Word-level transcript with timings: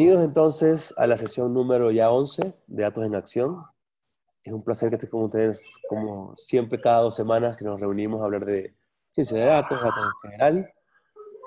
Bienvenidos 0.00 0.26
entonces 0.26 0.94
a 0.96 1.06
la 1.06 1.18
sesión 1.18 1.52
número 1.52 1.90
ya 1.90 2.10
11 2.10 2.54
de 2.68 2.82
Datos 2.82 3.04
en 3.04 3.14
Acción. 3.14 3.66
Es 4.42 4.50
un 4.50 4.64
placer 4.64 4.88
que 4.88 4.94
esté 4.94 5.10
con 5.10 5.24
ustedes, 5.24 5.74
como 5.90 6.34
siempre, 6.38 6.80
cada 6.80 7.02
dos 7.02 7.14
semanas 7.14 7.54
que 7.54 7.66
nos 7.66 7.78
reunimos 7.78 8.22
a 8.22 8.24
hablar 8.24 8.46
de 8.46 8.74
ciencia 9.12 9.36
de 9.36 9.44
datos, 9.44 9.78
datos 9.78 10.02
en 10.02 10.30
general. 10.30 10.72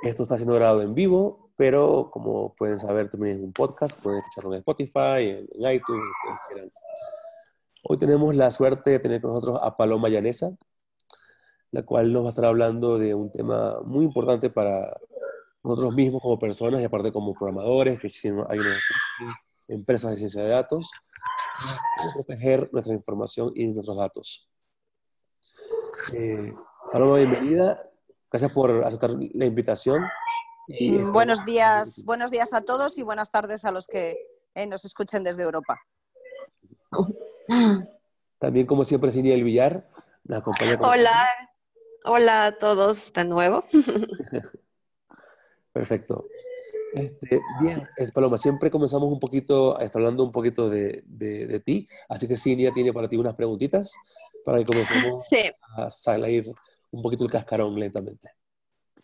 Esto 0.04 0.22
está 0.22 0.36
siendo 0.38 0.54
grabado 0.54 0.84
en 0.84 0.94
vivo, 0.94 1.50
pero 1.58 2.12
como 2.12 2.54
pueden 2.54 2.78
saber, 2.78 3.10
también 3.10 3.38
es 3.38 3.42
un 3.42 3.54
podcast, 3.54 4.00
pueden 4.00 4.20
escucharlo 4.20 4.54
en 4.54 4.60
Spotify, 4.60 5.48
en, 5.50 5.74
iTunes, 5.74 6.12
quieran. 6.48 6.72
Hoy 7.86 7.98
tenemos 7.98 8.36
la 8.36 8.52
suerte 8.52 8.92
de 8.92 9.00
tener 9.00 9.20
con 9.20 9.32
nosotros 9.32 9.58
a 9.64 9.76
Paloma 9.76 10.10
Llanesa, 10.10 10.56
la 11.72 11.84
cual 11.84 12.14
nos 12.14 12.22
va 12.22 12.28
a 12.28 12.30
estar 12.30 12.46
hablando 12.46 13.00
de 13.00 13.16
un 13.16 13.32
tema 13.32 13.80
muy 13.84 14.06
importante 14.06 14.52
para 14.52 14.96
nosotros 15.64 15.96
mismos 15.96 16.22
como 16.22 16.38
personas 16.38 16.82
y 16.82 16.84
aparte 16.84 17.12
como 17.12 17.34
programadores, 17.34 18.00
que 18.00 18.08
hay 18.50 18.60
unas 18.60 18.80
empresas 19.68 20.12
de 20.12 20.18
ciencia 20.18 20.44
de 20.44 20.50
datos, 20.50 20.92
para 21.98 22.14
proteger 22.14 22.70
nuestra 22.74 22.94
información 22.94 23.52
y 23.56 23.68
nuestros 23.68 23.98
datos. 23.98 24.50
Eh, 26.14 26.54
Paloma, 26.92 27.18
bienvenida. 27.18 27.82
Gracias 28.30 28.52
por 28.52 28.84
aceptar 28.84 29.12
la 29.12 29.46
invitación. 29.46 30.04
Y, 30.68 30.92
mm, 30.94 31.14
buenos 31.14 31.46
días, 31.46 32.04
buenos 32.04 32.32
días 32.32 32.54
a 32.54 32.62
todos 32.62 32.98
y 32.98 33.04
buenas 33.04 33.32
tardes 33.32 33.64
a 33.64 33.72
los 33.72 33.88
que 33.88 34.18
eh, 34.56 34.68
nos 34.68 34.84
escuchen 34.86 35.24
desde 35.24 35.44
Europa. 35.44 35.80
También, 38.38 38.66
como 38.66 38.84
siempre, 38.84 39.12
Cindy 39.12 39.32
El 39.32 39.44
Villar, 39.44 39.88
nos 40.24 40.40
acompaña. 40.40 40.78
Hola, 40.82 41.28
hola 42.06 42.46
a 42.48 42.58
todos 42.58 43.14
de 43.14 43.26
nuevo. 43.26 43.64
Perfecto. 45.74 46.28
Este, 46.94 47.42
bien, 47.60 47.90
Paloma, 48.14 48.38
siempre 48.38 48.70
comenzamos 48.70 49.12
un 49.12 49.20
poquito, 49.20 49.76
hablando 49.80 50.24
un 50.24 50.32
poquito 50.32 50.70
de, 50.70 51.04
de, 51.08 51.60
ti, 51.60 51.88
así 52.08 52.28
que 52.28 52.38
Cindy 52.38 52.72
tiene 52.72 52.94
para 52.94 53.08
ti 53.08 53.18
unas 53.18 53.34
preguntitas 53.34 53.94
para 54.46 54.60
que 54.60 54.66
comencemos 54.66 55.26
a 55.76 55.90
salir 55.90 56.46
un 56.92 57.02
poquito 57.02 57.24
el 57.24 57.32
cascarón 57.32 57.80
lentamente. 57.80 58.30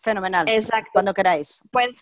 Fenomenal. 0.00 0.48
Exacto. 0.48 0.90
Cuando 0.92 1.12
queráis. 1.12 1.60
Pues 1.70 1.96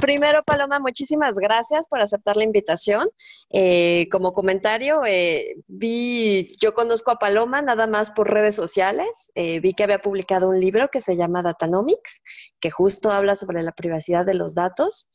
Primero, 0.00 0.44
Paloma, 0.44 0.78
muchísimas 0.78 1.36
gracias 1.36 1.88
por 1.88 2.00
aceptar 2.00 2.36
la 2.36 2.44
invitación. 2.44 3.08
Eh, 3.50 4.08
como 4.12 4.32
comentario, 4.32 5.04
eh, 5.04 5.56
vi, 5.66 6.54
yo 6.60 6.72
conozco 6.72 7.10
a 7.10 7.18
Paloma 7.18 7.62
nada 7.62 7.88
más 7.88 8.12
por 8.12 8.30
redes 8.30 8.54
sociales. 8.54 9.32
Eh, 9.34 9.58
vi 9.58 9.74
que 9.74 9.82
había 9.82 9.98
publicado 9.98 10.50
un 10.50 10.60
libro 10.60 10.88
que 10.88 11.00
se 11.00 11.16
llama 11.16 11.42
Datanomics, 11.42 12.22
que 12.60 12.70
justo 12.70 13.10
habla 13.10 13.34
sobre 13.34 13.64
la 13.64 13.72
privacidad 13.72 14.24
de 14.24 14.34
los 14.34 14.54
datos. 14.54 15.08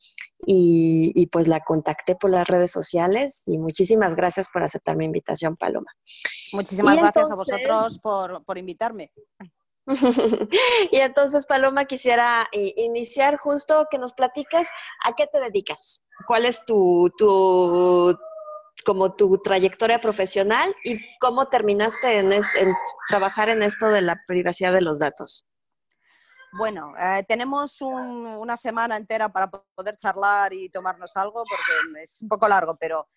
Y, 0.46 1.26
pues 1.32 1.48
la 1.48 1.60
contacté 1.60 2.16
por 2.16 2.30
las 2.30 2.46
redes 2.46 2.70
sociales 2.70 3.42
y 3.46 3.56
muchísimas 3.56 4.14
gracias 4.14 4.48
por 4.52 4.62
aceptar 4.62 4.94
mi 4.94 5.06
invitación, 5.06 5.56
Paloma. 5.56 5.90
Muchísimas 6.52 6.96
gracias 6.96 7.30
a 7.30 7.34
vosotros 7.34 7.98
por, 8.00 8.44
por 8.44 8.58
invitarme. 8.58 9.10
y 10.90 10.96
entonces, 10.96 11.46
Paloma, 11.46 11.84
quisiera 11.84 12.48
eh, 12.52 12.72
iniciar 12.76 13.36
justo 13.36 13.86
que 13.90 13.98
nos 13.98 14.12
platiques 14.12 14.68
a 15.04 15.14
qué 15.14 15.26
te 15.26 15.40
dedicas, 15.40 16.02
cuál 16.26 16.46
es 16.46 16.64
tu, 16.64 17.12
tu 17.18 18.16
como 18.84 19.14
tu 19.14 19.38
trayectoria 19.38 19.98
profesional 19.98 20.74
y 20.84 20.98
cómo 21.18 21.48
terminaste 21.48 22.18
en, 22.18 22.30
trabajar 23.08 23.48
en 23.48 23.62
esto 23.62 23.88
de 23.88 24.02
la 24.02 24.20
privacidad 24.26 24.72
de 24.72 24.82
los 24.82 24.98
datos. 24.98 25.44
Bueno, 26.56 26.92
eh, 26.96 27.24
tenemos 27.26 27.80
una 27.80 28.56
semana 28.56 28.96
entera 28.96 29.28
para 29.28 29.50
poder 29.50 29.96
charlar 29.96 30.52
y 30.52 30.68
tomarnos 30.68 31.16
algo 31.16 31.44
porque 31.48 32.02
es 32.02 32.22
un 32.22 32.28
poco 32.28 32.46
largo, 32.46 32.76
pero 32.76 33.08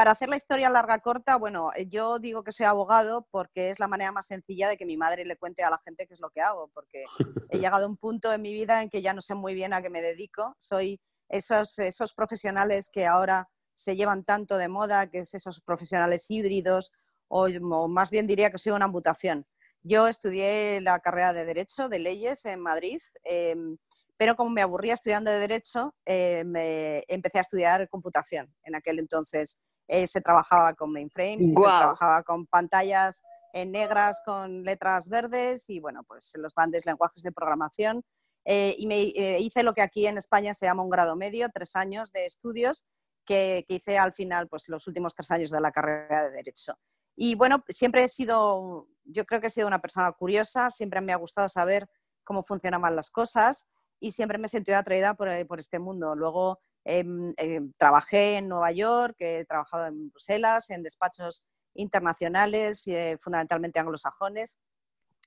para 0.00 0.12
hacer 0.12 0.30
la 0.30 0.38
historia 0.38 0.70
larga 0.70 0.98
corta, 1.00 1.36
bueno, 1.36 1.72
eh, 1.76 1.86
yo 1.86 2.18
digo 2.18 2.42
que 2.42 2.52
soy 2.52 2.64
abogado 2.64 3.28
porque 3.30 3.68
es 3.68 3.78
la 3.78 3.86
manera 3.86 4.12
más 4.12 4.24
sencilla 4.24 4.66
de 4.66 4.78
que 4.78 4.86
mi 4.86 4.96
madre 4.96 5.26
le 5.26 5.36
cuente 5.36 5.62
a 5.62 5.68
la 5.68 5.78
gente 5.84 6.06
qué 6.06 6.14
es 6.14 6.20
lo 6.20 6.30
que 6.30 6.40
hago, 6.40 6.70
porque 6.72 7.04
he 7.50 7.58
llegado 7.60 7.84
a 7.84 7.86
un 7.86 7.98
punto 7.98 8.32
en 8.32 8.40
mi 8.40 8.54
vida 8.54 8.80
en 8.80 8.88
que 8.88 9.02
ya 9.02 9.12
no 9.12 9.20
sé 9.20 9.34
muy 9.34 9.52
bien 9.52 9.74
a 9.74 9.82
qué 9.82 9.90
me 9.90 10.00
dedico. 10.00 10.56
Soy 10.58 11.02
esos, 11.28 11.78
esos 11.78 12.14
profesionales 12.14 12.88
que 12.90 13.04
ahora 13.04 13.50
se 13.74 13.94
llevan 13.94 14.24
tanto 14.24 14.56
de 14.56 14.68
moda, 14.68 15.10
que 15.10 15.18
es 15.18 15.34
esos 15.34 15.60
profesionales 15.60 16.30
híbridos, 16.30 16.92
o, 17.28 17.50
más 17.86 18.10
bien 18.10 18.26
diría 18.26 18.50
que 18.50 18.56
soy 18.56 18.72
una 18.72 18.86
amputación. 18.86 19.46
Yo 19.82 20.08
estudié 20.08 20.80
la 20.80 21.00
carrera 21.00 21.34
de 21.34 21.44
Derecho, 21.44 21.90
de 21.90 21.98
Leyes 21.98 22.46
en 22.46 22.60
Madrid, 22.60 23.02
em, 23.24 23.76
pero 24.16 24.34
como 24.34 24.48
me 24.48 24.62
aburría 24.62 24.94
estudiando 24.94 25.30
de 25.30 25.40
Derecho, 25.40 25.94
eh, 26.06 26.42
me 26.46 27.04
empecé 27.06 27.36
a 27.36 27.42
estudiar 27.42 27.86
computación 27.90 28.50
en 28.62 28.74
aquel 28.76 28.98
entonces 28.98 29.58
eh, 29.90 30.06
se 30.06 30.20
trabajaba 30.20 30.74
con 30.74 30.92
mainframes, 30.92 31.48
se 31.48 31.54
trabajaba 31.54 32.22
con 32.22 32.46
pantallas 32.46 33.22
en 33.52 33.72
negras 33.72 34.22
con 34.24 34.62
letras 34.62 35.08
verdes 35.08 35.68
y 35.68 35.80
bueno, 35.80 36.04
pues 36.04 36.30
los 36.36 36.54
grandes 36.54 36.86
lenguajes 36.86 37.24
de 37.24 37.32
programación. 37.32 38.04
Eh, 38.44 38.76
y 38.78 38.86
me 38.86 39.00
eh, 39.00 39.40
hice 39.40 39.64
lo 39.64 39.74
que 39.74 39.82
aquí 39.82 40.06
en 40.06 40.16
España 40.16 40.54
se 40.54 40.66
llama 40.66 40.84
un 40.84 40.90
grado 40.90 41.16
medio, 41.16 41.48
tres 41.52 41.74
años 41.74 42.12
de 42.12 42.24
estudios, 42.24 42.84
que, 43.24 43.64
que, 43.68 43.74
hice 43.74 43.98
al 43.98 44.12
final 44.12 44.48
pues 44.48 44.68
los 44.68 44.86
últimos 44.86 45.14
tres 45.14 45.30
años 45.32 45.50
de 45.50 45.60
la 45.60 45.72
carrera 45.72 46.24
de 46.24 46.30
Derecho. 46.30 46.74
Y 47.16 47.34
bueno, 47.34 47.64
siempre 47.68 48.04
he 48.04 48.08
sido, 48.08 48.88
yo 49.04 49.26
creo 49.26 49.40
que 49.40 49.48
he 49.48 49.50
sido 49.50 49.66
una 49.66 49.80
persona 49.80 50.10
curiosa, 50.12 50.70
siempre 50.70 51.00
me 51.00 51.12
ha 51.12 51.16
gustado 51.16 51.48
saber 51.48 51.88
cómo 52.24 52.42
funcionaban 52.44 52.94
las 52.94 53.10
cosas 53.10 53.66
y 53.98 54.12
siempre 54.12 54.38
me 54.38 54.46
he 54.46 54.48
sentido 54.48 54.78
atraída 54.78 55.14
por, 55.14 55.28
por 55.46 55.58
este 55.58 55.78
mundo. 55.78 56.14
Luego 56.14 56.60
Em, 56.84 57.34
em, 57.36 57.72
trabajé 57.76 58.38
en 58.38 58.48
Nueva 58.48 58.72
York, 58.72 59.16
he 59.18 59.44
trabajado 59.44 59.86
en 59.86 60.10
Bruselas, 60.10 60.70
en 60.70 60.82
despachos 60.82 61.42
internacionales, 61.74 62.86
eh, 62.86 63.18
fundamentalmente 63.20 63.78
anglosajones, 63.78 64.58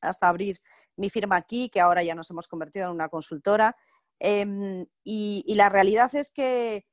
hasta 0.01 0.27
abrir 0.27 0.59
mi 0.97 1.09
firma 1.09 1.35
aquí, 1.37 1.69
que 1.69 1.79
ahora 1.79 2.03
ya 2.03 2.15
nos 2.15 2.29
hemos 2.31 2.47
convertido 2.47 2.87
en 2.87 2.93
una 2.93 3.09
consultora. 3.09 3.75
Em, 4.19 4.85
y, 5.03 5.53
la 5.55 5.69
realidad 5.69 6.13
es 6.15 6.31
que 6.31 6.85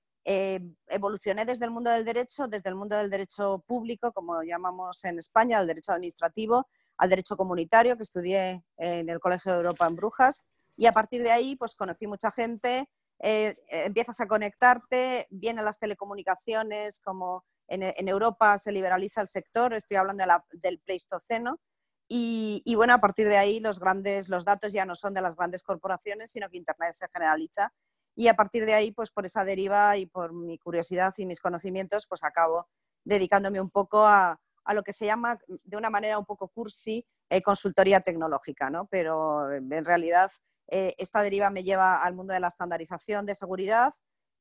evolucioné 0.86 1.44
desde 1.44 1.64
el 1.64 1.70
mundo 1.72 1.90
del 1.90 2.04
derecho, 2.04 2.46
desde 2.46 2.68
el 2.68 2.76
mundo 2.76 2.96
del 2.96 3.10
derecho 3.10 3.64
público, 3.66 4.12
como 4.12 4.42
llamamos 4.42 5.04
en 5.04 5.18
España, 5.18 5.58
al 5.58 5.66
derecho 5.66 5.92
administrativo, 5.92 6.68
al 6.98 7.08
derecho 7.10 7.36
comunitario, 7.36 7.96
que 7.96 8.02
estudié 8.02 8.62
en 8.76 9.08
el 9.08 9.18
Colegio 9.18 9.52
de 9.52 9.58
Europa 9.58 9.86
en 9.86 9.96
Brujas. 9.96 10.42
Y 10.76 10.86
a 10.86 10.92
partir 10.92 11.22
de 11.22 11.32
ahí, 11.32 11.56
pues 11.56 11.74
conocí 11.74 12.06
mucha 12.06 12.30
gente, 12.30 12.88
eh, 13.22 13.56
empiezas 13.68 14.20
a 14.20 14.26
conectarte, 14.26 15.26
vienen 15.30 15.64
las 15.64 15.78
telecomunicaciones, 15.78 17.00
como 17.00 17.44
en, 17.68 18.08
Europa 18.08 18.58
se 18.58 18.72
liberaliza 18.72 19.20
el 19.20 19.28
sector, 19.28 19.74
estoy 19.74 19.96
hablando 19.96 20.24
del 20.52 20.80
Pleistoceno, 20.80 21.60
y, 22.08 22.62
y, 22.64 22.74
bueno, 22.74 22.92
a 22.92 22.98
partir 22.98 23.28
de 23.28 23.36
ahí 23.36 23.60
los, 23.60 23.78
grandes, 23.78 24.28
los 24.28 24.44
datos 24.44 24.72
ya 24.72 24.84
no 24.84 24.96
son 24.96 25.14
de 25.14 25.22
las 25.22 25.36
grandes 25.36 25.62
corporaciones, 25.62 26.32
sino 26.32 26.48
que 26.48 26.56
Internet 26.56 26.92
se 26.92 27.06
generaliza. 27.08 27.72
Y 28.16 28.26
a 28.26 28.34
partir 28.34 28.66
de 28.66 28.74
ahí, 28.74 28.90
pues 28.90 29.12
por 29.12 29.26
esa 29.26 29.44
deriva 29.44 29.96
y 29.96 30.06
por 30.06 30.32
mi 30.32 30.58
curiosidad 30.58 31.14
y 31.18 31.26
mis 31.26 31.40
conocimientos, 31.40 32.08
pues 32.08 32.24
acabo 32.24 32.66
dedicándome 33.04 33.60
un 33.60 33.70
poco 33.70 34.04
a, 34.06 34.40
a 34.64 34.74
lo 34.74 34.82
que 34.82 34.92
se 34.92 35.06
llama, 35.06 35.38
de 35.46 35.76
una 35.76 35.88
manera 35.88 36.18
un 36.18 36.24
poco 36.24 36.48
cursi, 36.48 37.06
eh, 37.28 37.42
consultoría 37.42 38.00
tecnológica, 38.00 38.70
¿no? 38.70 38.86
Pero 38.86 39.52
en 39.52 39.84
realidad 39.84 40.32
eh, 40.70 40.94
esta 40.98 41.22
deriva 41.22 41.50
me 41.50 41.64
lleva 41.64 42.02
al 42.02 42.14
mundo 42.14 42.32
de 42.32 42.40
la 42.40 42.48
estandarización 42.48 43.26
de 43.26 43.34
seguridad 43.34 43.92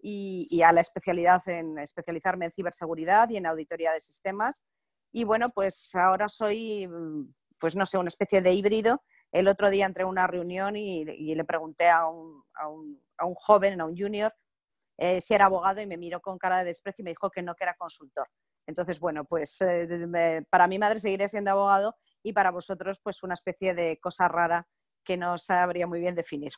y, 0.02 0.62
a 0.62 0.72
la 0.72 0.82
especialidad 0.82 1.42
en 1.50 1.78
especializarme 1.80 2.46
en 2.46 2.52
ciberseguridad 2.52 3.30
y 3.30 3.38
en 3.38 3.46
auditoría 3.46 3.92
de 3.92 4.00
sistemas. 4.00 4.64
Y 5.12 5.24
bueno, 5.24 5.50
pues 5.50 5.94
ahora 5.96 6.30
soy, 6.30 6.88
mm, 6.88 7.34
pues 7.60 7.76
no 7.76 7.86
sé, 7.86 7.98
una 7.98 8.10
especie 8.10 8.42
de 8.42 8.54
híbrido. 8.54 9.04
El 9.31 9.48
otro 9.48 9.70
día 9.70 9.86
entré 9.86 10.04
a 10.04 10.08
una 10.08 10.28
reunión 10.28 10.76
y, 10.76 11.04
le 11.06 11.44
pregunté 11.46 11.90
a 11.90 12.08
un, 12.08 12.44
joven, 13.36 13.82
a 13.82 13.86
un 13.86 13.98
junior, 13.98 14.34
eh, 14.98 15.22
si 15.22 15.34
era 15.34 15.46
abogado 15.46 15.82
y 15.82 15.88
me 15.88 15.98
miró 15.98 16.22
con 16.22 16.38
cara 16.38 16.60
de 16.60 16.66
desprecio 16.66 17.02
y 17.04 17.06
me 17.06 17.12
dijo 17.12 17.30
que 17.30 17.42
no, 17.42 17.56
que 17.56 17.64
era 17.64 17.75
consultor. 17.75 18.28
Entonces, 18.68 19.00
bueno, 19.00 19.25
pues 19.25 19.58
eh, 19.62 20.44
para 20.50 20.68
mi 20.68 20.78
madre 20.78 21.00
seguiré 21.00 21.28
siendo 21.28 21.52
abogado 21.52 21.96
y 22.22 22.34
para 22.34 22.52
vosotros, 22.52 23.00
pues 23.02 23.24
una 23.24 23.34
especie 23.34 23.74
de 23.74 24.00
cosa 24.00 24.28
rara 24.28 24.68
que 25.10 25.18
no 25.18 25.40
sabría 25.40 25.88
muy 25.88 26.00
bien 26.00 26.14
definir. 26.14 26.52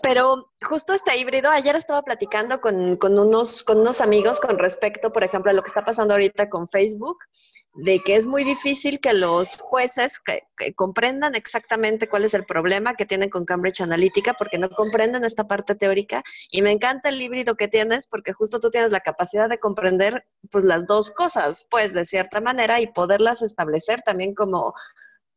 Pero 0.00 0.52
justo 0.62 0.94
este 0.94 1.18
híbrido, 1.18 1.50
ayer 1.50 1.74
estaba 1.74 2.02
platicando 2.02 2.60
con, 2.60 2.96
unos, 3.02 3.64
con 3.64 3.80
unos 3.80 4.00
amigos 4.00 4.38
con 4.38 4.56
respecto, 4.56 5.10
por 5.12 5.24
ejemplo, 5.24 5.50
a 5.50 5.54
lo 5.54 5.62
que 5.62 5.66
está 5.66 5.84
pasando 5.84 6.14
ahorita 6.14 6.48
con 6.48 6.68
Facebook, 6.68 7.18
de 7.74 7.98
que 7.98 8.14
es 8.14 8.28
muy 8.28 8.44
difícil 8.44 9.00
que 9.00 9.12
los 9.12 9.60
jueces 9.60 10.22
comprendan 10.76 11.34
exactamente 11.34 12.08
cuál 12.08 12.24
es 12.24 12.34
el 12.34 12.44
problema 12.44 12.94
que 12.94 13.06
tienen 13.06 13.28
con 13.28 13.44
Cambridge 13.44 13.80
Analytica, 13.80 14.34
porque 14.34 14.58
no 14.58 14.70
comprenden 14.70 15.24
esta 15.24 15.48
parte 15.48 15.74
teórica. 15.74 16.22
Y 16.52 16.62
me 16.62 16.70
encanta 16.70 17.08
el 17.08 17.20
híbrido 17.20 17.56
que 17.56 17.66
tienes, 17.66 18.06
porque 18.06 18.32
justo 18.32 18.60
tú 18.60 18.70
tienes 18.70 18.92
la 18.92 19.00
capacidad 19.00 19.48
de 19.48 19.58
comprender 19.58 20.24
pues 20.48 20.62
las 20.62 20.86
dos 20.86 21.10
cosas, 21.10 21.66
pues 21.68 21.92
de 21.92 22.04
cierta 22.04 22.40
manera, 22.40 22.80
y 22.80 22.86
poderlas 22.86 23.42
establecer 23.42 24.02
también 24.02 24.32
como 24.32 24.74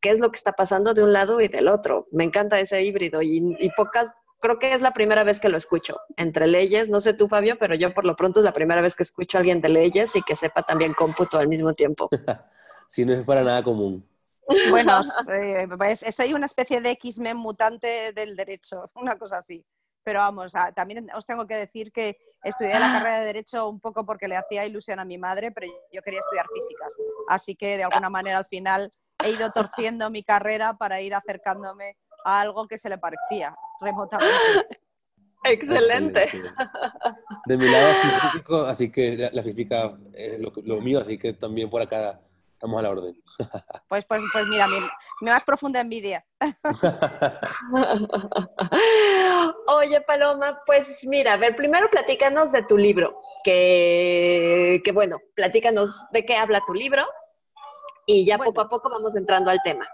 qué 0.03 0.09
es 0.11 0.19
lo 0.19 0.31
que 0.31 0.37
está 0.37 0.51
pasando 0.51 0.93
de 0.93 1.01
un 1.01 1.13
lado 1.13 1.39
y 1.39 1.47
del 1.47 1.69
otro. 1.69 2.07
Me 2.11 2.25
encanta 2.25 2.59
ese 2.59 2.83
híbrido 2.83 3.21
y, 3.23 3.71
pocas 3.75 4.13
creo 4.39 4.59
que 4.59 4.73
es 4.73 4.81
la 4.81 4.91
primera 4.91 5.23
vez 5.23 5.39
que 5.39 5.47
lo 5.47 5.55
escucho 5.55 5.97
entre 6.17 6.47
leyes. 6.47 6.89
No 6.89 6.99
sé 6.99 7.13
tú, 7.13 7.29
Fabio, 7.29 7.57
pero 7.57 7.73
yo 7.75 7.93
por 7.93 8.05
lo 8.05 8.17
pronto 8.17 8.39
es 8.39 8.45
la 8.45 8.51
primera 8.51 8.81
vez 8.81 8.93
que 8.93 9.03
escucho 9.03 9.37
a 9.37 9.39
alguien 9.39 9.61
de 9.61 9.69
leyes 9.69 10.13
y 10.17 10.21
que 10.21 10.35
sepa 10.35 10.63
también 10.63 10.93
cómputo 10.93 11.37
al 11.39 11.47
mismo 11.47 11.73
tiempo. 11.73 12.09
sí, 12.89 13.05
no 13.05 13.13
es 13.13 13.23
para 13.23 13.41
nada 13.41 13.63
común. 13.63 14.05
Bueno, 14.69 14.99
eh, 15.39 15.65
pues, 15.77 16.03
soy 16.13 16.33
una 16.33 16.47
especie 16.47 16.81
de 16.81 16.89
X-Men 16.91 17.37
mutante 17.37 18.11
del 18.11 18.35
derecho, 18.35 18.91
una 18.95 19.17
cosa 19.17 19.37
así. 19.37 19.65
Pero 20.03 20.19
vamos, 20.19 20.51
también 20.75 21.07
os 21.15 21.25
tengo 21.25 21.47
que 21.47 21.55
decir 21.55 21.93
que 21.93 22.17
estudié 22.43 22.77
la 22.77 22.91
carrera 22.91 23.19
de 23.19 23.25
Derecho 23.27 23.69
un 23.69 23.79
poco 23.79 24.05
porque 24.05 24.27
le 24.27 24.35
hacía 24.35 24.65
ilusión 24.65 24.99
a 24.99 25.05
mi 25.05 25.17
madre, 25.17 25.53
pero 25.53 25.71
yo 25.93 26.01
quería 26.01 26.19
estudiar 26.19 26.45
físicas. 26.53 26.97
Así 27.29 27.55
que 27.55 27.77
de 27.77 27.85
alguna 27.85 28.09
manera 28.09 28.39
al 28.39 28.45
final 28.45 28.91
he 29.23 29.31
ido 29.31 29.49
torciendo 29.51 30.09
mi 30.09 30.23
carrera 30.23 30.77
para 30.77 31.01
ir 31.01 31.15
acercándome 31.15 31.97
a 32.25 32.41
algo 32.41 32.67
que 32.67 32.77
se 32.77 32.89
le 32.89 32.97
parecía 32.97 33.55
remotamente. 33.81 34.33
Excelente. 35.45 36.29
De 37.45 37.57
mi 37.57 37.69
lado 37.69 37.93
físico, 38.31 38.65
así 38.65 38.89
que 38.89 39.29
la 39.31 39.43
física 39.43 39.93
es 40.13 40.39
lo, 40.39 40.81
mío, 40.81 41.01
así 41.01 41.17
que 41.17 41.33
también 41.33 41.69
por 41.69 41.81
acá 41.81 42.21
estamos 42.53 42.79
a 42.79 42.83
la 42.83 42.91
orden. 42.91 43.21
Pues, 43.89 44.05
pues, 44.05 44.21
pues 44.31 44.45
mira, 44.47 44.67
mi, 44.67 44.77
más 45.21 45.43
profunda 45.43 45.81
envidia. 45.81 46.25
Oye, 49.67 49.99
Paloma, 50.01 50.61
pues 50.65 51.05
mira, 51.07 51.33
a 51.33 51.37
ver, 51.37 51.55
primero 51.55 51.89
platícanos 51.91 52.51
de 52.53 52.63
tu 52.63 52.75
libro, 52.77 53.21
que, 53.43 54.81
que 54.83 54.91
bueno, 54.91 55.17
platícanos 55.35 56.05
de 56.11 56.25
qué 56.25 56.37
habla 56.37 56.63
tu 56.65 56.73
libro 56.73 57.05
y 58.05 58.25
ya 58.25 58.37
poco 58.37 58.61
a 58.61 58.69
poco 58.69 58.89
vamos 58.89 59.15
entrando 59.15 59.49
al 59.49 59.61
tema. 59.63 59.87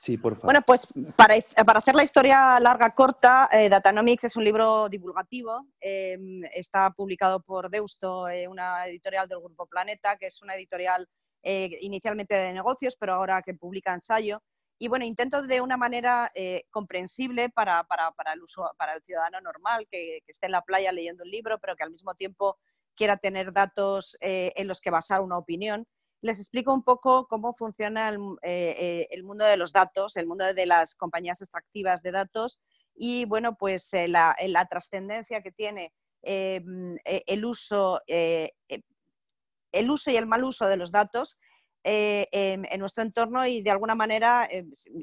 Sí, 0.00 0.16
por 0.16 0.34
favor. 0.34 0.46
Bueno, 0.46 0.62
pues 0.62 0.88
para, 1.14 1.34
hacer 1.78 1.94
la 1.94 2.02
historia 2.02 2.58
larga, 2.58 2.94
corta, 2.94 3.48
eh, 3.52 3.68
Datanomics 3.68 4.24
es 4.24 4.36
un 4.36 4.44
libro 4.44 4.88
divulgativo. 4.88 5.66
Em, 5.78 6.42
está 6.54 6.90
publicado 6.90 7.42
por 7.42 7.68
Deusto, 7.68 8.28
eh, 8.28 8.48
una 8.48 8.86
editorial 8.86 9.28
del 9.28 9.40
Grupo 9.40 9.66
Planeta, 9.66 10.16
que 10.16 10.26
es 10.26 10.40
una 10.40 10.54
editorial 10.54 11.06
eh, 11.42 11.76
inicialmente 11.82 12.34
de 12.34 12.52
negocios, 12.52 12.96
pero 12.98 13.14
ahora 13.14 13.42
que 13.42 13.52
publica 13.54 13.92
ensayo. 13.92 14.42
Y 14.78 14.88
bueno, 14.88 15.04
intento 15.04 15.42
de 15.42 15.60
una 15.60 15.76
manera 15.76 16.32
comprensible 16.70 17.50
para, 17.50 17.86
el 18.32 18.42
uso, 18.42 18.70
para 18.78 18.94
el 18.94 19.02
ciudadano 19.02 19.38
normal 19.42 19.86
que, 19.90 20.20
que, 20.24 20.32
esté 20.32 20.46
en 20.46 20.52
la 20.52 20.62
playa 20.62 20.90
leyendo 20.90 21.22
un 21.22 21.30
libro, 21.30 21.58
pero 21.58 21.76
que 21.76 21.82
al 21.82 21.90
mismo 21.90 22.14
tiempo 22.14 22.58
quiera 22.96 23.18
tener 23.18 23.52
datos 23.52 24.16
en 24.22 24.66
los 24.66 24.80
que 24.80 24.90
basar 24.90 25.20
una 25.20 25.36
opinión 25.36 25.86
les 26.22 26.38
explico 26.38 26.72
un 26.72 26.82
poco 26.82 27.26
cómo 27.26 27.54
funciona 27.54 28.08
el, 28.08 28.18
eh, 28.42 29.08
eh, 29.10 29.22
mundo 29.22 29.44
de 29.44 29.56
los 29.56 29.72
datos, 29.72 30.16
el 30.16 30.26
mundo 30.26 30.52
de 30.52 30.66
las 30.66 30.94
compañías 30.94 31.40
extractivas 31.40 32.02
de 32.02 32.12
datos 32.12 32.58
y, 32.94 33.24
bueno, 33.24 33.56
pues 33.56 33.92
eh, 33.94 34.08
la, 34.08 34.36
trascendencia 34.68 35.42
que 35.42 35.52
tiene 35.52 35.92
el, 36.22 37.44
uso, 37.44 38.02
el 38.06 39.90
uso 39.90 40.10
y 40.10 40.16
el 40.16 40.26
mal 40.26 40.44
uso 40.44 40.66
de 40.66 40.76
los 40.76 40.92
datos 40.92 41.38
en, 41.82 42.66
nuestro 42.78 43.02
entorno 43.02 43.46
y, 43.46 43.62
de 43.62 43.70
alguna 43.70 43.94
manera, 43.94 44.46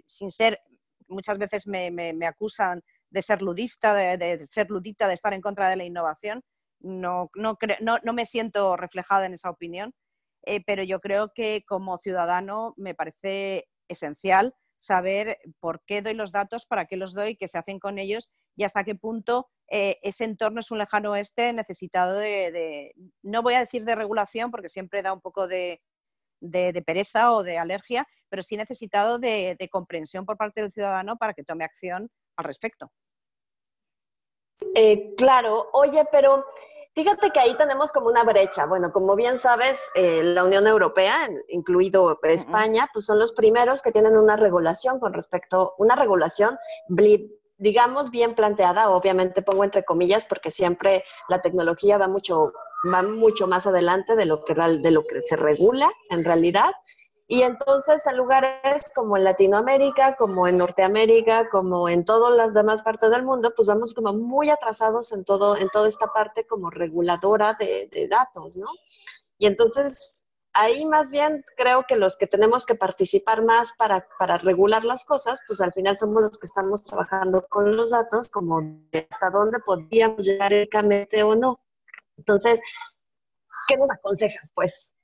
sin 0.05 0.31
ser, 0.31 0.59
muchas 1.07 1.39
veces 1.39 1.65
me, 1.65 2.13
acusan 2.27 2.83
de 3.09 3.21
ser 3.23 3.41
ludista, 3.41 3.95
de, 3.95 4.45
ser 4.45 4.69
ludita, 4.69 5.07
de 5.07 5.15
estar 5.15 5.33
en 5.33 5.41
contra 5.41 5.69
de 5.69 5.77
la 5.77 5.85
innovación. 5.85 6.43
no, 6.79 7.31
no 7.35 8.13
me 8.13 8.25
siento 8.27 8.77
reflejada 8.77 9.25
en 9.25 9.33
esa 9.33 9.49
opinión 9.49 9.95
eh, 10.47 10.63
pero 10.65 10.83
yo 10.83 10.99
creo 10.99 11.33
que 11.33 11.63
como 11.67 11.97
ciudadano 11.97 12.73
me 12.77 12.95
parece 12.95 13.67
esencial 13.89 14.55
saber 14.77 15.39
por 15.59 15.83
qué 15.85 16.01
doy 16.01 16.13
los 16.13 16.31
datos, 16.31 16.65
para 16.65 16.85
qué 16.85 16.97
los 16.97 17.13
doy, 17.13 17.35
qué 17.35 17.47
se 17.47 17.57
hacen 17.57 17.79
con 17.79 17.99
ellos 17.99 18.29
y 18.55 18.63
hasta 18.63 18.83
qué 18.83 18.95
punto 18.95 19.49
eh, 19.69 19.97
ese 20.01 20.23
entorno 20.23 20.61
es 20.61 20.71
un 20.71 20.77
lejano 20.77 21.11
oeste 21.11 21.51
necesitado 21.51 22.15
de, 22.15 22.93
no 23.23 23.41
voy 23.41 23.55
a 23.55 23.59
decir 23.59 23.83
de 23.83 23.95
regulación, 23.95 24.51
porque 24.51 24.69
siempre 24.69 25.01
da 25.01 25.11
un 25.11 25.21
poco 25.21 25.47
de, 25.47 25.81
pereza 26.85 27.33
o 27.33 27.43
de 27.43 27.57
alergia, 27.57 28.07
pero 28.29 28.43
sí 28.43 28.55
necesitado 28.55 29.19
de, 29.19 29.57
comprensión 29.71 30.25
por 30.25 30.37
parte 30.37 30.61
del 30.61 30.71
ciudadano 30.71 31.17
para 31.17 31.33
que 31.33 31.43
tome 31.43 31.65
acción 31.65 32.09
al 32.37 32.45
respecto. 32.45 32.91
Eh, 34.73 35.13
claro, 35.17 35.69
oye, 35.73 36.05
pero 36.11 36.45
Fíjate 36.97 37.29
que 37.29 37.39
ahí 37.39 37.53
tenemos 37.53 37.91
como 37.91 38.07
una 38.07 38.23
brecha. 38.23 38.65
Bueno, 38.65 38.91
como 38.91 39.15
bien 39.15 39.37
sabes, 39.37 39.79
eh, 39.93 40.23
la 40.23 40.43
Unión 40.43 40.65
Europea, 40.65 41.29
incluido 41.47 42.19
España, 42.23 42.89
pues 42.91 43.05
son 43.05 43.19
los 43.19 43.33
primeros 43.33 43.83
que 43.83 43.91
tienen 43.91 44.17
una 44.17 44.35
regulación 44.35 44.99
con 44.99 45.13
respecto, 45.13 45.75
una 45.77 45.95
regulación, 45.95 46.57
digamos, 47.59 48.09
bien 48.09 48.33
planteada. 48.33 48.89
Obviamente 48.89 49.43
pongo 49.43 49.63
entre 49.63 49.85
comillas 49.85 50.25
porque 50.25 50.49
siempre 50.49 51.03
la 51.29 51.39
tecnología 51.39 51.99
va 51.99 52.07
mucho, 52.07 52.51
va 52.91 53.03
mucho 53.03 53.45
más 53.47 53.67
adelante 53.67 54.15
de 54.15 54.25
lo 54.25 54.43
que, 54.43 54.55
de 54.55 54.89
lo 54.89 55.05
que 55.05 55.21
se 55.21 55.35
regula 55.35 55.91
en 56.09 56.25
realidad. 56.25 56.71
Y 57.29 57.41
entonces 57.41 58.07
en 58.07 58.17
lugares 58.17 58.89
como 58.95 59.17
en 59.17 59.25
Latinoamérica, 59.25 60.15
como 60.15 60.47
en 60.47 60.57
Norteamérica, 60.57 61.49
como 61.49 61.89
en 61.89 62.05
todas 62.05 62.35
las 62.35 62.53
demás 62.53 62.81
partes 62.81 63.11
del 63.11 63.23
mundo, 63.23 63.53
pues 63.53 63.67
vamos 63.67 63.93
como 63.93 64.13
muy 64.13 64.49
atrasados 64.49 65.11
en, 65.11 65.25
todo, 65.25 65.57
en 65.57 65.69
toda 65.69 65.89
esta 65.89 66.07
parte 66.07 66.47
como 66.47 66.69
reguladora 66.69 67.53
de, 67.59 67.89
de 67.91 68.07
datos, 68.07 68.55
¿no? 68.55 68.67
Y 69.37 69.45
entonces 69.45 70.23
ahí 70.57 70.85
más 70.85 71.09
bien 71.09 71.43
creo 71.55 71.85
que 71.87 71.95
los 71.95 72.17
que 72.17 72.25
tenemos 72.25 72.65
que 72.65 72.75
participar 72.75 73.43
más 73.43 73.73
para, 73.77 74.07
para, 74.17 74.37
regular 74.39 74.83
las 74.83 75.05
cosas, 75.05 75.39
pues 75.45 75.61
al 75.61 75.71
final 75.71 75.97
somos 75.97 76.21
los 76.21 76.37
que 76.39 76.47
estamos 76.47 76.83
trabajando 76.83 77.45
con 77.47 77.75
los 77.75 77.91
datos, 77.91 78.27
como 78.27 78.59
hasta 78.91 79.29
dónde 79.29 79.59
podríamos 79.59 80.25
llegar 80.25 80.53
éticamente 80.53 81.21
o 81.23 81.35
no. 81.35 81.59
Entonces, 82.17 82.59
¿qué 83.67 83.77
nos 83.77 83.91
aconsejas, 83.91 84.51
pues? 84.55 84.95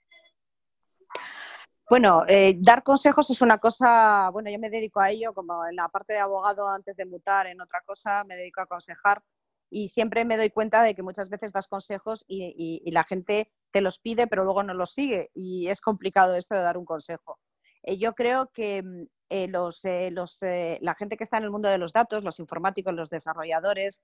Bueno, 1.93 2.23
eh, 2.27 2.55
dar 2.57 2.81
consejos 2.81 3.29
es 3.29 3.43
una 3.43 3.59
cosa, 3.59 4.31
bueno, 4.31 4.49
yo 4.49 4.57
me 4.57 4.71
dedico 4.71 4.99
a 4.99 5.11
ello, 5.11 5.31
como 5.31 5.63
en 5.67 5.75
la 5.75 5.89
parte 5.89 6.13
de 6.13 6.21
abogado 6.21 6.67
antes 6.67 6.97
de 6.97 7.05
mutar 7.05 7.45
en 7.45 7.61
otra 7.61 7.81
cosa, 7.85 8.23
me 8.23 8.35
dedico 8.35 8.61
a 8.61 8.63
aconsejar 8.63 9.21
y 9.69 9.89
siempre 9.89 10.25
me 10.25 10.35
doy 10.35 10.49
cuenta 10.49 10.81
de 10.81 10.95
que 10.95 11.03
muchas 11.03 11.29
veces 11.29 11.53
das 11.53 11.67
consejos 11.67 12.25
y, 12.27 12.81
la 12.91 13.03
gente 13.03 13.51
te 13.69 13.79
los 13.79 13.99
pide 13.99 14.25
pero 14.25 14.43
luego 14.43 14.63
no 14.63 14.73
los 14.73 14.91
sigue 14.91 15.29
y 15.35 15.67
es 15.67 15.81
complicado 15.81 16.33
esto 16.33 16.55
de 16.55 16.63
dar 16.63 16.79
un 16.79 16.85
consejo. 16.85 17.39
Eh, 17.83 18.00
yo 18.00 18.13
creo 18.15 18.50
que 18.51 18.81
mm, 18.81 19.03
eh, 19.29 19.47
los, 19.50 19.83
los, 20.09 20.39
la 20.41 20.95
gente 20.95 21.15
que 21.15 21.23
está 21.23 21.38
en 21.38 21.43
el 21.43 21.51
mundo 21.51 21.69
de 21.69 21.77
los 21.77 21.93
datos, 21.93 22.23
los 22.23 22.39
informáticos, 22.39 22.95
los 22.95 23.12
desarrolladores, 23.12 24.03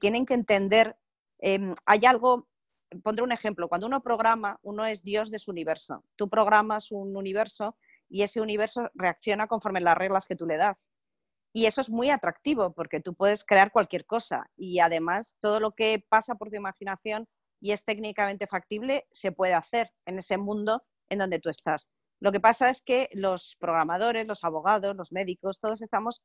tienen 0.00 0.24
que 0.24 0.34
entender, 0.34 0.96
em, 1.40 1.74
hay 1.84 2.06
algo 2.06 2.46
pondré 3.02 3.22
un 3.22 3.32
ejemplo, 3.32 3.68
cuando 3.68 3.86
uno 3.86 4.02
programa, 4.02 4.58
uno 4.62 4.84
es 4.86 5.02
Dios 5.02 5.30
de 5.30 5.38
su 5.38 5.50
universo. 5.50 6.04
Tú 6.16 6.28
programas 6.28 6.90
un 6.90 7.16
universo 7.16 7.76
y 8.08 8.22
ese 8.22 8.40
universo 8.40 8.90
reacciona 8.94 9.46
conforme 9.46 9.80
las 9.80 9.96
reglas 9.96 10.26
que 10.26 10.36
tú 10.36 10.46
le 10.46 10.56
das. 10.56 10.90
Y 11.52 11.66
eso 11.66 11.80
es 11.80 11.90
muy 11.90 12.10
atractivo 12.10 12.72
porque 12.72 13.00
tú 13.00 13.14
puedes 13.14 13.44
crear 13.44 13.72
cualquier 13.72 14.06
cosa 14.06 14.50
y 14.56 14.80
además 14.80 15.36
todo 15.40 15.60
lo 15.60 15.72
que 15.72 16.04
pasa 16.08 16.34
por 16.34 16.50
tu 16.50 16.56
imaginación 16.56 17.26
y 17.60 17.72
es 17.72 17.84
técnicamente 17.84 18.46
factible 18.46 19.06
se 19.10 19.32
puede 19.32 19.54
hacer 19.54 19.90
en 20.06 20.18
ese 20.18 20.36
mundo 20.36 20.84
en 21.08 21.18
donde 21.18 21.40
tú 21.40 21.48
estás. 21.48 21.90
Lo 22.20 22.32
que 22.32 22.40
pasa 22.40 22.68
es 22.68 22.82
que 22.82 23.08
los 23.12 23.56
programadores, 23.58 24.26
los 24.26 24.44
abogados, 24.44 24.94
los 24.96 25.12
médicos, 25.12 25.60
todos 25.60 25.82
estamos 25.82 26.22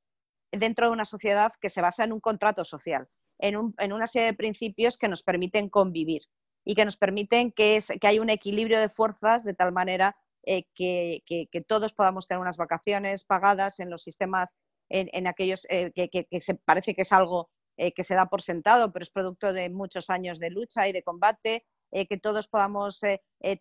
dentro 0.51 0.87
de 0.87 0.93
una 0.93 1.05
sociedad 1.05 1.51
que 1.59 1.69
se 1.69 1.81
basa 1.81 2.03
en 2.03 2.11
un 2.11 2.19
contrato 2.19 2.65
social, 2.65 3.07
en, 3.39 3.73
en 3.77 3.93
una 3.93 4.07
serie 4.07 4.27
de 4.27 4.33
principios 4.37 4.97
que 4.97 5.07
nos 5.07 5.23
permiten 5.23 5.69
convivir 5.69 6.23
y 6.65 6.75
que 6.75 6.85
nos 6.85 6.97
permiten 6.97 7.51
que, 7.51 7.75
es, 7.75 7.91
hay 8.01 8.19
un 8.19 8.29
equilibrio 8.29 8.79
de 8.79 8.89
fuerzas 8.89 9.43
de 9.43 9.53
tal 9.53 9.71
manera 9.71 10.15
eh, 10.45 10.65
que, 10.75 11.65
todos 11.67 11.93
podamos 11.93 12.27
tener 12.27 12.41
unas 12.41 12.57
vacaciones 12.57 13.23
pagadas 13.23 13.79
en 13.79 13.89
los 13.89 14.03
sistemas, 14.03 14.57
en, 14.89 15.27
aquellos 15.27 15.65
eh, 15.69 15.91
que, 15.93 16.41
se 16.41 16.55
parece 16.55 16.93
que 16.93 17.03
es 17.03 17.11
algo 17.11 17.49
eh, 17.77 17.93
que 17.93 18.03
se 18.03 18.15
da 18.15 18.27
por 18.27 18.41
sentado, 18.41 18.91
pero 18.91 19.03
es 19.03 19.09
producto 19.09 19.53
de 19.53 19.69
muchos 19.69 20.09
años 20.09 20.39
de 20.39 20.49
lucha 20.49 20.87
y 20.87 20.91
de 20.91 21.03
combate, 21.03 21.65
que 22.09 22.17
todos 22.17 22.47
podamos 22.47 23.01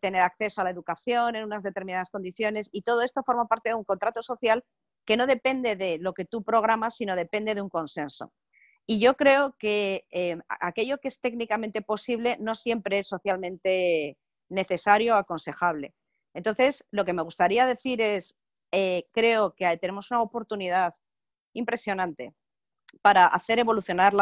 tener 0.00 0.22
acceso 0.22 0.62
a 0.62 0.64
la 0.64 0.70
educación 0.70 1.36
en 1.36 1.44
unas 1.44 1.62
determinadas 1.62 2.08
condiciones 2.08 2.70
y 2.72 2.80
todo 2.80 3.02
esto 3.02 3.22
forma 3.26 3.46
parte 3.46 3.68
de 3.68 3.74
un 3.74 3.84
contrato 3.84 4.22
social 4.22 4.64
que 5.04 5.18
no 5.18 5.26
depende 5.26 5.76
de 5.76 5.98
lo 5.98 6.14
que 6.14 6.24
tú 6.24 6.42
programas, 6.42 6.96
sino 6.96 7.14
depende 7.14 7.54
de 7.54 7.60
un 7.60 7.68
consenso. 7.68 8.32
Y 8.92 8.98
yo 8.98 9.16
creo 9.16 9.56
que 9.58 10.06
eh, 10.10 10.36
aquello 10.60 10.98
que 10.98 11.08
es 11.08 11.18
técnicamente 11.18 11.80
posible 11.80 12.36
no 12.40 12.54
siempre 12.54 12.98
es 12.98 13.08
socialmente 13.08 14.18
necesario 14.50 15.14
o 15.14 15.16
aconsejable. 15.16 15.94
Entonces, 16.34 16.86
lo 16.90 17.06
que 17.06 17.14
me 17.14 17.22
gustaría 17.22 17.64
decir 17.64 18.02
es, 18.02 18.36
eh, 18.70 19.06
creo 19.12 19.54
que 19.54 19.74
tenemos 19.78 20.10
una 20.10 20.20
oportunidad 20.20 20.92
impresionante 21.54 22.34
para 23.00 23.28
hacer 23.28 23.60
evolucionar 23.60 24.12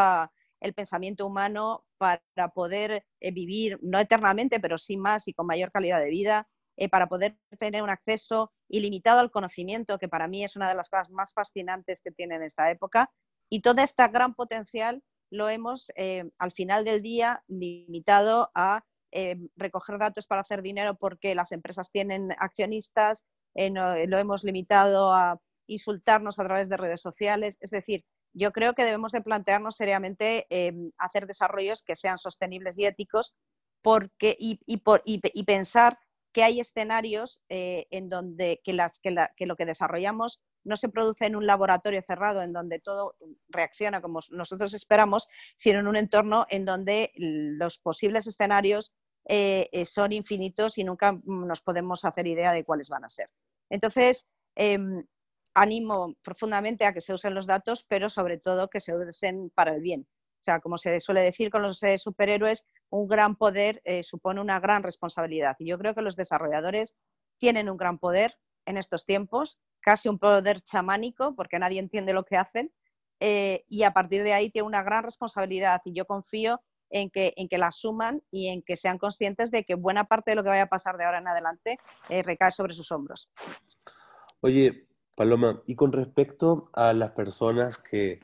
el 0.61 0.73
pensamiento 0.73 1.27
humano, 1.27 1.85
para 1.99 2.23
poder 2.55 3.05
eh, 3.19 3.33
vivir, 3.33 3.77
no 3.83 3.99
eternamente, 3.99 4.61
pero 4.61 4.79
sí 4.79 4.97
más 4.97 5.27
y 5.27 5.35
con 5.35 5.49
mayor 5.49 5.73
calidad 5.73 5.99
de 5.99 6.11
vida, 6.11 6.49
para 6.93 7.09
poder 7.09 7.37
tener 7.59 7.83
un 7.83 7.91
acceso 7.91 8.53
ilimitado 8.69 9.19
al 9.19 9.33
conocimiento, 9.33 9.99
que 9.99 10.09
para 10.09 10.29
mí 10.29 10.45
es 10.45 10.55
una 10.55 10.69
de 10.69 10.77
las 10.77 10.89
cosas 10.89 11.11
más 11.11 11.35
fascinantes 11.35 12.01
que 12.01 12.13
tiene 12.13 12.37
en 12.37 12.45
esta 12.45 12.71
época, 12.71 13.11
Y 13.51 13.61
todo 13.61 13.83
este 13.83 14.07
gran 14.09 14.35
potencial 14.35 15.03
lo 15.31 15.49
hemos, 15.49 15.93
eh, 15.97 16.31
al 16.39 16.53
final 16.53 16.85
del 16.85 17.03
día, 17.03 17.45
limitado 17.49 18.51
a 18.55 18.85
eh, 19.13 19.37
recoger 19.57 19.99
datos 19.99 20.27
para 20.27 20.41
hacer 20.41 20.63
dinero 20.63 20.95
porque 20.95 21.35
las 21.35 21.53
empresas 21.53 21.91
tienen 21.91 22.33
accionistas, 22.39 23.27
lo 23.55 24.19
hemos 24.19 24.45
limitado 24.45 25.13
a 25.13 25.41
insultarnos 25.67 26.39
a 26.39 26.45
través 26.45 26.69
de 26.69 26.77
redes 26.77 27.01
sociales. 27.01 27.59
Es 27.61 27.71
decir, 27.71 28.05
yo 28.33 28.53
creo 28.53 28.75
que 28.75 28.85
debemos 28.85 29.11
de 29.11 29.23
plantearnos 29.23 29.77
seriamente 29.77 30.47
hacer 30.99 31.27
desarrollos 31.27 31.83
que 31.83 31.97
sean 31.97 32.19
sostenibles 32.19 32.79
y 32.79 32.87
éticos 32.87 33.35
porque, 33.83 34.37
y, 34.39 35.45
pensar 35.45 35.99
que 36.33 36.45
hay 36.45 36.61
escenarios 36.61 37.43
eh, 37.49 37.87
en 37.91 38.09
donde 38.09 38.61
que, 38.65 38.73
lo 39.47 39.57
que 39.57 39.67
desarrollamos 39.67 40.41
no 40.65 40.77
se 40.77 40.89
produce 40.89 41.27
en 41.27 41.37
un 41.37 41.47
laboratorio 41.47 42.03
cerrado 42.03 42.43
en 42.43 42.53
donde 42.53 42.81
todo 42.81 43.17
reacciona 43.49 44.01
como 44.01 44.21
nosotros 44.31 44.75
esperamos, 44.75 45.29
sino 45.57 45.81
en 45.81 45.87
un 45.87 45.97
entorno 45.97 46.47
en 46.51 46.65
donde 46.65 47.13
los 47.17 47.79
posibles 47.79 48.27
escenarios 48.27 48.95
eh, 49.27 49.69
eh, 49.73 49.85
son 49.85 50.13
infinitos 50.13 50.79
y 50.79 50.85
nunca 50.85 51.19
nos 51.25 51.61
podemos 51.61 52.05
hacer 52.05 52.27
idea 52.27 52.53
de 52.53 52.65
cuáles 52.65 52.89
van 52.89 53.05
a 53.05 53.09
ser. 53.09 53.31
Entonces, 53.69 54.27
em, 54.55 55.05
animo 55.55 56.15
profundamente 56.23 56.85
a 56.85 56.93
que 56.93 57.01
se 57.01 57.13
usen 57.13 57.35
los 57.35 57.47
datos, 57.47 57.85
pero 57.89 58.11
sobre 58.11 58.39
todo 58.39 58.69
que 58.69 58.81
se 58.81 58.95
usen 58.95 59.51
para 59.51 59.75
el 59.75 59.81
bien. 59.83 60.07
O 60.41 60.43
sea, 60.43 60.61
como 60.61 60.79
se 60.79 61.01
suele 61.01 61.21
decir 61.21 61.51
con 61.51 61.63
los 61.63 61.81
superhéroes, 61.99 62.67
un 62.89 63.07
gran 63.09 63.37
poder 63.37 63.83
eh, 63.85 64.03
supone 64.03 64.41
una 64.41 64.59
gran 64.59 64.83
responsabilidad. 64.83 65.55
Y 65.59 65.67
yo 65.67 65.79
creo 65.79 65.95
que 65.95 66.03
los 66.03 66.17
desarrolladores 66.17 66.97
tienen 67.39 67.69
un 67.69 67.77
gran 67.77 67.99
poder 67.99 68.37
en 68.71 68.79
estos 68.79 69.05
tiempos, 69.05 69.59
casi 69.81 70.09
un 70.09 70.19
poder 70.19 70.63
chamánico, 70.63 71.35
porque 71.37 71.59
nadie 71.59 71.79
entiende 71.79 72.13
lo 72.13 72.25
que 72.25 72.37
hacen, 72.37 72.73
eh, 73.21 73.65
y 73.69 73.83
a 73.83 73.93
partir 73.93 74.23
de 74.23 74.33
ahí 74.33 74.51
tiene 74.51 74.67
una 74.67 74.83
gran 74.83 75.05
responsabilidad. 75.05 75.83
Y 75.85 75.93
yo 75.93 76.07
confío 76.07 76.63
en 76.89 77.11
que, 77.11 77.35
en 77.37 77.49
que 77.49 77.59
la 77.59 77.69
asuman 77.69 78.23
y 78.31 78.49
en 78.49 78.63
que 78.63 78.77
sean 78.77 78.99
conscientes 78.99 79.51
de 79.51 79.65
que 79.65 79.75
buena 79.75 80.05
parte 80.05 80.33
de 80.33 80.37
lo 80.37 80.43
que 80.43 80.49
vaya 80.49 80.63
a 80.63 80.69
pasar 80.69 80.97
de 80.97 81.05
ahora 81.05 81.19
en 81.19 81.29
adelante 81.29 81.77
eh, 82.09 82.23
recae 82.23 82.51
sobre 82.51 82.73
sus 82.73 82.91
hombros. 82.91 83.31
Oye, 84.41 84.89
Paloma, 85.15 85.63
y 85.67 85.77
con 85.77 85.93
respecto 85.93 86.71
a 86.73 86.93
las 86.93 87.11
personas 87.11 87.79
que 87.79 88.21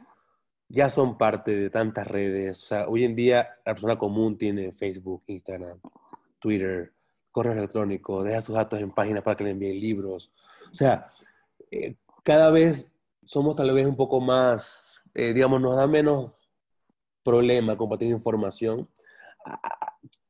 ya 0.68 0.88
son 0.88 1.16
parte 1.16 1.54
de 1.54 1.70
tantas 1.70 2.06
redes. 2.08 2.62
O 2.62 2.66
sea, 2.66 2.88
hoy 2.88 3.04
en 3.04 3.14
día 3.14 3.48
la 3.64 3.74
persona 3.74 3.98
común 3.98 4.36
tiene 4.36 4.72
Facebook, 4.72 5.22
Instagram, 5.26 5.80
Twitter, 6.38 6.92
correo 7.36 7.52
electrónico, 7.52 8.24
deja 8.24 8.40
sus 8.40 8.54
datos 8.54 8.80
en 8.80 8.90
páginas 8.92 9.22
para 9.22 9.36
que 9.36 9.44
le 9.44 9.50
envíen 9.50 9.78
libros. 9.78 10.32
O 10.72 10.74
sea, 10.74 11.04
eh, 11.70 11.96
cada 12.24 12.50
vez 12.50 12.96
somos 13.22 13.54
tal 13.54 13.74
vez 13.74 13.86
un 13.86 13.94
poco 13.94 14.22
más, 14.22 15.02
eh, 15.12 15.34
digamos, 15.34 15.60
nos 15.60 15.76
da 15.76 15.86
menos 15.86 16.32
problema 17.22 17.76
compartir 17.76 18.08
información. 18.08 18.88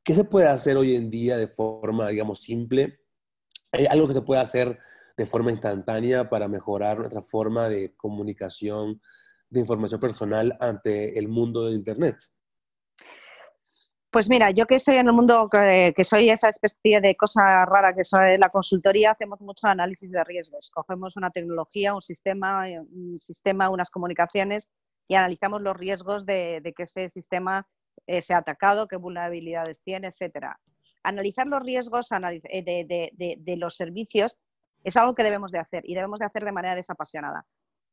¿Qué 0.03 0.15
se 0.15 0.25
puede 0.25 0.47
hacer 0.47 0.75
hoy 0.75 0.97
en 0.97 1.09
día 1.09 1.37
de 1.37 1.47
forma, 1.47 2.09
digamos, 2.09 2.41
simple? 2.41 2.99
¿Hay 3.71 3.85
algo 3.85 4.09
que 4.09 4.13
se 4.13 4.21
puede 4.21 4.41
hacer 4.41 4.77
de 5.15 5.25
forma 5.25 5.51
instantánea 5.51 6.29
para 6.29 6.49
mejorar 6.49 6.99
nuestra 6.99 7.21
forma 7.21 7.69
de 7.69 7.95
comunicación, 7.95 9.01
de 9.49 9.61
información 9.61 10.01
personal 10.01 10.57
ante 10.59 11.17
el 11.17 11.29
mundo 11.29 11.67
de 11.67 11.75
Internet? 11.75 12.17
Pues 14.09 14.29
mira, 14.29 14.51
yo 14.51 14.65
que 14.67 14.75
estoy 14.75 14.95
en 14.95 15.07
el 15.07 15.13
mundo, 15.13 15.49
que, 15.49 16.03
soy 16.05 16.29
esa 16.29 16.47
especie 16.47 17.01
de 17.01 17.15
cosa 17.17 17.65
rara 17.65 17.93
que 17.93 18.05
soy 18.05 18.37
la 18.37 18.49
consultoría, 18.49 19.11
hacemos 19.11 19.41
mucho 19.41 19.67
análisis 19.67 20.11
de 20.11 20.23
riesgos. 20.23 20.71
Cogemos 20.73 21.17
una 21.17 21.29
tecnología, 21.29 21.93
un 21.93 22.01
sistema, 22.01 22.65
un 22.89 23.19
sistema 23.19 23.69
unas 23.69 23.89
comunicaciones 23.91 24.69
y 25.09 25.15
analizamos 25.15 25.61
los 25.61 25.75
riesgos 25.75 26.25
de, 26.25 26.73
que 26.75 26.83
ese 26.83 27.09
sistema 27.09 27.67
eh, 28.07 28.21
sea 28.21 28.37
atacado, 28.37 28.87
qué 28.87 28.95
vulnerabilidades 28.95 29.81
tiene, 29.81 30.07
etcétera. 30.07 30.57
Analizar 31.03 31.45
los 31.45 31.61
riesgos 31.61 32.07
eh, 32.11 32.63
de, 32.63 33.37
de 33.37 33.57
los 33.57 33.75
servicios 33.75 34.37
es 34.85 34.95
algo 34.95 35.15
que 35.15 35.23
debemos 35.23 35.51
de 35.51 35.59
hacer 35.59 35.83
y 35.85 35.95
debemos 35.95 36.19
de 36.19 36.25
hacer 36.25 36.45
de 36.45 36.53
manera 36.53 36.75
desapasionada 36.75 37.45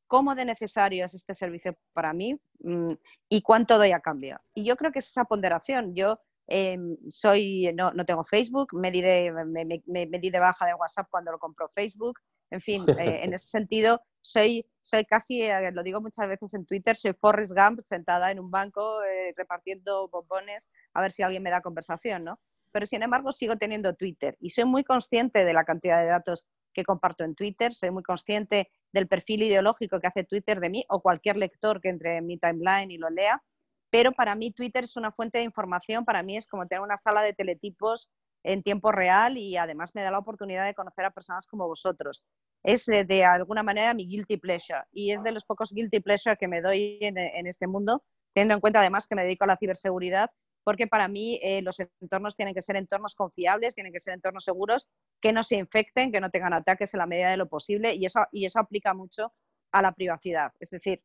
cómo 0.06 0.34
de 0.34 0.44
necesario 0.44 1.04
es 1.04 1.14
este 1.14 1.34
servicio 1.34 1.76
para 1.92 2.12
mí 2.12 2.38
mm, 2.60 2.92
y 3.28 3.42
cuánto 3.42 3.78
doy 3.78 3.92
a 3.92 4.00
cambio. 4.00 4.36
Y 4.54 4.64
yo 4.64 4.76
creo 4.76 4.92
que 4.92 4.98
es 4.98 5.08
esa 5.08 5.24
ponderación. 5.24 5.94
Yo 5.94 6.20
em, 6.46 6.96
soy, 7.10 7.72
no, 7.74 7.92
no, 7.92 8.04
tengo 8.04 8.24
Facebook, 8.24 8.74
me 8.74 8.90
di, 8.90 9.00
de, 9.00 9.32
me, 9.32 9.64
me, 9.86 10.18
di 10.18 10.30
de 10.30 10.38
baja 10.38 10.66
de 10.66 10.74
WhatsApp 10.74 11.08
cuando 11.10 11.32
lo 11.32 11.38
compró 11.38 11.68
Facebook. 11.68 12.20
En 12.50 12.60
fin, 12.60 12.84
eh, 12.98 13.20
en 13.24 13.34
ese 13.34 13.48
sentido, 13.48 14.00
soy, 14.20 14.66
soy 14.82 15.04
casi, 15.04 15.42
eh, 15.42 15.70
lo 15.72 15.82
digo 15.82 16.00
muchas 16.00 16.28
veces 16.28 16.54
en 16.54 16.66
Twitter, 16.66 16.96
soy 16.96 17.12
Forrest 17.14 17.52
Gump 17.54 17.80
sentada 17.82 18.30
en 18.30 18.40
un 18.40 18.50
banco 18.50 19.02
eh, 19.02 19.34
repartiendo 19.36 20.08
bombones 20.08 20.68
a 20.92 21.00
ver 21.00 21.12
si 21.12 21.22
alguien 21.22 21.42
me 21.42 21.50
da 21.50 21.60
conversación, 21.60 22.24
¿no? 22.24 22.38
Pero 22.72 22.86
sin 22.86 23.02
embargo 23.02 23.32
sigo 23.32 23.56
teniendo 23.56 23.94
Twitter 23.94 24.36
y 24.40 24.50
soy 24.50 24.64
muy 24.64 24.82
consciente 24.82 25.44
de 25.44 25.52
la 25.52 25.64
cantidad 25.64 26.00
de 26.00 26.08
datos 26.08 26.46
que 26.74 26.84
comparto 26.84 27.24
en 27.24 27.34
Twitter, 27.34 27.72
soy 27.72 27.90
muy 27.90 28.02
consciente 28.02 28.70
del 28.92 29.08
perfil 29.08 29.44
ideológico 29.44 30.00
que 30.00 30.06
hace 30.06 30.24
Twitter 30.24 30.60
de 30.60 30.68
mí 30.68 30.84
o 30.88 31.00
cualquier 31.00 31.36
lector 31.36 31.80
que 31.80 31.88
entre 31.88 32.18
en 32.18 32.26
mi 32.26 32.38
timeline 32.38 32.90
y 32.90 32.98
lo 32.98 33.08
lea, 33.08 33.42
pero 33.90 34.12
para 34.12 34.34
mí 34.34 34.52
Twitter 34.52 34.84
es 34.84 34.96
una 34.96 35.12
fuente 35.12 35.38
de 35.38 35.44
información, 35.44 36.04
para 36.04 36.22
mí 36.22 36.36
es 36.36 36.46
como 36.46 36.66
tener 36.66 36.82
una 36.82 36.96
sala 36.96 37.22
de 37.22 37.32
teletipos 37.32 38.10
en 38.42 38.62
tiempo 38.62 38.92
real 38.92 39.38
y 39.38 39.56
además 39.56 39.92
me 39.94 40.02
da 40.02 40.10
la 40.10 40.18
oportunidad 40.18 40.66
de 40.66 40.74
conocer 40.74 41.04
a 41.04 41.10
personas 41.10 41.46
como 41.46 41.66
vosotros. 41.66 42.24
Es 42.62 42.86
de, 42.86 43.24
alguna 43.24 43.62
manera 43.62 43.94
mi 43.94 44.06
guilty 44.06 44.36
pleasure 44.36 44.82
y 44.92 45.12
es 45.12 45.22
de 45.22 45.32
los 45.32 45.44
pocos 45.44 45.72
guilty 45.72 46.00
pleasure 46.00 46.36
que 46.36 46.48
me 46.48 46.60
doy 46.60 46.98
en, 47.00 47.16
en 47.18 47.46
este 47.46 47.66
mundo, 47.66 48.02
teniendo 48.34 48.54
en 48.54 48.60
cuenta 48.60 48.80
además 48.80 49.06
que 49.06 49.14
me 49.14 49.22
dedico 49.22 49.44
a 49.44 49.46
la 49.46 49.56
ciberseguridad 49.56 50.30
porque 50.64 50.86
para 50.86 51.06
mí 51.08 51.38
eh, 51.42 51.62
los 51.62 51.78
entornos 52.00 52.34
tienen 52.34 52.54
que 52.54 52.62
ser 52.62 52.76
entornos 52.76 53.14
confiables, 53.14 53.74
tienen 53.74 53.92
que 53.92 54.00
ser 54.00 54.14
entornos 54.14 54.44
seguros, 54.44 54.88
que 55.20 55.32
no 55.32 55.42
se 55.44 55.56
infecten, 55.56 56.10
que 56.10 56.20
no 56.20 56.30
tengan 56.30 56.54
ataques 56.54 56.94
en 56.94 56.98
la 56.98 57.06
medida 57.06 57.30
de 57.30 57.36
lo 57.36 57.48
posible 57.48 57.94
y 57.94 58.06
eso, 58.06 58.20
y 58.32 58.46
eso 58.46 58.58
aplica 58.58 58.94
mucho 58.94 59.32
a 59.72 59.82
la 59.82 59.92
privacidad. 59.92 60.52
Es 60.58 60.70
decir, 60.70 61.02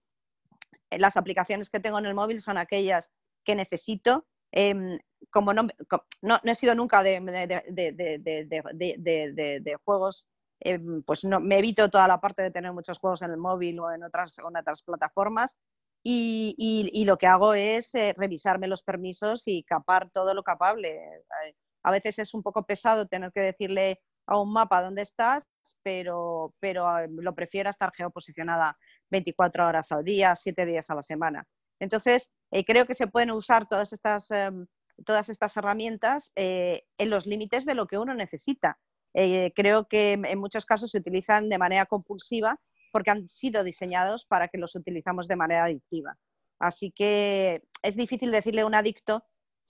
eh, 0.89 0.97
las 0.97 1.17
aplicaciones 1.17 1.69
que 1.69 1.79
tengo 1.79 1.99
en 1.99 2.05
el 2.05 2.15
móvil 2.15 2.41
son 2.41 2.57
aquellas 2.57 3.11
que 3.43 3.55
necesito. 3.55 4.25
Em, 4.51 4.97
como 5.29 5.53
no, 5.53 5.67
no, 6.21 6.39
he 6.43 6.55
sido 6.55 6.73
nunca 6.73 7.03
de, 7.03 7.19
de, 9.59 9.77
juegos, 9.83 10.27
em, 10.61 11.03
pues 11.03 11.23
no, 11.23 11.39
me 11.39 11.59
evito 11.59 11.89
toda 11.89 12.07
la 12.07 12.19
parte 12.19 12.41
de 12.41 12.51
tener 12.51 12.71
muchos 12.71 12.97
juegos 12.97 13.21
en 13.21 13.31
el 13.31 13.37
móvil 13.37 13.79
o 13.79 13.91
en 13.91 14.03
otras, 14.03 14.35
en 14.39 14.55
otras 14.55 14.81
plataformas 14.81 15.57
y, 16.03 17.03
lo 17.05 17.17
que 17.17 17.27
hago 17.27 17.53
es 17.53 17.93
eh, 17.95 18.13
revisarme 18.17 18.67
los 18.67 18.83
permisos 18.83 19.43
y 19.47 19.63
capar 19.63 20.09
todo 20.11 20.33
lo 20.33 20.43
capable. 20.43 20.95
Eh, 20.95 21.55
a 21.83 21.91
veces 21.91 22.19
es 22.19 22.33
un 22.33 22.43
poco 22.43 22.65
pesado 22.65 23.07
tener 23.07 23.31
que 23.31 23.41
decirle 23.41 24.01
a 24.25 24.39
un 24.39 24.53
mapa 24.53 24.81
dónde 24.81 25.01
estás, 25.01 25.43
pero, 25.83 26.53
pero 26.59 26.87
ah, 26.87 27.07
lo 27.09 27.33
prefiero 27.35 27.69
estar 27.69 27.91
geoposicionada 27.93 28.77
24 29.09 29.67
horas 29.67 29.91
al 29.91 30.03
día, 30.03 30.35
7 30.35 30.65
días 30.65 30.89
a 30.89 30.95
la 30.95 31.03
semana. 31.03 31.45
Entonces, 31.79 32.29
eh, 32.51 32.65
creo 32.65 32.85
que 32.85 32.95
se 32.95 33.07
pueden 33.07 33.31
usar 33.31 33.67
todas 33.67 33.93
estas, 33.93 34.29
em, 34.31 34.67
todas 35.05 35.29
estas 35.29 35.55
herramientas 35.55 36.31
en 36.35 37.09
los 37.09 37.25
límites 37.25 37.65
de 37.65 37.73
lo 37.73 37.87
que 37.87 37.97
uno 37.97 38.13
necesita. 38.13 38.77
creo 39.55 39.87
que 39.87 40.13
en 40.13 40.39
muchos 40.39 40.65
casos 40.65 40.91
se 40.91 40.99
utilizan 40.99 41.49
de 41.49 41.57
manera 41.57 41.85
compulsiva 41.87 42.59
porque 42.91 43.11
han 43.11 43.27
sido 43.27 43.63
diseñados 43.63 44.25
para 44.25 44.47
que 44.47 44.57
los 44.57 44.75
utilizamos 44.75 45.27
de 45.27 45.35
manera 45.35 45.65
adictiva. 45.65 46.17
Así 46.59 46.91
que 46.91 47.63
es 47.81 47.95
difícil 47.95 48.31
decirle 48.31 48.61
a 48.61 48.65
un 48.65 48.75
adicto 48.75 49.23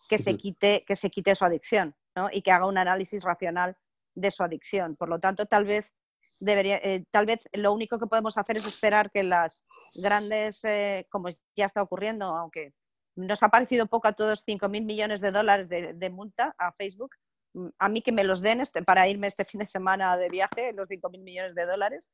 que 0.10 0.18
se 0.18 0.36
quite, 0.38 0.84
que 0.86 0.96
se 0.96 1.10
quite 1.10 1.36
su 1.36 1.46
adicción 1.46 1.96
y 2.32 2.42
que 2.42 2.52
haga 2.52 2.66
un 2.66 2.78
análisis 2.78 3.24
racional 3.24 3.78
de 4.16 4.32
su 4.32 4.44
adicción. 4.44 4.96
Por 4.96 5.10
lo 5.10 5.20
tanto, 5.20 5.46
tal 5.46 5.66
vez, 5.66 5.94
debería, 6.40 6.78
eh, 6.78 7.06
tal 7.12 7.26
vez 7.26 7.42
lo 7.54 7.74
único 7.74 8.00
que 8.00 8.08
podemos 8.08 8.38
hacer 8.38 8.58
es 8.58 8.66
esperar 8.66 9.12
que 9.12 9.24
las 9.24 9.64
grandes, 9.94 10.64
eh, 10.64 11.08
como 11.10 11.30
ya 11.56 11.66
está 11.66 11.82
ocurriendo, 11.82 12.26
aunque 12.26 12.74
nos 13.16 13.44
ha 13.44 13.50
parecido 13.50 13.88
poco 13.88 14.08
a 14.08 14.14
todos 14.14 14.46
5.000 14.46 14.86
millones 14.86 15.22
de 15.22 15.32
dólares 15.32 15.70
de, 15.70 16.10
multa 16.10 16.56
a 16.58 16.72
Facebook, 16.74 17.16
mm, 17.54 17.68
a 17.78 17.90
mí 17.90 18.02
que 18.02 18.12
me 18.12 18.24
los 18.24 18.42
den 18.42 18.62
este, 18.62 18.84
para 18.84 19.08
irme 19.08 19.28
este 19.28 19.46
fin 19.46 19.60
de 19.60 19.68
semana 19.68 20.18
de 20.18 20.30
viaje, 20.30 20.74
los 20.74 20.88
5.000 20.90 21.24
millones 21.24 21.56
de 21.56 21.66
dólares, 21.66 22.10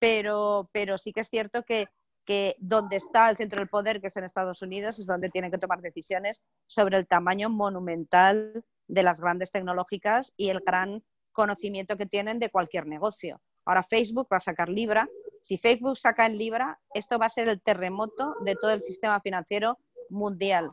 pero, 0.00 0.68
pero 0.72 0.98
sí 0.98 1.12
que 1.12 1.20
es 1.20 1.28
cierto 1.28 1.62
que, 1.62 1.88
que 2.24 2.56
donde 2.58 2.96
está 2.96 3.30
el 3.30 3.36
centro 3.36 3.60
del 3.60 3.68
poder, 3.68 4.00
que 4.00 4.08
es 4.08 4.16
en 4.16 4.24
Estados 4.24 4.62
Unidos, 4.62 4.98
es 4.98 5.06
donde 5.06 5.28
tienen 5.28 5.52
que 5.52 5.58
tomar 5.58 5.80
decisiones 5.80 6.42
sobre 6.66 6.96
el 6.96 7.06
tamaño 7.06 7.48
monumental 7.50 8.64
de 8.88 9.02
las 9.02 9.20
grandes 9.20 9.52
tecnológicas 9.52 10.32
y 10.36 10.48
el 10.48 10.60
gran 10.60 11.04
conocimiento 11.32 11.96
que 11.96 12.06
tienen 12.06 12.40
de 12.40 12.50
cualquier 12.50 12.86
negocio. 12.86 13.40
Ahora 13.64 13.82
Facebook 13.84 14.26
va 14.32 14.38
a 14.38 14.40
sacar 14.40 14.68
Libra. 14.68 15.08
Si 15.38 15.58
Facebook 15.58 15.96
saca 15.96 16.26
en 16.26 16.38
Libra, 16.38 16.80
esto 16.94 17.18
va 17.18 17.26
a 17.26 17.30
ser 17.30 17.48
el 17.48 17.62
terremoto 17.62 18.34
de 18.40 18.56
todo 18.56 18.72
el 18.72 18.82
sistema 18.82 19.20
financiero 19.20 19.78
mundial, 20.08 20.70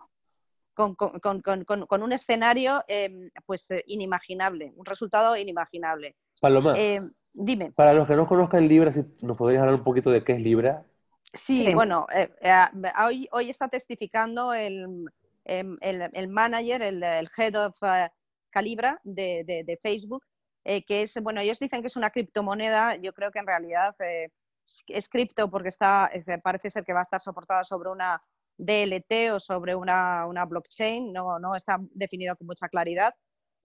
con, 0.73 0.95
con, 0.95 1.19
con, 1.41 1.63
con 1.63 2.03
un 2.03 2.11
escenario 2.11 2.83
em, 2.87 3.29
pues, 3.45 3.67
inimaginable, 3.85 4.73
un 4.75 4.85
resultado 4.85 5.35
inimaginable. 5.37 6.15
Paloma, 6.39 6.75
eh, 6.77 7.01
Dime. 7.33 7.71
Para 7.71 7.93
los 7.93 8.07
que 8.07 8.15
no 8.15 8.27
conozcan 8.27 8.67
Libra, 8.67 8.91
si 8.91 9.03
nos 9.21 9.37
podrías 9.37 9.61
hablar 9.61 9.75
un 9.75 9.83
poquito 9.83 10.09
de 10.09 10.23
qué 10.23 10.33
es 10.33 10.41
Libra. 10.41 10.85
Sí, 11.33 11.73
bueno, 11.73 12.07
eh, 12.13 12.29
eh, 12.41 12.65
hoy, 13.03 13.27
hoy 13.31 13.49
está 13.49 13.67
testificando 13.67 14.53
el, 14.53 15.05
em, 15.45 15.77
el, 15.81 16.27
manager, 16.29 16.81
el, 16.81 17.29
head 17.37 17.55
of 17.55 17.75
Calibra 18.49 18.99
de, 19.03 19.79
Facebook, 19.83 20.23
que 20.63 21.01
es, 21.03 21.21
bueno, 21.21 21.41
ellos 21.41 21.59
dicen 21.59 21.81
que 21.81 21.87
es 21.87 21.95
una 21.95 22.09
criptomoneda, 22.09 22.95
yo 22.95 23.13
creo 23.13 23.31
que 23.31 23.39
en 23.39 23.47
realidad 23.47 23.95
es 24.87 25.09
cripto 25.09 25.49
porque 25.49 25.69
está, 25.69 26.09
parece 26.41 26.71
ser 26.71 26.83
que 26.83 26.93
va 26.93 26.99
a 26.99 27.03
estar 27.03 27.21
soportada 27.21 27.63
sobre 27.63 27.89
una 27.89 28.21
DLT 28.57 29.31
o 29.33 29.39
sobre 29.39 29.75
una, 29.75 30.25
una 30.25 30.45
blockchain, 30.45 31.13
no, 31.13 31.39
no 31.39 31.55
está 31.55 31.77
definido 31.91 32.35
con 32.35 32.47
mucha 32.47 32.67
claridad, 32.67 33.13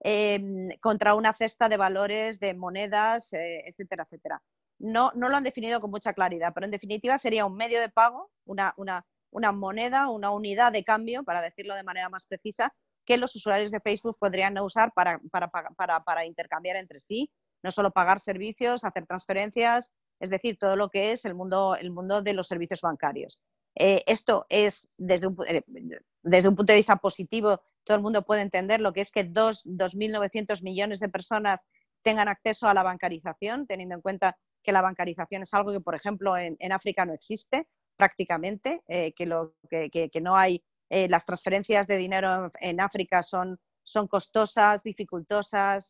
em, 0.03 0.69
contra 0.81 1.15
una 1.15 1.33
cesta 1.33 1.69
de 1.69 1.77
valores, 1.77 2.39
de 2.39 2.53
monedas, 2.53 3.31
eh, 3.33 3.63
etcétera, 3.67 4.03
etcétera. 4.03 4.41
No, 4.79 5.11
no 5.15 5.29
lo 5.29 5.37
han 5.37 5.43
definido 5.43 5.79
con 5.79 5.91
mucha 5.91 6.13
claridad, 6.13 6.51
pero 6.53 6.65
en 6.65 6.71
definitiva 6.71 7.17
sería 7.17 7.45
un 7.45 7.55
medio 7.55 7.79
de 7.79 7.89
pago, 7.89 8.29
una, 8.45 8.73
una, 8.77 9.05
una 9.31 9.51
moneda, 9.51 10.09
una 10.09 10.31
unidad 10.31 10.73
de 10.73 10.83
cambio, 10.83 11.23
para 11.23 11.41
decirlo 11.41 11.75
de 11.75 11.83
manera 11.83 12.09
más 12.09 12.25
precisa, 12.25 12.73
que 13.05 13.17
los 13.17 13.35
usuarios 13.35 13.71
de 13.71 13.79
Facebook 13.79 14.17
podrían 14.19 14.57
usar 14.59 14.91
para, 14.93 15.19
para, 15.31 15.49
para, 15.49 16.03
para, 16.03 16.25
intercambiar 16.25 16.77
entre 16.77 16.99
sí, 16.99 17.29
no 17.63 17.71
solo 17.71 17.91
pagar 17.91 18.19
servicios, 18.19 18.83
hacer 18.83 19.05
transferencias, 19.05 19.91
es 20.19 20.29
decir, 20.29 20.57
todo 20.57 20.75
lo 20.75 20.89
que 20.89 21.11
es 21.11 21.25
el 21.25 21.33
mundo, 21.33 21.75
el 21.75 21.91
mundo 21.91 22.21
de 22.21 22.33
los 22.33 22.47
servicios 22.47 22.81
bancarios. 22.81 23.41
Eh, 23.75 24.03
esto 24.05 24.45
es 24.49 24.89
desde 24.97 25.27
un, 25.27 25.37
eh, 25.47 25.63
desde 26.21 26.47
un, 26.47 26.55
punto 26.55 26.73
de 26.73 26.77
vista 26.77 26.97
positivo, 26.97 27.61
todo 27.83 27.97
el 27.97 28.03
mundo 28.03 28.23
puede 28.23 28.41
entender 28.41 28.79
lo 28.79 28.93
que 28.93 29.01
es 29.01 29.11
que 29.11 29.27
2.900 29.29 30.61
millones 30.61 30.99
de 30.99 31.09
personas 31.09 31.65
tengan 32.03 32.27
acceso 32.27 32.67
a 32.67 32.73
la 32.73 32.83
bancarización, 32.83 33.65
teniendo 33.65 33.95
en 33.95 34.01
cuenta 34.01 34.37
que 34.61 34.71
la 34.71 34.81
bancarización 34.81 35.43
es 35.43 35.53
algo 35.53 35.71
que, 35.71 35.81
por 35.81 35.95
ejemplo, 35.95 36.37
en, 36.37 36.71
África 36.71 37.05
no 37.05 37.13
existe 37.13 37.67
prácticamente, 37.97 38.81
eh, 38.87 39.13
que, 39.13 39.25
lo, 39.25 39.55
que, 39.69 40.11
no 40.21 40.35
hay, 40.35 40.63
las 40.89 41.25
transferencias 41.25 41.87
de 41.87 41.97
dinero 41.97 42.51
en, 42.59 42.79
África 42.79 43.23
son, 43.23 43.59
son 43.83 44.07
costosas, 44.07 44.83
dificultosas, 44.83 45.89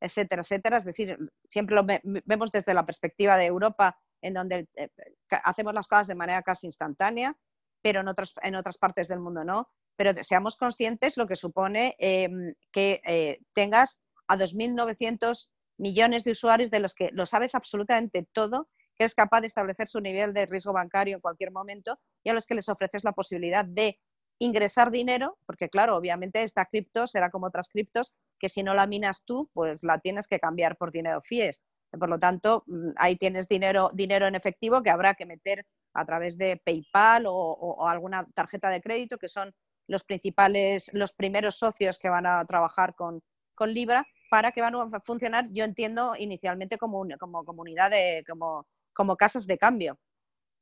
etcétera, 0.00 0.42
etcétera. 0.42 0.78
Es 0.78 0.84
decir, 0.84 1.18
siempre 1.44 1.76
lo 1.76 1.84
vemos 1.84 2.52
desde 2.52 2.74
la 2.74 2.86
perspectiva 2.86 3.36
de 3.36 3.46
Europa 3.46 3.98
en 4.22 4.34
donde 4.34 4.68
eh, 4.76 4.88
hacemos 5.30 5.74
las 5.74 5.88
cosas 5.88 6.06
de 6.06 6.14
manera 6.14 6.42
casi 6.42 6.66
instantánea, 6.66 7.36
pero 7.82 8.00
en, 8.00 8.08
otros, 8.08 8.34
en 8.42 8.56
otras 8.56 8.78
partes 8.78 9.08
del 9.08 9.20
mundo 9.20 9.44
no. 9.44 9.68
Pero 9.96 10.12
seamos 10.22 10.56
conscientes 10.56 11.16
lo 11.16 11.26
que 11.26 11.36
supone 11.36 11.96
em, 11.98 12.54
que 12.72 13.00
eh, 13.06 13.40
tengas 13.54 13.98
a 14.28 14.36
2.900 14.36 15.48
millones 15.78 16.24
de 16.24 16.32
usuarios 16.32 16.70
de 16.70 16.80
los 16.80 16.94
que 16.94 17.10
lo 17.12 17.26
sabes 17.26 17.54
absolutamente 17.54 18.26
todo, 18.32 18.68
que 18.96 19.04
eres 19.04 19.14
capaz 19.14 19.42
de 19.42 19.46
establecer 19.46 19.88
su 19.88 20.00
nivel 20.00 20.32
de 20.32 20.46
riesgo 20.46 20.72
bancario 20.72 21.16
en 21.16 21.20
cualquier 21.20 21.52
momento 21.52 21.98
y 22.24 22.30
a 22.30 22.34
los 22.34 22.46
que 22.46 22.54
les 22.54 22.68
ofreces 22.68 23.04
la 23.04 23.12
posibilidad 23.12 23.64
de 23.64 23.98
ingresar 24.38 24.90
dinero, 24.90 25.38
porque 25.46 25.68
claro, 25.68 25.96
obviamente 25.96 26.42
esta 26.42 26.66
cripto 26.66 27.06
será 27.06 27.30
como 27.30 27.46
otras 27.46 27.68
criptos, 27.68 28.12
que 28.38 28.48
si 28.48 28.62
no 28.62 28.74
la 28.74 28.86
minas 28.86 29.24
tú, 29.24 29.50
pues 29.54 29.82
la 29.82 29.98
tienes 29.98 30.26
que 30.26 30.38
cambiar 30.38 30.76
por 30.76 30.90
dinero 30.90 31.22
FIES. 31.22 31.62
Por 31.98 32.08
lo 32.08 32.18
tanto, 32.18 32.64
mm, 32.66 32.90
ahí 32.96 33.16
tienes 33.16 33.48
dinero, 33.48 33.90
dinero 33.94 34.26
en 34.26 34.34
efectivo 34.34 34.82
que 34.82 34.90
habrá 34.90 35.14
que 35.14 35.26
meter 35.26 35.64
a 35.94 36.04
través 36.04 36.36
de 36.38 36.60
PayPal 36.64 37.24
o, 37.26 37.88
alguna 37.88 38.26
tarjeta 38.34 38.70
de 38.70 38.82
crédito, 38.82 39.18
que 39.18 39.28
son 39.28 39.54
los 39.88 40.04
principales, 40.04 40.90
los 40.92 41.12
primeros 41.12 41.56
socios 41.58 41.98
que 41.98 42.08
van 42.08 42.26
a 42.26 42.44
trabajar 42.44 42.94
con, 42.94 43.22
Libra, 43.66 44.06
para 44.30 44.52
que 44.52 44.60
van 44.60 44.74
a 44.74 45.00
funcionar, 45.00 45.48
yo 45.50 45.64
entiendo, 45.64 46.14
inicialmente 46.18 46.76
como, 46.76 47.06
como 47.18 47.44
comunidad 47.44 47.90
de, 47.90 48.22
como, 48.28 48.66
como 48.92 49.16
casas 49.16 49.46
de 49.46 49.56
cambio. 49.56 49.98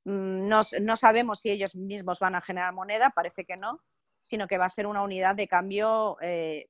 Mm, 0.05 0.47
no, 0.49 0.63
no, 0.81 0.97
sabemos 0.97 1.41
si 1.41 1.51
ellos 1.51 1.75
mismos 1.75 2.21
van 2.21 2.37
a 2.37 2.41
generar 2.43 2.73
moneda, 2.73 3.11
parece 3.11 3.45
que 3.45 3.57
no, 3.57 3.81
sino 4.25 4.49
que 4.49 4.59
va 4.59 4.65
a 4.65 4.71
ser 4.71 4.87
una 4.87 5.03
unidad 5.03 5.37
de 5.37 5.47
cambio 5.47 6.17
eh, 6.23 6.67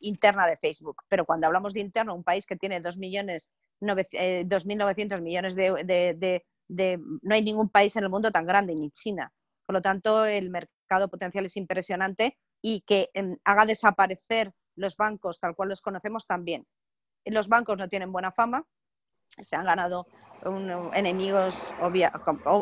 interna 0.00 0.46
de 0.46 0.56
Facebook. 0.56 1.02
Pero 1.08 1.26
cuando 1.26 1.46
hablamos 1.46 1.74
de 1.74 1.80
interno, 1.80 2.14
un 2.14 2.24
país 2.24 2.46
que 2.46 2.56
tiene 2.56 2.82
2.900 2.82 2.98
millones, 2.98 3.50
eh, 4.12 5.20
millones 5.20 5.54
de, 5.54 6.42
No 7.22 7.34
hay 7.34 7.42
ningún 7.42 7.68
país 7.68 7.94
en 7.96 8.04
el 8.04 8.10
mundo 8.10 8.30
tan 8.30 8.46
grande, 8.46 8.74
ni 8.74 8.90
China. 8.90 9.30
Por 9.66 9.74
lo 9.74 9.82
tanto, 9.82 10.24
el 10.24 10.48
mercado 10.48 11.08
potencial 11.08 11.44
es 11.44 11.56
impresionante 11.58 12.38
y 12.62 12.80
que 12.80 13.10
em, 13.12 13.36
haga 13.44 13.66
desaparecer 13.66 14.52
los 14.74 14.96
bancos 14.96 15.38
tal 15.38 15.54
cual 15.54 15.68
los 15.68 15.82
conocemos 15.82 16.26
también. 16.26 16.66
Los 17.26 17.48
bancos 17.48 17.76
no 17.76 17.90
tienen 17.90 18.10
buena 18.10 18.32
fama, 18.32 18.64
se 19.38 19.54
han 19.54 19.66
ganado 19.66 20.06
enemigos 20.94 21.70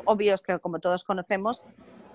obvios 0.04 0.42
que 0.42 0.58
como 0.58 0.80
todos 0.80 1.04
conocemos 1.04 1.62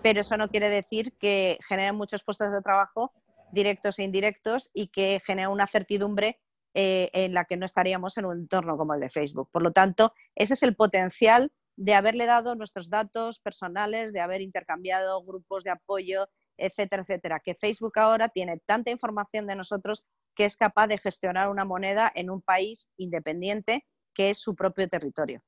pero 0.04 0.22
eso 0.22 0.38
no 0.38 0.50
quiere 0.50 0.70
decir 0.70 1.18
que 1.18 1.58
generen 1.68 1.96
muchos 1.96 2.24
puestos 2.24 2.52
de 2.52 2.62
trabajo 2.62 3.14
directos 3.52 4.00
e 4.00 4.04
indirectos 4.04 4.70
y 4.74 4.88
que 4.88 5.22
genere 5.26 5.48
una 5.48 5.68
certidumbre 5.68 6.40
eh, 6.74 7.10
en 7.14 7.34
la 7.34 7.46
que 7.46 7.56
no 7.56 7.66
estaríamos 7.66 8.18
en 8.18 8.26
un 8.26 8.40
entorno 8.40 8.78
como 8.78 8.96
el 8.96 9.00
de 9.00 9.10
Facebook. 9.10 9.50
Por 9.52 9.62
lo 9.62 9.72
tanto, 9.72 10.14
ese 10.36 10.56
es 10.56 10.64
el 10.64 10.76
potencial 10.76 11.52
de 11.76 11.94
haberle 11.94 12.26
dado 12.26 12.56
nuestros 12.56 12.90
datos 12.90 13.40
personales, 13.40 14.12
de 14.12 14.20
haber 14.20 14.42
intercambiado 14.42 15.24
grupos 15.24 15.64
de 15.64 15.72
apoyo, 15.72 16.28
etcétera, 16.58 17.04
etcétera. 17.04 17.40
Que 17.40 17.56
Facebook 17.56 17.98
ahora 17.98 18.28
tiene 18.30 18.60
tanta 18.66 18.92
información 18.92 19.48
de 19.48 19.56
nosotros 19.56 20.04
que 20.36 20.46
es 20.46 20.58
capaz 20.58 20.88
de 20.88 20.98
gestionar 20.98 21.50
una 21.50 21.66
moneda 21.66 22.12
en 22.14 22.30
un 22.30 22.42
país 22.42 22.90
independiente 22.98 23.86
que 24.14 24.32
es 24.32 24.40
su 24.40 24.56
propio 24.56 24.88
territorio. 24.90 25.44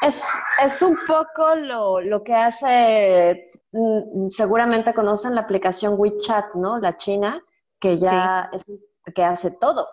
Es, 0.00 0.82
un 0.82 0.98
poco 1.06 1.54
lo, 1.54 2.22
que 2.22 2.34
hace, 2.34 3.48
mm, 3.72 4.28
seguramente 4.28 4.94
conocen 4.94 5.34
la 5.34 5.42
aplicación 5.42 5.94
WeChat, 5.96 6.54
¿no? 6.54 6.78
La 6.78 6.96
China, 6.96 7.42
que 7.78 7.98
ya 7.98 8.50
es, 8.52 8.70
que 9.14 9.24
hace 9.24 9.52
todo. 9.52 9.86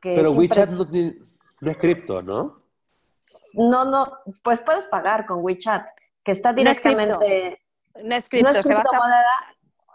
Pero 0.00 0.32
WeChat 0.32 0.70
no, 0.70 1.70
es 1.70 1.76
cripto, 1.78 2.22
¿no? 2.22 2.62
No, 3.54 3.84
no, 3.84 4.18
pues 4.42 4.60
puedes 4.60 4.86
pagar 4.86 5.26
con 5.26 5.38
WeChat, 5.42 5.88
que 6.24 6.32
está 6.32 6.52
directamente... 6.52 7.60
No 8.02 8.16
es 8.16 8.28
cripto, 8.28 8.50
no 8.50 8.58
es 8.58 8.66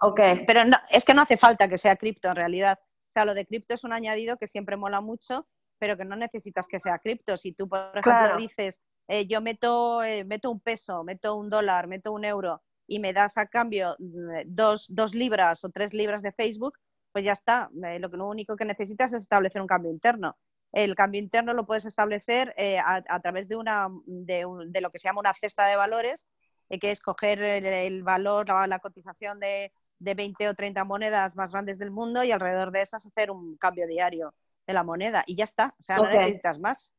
Ok. 0.02 0.20
Pero 0.46 0.66
no, 0.66 0.78
es 0.90 1.04
que 1.04 1.14
no 1.14 1.24
hace 1.24 1.38
falta 1.38 1.68
que 1.68 1.78
sea 1.78 1.96
cripto 1.96 2.30
en 2.30 2.36
realidad. 2.36 2.80
O 2.82 3.12
sea, 3.12 3.26
lo 3.26 3.34
de 3.34 3.46
cripto 3.46 3.74
es 3.74 3.84
un 3.84 3.94
añadido 3.94 4.38
que 4.38 4.48
siempre 4.48 4.78
mola 4.78 5.02
mucho, 5.02 5.48
pero 5.80 5.98
que 5.98 6.06
no 6.06 6.16
necesitas 6.16 6.68
que 6.68 6.80
sea 6.80 7.00
cripto. 7.00 7.38
Si 7.38 7.54
tú, 7.54 7.68
por 7.68 7.92
ejemplo, 7.98 8.38
dices, 8.38 8.80
eh, 9.08 9.26
yo 9.28 9.42
meto, 9.42 10.04
eh, 10.04 10.24
meto 10.24 10.52
un 10.52 10.60
peso, 10.60 11.04
meto 11.04 11.36
un 11.36 11.50
dólar, 11.50 11.88
meto 11.88 12.12
un 12.12 12.26
euro 12.26 12.62
y 12.88 13.00
me 13.00 13.14
das 13.14 13.38
a 13.38 13.48
cambio 13.48 13.96
mm, 14.00 14.42
dos, 14.46 14.88
dos 14.90 15.14
libras 15.16 15.64
o 15.64 15.70
tres 15.70 15.94
libras 15.94 16.22
de 16.22 16.32
Facebook, 16.32 16.78
pues 17.12 17.26
ya 17.26 17.34
está. 17.34 17.70
Eh, 17.86 18.00
lo, 18.00 18.10
que, 18.12 18.18
lo 18.18 18.28
único 18.28 18.56
que 18.56 18.66
necesitas 18.66 19.14
es 19.14 19.24
establecer 19.24 19.62
un 19.62 19.68
cambio 19.68 19.92
interno. 19.92 20.38
El 20.74 20.96
cambio 20.96 21.22
interno 21.22 21.54
lo 21.54 21.66
puedes 21.66 21.86
establecer 21.86 22.54
a, 22.86 23.20
través 23.22 23.48
de, 23.48 23.56
una, 23.56 23.88
de, 24.06 24.46
de, 24.68 24.82
lo 24.82 24.92
que 24.92 25.00
se 25.00 25.08
llama 25.08 25.22
una 25.22 25.34
cesta 25.34 25.66
de 25.66 25.78
valores, 25.78 26.28
que 26.70 26.92
es 26.92 27.00
coger 27.00 27.42
el, 27.42 28.04
valor, 28.04 28.50
la, 28.50 28.68
la 28.68 28.80
cotización 28.80 29.40
de, 29.40 29.72
de 30.00 30.14
20 30.14 30.50
o 30.50 30.54
30 30.54 30.84
monedas 30.84 31.36
más 31.38 31.52
grandes 31.52 31.80
del 31.80 31.92
mundo 31.92 32.24
y 32.24 32.32
alrededor 32.32 32.72
de 32.72 32.82
esas 32.82 33.06
hacer 33.06 33.32
un 33.32 33.58
cambio 33.58 33.88
diario 33.88 34.34
de 34.68 34.74
la 34.74 34.84
moneda 34.84 35.24
y 35.26 35.36
ya 35.36 35.46
está. 35.46 35.74
O 35.80 35.84
sea, 35.84 35.98
no 35.98 36.10
necesitas 36.10 36.60
más. 36.60 36.94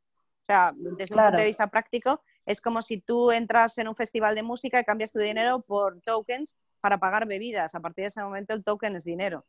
O 0.48 0.50
sea, 0.50 0.72
desde 0.74 1.14
un 1.14 1.20
punto 1.20 1.36
de 1.36 1.44
vista 1.44 1.66
práctico, 1.66 2.22
es 2.46 2.62
como 2.62 2.80
si 2.80 3.02
tú 3.02 3.30
entras 3.30 3.76
en 3.76 3.86
un 3.86 3.94
festival 3.94 4.34
de 4.34 4.42
música 4.42 4.80
y 4.80 4.84
cambias 4.84 5.12
tu 5.12 5.18
dinero 5.18 5.60
por 5.60 6.00
tokens 6.00 6.56
para 6.80 6.96
pagar 6.96 7.26
bebidas. 7.26 7.74
A 7.74 7.80
partir 7.80 8.04
de 8.04 8.08
ese 8.08 8.22
momento 8.22 8.54
el 8.54 8.64
token 8.64 8.96
es 8.96 9.04
dinero. 9.04 9.44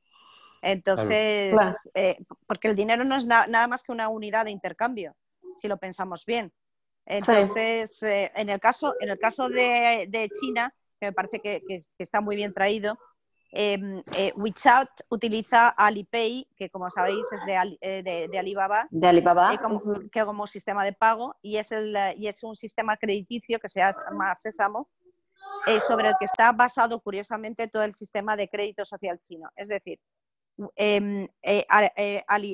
Entonces, 0.62 1.58
eh, 1.94 2.18
porque 2.46 2.68
el 2.68 2.76
dinero 2.76 3.06
no 3.06 3.16
es 3.16 3.26
nada 3.26 3.68
más 3.68 3.84
que 3.84 3.94
una 3.94 4.10
unidad 4.10 4.44
de 4.44 4.52
intercambio, 4.52 5.16
si 5.58 5.70
lo 5.70 5.78
pensamos 5.78 6.26
bien. 6.26 6.52
Entonces, 7.06 8.04
eh, 8.04 8.30
en, 8.36 8.50
el 8.50 8.60
caso, 8.60 8.94
en 9.00 9.10
el 9.10 9.20
caso 9.20 9.48
de, 9.48 10.30
China, 10.38 10.74
que 11.00 11.08
me 11.08 11.14
parece 11.14 11.40
que, 11.40 11.62
está 11.98 12.20
muy 12.20 12.36
bien 12.36 12.54
traído, 12.54 13.00
Em, 13.52 14.04
eh, 14.16 14.32
WeChat 14.36 14.90
utiliza 15.10 15.70
Alipay, 15.70 16.48
que 16.56 16.70
como 16.70 16.92
sabéis 16.92 17.26
es 17.32 17.44
de, 17.46 17.78
eh, 17.82 18.38
Alibaba, 18.38 18.88
de 18.92 19.08
Alibaba. 19.08 19.54
Eh, 19.54 19.58
como, 19.58 19.82
que 20.12 20.24
como 20.24 20.46
sistema 20.46 20.86
de 20.86 20.94
pago 20.94 21.36
y 21.42 21.58
es, 21.58 21.72
el, 21.72 21.98
y 22.16 22.28
es 22.28 22.44
un 22.44 22.56
sistema 22.56 22.96
crediticio 22.98 23.60
que 23.60 23.68
se 23.68 23.80
llama 23.80 24.36
Sésamo, 24.36 24.90
sobre 25.88 26.10
el 26.10 26.16
que 26.20 26.26
está 26.26 26.52
basado 26.52 27.00
curiosamente 27.00 27.68
todo 27.68 27.84
el 27.84 27.94
sistema 27.94 28.36
de 28.36 28.50
crédito 28.50 28.86
social 28.86 29.20
chino. 29.20 29.50
Es 29.56 29.68
decir, 29.68 30.00
em, 30.76 31.28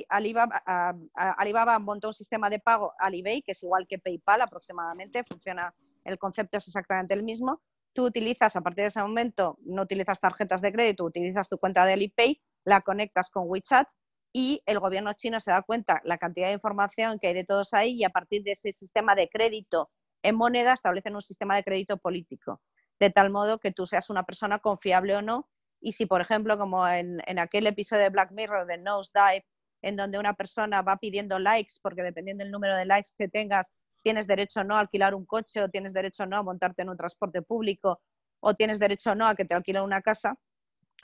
Alibaba, 0.08 0.94
Alibaba 1.14 1.78
montó 1.78 2.08
un 2.08 2.14
sistema 2.14 2.48
de 2.48 2.58
pago 2.58 2.94
Alipay, 2.98 3.42
que 3.42 3.52
es 3.52 3.62
igual 3.62 3.86
que 3.86 3.98
PayPal 3.98 4.40
aproximadamente, 4.40 5.24
funciona, 5.24 5.74
el 6.04 6.18
concepto 6.18 6.56
es 6.56 6.66
exactamente 6.66 7.12
el 7.12 7.22
mismo, 7.22 7.60
tú 7.96 8.04
utilizas 8.04 8.54
a 8.54 8.60
partir 8.60 8.82
de 8.82 8.88
ese 8.88 9.00
momento, 9.00 9.58
no 9.62 9.82
utilizas 9.82 10.20
tarjetas 10.20 10.60
de 10.60 10.70
crédito, 10.70 11.02
utilizas 11.02 11.48
tu 11.48 11.58
cuenta 11.58 11.86
de 11.86 11.94
Alipay, 11.94 12.40
la 12.64 12.82
conectas 12.82 13.30
con 13.30 13.44
WeChat 13.48 13.88
y 14.34 14.62
el 14.66 14.78
gobierno 14.78 15.14
chino 15.14 15.40
se 15.40 15.50
da 15.50 15.62
cuenta 15.62 16.02
la 16.04 16.18
cantidad 16.18 16.48
de 16.48 16.52
información 16.52 17.18
que 17.18 17.28
hay 17.28 17.34
de 17.34 17.44
todos 17.44 17.72
ahí 17.72 17.94
y 17.94 18.04
a 18.04 18.10
partir 18.10 18.42
de 18.42 18.52
ese 18.52 18.70
sistema 18.72 19.14
de 19.14 19.30
crédito 19.30 19.90
en 20.22 20.36
moneda 20.36 20.74
establecen 20.74 21.14
un 21.14 21.22
sistema 21.22 21.56
de 21.56 21.64
crédito 21.64 21.96
político, 21.96 22.60
de 23.00 23.08
tal 23.10 23.30
modo 23.30 23.58
que 23.58 23.72
tú 23.72 23.86
seas 23.86 24.10
una 24.10 24.24
persona 24.24 24.58
confiable 24.58 25.16
o 25.16 25.22
no. 25.22 25.48
Y 25.80 25.92
si, 25.92 26.04
por 26.04 26.20
ejemplo, 26.20 26.58
como 26.58 26.86
en, 26.86 27.22
en 27.26 27.38
aquel 27.38 27.66
episodio 27.66 28.02
de 28.02 28.10
Black 28.10 28.32
Mirror 28.32 28.66
de 28.66 28.76
Nosedive, 28.76 29.46
en 29.82 29.96
donde 29.96 30.18
una 30.18 30.34
persona 30.34 30.82
va 30.82 30.98
pidiendo 30.98 31.38
likes, 31.38 31.74
porque 31.80 32.02
dependiendo 32.02 32.44
del 32.44 32.50
número 32.50 32.76
de 32.76 32.84
likes 32.84 33.10
que 33.16 33.28
tengas, 33.28 33.72
tienes 34.06 34.28
derecho 34.28 34.60
o 34.60 34.64
no 34.64 34.76
a 34.76 34.80
alquilar 34.80 35.16
un 35.16 35.26
coche, 35.26 35.60
o 35.60 35.68
tienes 35.68 35.92
derecho 35.92 36.22
o 36.22 36.26
no 36.26 36.36
a 36.36 36.42
montarte 36.44 36.82
en 36.82 36.90
un 36.90 36.96
transporte 36.96 37.42
público, 37.42 38.00
o 38.38 38.54
tienes 38.54 38.78
derecho 38.78 39.10
o 39.10 39.14
no 39.16 39.26
a 39.26 39.34
que 39.34 39.44
te 39.44 39.52
alquilen 39.52 39.82
una 39.82 40.00
casa, 40.00 40.38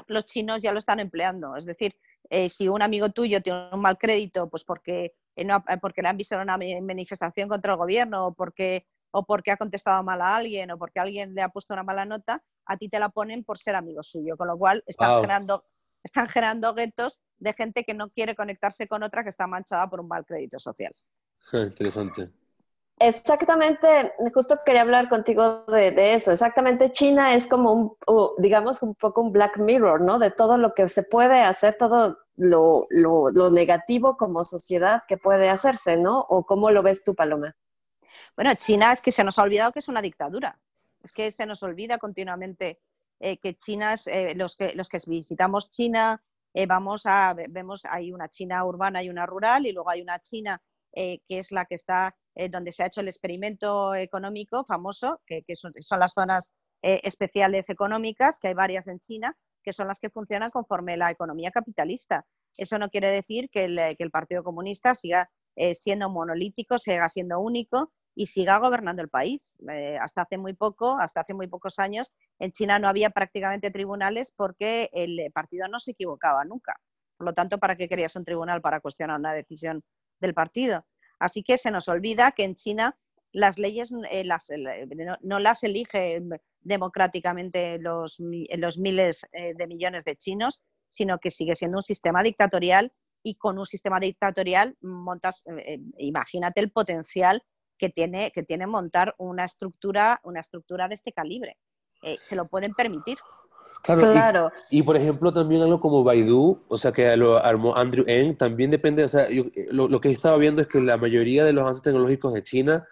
los 0.06 0.24
chinos 0.26 0.62
ya 0.62 0.70
lo 0.70 0.78
están 0.78 1.00
empleando. 1.00 1.56
Es 1.56 1.66
decir, 1.66 1.96
eh, 2.30 2.48
si 2.48 2.68
un 2.68 2.80
amigo 2.80 3.08
tuyo 3.08 3.42
tiene 3.42 3.70
un 3.72 3.80
mal 3.80 3.98
crédito, 3.98 4.48
pues 4.48 4.62
porque, 4.62 5.14
eh, 5.34 5.44
no, 5.44 5.64
porque 5.80 6.00
le 6.00 6.10
han 6.10 6.16
visto 6.16 6.36
en 6.36 6.42
una 6.42 6.56
manifestación 6.56 7.48
contra 7.48 7.72
el 7.72 7.78
gobierno, 7.78 8.28
o 8.28 8.34
porque 8.34 8.86
o 9.14 9.26
porque 9.26 9.50
ha 9.50 9.56
contestado 9.56 10.02
mal 10.02 10.22
a 10.22 10.36
alguien 10.36 10.70
o 10.70 10.78
porque 10.78 10.98
alguien 10.98 11.34
le 11.34 11.42
ha 11.42 11.50
puesto 11.50 11.74
una 11.74 11.82
mala 11.82 12.06
nota, 12.06 12.42
a 12.64 12.76
ti 12.76 12.88
te 12.88 12.98
la 12.98 13.10
ponen 13.10 13.44
por 13.44 13.58
ser 13.58 13.74
amigo 13.74 14.02
suyo, 14.02 14.38
con 14.38 14.46
lo 14.46 14.56
cual 14.56 14.82
están 14.86 15.16
generando 15.16 15.64
están 16.02 16.28
generando 16.28 16.72
guetos 16.72 17.18
de 17.36 17.52
gente 17.52 17.84
que 17.84 17.94
no 17.94 18.08
quiere 18.10 18.34
conectarse 18.34 18.88
con 18.88 19.02
otra 19.02 19.22
que 19.22 19.30
está 19.30 19.46
manchada 19.46 19.88
por 19.90 20.00
un 20.00 20.08
mal 20.08 20.24
crédito 20.24 20.58
social. 20.58 20.94
Interesante. 21.52 22.41
Exactamente, 22.98 24.12
justo 24.32 24.60
quería 24.64 24.82
hablar 24.82 25.08
contigo 25.08 25.64
de, 25.66 26.14
eso. 26.14 26.30
Exactamente, 26.30 26.92
China 26.92 27.34
es 27.34 27.46
como 27.46 27.72
un, 27.72 27.96
digamos, 28.38 28.82
un 28.82 28.94
poco 28.94 29.22
un 29.22 29.32
black 29.32 29.58
mirror, 29.58 30.00
¿no? 30.00 30.18
De 30.18 30.30
todo 30.30 30.56
lo 30.56 30.72
que 30.74 30.88
se 30.88 31.02
puede 31.02 31.42
hacer, 31.42 31.76
todo 31.78 32.18
lo, 32.36 32.86
lo, 32.90 33.50
negativo 33.50 34.16
como 34.16 34.44
sociedad 34.44 35.02
que 35.08 35.16
puede 35.16 35.48
hacerse, 35.48 35.96
¿no? 35.96 36.20
¿O 36.20 36.44
cómo 36.44 36.70
lo 36.70 36.82
ves 36.82 37.02
tú, 37.02 37.14
Paloma? 37.14 37.56
Bueno, 38.36 38.54
China 38.54 38.92
es 38.92 39.00
que 39.00 39.12
se 39.12 39.24
nos 39.24 39.38
ha 39.38 39.42
olvidado 39.42 39.72
que 39.72 39.80
es 39.80 39.88
una 39.88 40.02
dictadura. 40.02 40.58
Es 41.02 41.12
que 41.12 41.30
se 41.32 41.46
nos 41.46 41.62
olvida 41.62 41.98
continuamente 41.98 42.80
eh, 43.20 43.38
que 43.38 43.56
China, 43.56 43.94
eh, 44.06 44.34
los, 44.34 44.56
que, 44.56 44.74
los 44.74 44.88
que 44.88 44.98
visitamos 45.06 45.70
China, 45.70 46.22
eh, 46.54 46.66
vamos 46.66 47.02
a, 47.06 47.34
vemos, 47.48 47.84
hay 47.84 48.12
una 48.12 48.28
China 48.28 48.64
urbana 48.64 49.02
y 49.02 49.10
una 49.10 49.26
rural, 49.26 49.66
y 49.66 49.72
luego 49.72 49.90
hay 49.90 50.02
una 50.02 50.20
China 50.20 50.60
que 50.94 51.22
es 51.26 51.50
la 51.52 51.64
que 51.64 51.76
está, 51.76 52.14
donde 52.50 52.72
se 52.72 52.82
ha 52.82 52.86
hecho 52.86 53.00
el 53.00 53.08
experimento 53.08 53.94
económico 53.94 54.64
famoso, 54.64 55.20
que, 55.26 55.44
son, 55.54 55.72
las 55.98 56.12
zonas 56.12 56.52
especiales 56.80 57.68
económicas, 57.68 58.38
que 58.38 58.48
hay 58.48 58.54
varias 58.54 58.86
en 58.86 58.98
China, 58.98 59.36
que 59.62 59.72
son 59.72 59.86
las 59.86 59.98
que 59.98 60.10
funcionan 60.10 60.50
conforme 60.50 60.96
la 60.96 61.10
economía 61.10 61.50
capitalista. 61.50 62.24
Eso 62.56 62.78
no 62.78 62.88
quiere 62.88 63.10
decir 63.10 63.50
que 63.50 63.64
el, 63.64 63.78
el 63.78 64.10
Partido 64.10 64.42
Comunista 64.42 64.94
siga 64.94 65.30
siendo 65.74 66.08
monolítico, 66.08 66.78
siga 66.78 67.08
siendo 67.08 67.38
único, 67.38 67.92
y 68.14 68.26
siga 68.26 68.58
gobernando 68.58 69.02
el 69.02 69.08
país. 69.08 69.56
Eh, 69.70 69.98
hasta 70.00 70.22
hace 70.22 70.38
muy 70.38 70.54
poco, 70.54 70.98
hasta 70.98 71.20
hace 71.20 71.34
muy 71.34 71.46
pocos 71.46 71.78
años, 71.78 72.12
en 72.38 72.52
China 72.52 72.78
no 72.78 72.88
había 72.88 73.10
prácticamente 73.10 73.70
tribunales 73.70 74.32
porque 74.36 74.90
el 74.92 75.30
partido 75.32 75.68
no 75.68 75.78
se 75.78 75.92
equivocaba 75.92 76.44
nunca. 76.44 76.78
Por 77.16 77.26
lo 77.26 77.34
tanto, 77.34 77.58
¿para 77.58 77.76
qué 77.76 77.88
querías 77.88 78.16
un 78.16 78.24
tribunal 78.24 78.60
para 78.60 78.80
cuestionar 78.80 79.18
una 79.18 79.32
decisión 79.32 79.82
del 80.20 80.34
partido? 80.34 80.84
Así 81.22 81.42
que 81.42 81.56
se 81.56 81.70
nos 81.70 81.88
olvida 81.88 82.32
que 82.32 82.44
en 82.44 82.54
China 82.54 82.98
las 83.32 83.58
leyes 83.58 83.92
eh, 84.10 84.24
no, 85.22 85.38
las 85.38 85.62
eligen 85.62 86.30
democráticamente 86.60 87.78
los, 87.78 88.16
los 88.18 88.78
miles 88.78 89.24
eh, 89.32 89.54
de 89.54 89.66
millones 89.66 90.04
de 90.04 90.16
chinos, 90.16 90.62
sino 90.90 91.18
que 91.18 91.30
sigue 91.30 91.54
siendo 91.54 91.78
un 91.78 91.82
sistema 91.82 92.22
dictatorial 92.22 92.92
y 93.22 93.36
con 93.36 93.58
un 93.58 93.66
sistema 93.66 94.00
dictatorial 94.00 94.76
montas, 94.80 95.44
imagínate 95.96 96.60
el 96.60 96.72
potencial 96.72 97.42
que 97.78 97.88
tiene, 97.88 98.32
que 98.32 98.42
tiene 98.42 98.66
montar 98.66 99.14
una 99.18 99.44
estructura, 99.44 100.20
una 100.24 100.40
estructura 100.40 100.88
de 100.88 100.94
este 100.94 101.12
calibre. 101.12 101.56
Eh, 102.02 102.18
se 102.20 102.34
lo 102.34 102.48
pueden 102.48 102.74
permitir. 102.74 103.16
Claro, 103.82 104.52
Y, 104.70 104.82
por 104.82 104.96
ejemplo 104.96 105.32
también 105.32 105.62
algo 105.62 105.80
como 105.80 106.04
Baidu, 106.04 106.62
o 106.68 106.76
sea, 106.76 106.92
que 106.92 107.16
lo 107.16 107.44
armó 107.44 107.74
Andrew 107.74 108.04
Ng, 108.06 108.36
también 108.36 108.70
depende, 108.70 109.02
o 109.02 109.08
sea, 109.08 109.26
lo, 109.70 110.00
que 110.00 110.08
he 110.08 110.12
estado 110.12 110.38
viendo 110.38 110.62
es 110.62 110.68
que 110.68 110.80
la 110.80 110.96
mayoría 110.96 111.44
de 111.44 111.52
los 111.52 111.62
avances 111.62 111.82
tecnológicos 111.82 112.32
de 112.32 112.44
China 112.44 112.86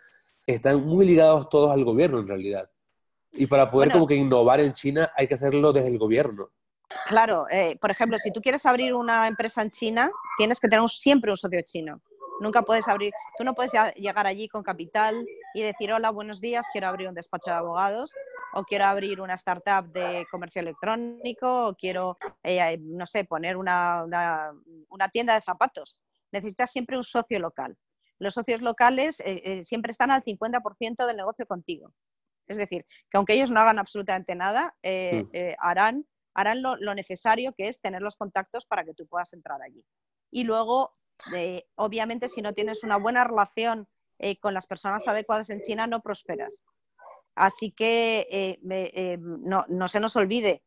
están 0.46 0.84
muy 0.84 1.06
ligados 1.06 1.48
todos 1.48 1.70
al 1.70 1.84
gobierno 1.84 2.18
en 2.18 2.26
realidad. 2.26 2.68
Y 3.32 3.46
para 3.46 3.70
poder 3.70 3.92
como 3.92 4.08
que 4.08 4.16
innovar 4.16 4.58
en 4.58 4.72
China 4.72 5.12
hay 5.16 5.28
que 5.28 5.34
hacerlo 5.34 5.72
desde 5.72 5.88
el 5.88 5.98
gobierno. 5.98 6.50
Claro, 7.06 7.46
eh, 7.50 7.78
por 7.80 7.92
ejemplo, 7.92 8.18
si 8.18 8.32
tú 8.32 8.40
quieres 8.40 8.66
abrir 8.66 8.92
una 8.92 9.28
empresa 9.28 9.62
en 9.62 9.70
China, 9.70 10.10
tienes 10.38 10.58
que 10.58 10.68
tener 10.68 10.88
siempre 10.88 11.30
un 11.30 11.36
socio 11.36 11.62
chino. 11.62 12.00
Nunca 12.40 12.62
puedes 12.62 12.88
abrir, 12.88 13.12
tú 13.38 13.44
no 13.44 13.54
puedes 13.54 13.70
llegar 13.94 14.26
allí 14.26 14.48
con 14.48 14.64
capital 14.64 15.24
y 15.54 15.62
decir, 15.62 15.92
hola, 15.92 16.10
buenos 16.10 16.40
días, 16.40 16.66
quiero 16.72 16.88
abrir 16.88 17.06
un 17.06 17.14
despacho 17.14 17.50
de 17.50 17.56
abogados 17.56 18.12
o 18.54 18.64
quiero 18.64 18.84
abrir 18.84 19.20
una 19.20 19.34
startup 19.34 19.90
de 19.92 20.26
comercio 20.30 20.60
electrónico 20.60 21.68
o 21.68 21.74
quiero, 21.74 22.18
eh, 22.42 22.78
no 22.80 23.06
sé, 23.06 23.24
poner 23.24 23.56
una, 23.56 24.04
una, 24.88 25.08
tienda 25.08 25.34
de 25.34 25.40
zapatos. 25.40 25.98
Necesitas 26.32 26.70
siempre 26.70 26.96
un 26.96 27.04
socio 27.04 27.38
local. 27.38 27.76
Los 28.18 28.34
socios 28.34 28.60
locales 28.60 29.20
eh, 29.20 29.42
eh, 29.44 29.64
siempre 29.64 29.92
están 29.92 30.10
al 30.10 30.22
50% 30.22 31.06
del 31.06 31.16
negocio 31.16 31.46
contigo. 31.46 31.92
Es 32.46 32.56
decir, 32.56 32.84
que 33.10 33.16
aunque 33.16 33.34
ellos 33.34 33.50
no 33.50 33.60
hagan 33.60 33.78
absolutamente 33.78 34.34
nada, 34.34 34.74
harán, 35.58 36.04
harán 36.34 36.62
lo, 36.62 36.76
lo, 36.76 36.94
necesario 36.94 37.52
que 37.52 37.68
es 37.68 37.80
tener 37.80 38.02
los 38.02 38.16
contactos 38.16 38.66
para 38.66 38.84
que 38.84 38.92
tú 38.92 39.06
puedas 39.06 39.32
entrar 39.32 39.62
allí. 39.62 39.84
Y 40.32 40.42
luego 40.42 40.90
obviamente, 41.76 42.28
si 42.28 42.42
no 42.42 42.52
tienes 42.52 42.82
una 42.82 42.96
buena 42.96 43.24
relación 43.24 43.86
eh, 44.18 44.38
con 44.38 44.54
las 44.54 44.66
personas 44.66 45.06
adecuadas 45.06 45.50
en 45.50 45.62
China, 45.62 45.86
no 45.86 46.00
prosperas. 46.00 46.64
Así 47.40 47.70
que 47.70 48.26
eh, 48.30 48.58
eh, 48.68 49.16
no, 49.18 49.88
se 49.88 49.98
nos 49.98 50.14
olvide, 50.14 50.62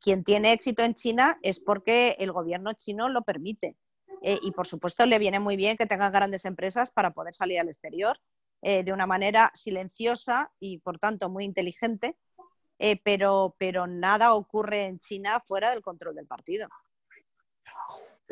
quien 0.00 0.24
tiene 0.24 0.52
éxito 0.52 0.82
en 0.82 0.96
China 0.96 1.38
es 1.42 1.60
porque 1.60 2.16
el 2.18 2.32
gobierno 2.32 2.72
chino 2.72 3.08
lo 3.08 3.22
permite. 3.22 3.76
y 4.20 4.50
por 4.50 4.66
supuesto 4.66 5.06
le 5.06 5.20
viene 5.20 5.38
muy 5.38 5.56
bien 5.56 5.76
que 5.76 5.86
tengan 5.86 6.12
grandes 6.12 6.44
empresas 6.44 6.90
para 6.90 7.12
poder 7.12 7.34
salir 7.34 7.60
al 7.60 7.68
exterior 7.68 8.18
de 8.62 8.92
una 8.92 9.06
manera 9.06 9.52
silenciosa 9.54 10.50
y 10.58 10.78
por 10.78 10.98
tanto 10.98 11.30
muy 11.30 11.44
inteligente, 11.44 12.16
pero, 13.04 13.54
pero 13.56 13.86
nada 13.86 14.34
ocurre 14.34 14.86
en 14.86 14.98
China 14.98 15.40
fuera 15.46 15.70
del 15.70 15.82
control 15.82 16.16
del 16.16 16.26
partido. 16.26 16.68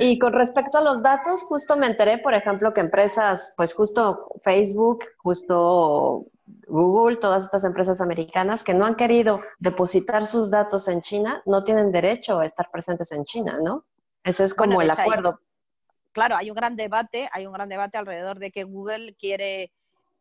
Y 0.03 0.19
con 0.19 0.33
respecto 0.33 0.79
a 0.79 0.81
los 0.81 1.03
datos, 1.03 1.43
justo 1.43 1.77
me 1.77 1.87
enteré, 1.87 2.17
por 2.17 2.33
ejemplo, 2.33 2.73
que 2.73 2.81
empresas, 2.81 3.53
pues 3.55 3.75
justo 3.75 4.31
Facebook, 4.43 5.05
justo 5.19 6.25
Google, 6.67 7.19
todas 7.19 7.45
estas 7.45 7.65
empresas 7.65 8.01
americanas 8.01 8.65
que 8.65 8.73
no 8.73 8.87
han 8.87 8.95
querido 8.95 9.43
depositar 9.59 10.27
sus 10.27 10.51
datos 10.51 10.89
en 10.89 11.03
China, 11.03 11.43
no 11.45 11.65
tienen 11.65 11.93
derecho 11.93 12.41
a 12.41 12.47
estar 12.47 12.71
presentes 12.71 13.13
en 13.13 13.25
China, 13.25 13.59
¿no? 13.63 13.85
Ese 14.25 14.45
es 14.45 14.55
como 14.55 14.81
el 14.81 14.91
acuerdo. 14.91 15.39
claro, 16.13 16.35
hay 16.35 16.49
un 16.49 16.57
gran 16.57 16.77
debate, 16.77 17.29
hay 17.31 17.47
un 17.47 17.53
gran 17.53 17.69
debate 17.69 17.99
alrededor 17.99 18.39
de 18.39 18.51
que 18.51 18.65
Google 18.65 19.15
quiere, 19.17 19.71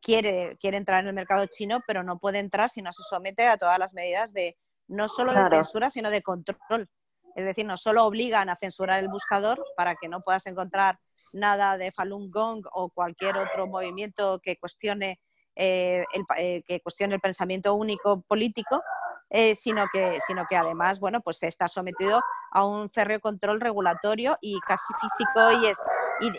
quiere, 0.01 0.57
quiere 0.59 0.75
entrar 0.75 1.03
en 1.03 1.07
el 1.07 1.15
mercado 1.15 1.45
chino, 1.45 1.79
pero 1.87 2.03
no 2.03 2.19
puede 2.19 2.39
entrar 2.39 2.69
si 2.69 2.81
no 2.81 2.91
se 2.91 3.03
somete 3.03 3.47
a 3.47 3.57
todas 3.57 3.79
las 3.79 3.93
medidas 3.93 4.33
de 4.33 4.57
no 4.89 5.07
solo 5.07 5.31
de 5.31 5.49
censura, 5.49 5.89
sino 5.89 6.09
de 6.09 6.21
control. 6.21 6.89
Es 7.35 7.45
decir, 7.45 7.65
no 7.65 7.77
solo 7.77 8.05
obligan 8.05 8.49
a 8.49 8.55
censurar 8.55 8.99
el 8.99 9.07
buscador 9.07 9.63
para 9.75 9.95
que 9.95 10.09
no 10.09 10.21
puedas 10.21 10.45
encontrar 10.47 10.99
nada 11.33 11.77
de 11.77 11.91
Falun 11.91 12.31
Gong 12.31 12.65
o 12.71 12.89
cualquier 12.89 13.37
otro 13.37 13.67
movimiento 13.67 14.39
que 14.43 14.57
cuestione, 14.57 15.19
eh, 15.55 16.03
el, 16.13 16.23
eh, 16.37 16.63
que 16.67 16.81
cuestione 16.81 17.15
el 17.15 17.21
pensamiento 17.21 17.73
único 17.75 18.21
político, 18.21 18.81
eh, 19.29 19.53
sino, 19.55 19.85
que, 19.91 20.19
sino 20.25 20.45
que 20.49 20.55
además 20.55 20.99
bueno, 20.99 21.21
pues 21.21 21.43
está 21.43 21.67
sometido 21.67 22.19
a 22.51 22.65
un 22.65 22.89
férreo 22.89 23.19
control 23.19 23.61
regulatorio 23.61 24.37
y 24.41 24.59
casi 24.61 24.91
físico 24.99 25.61
y, 25.61 25.67
es, 25.67 25.77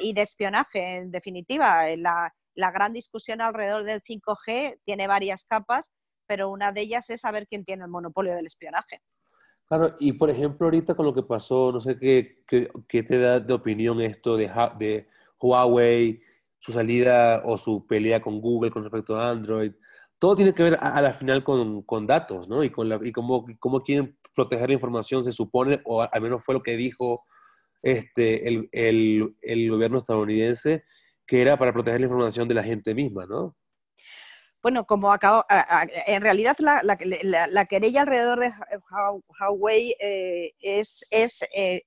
y, 0.03 0.13
de 0.13 0.23
espionaje, 0.23 0.97
en 0.97 1.11
definitiva. 1.13 1.85
La, 1.97 2.35
la 2.55 2.71
gran 2.73 2.93
discusión 2.93 3.41
alrededor 3.41 3.85
del 3.85 4.03
5G 4.03 4.81
tiene 4.85 5.07
varias 5.07 5.45
capas, 5.45 5.93
pero 6.27 6.51
una 6.51 6.73
de 6.73 6.83
ellas 6.83 7.09
es 7.11 7.21
saber 7.21 7.47
quién 7.47 7.65
tiene 7.65 7.85
el 7.85 7.91
monopolio 7.91 8.35
del 8.35 8.47
espionaje. 8.47 9.03
Claro, 9.71 9.95
y 10.01 10.15
por 10.15 10.29
ejemplo, 10.31 10.67
ahorita 10.67 10.97
con 10.97 11.07
lo 11.07 11.15
que 11.15 11.23
pasó, 11.23 11.71
no 11.71 11.81
sé 11.81 11.97
qué, 11.97 12.43
qué, 12.89 13.03
te 13.05 13.19
da 13.19 13.39
de 13.39 13.55
opinión 13.55 14.01
esto 14.01 14.37
de, 14.37 14.51
de 14.81 15.07
Huawei, 15.41 16.21
su 16.59 16.73
salida 16.73 17.43
o 17.45 17.57
su 17.57 17.87
pelea 17.87 18.21
con 18.21 18.41
Google 18.41 18.73
con 18.73 18.83
respecto 18.83 19.17
a 19.17 19.31
Android. 19.31 19.71
Todo 20.19 20.35
tiene 20.35 20.55
que 20.55 20.65
ver 20.65 20.77
a, 20.81 21.01
la 21.01 21.13
final 21.13 21.45
con, 21.45 21.83
con, 21.83 22.05
datos, 22.05 22.49
¿no? 22.49 22.65
Y, 22.65 22.71
con 22.71 22.89
la, 22.89 22.99
y 23.01 23.13
cómo, 23.13 23.47
cómo, 23.61 23.81
quieren 23.83 24.19
proteger 24.35 24.71
la 24.71 24.75
información, 24.75 25.25
se 25.25 25.31
supone, 25.31 25.81
o 25.85 26.03
al 26.03 26.21
menos 26.21 26.43
fue 26.45 26.55
lo 26.57 26.65
que 26.65 26.77
dijo 26.77 27.23
este, 27.81 28.49
el, 28.49 28.69
el, 28.73 29.37
el 29.41 29.71
gobierno 29.71 29.99
estadounidense, 29.99 30.83
que 31.25 31.43
era 31.43 31.57
para 31.59 31.73
proteger 31.73 32.01
la 32.01 32.07
información 32.07 32.49
de 32.49 32.55
la 32.55 32.65
gente 32.65 32.93
misma, 32.93 33.25
¿no? 33.27 33.55
Bueno, 34.63 34.85
como 34.85 35.11
acabo, 35.13 35.45
en 35.49 36.21
realidad 36.21 36.57
la, 36.59 37.65
querella 37.67 38.03
alrededor 38.03 38.41
de 38.41 38.53
Huawei 39.41 39.97
eh, 39.99 40.53
es, 40.61 41.07
es 41.11 41.43
eh, 41.55 41.85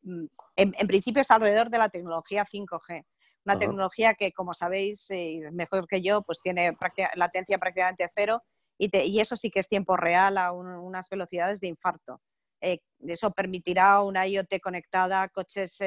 en, 0.56 0.88
principio 0.88 1.22
es 1.22 1.30
alrededor 1.30 1.70
de 1.70 1.78
la 1.78 1.90
tecnología 1.90 2.46
5G, 2.46 3.06
una 3.46 3.60
tecnología 3.60 4.16
que, 4.16 4.32
como 4.32 4.56
sabéis, 4.56 5.06
eh, 5.12 5.42
mejor 5.52 5.88
que 5.88 6.02
yo, 6.02 6.24
pues 6.24 6.42
tiene 6.42 6.76
latencia 7.16 7.60
prácticamente 7.60 8.10
cero 8.16 8.42
y, 8.80 9.20
eso 9.20 9.36
sí 9.36 9.52
que 9.52 9.60
es 9.60 9.68
tiempo 9.68 9.96
real 9.96 10.38
a 10.40 10.52
unas 10.52 11.10
velocidades 11.10 11.60
de 11.60 11.68
infarto. 11.68 12.22
Eso 12.60 13.32
permitirá 13.32 14.02
una 14.02 14.26
IoT 14.26 14.62
conectada, 14.62 15.28
coches 15.28 15.78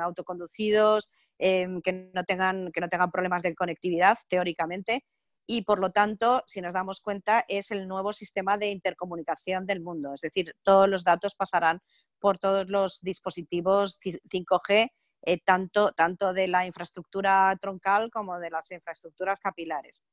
autoconducidos 0.00 1.12
que, 1.38 2.10
no 2.14 2.24
tengan, 2.24 2.72
que 2.72 2.80
no 2.80 2.88
tengan 2.88 3.10
problemas 3.10 3.42
de 3.42 3.54
conectividad, 3.54 4.16
teóricamente, 4.28 5.04
y 5.46 5.62
por 5.62 5.80
lo 5.80 5.90
tanto, 5.90 6.44
si 6.46 6.60
nos 6.60 6.72
damos 6.72 7.00
cuenta, 7.00 7.44
es 7.48 7.70
el 7.70 7.88
nuevo 7.88 8.12
sistema 8.12 8.56
de 8.58 8.68
intercomunicación 8.68 9.66
del 9.66 9.80
mundo. 9.80 10.14
Es 10.14 10.20
decir, 10.20 10.54
todos 10.62 10.88
los 10.88 11.04
datos 11.04 11.34
pasarán 11.34 11.80
por 12.20 12.38
todos 12.38 12.68
los 12.68 13.00
dispositivos 13.00 13.98
5G, 14.00 14.92
eh, 15.24 15.40
tanto, 15.44 15.92
tanto 15.92 16.32
de 16.32 16.48
la 16.48 16.66
infraestructura 16.66 17.56
troncal 17.60 18.10
como 18.10 18.38
de 18.38 18.50
las 18.50 18.70
infraestructuras 18.70 19.40
capilares. 19.40 20.04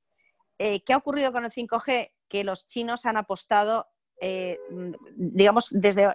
Eh, 0.57 0.83
¿Qué 0.83 0.93
ha 0.93 0.97
ocurrido 0.97 1.31
con 1.31 1.45
el 1.45 1.51
5G? 1.51 2.11
Que 2.27 2.43
los 2.43 2.67
chinos 2.67 3.05
han 3.05 3.17
apostado, 3.17 3.87
eh, 4.19 4.57
digamos, 5.15 5.69
desde 5.71 6.13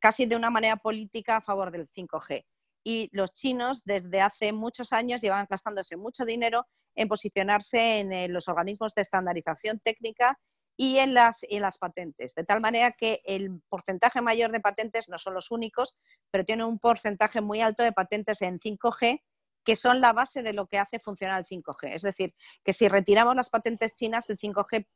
casi 0.00 0.26
de 0.26 0.36
una 0.36 0.50
manera 0.50 0.76
política 0.76 1.36
a 1.36 1.40
favor 1.40 1.70
del 1.72 1.88
5G. 1.88 2.46
Y 2.84 3.10
los 3.12 3.32
chinos 3.32 3.84
desde 3.84 4.20
hace 4.20 4.52
muchos 4.52 4.92
años 4.92 5.20
llevan 5.20 5.46
gastándose 5.48 5.96
mucho 5.96 6.24
dinero 6.24 6.66
en 6.94 7.08
posicionarse 7.08 7.98
en 7.98 8.12
eh, 8.12 8.28
los 8.28 8.48
organismos 8.48 8.94
de 8.94 9.02
estandarización 9.02 9.80
técnica 9.80 10.38
y 10.76 10.98
en 10.98 11.14
las, 11.14 11.38
en 11.42 11.62
las 11.62 11.78
patentes, 11.78 12.34
de 12.34 12.44
tal 12.44 12.60
manera 12.60 12.92
que 12.92 13.20
el 13.24 13.60
porcentaje 13.68 14.22
mayor 14.22 14.52
de 14.52 14.60
patentes 14.60 15.08
no 15.08 15.18
son 15.18 15.34
los 15.34 15.50
únicos, 15.50 15.94
pero 16.30 16.44
tiene 16.44 16.64
un 16.64 16.78
porcentaje 16.78 17.40
muy 17.40 17.60
alto 17.60 17.82
de 17.82 17.92
patentes 17.92 18.40
en 18.42 18.58
5G 18.58 19.20
que 19.64 19.76
son 19.76 20.00
la 20.00 20.12
base 20.12 20.42
de 20.42 20.52
lo 20.52 20.66
que 20.66 20.78
hace 20.78 20.98
funcionar 20.98 21.38
el 21.38 21.46
5G. 21.46 21.94
Es 21.94 22.02
decir, 22.02 22.34
que 22.64 22.72
si 22.72 22.88
retiramos 22.88 23.36
las 23.36 23.48
patentes 23.48 23.94
chinas, 23.94 24.28
el 24.30 24.38
5G 24.38 24.86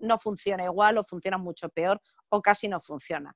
no 0.00 0.18
funciona 0.18 0.64
igual 0.64 0.98
o 0.98 1.04
funciona 1.04 1.38
mucho 1.38 1.68
peor 1.68 2.00
o 2.28 2.42
casi 2.42 2.68
no 2.68 2.80
funciona. 2.80 3.34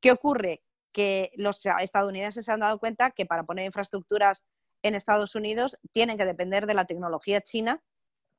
¿Qué 0.00 0.12
ocurre? 0.12 0.62
Que 0.92 1.30
los 1.36 1.64
estadounidenses 1.80 2.44
se 2.44 2.52
han 2.52 2.60
dado 2.60 2.78
cuenta 2.78 3.10
que 3.10 3.26
para 3.26 3.44
poner 3.44 3.66
infraestructuras 3.66 4.46
en 4.82 4.94
Estados 4.94 5.34
Unidos 5.34 5.78
tienen 5.92 6.18
que 6.18 6.24
depender 6.24 6.66
de 6.66 6.74
la 6.74 6.84
tecnología 6.84 7.40
china 7.40 7.82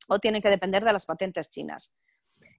o 0.07 0.19
tienen 0.19 0.41
que 0.41 0.49
depender 0.49 0.83
de 0.83 0.93
las 0.93 1.05
patentes 1.05 1.49
chinas. 1.49 1.91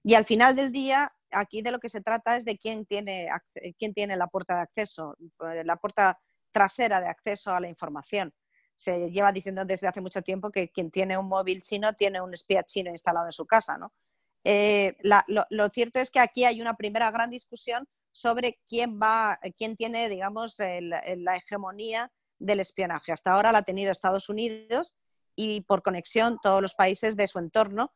Y 0.03 0.13
al 0.13 0.25
final 0.25 0.55
del 0.55 0.71
día, 0.71 1.13
aquí 1.31 1.61
de 1.61 1.71
lo 1.71 1.79
que 1.79 1.89
se 1.89 2.01
trata 2.01 2.37
es 2.37 2.45
de 2.45 2.57
quién 2.57 2.85
tiene, 2.85 3.29
quién 3.77 3.93
tiene 3.93 4.15
la 4.15 4.27
puerta 4.27 4.55
de 4.55 4.61
acceso, 4.61 5.15
la 5.39 5.75
puerta 5.75 6.19
trasera 6.51 7.01
de 7.01 7.07
acceso 7.07 7.51
a 7.51 7.59
la 7.59 7.67
información. 7.67 8.33
Se 8.75 9.11
lleva 9.11 9.31
diciendo 9.31 9.65
desde 9.65 9.87
hace 9.87 9.99
mucho 9.99 10.21
tiempo 10.21 10.51
que 10.51 10.69
quien 10.69 10.89
tiene 10.89 11.17
un 11.17 11.27
móvil 11.27 11.61
chino 11.61 11.93
tiene 11.93 12.21
un 12.21 12.33
espía 12.33 12.63
chino 12.63 12.91
instalado 12.91 13.25
en 13.25 13.33
su 13.33 13.45
casa. 13.45 13.77
Eh, 14.45 14.95
lo, 15.03 15.69
cierto 15.69 15.99
es 15.99 16.11
que 16.11 16.19
aquí 16.19 16.45
hay 16.45 16.61
una 16.61 16.75
primera 16.75 17.11
gran 17.11 17.29
discusión 17.29 17.87
sobre 18.11 18.59
quién 18.69 18.99
va, 18.99 19.37
quién 19.57 19.75
tiene, 19.75 20.07
digamos, 20.07 20.57
la 20.59 21.35
hegemonía 21.35 22.09
del 22.39 22.61
espionaje. 22.61 23.11
Hasta 23.11 23.33
ahora 23.33 23.51
la 23.51 23.59
ha 23.59 23.63
tenido 23.63 23.91
Estados 23.91 24.29
Unidos 24.29 24.95
y 25.35 25.61
por 25.61 25.83
conexión 25.83 26.39
todos 26.41 26.61
los 26.61 26.73
países 26.73 27.15
de 27.15 27.27
su 27.27 27.39
entorno, 27.39 27.93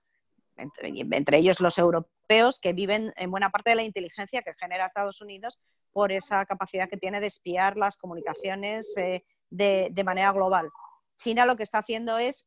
entre, 0.56 1.38
ellos 1.38 1.60
los 1.60 1.78
europeos, 1.78 2.60
que 2.60 2.74
viven 2.74 3.12
en 3.18 3.32
buena 3.32 3.50
parte 3.50 3.72
de 3.72 3.76
la 3.76 3.84
inteligencia 3.84 4.44
que 4.44 4.54
genera 4.54 4.86
Estados 4.86 5.20
Unidos 5.22 5.60
por 5.92 6.12
esa 6.12 6.46
capacidad 6.46 6.90
que 6.90 6.98
tiene 6.98 7.20
de 7.20 7.28
espiar 7.28 7.76
las 7.76 7.98
comunicaciones 7.98 8.96
eh, 8.98 9.24
de, 9.50 10.04
manera 10.06 10.32
global. 10.32 10.70
China 11.18 11.46
lo 11.46 11.56
que 11.56 11.64
está 11.64 11.80
haciendo 11.80 12.18
es, 12.18 12.46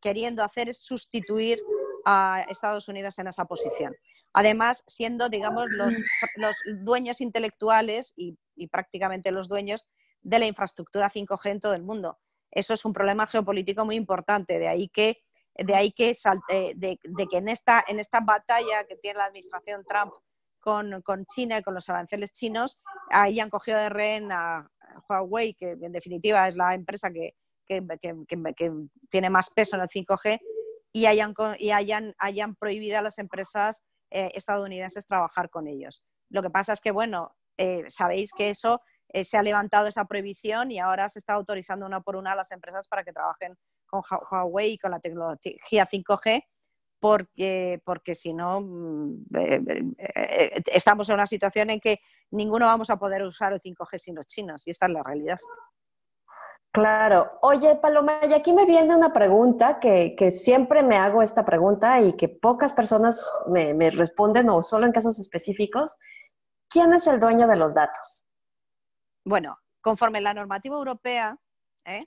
queriendo 0.00 0.42
hacer, 0.42 0.74
sustituir 0.74 1.60
a 2.04 2.44
Estados 2.48 2.88
Unidos 2.88 3.18
en 3.18 3.28
esa 3.28 3.44
posición. 3.44 3.94
Además, 4.32 4.84
siendo, 4.86 5.28
digamos, 5.28 5.66
los, 5.70 5.94
dueños 6.80 7.20
intelectuales 7.20 8.14
y 8.16 8.36
prácticamente 8.68 9.30
los 9.30 9.48
dueños 9.48 9.86
de 10.24 10.38
la 10.38 10.46
infraestructura 10.46 11.10
5G 11.10 11.50
en 11.50 11.60
todo 11.60 11.74
el 11.74 11.82
mundo. 11.82 12.18
Eso 12.50 12.74
es 12.74 12.84
un 12.84 12.92
problema 12.92 13.26
geopolítico 13.26 13.84
muy 13.84 13.96
importante, 13.96 14.58
de 14.58 14.66
ahí 14.66 14.88
que, 14.88 15.22
de, 15.54 15.74
ahí 15.74 15.92
que, 15.92 16.16
eh, 16.48 16.72
de, 16.74 16.98
que 16.98 17.36
en, 17.36 17.48
esta, 17.48 17.84
en 17.86 18.00
esta 18.00 18.20
batalla 18.20 18.84
que 18.88 18.96
tiene 18.96 19.18
la 19.18 19.26
administración 19.26 19.84
Trump 19.88 20.12
con, 20.60 21.26
China 21.26 21.58
y 21.58 21.62
con 21.62 21.74
los 21.74 21.88
aranceles 21.88 22.32
chinos, 22.32 22.78
ahí 23.10 23.38
han 23.38 23.50
cogido 23.50 23.78
de 23.78 23.90
rehén 23.90 24.32
a 24.32 24.68
Huawei, 25.08 25.54
que 25.54 25.72
en 25.72 25.92
definitiva 25.92 26.48
es 26.48 26.56
la 26.56 26.74
empresa 26.74 27.12
que, 27.12 27.34
tiene 29.10 29.30
más 29.30 29.50
peso 29.50 29.76
en 29.76 29.82
el 29.82 29.88
5G, 29.88 30.40
y 30.92 31.06
hayan, 31.06 31.34
y 31.58 31.70
hayan, 31.70 32.14
hayan 32.18 32.54
prohibido 32.54 32.98
a 32.98 33.02
las 33.02 33.18
empresas 33.18 33.82
eh, 34.10 34.30
estadounidenses 34.34 35.06
trabajar 35.06 35.50
con 35.50 35.66
ellos. 35.66 36.04
Lo 36.30 36.42
que 36.42 36.50
pasa 36.50 36.72
es 36.72 36.80
que, 36.80 36.92
bueno, 36.92 37.34
eh, 37.56 37.84
sabéis 37.88 38.32
que 38.32 38.50
eso 38.50 38.80
eh, 39.14 39.24
se 39.24 39.36
ha 39.36 39.42
levantado 39.44 39.86
esa 39.86 40.06
prohibición 40.06 40.72
y 40.72 40.80
ahora 40.80 41.08
se 41.08 41.20
está 41.20 41.34
autorizando 41.34 41.86
una 41.86 42.00
por 42.00 42.16
una 42.16 42.32
a 42.32 42.34
las 42.34 42.50
empresas 42.50 42.88
para 42.88 43.04
que 43.04 43.12
trabajen 43.12 43.56
con 43.86 44.02
Huawei 44.28 44.72
y 44.72 44.78
con 44.78 44.90
la 44.90 44.98
tecnología 44.98 45.86
5G, 45.86 46.44
porque, 46.98 47.80
porque 47.84 48.16
si 48.16 48.34
no, 48.34 48.60
mm, 48.60 49.26
eh, 49.36 49.62
eh, 49.98 50.62
estamos 50.66 51.08
en 51.08 51.14
una 51.14 51.28
situación 51.28 51.70
en 51.70 51.78
que 51.78 52.00
ninguno 52.32 52.66
vamos 52.66 52.90
a 52.90 52.96
poder 52.96 53.22
usar 53.22 53.52
el 53.52 53.60
5G 53.60 53.98
sin 53.98 54.16
los 54.16 54.26
chinos, 54.26 54.66
y 54.66 54.72
esta 54.72 54.86
es 54.86 54.92
la 54.92 55.04
realidad. 55.04 55.38
Claro. 56.72 57.38
Oye, 57.42 57.76
Paloma, 57.76 58.18
y 58.28 58.32
aquí 58.32 58.52
me 58.52 58.66
viene 58.66 58.96
una 58.96 59.12
pregunta 59.12 59.78
que, 59.78 60.16
siempre 60.32 60.82
me 60.82 60.96
hago 60.96 61.22
esta 61.22 61.44
pregunta 61.44 62.00
y 62.00 62.14
que 62.14 62.28
pocas 62.28 62.72
personas 62.72 63.24
me 63.46 63.90
responden 63.92 64.48
o 64.48 64.60
solo 64.60 64.86
en 64.86 64.92
casos 64.92 65.20
específicos. 65.20 65.96
¿Quién 66.68 66.92
es 66.92 67.06
el 67.06 67.20
dueño 67.20 67.46
de 67.46 67.54
los 67.54 67.74
datos? 67.74 68.24
Bueno, 69.24 69.58
conforme 69.80 70.20
la 70.20 70.34
normativa 70.34 70.76
europea, 70.76 71.38
¿eh? 71.86 72.06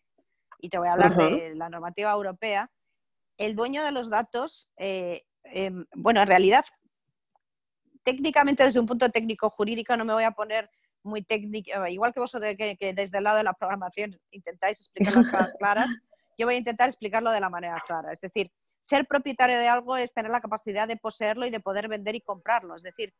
y 0.60 0.70
te 0.70 0.78
voy 0.78 0.88
a 0.88 0.94
hablar 0.94 1.16
de 1.16 1.56
la 1.56 1.70
normativa 1.70 2.12
europea, 2.12 2.72
el 3.38 3.56
dueño 3.56 3.84
de 3.84 3.92
los 3.92 4.10
datos, 4.10 4.70
eh, 4.78 5.24
em, 5.44 5.86
bueno, 5.96 6.22
en 6.22 6.28
realidad, 6.28 6.66
técnicamente 8.04 8.64
desde 8.64 8.80
un 8.80 8.86
punto 8.86 9.10
técnico 9.10 9.50
jurídico 9.50 9.98
no 9.98 10.06
me 10.06 10.14
voy 10.14 10.24
a 10.24 10.32
poner 10.32 10.70
muy 11.04 11.24
técnico, 11.24 11.72
eh, 11.72 11.92
igual 11.92 12.14
que 12.14 12.20
vosotros 12.20 12.56
que, 12.56 12.78
que, 12.78 12.94
desde 12.94 13.18
el 13.18 13.24
lado 13.24 13.38
de 13.38 13.44
la 13.44 13.54
programación 13.54 14.20
intentáis 14.32 14.80
explicar 14.80 15.16
las 15.16 15.30
cosas 15.32 15.54
claras, 15.60 15.90
yo 16.38 16.46
voy 16.46 16.56
a 16.56 16.60
intentar 16.60 16.88
explicarlo 16.88 17.32
de 17.32 17.40
la 17.40 17.50
manera 17.50 17.82
clara. 17.86 18.14
Es 18.14 18.22
decir, 18.22 18.52
ser 18.82 19.08
propietario 19.08 19.58
de 19.58 19.68
algo 19.68 19.98
es 19.98 20.14
tener 20.14 20.32
la 20.32 20.42
capacidad 20.42 20.88
de 20.88 20.98
poseerlo 20.98 21.48
y 21.48 21.50
de 21.50 21.60
poder 21.60 21.88
vender 21.88 22.16
y 22.16 22.22
comprarlo. 22.22 22.76
Es 22.76 22.84
decir, 22.84 23.14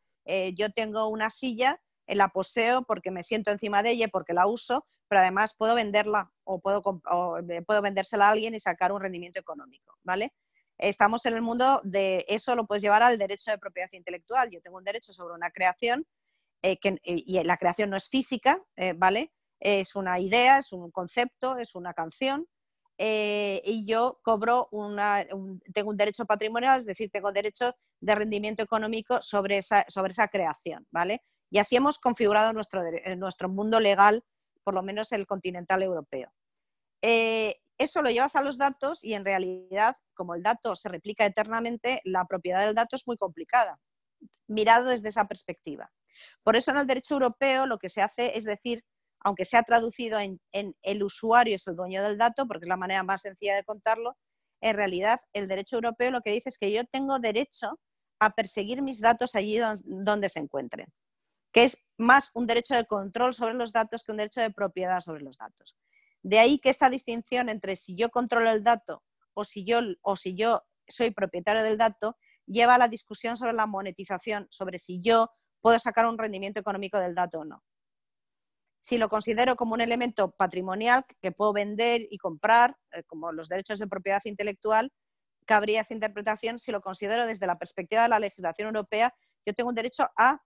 yo 0.54 0.70
tengo 0.70 1.08
una 1.08 1.30
silla 1.30 1.80
la 2.08 2.28
poseo 2.28 2.82
porque 2.82 3.10
me 3.10 3.22
siento 3.22 3.50
encima 3.50 3.82
de 3.82 3.90
ella, 3.90 4.08
porque 4.08 4.32
la 4.32 4.46
uso, 4.46 4.86
pero 5.08 5.20
además 5.20 5.54
puedo 5.56 5.74
venderla 5.74 6.30
o 6.44 6.60
puedo, 6.60 6.82
puedo 6.82 7.82
vendérsela 7.82 8.28
a 8.28 8.30
alguien 8.30 8.54
y 8.54 8.60
sacar 8.60 8.92
un 8.92 9.00
rendimiento 9.00 9.40
económico, 9.40 9.96
¿vale? 10.02 10.32
Estamos 10.78 11.26
en 11.26 11.34
el 11.34 11.42
mundo 11.42 11.80
de 11.82 12.24
eso 12.28 12.54
lo 12.54 12.66
puedes 12.66 12.82
llevar 12.82 13.02
al 13.02 13.18
derecho 13.18 13.50
de 13.50 13.58
propiedad 13.58 13.88
intelectual. 13.92 14.48
Yo 14.50 14.60
tengo 14.60 14.76
un 14.76 14.84
derecho 14.84 15.12
sobre 15.12 15.34
una 15.34 15.50
creación 15.50 16.06
eh, 16.62 16.78
que, 16.78 16.98
y 17.02 17.42
la 17.42 17.56
creación 17.56 17.90
no 17.90 17.96
es 17.96 18.08
física, 18.08 18.62
eh, 18.76 18.92
¿vale? 18.96 19.32
Es 19.58 19.96
una 19.96 20.20
idea, 20.20 20.58
es 20.58 20.72
un 20.72 20.90
concepto, 20.92 21.56
es 21.58 21.74
una 21.74 21.94
canción. 21.94 22.46
Eh, 22.96 23.60
y 23.64 23.86
yo 23.86 24.20
cobro 24.22 24.68
una, 24.72 25.24
tengo 25.72 25.90
un 25.90 25.96
derecho 25.96 26.26
patrimonial, 26.26 26.80
es 26.80 26.86
decir, 26.86 27.10
tengo 27.10 27.32
derechos 27.32 27.72
de 28.00 28.14
rendimiento 28.14 28.62
económico 28.62 29.20
sobre 29.22 29.58
esa, 29.58 29.84
sobre 29.88 30.12
esa 30.12 30.28
creación, 30.28 30.86
¿vale? 30.90 31.22
Y 31.50 31.58
así 31.58 31.76
hemos 31.76 31.98
configurado 31.98 32.52
nuestro, 32.52 32.84
eh, 32.84 33.16
nuestro 33.16 33.48
mundo 33.48 33.80
legal, 33.80 34.24
por 34.62 34.74
lo 34.74 34.82
menos 34.82 35.12
el 35.12 35.26
continental 35.26 35.82
europeo. 35.82 36.30
Eh, 37.02 37.56
eso 37.78 38.02
lo 38.02 38.10
llevas 38.10 38.34
a 38.36 38.42
los 38.42 38.58
datos 38.58 39.02
y 39.04 39.14
en 39.14 39.24
realidad, 39.24 39.96
como 40.14 40.34
el 40.34 40.42
dato 40.42 40.76
se 40.76 40.88
replica 40.88 41.24
eternamente, 41.24 42.00
la 42.04 42.24
propiedad 42.24 42.66
del 42.66 42.74
dato 42.74 42.96
es 42.96 43.06
muy 43.06 43.16
complicada, 43.16 43.78
mirado 44.48 44.88
desde 44.88 45.08
esa 45.08 45.26
perspectiva. 45.26 45.90
Por 46.42 46.56
eso 46.56 46.72
en 46.72 46.78
el 46.78 46.86
derecho 46.86 47.14
europeo 47.14 47.66
lo 47.66 47.78
que 47.78 47.88
se 47.88 48.02
hace 48.02 48.36
es 48.36 48.44
decir, 48.44 48.84
aunque 49.20 49.44
sea 49.44 49.62
traducido 49.62 50.18
en, 50.18 50.40
en 50.52 50.74
el 50.82 51.02
usuario 51.02 51.56
es 51.56 51.66
el 51.66 51.76
dueño 51.76 52.02
del 52.02 52.18
dato, 52.18 52.46
porque 52.46 52.64
es 52.64 52.68
la 52.68 52.76
manera 52.76 53.02
más 53.04 53.22
sencilla 53.22 53.56
de 53.56 53.64
contarlo, 53.64 54.16
en 54.60 54.76
realidad 54.76 55.20
el 55.32 55.46
derecho 55.46 55.76
europeo 55.76 56.10
lo 56.10 56.20
que 56.20 56.32
dice 56.32 56.48
es 56.48 56.58
que 56.58 56.72
yo 56.72 56.84
tengo 56.84 57.20
derecho 57.20 57.78
a 58.18 58.30
perseguir 58.30 58.82
mis 58.82 59.00
datos 59.00 59.36
allí 59.36 59.58
donde 59.84 60.28
se 60.28 60.40
encuentren 60.40 60.88
que 61.52 61.64
es 61.64 61.78
más 61.96 62.30
un 62.34 62.46
derecho 62.46 62.74
de 62.74 62.86
control 62.86 63.34
sobre 63.34 63.54
los 63.54 63.72
datos 63.72 64.04
que 64.04 64.12
un 64.12 64.18
derecho 64.18 64.40
de 64.40 64.50
propiedad 64.50 65.00
sobre 65.00 65.22
los 65.22 65.36
datos. 65.36 65.76
De 66.22 66.38
ahí 66.38 66.58
que 66.58 66.70
esta 66.70 66.90
distinción 66.90 67.48
entre 67.48 67.76
si 67.76 67.94
yo 67.94 68.10
controlo 68.10 68.50
el 68.50 68.64
dato 68.64 69.02
o 69.34 69.44
si 69.44 69.64
yo, 69.64 69.80
o 70.02 70.16
si 70.16 70.34
yo 70.34 70.62
soy 70.86 71.10
propietario 71.10 71.62
del 71.62 71.78
dato 71.78 72.16
lleva 72.46 72.74
a 72.74 72.78
la 72.78 72.88
discusión 72.88 73.36
sobre 73.36 73.52
la 73.52 73.66
monetización, 73.66 74.46
sobre 74.50 74.78
si 74.78 75.00
yo 75.00 75.30
puedo 75.60 75.78
sacar 75.78 76.06
un 76.06 76.18
rendimiento 76.18 76.60
económico 76.60 76.98
del 76.98 77.14
dato 77.14 77.40
o 77.40 77.44
no. 77.44 77.62
Si 78.80 78.96
lo 78.96 79.08
considero 79.08 79.56
como 79.56 79.74
un 79.74 79.80
elemento 79.80 80.30
patrimonial 80.30 81.04
que 81.20 81.32
puedo 81.32 81.52
vender 81.52 82.06
y 82.10 82.16
comprar, 82.16 82.76
eh, 82.92 83.02
como 83.04 83.32
los 83.32 83.48
derechos 83.48 83.78
de 83.78 83.86
propiedad 83.86 84.22
intelectual, 84.24 84.92
cabría 85.44 85.80
esa 85.80 85.94
interpretación 85.94 86.58
si 86.58 86.72
lo 86.72 86.80
considero 86.80 87.26
desde 87.26 87.46
la 87.46 87.58
perspectiva 87.58 88.02
de 88.02 88.08
la 88.08 88.18
legislación 88.18 88.66
europea. 88.66 89.14
Yo 89.44 89.54
tengo 89.54 89.70
un 89.70 89.74
derecho 89.74 90.08
a 90.16 90.40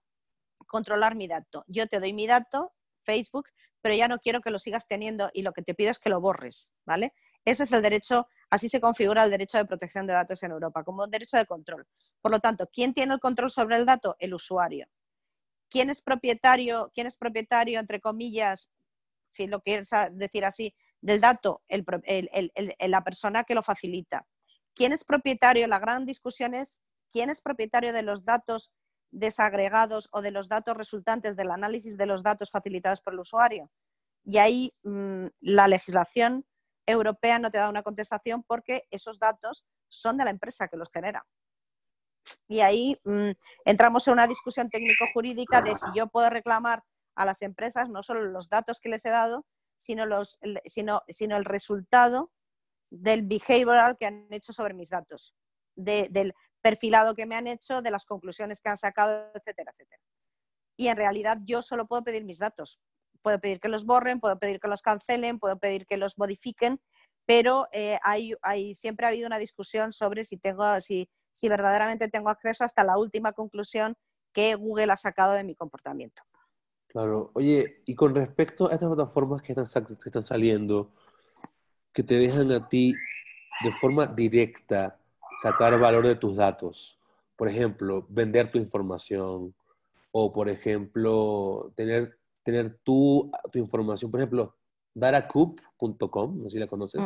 controlar 0.73 1.13
mi 1.13 1.27
dato. 1.27 1.63
Yo 1.67 1.85
te 1.85 1.99
doy 1.99 2.13
mi 2.13 2.25
dato, 2.25 2.73
Facebook, 3.03 3.49
pero 3.79 3.93
ya 3.93 4.07
no 4.07 4.17
quiero 4.17 4.41
que 4.41 4.49
lo 4.49 4.57
sigas 4.57 4.87
teniendo 4.87 5.29
y 5.31 5.43
lo 5.43 5.53
que 5.53 5.61
te 5.61 5.75
pido 5.75 5.91
es 5.91 5.99
que 5.99 6.09
lo 6.09 6.19
borres, 6.19 6.71
¿vale? 6.83 7.13
Ese 7.45 7.65
es 7.65 7.71
el 7.73 7.83
derecho, 7.83 8.27
así 8.49 8.69
se 8.69 8.81
configura 8.81 9.23
el 9.23 9.29
derecho 9.29 9.59
de 9.59 9.65
protección 9.65 10.07
de 10.07 10.13
datos 10.13 10.41
en 10.41 10.49
Europa, 10.49 10.83
como 10.83 11.03
un 11.03 11.11
derecho 11.11 11.37
de 11.37 11.45
control. 11.45 11.85
Por 12.21 12.31
lo 12.31 12.39
tanto, 12.39 12.67
¿quién 12.73 12.95
tiene 12.95 13.13
el 13.13 13.19
control 13.19 13.51
sobre 13.51 13.75
el 13.75 13.85
dato? 13.85 14.15
El 14.17 14.33
usuario. 14.33 14.87
¿Quién 15.69 15.91
es 15.91 16.01
propietario, 16.01 16.91
quién 16.95 17.05
es 17.05 17.17
propietario, 17.17 17.79
entre 17.79 18.01
comillas, 18.01 18.67
si 19.29 19.45
lo 19.45 19.61
quieres 19.61 19.91
decir 20.13 20.43
así, 20.43 20.73
del 21.01 21.21
dato? 21.21 21.61
la 21.69 23.03
persona 23.03 23.43
que 23.43 23.53
lo 23.53 23.61
facilita. 23.61 24.25
¿Quién 24.73 24.91
es 24.91 25.03
propietario? 25.03 25.67
La 25.67 25.77
gran 25.77 26.03
discusión 26.03 26.55
es 26.55 26.81
quién 27.11 27.29
es 27.29 27.41
propietario 27.41 27.93
de 27.93 28.01
los 28.01 28.25
datos 28.25 28.71
desagregados 29.13 30.09
o 30.11 30.21
de 30.21 30.31
los 30.31 30.49
datos 30.49 30.75
resultantes 30.75 31.35
del 31.35 31.51
análisis 31.51 31.97
de 31.97 32.05
los 32.05 32.23
datos 32.23 32.49
facilitados 32.51 32.99
por 33.01 33.13
el 33.13 33.19
usuario. 33.19 33.69
Y 34.25 34.37
ahí 34.37 34.73
mm, 34.83 35.27
la 35.41 35.67
legislación 35.67 36.45
europea 36.85 37.39
no 37.39 37.51
te 37.51 37.59
da 37.59 37.69
una 37.69 37.83
contestación 37.83 38.43
porque 38.43 38.83
esos 38.91 39.19
datos 39.19 39.65
son 39.87 40.17
de 40.17 40.25
la 40.25 40.31
empresa 40.31 40.67
que 40.67 40.77
los 40.77 40.89
genera. 40.91 41.25
Y 42.47 42.61
ahí 42.61 42.99
mm, 43.03 43.31
entramos 43.65 44.07
en 44.07 44.13
una 44.13 44.27
discusión 44.27 44.69
técnico-jurídica 44.69 45.61
de 45.61 45.75
si 45.75 45.85
yo 45.95 46.07
puedo 46.07 46.29
reclamar 46.29 46.83
a 47.15 47.25
las 47.25 47.41
empresas 47.41 47.89
no 47.89 48.01
solo 48.01 48.23
los 48.23 48.49
datos 48.49 48.79
que 48.79 48.89
les 48.89 49.05
he 49.05 49.09
dado, 49.09 49.45
sino, 49.77 50.03
el 50.03 51.45
resultado 51.45 52.31
del 52.89 53.23
behavioral 53.23 53.97
que 53.97 54.05
han 54.05 54.27
hecho 54.31 54.53
sobre 54.53 54.73
mis 54.73 54.89
datos, 54.89 55.35
perfilado 56.63 57.13
que 57.13 57.25
me 57.25 57.35
han 57.35 57.45
hecho, 57.45 57.81
de 57.81 57.91
las 57.91 58.05
conclusiones 58.05 58.61
que 58.61 58.69
han 58.69 58.77
sacado, 58.77 59.29
etcétera, 59.35 59.71
etcétera. 59.71 60.01
Y 60.77 60.87
en 60.87 60.95
realidad 60.95 61.37
yo 61.43 61.61
solo 61.61 61.85
puedo 61.85 62.03
pedir 62.03 62.23
mis 62.23 62.39
datos. 62.39 62.79
Puedo 63.21 63.39
pedir 63.39 63.59
que 63.59 63.67
los 63.67 63.85
borren, 63.85 64.19
puedo 64.19 64.39
pedir 64.39 64.59
que 64.59 64.67
los 64.69 64.81
cancelen, 64.81 65.39
puedo 65.39 65.59
pedir 65.59 65.85
que 65.85 65.97
los 65.97 66.17
modifiquen, 66.17 66.81
pero 67.25 67.67
eh, 67.71 67.99
hay, 68.01 68.33
hay, 68.41 68.73
siempre 68.75 69.05
ha 69.05 69.09
habido 69.09 69.27
una 69.27 69.37
discusión 69.37 69.93
sobre 69.93 70.23
si, 70.23 70.37
tengo, 70.37 70.79
si, 70.79 71.09
si 71.31 71.49
verdaderamente 71.49 72.07
tengo 72.07 72.29
acceso 72.29 72.63
hasta 72.63 72.83
la 72.83 72.97
última 72.97 73.33
conclusión 73.33 73.95
que 74.33 74.55
Google 74.55 74.91
ha 74.91 74.97
sacado 74.97 75.33
de 75.33 75.43
mi 75.43 75.55
comportamiento. 75.55 76.23
Claro. 76.87 77.31
Oye, 77.33 77.81
y 77.85 77.95
con 77.95 78.15
respecto 78.15 78.69
a 78.69 78.73
estas 78.73 78.89
plataformas 78.89 79.41
que 79.41 79.53
están, 79.53 79.85
que 79.85 79.95
están 80.05 80.23
saliendo, 80.23 80.93
que 81.91 82.03
te 82.03 82.15
dejan 82.15 82.51
a 82.51 82.69
ti 82.69 82.93
de 83.63 83.71
forma 83.71 84.07
directa 84.07 84.99
sacar 85.41 85.77
valor 85.79 86.07
de 86.07 86.15
tus 86.15 86.35
datos. 86.35 86.99
Por 87.35 87.47
ejemplo, 87.47 88.05
vender 88.09 88.51
tu 88.51 88.57
información 88.57 89.53
o, 90.11 90.31
por 90.31 90.49
ejemplo, 90.49 91.71
tener, 91.75 92.17
tener 92.43 92.77
tu, 92.83 93.31
tu 93.51 93.59
información. 93.59 94.11
Por 94.11 94.19
ejemplo, 94.19 94.55
daracoup.com, 94.93 96.43
no 96.43 96.49
sé 96.49 96.51
si 96.51 96.59
la 96.59 96.67
conoces. 96.67 97.01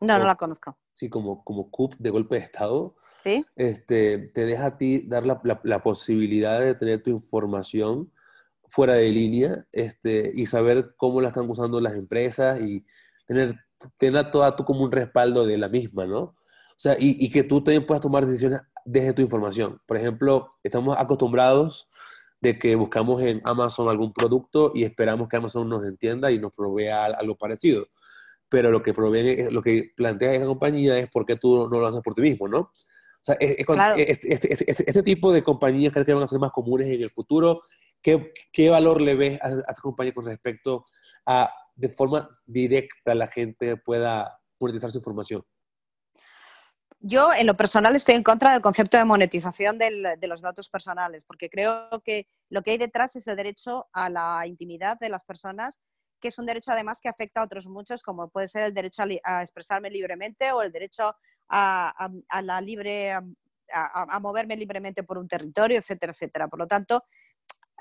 No, 0.00 0.18
no 0.18 0.24
la 0.24 0.34
conozco. 0.34 0.76
Sí, 0.92 1.08
como, 1.08 1.44
como 1.44 1.70
CUP 1.70 1.94
de 1.98 2.10
golpe 2.10 2.36
de 2.36 2.42
Estado. 2.42 2.94
Sí. 3.22 3.44
Este, 3.56 4.18
te 4.18 4.44
deja 4.44 4.66
a 4.66 4.76
ti 4.76 5.06
dar 5.06 5.24
la, 5.24 5.40
la, 5.62 5.82
posibilidad 5.82 6.60
de 6.60 6.74
tener 6.74 7.02
tu 7.02 7.10
información 7.10 8.12
fuera 8.66 8.94
de 8.94 9.08
línea 9.08 9.66
este, 9.72 10.30
y 10.34 10.46
saber 10.46 10.94
cómo 10.96 11.20
la 11.20 11.28
están 11.28 11.48
usando 11.48 11.80
las 11.80 11.94
empresas 11.94 12.60
y 12.60 12.84
tener, 13.26 13.54
tener 13.98 14.30
toda 14.30 14.56
tú 14.56 14.64
como 14.64 14.84
un 14.84 14.92
respaldo 14.92 15.46
de 15.46 15.56
la 15.56 15.68
misma, 15.68 16.04
¿no? 16.04 16.34
O 16.74 16.80
sea, 16.84 16.96
y, 16.98 17.30
que 17.30 17.44
tú 17.44 17.62
también 17.62 17.86
puedas 17.86 18.02
tomar 18.02 18.26
decisiones 18.26 18.60
desde 18.84 19.12
tu 19.12 19.22
información. 19.22 19.80
Por 19.86 19.96
ejemplo, 19.96 20.50
estamos 20.62 20.96
acostumbrados 20.98 21.88
de 22.40 22.58
que 22.58 22.74
buscamos 22.74 23.22
en 23.22 23.40
Amazon 23.44 23.88
algún 23.88 24.12
producto 24.12 24.72
y 24.74 24.82
esperamos 24.82 25.28
que 25.28 25.36
Amazon 25.36 25.68
nos 25.68 25.86
entienda 25.86 26.30
y 26.32 26.38
nos 26.38 26.54
provea 26.54 27.04
algo 27.04 27.36
parecido. 27.36 27.86
Pero 28.48 28.70
lo 28.70 28.82
que, 28.82 28.92
provee, 28.92 29.50
lo 29.50 29.62
que 29.62 29.92
plantea 29.96 30.34
esa 30.34 30.46
compañía 30.46 30.98
es 30.98 31.08
por 31.08 31.24
qué 31.24 31.36
tú 31.36 31.68
no 31.70 31.80
lo 31.80 31.86
haces 31.86 32.02
por 32.02 32.14
ti 32.14 32.22
mismo, 32.22 32.48
¿no? 32.48 32.58
O 32.58 32.70
sea, 33.20 33.36
este, 33.40 34.52
este, 34.52 35.02
tipo 35.02 35.32
de 35.32 35.42
compañías 35.42 35.92
creo 35.92 36.04
que 36.04 36.12
van 36.12 36.24
a 36.24 36.26
ser 36.26 36.38
más 36.40 36.50
comunes 36.50 36.88
en 36.88 37.00
el 37.00 37.10
futuro. 37.10 37.62
¿Qué, 38.02 38.32
qué 38.52 38.68
valor 38.68 39.00
le 39.00 39.14
ves 39.14 39.40
a, 39.40 39.46
a 39.46 39.70
esta 39.70 39.80
compañía 39.80 40.12
con 40.12 40.26
respecto 40.26 40.84
a, 41.24 41.50
de 41.74 41.88
forma 41.88 42.28
directa, 42.44 43.14
la 43.14 43.26
gente 43.26 43.78
pueda 43.78 44.38
monetizar 44.60 44.90
su 44.90 44.98
información? 44.98 45.42
Yo, 47.06 47.34
en 47.34 47.46
lo 47.46 47.54
personal, 47.54 47.94
estoy 47.94 48.14
en 48.14 48.22
contra 48.22 48.52
del 48.52 48.62
concepto 48.62 48.96
de 48.96 49.04
monetización 49.04 49.76
de 49.76 50.26
los 50.26 50.40
datos 50.40 50.70
personales, 50.70 51.22
porque 51.26 51.50
creo 51.50 52.00
que 52.02 52.26
lo 52.48 52.62
que 52.62 52.70
hay 52.70 52.78
detrás 52.78 53.14
es 53.14 53.28
el 53.28 53.36
derecho 53.36 53.88
a 53.92 54.08
la 54.08 54.46
intimidad 54.46 54.98
de 54.98 55.10
las 55.10 55.22
personas, 55.22 55.78
que 56.18 56.28
es 56.28 56.38
un 56.38 56.46
derecho 56.46 56.72
además 56.72 57.02
que 57.02 57.10
afecta 57.10 57.42
a 57.42 57.44
otros 57.44 57.66
muchos, 57.66 58.02
como 58.02 58.30
puede 58.30 58.48
ser 58.48 58.62
el 58.62 58.72
derecho 58.72 59.02
a, 59.22 59.42
expresarme 59.42 59.90
libremente 59.90 60.50
o 60.52 60.62
el 60.62 60.72
derecho 60.72 61.14
a, 61.50 62.08
la 62.42 62.60
libre, 62.62 63.12
a, 63.12 64.18
moverme 64.20 64.56
libremente 64.56 65.02
por 65.02 65.18
un 65.18 65.28
territorio, 65.28 65.76
etcétera, 65.76 66.12
etcétera. 66.12 66.48
Por 66.48 66.60
lo 66.60 66.66
tanto, 66.66 67.04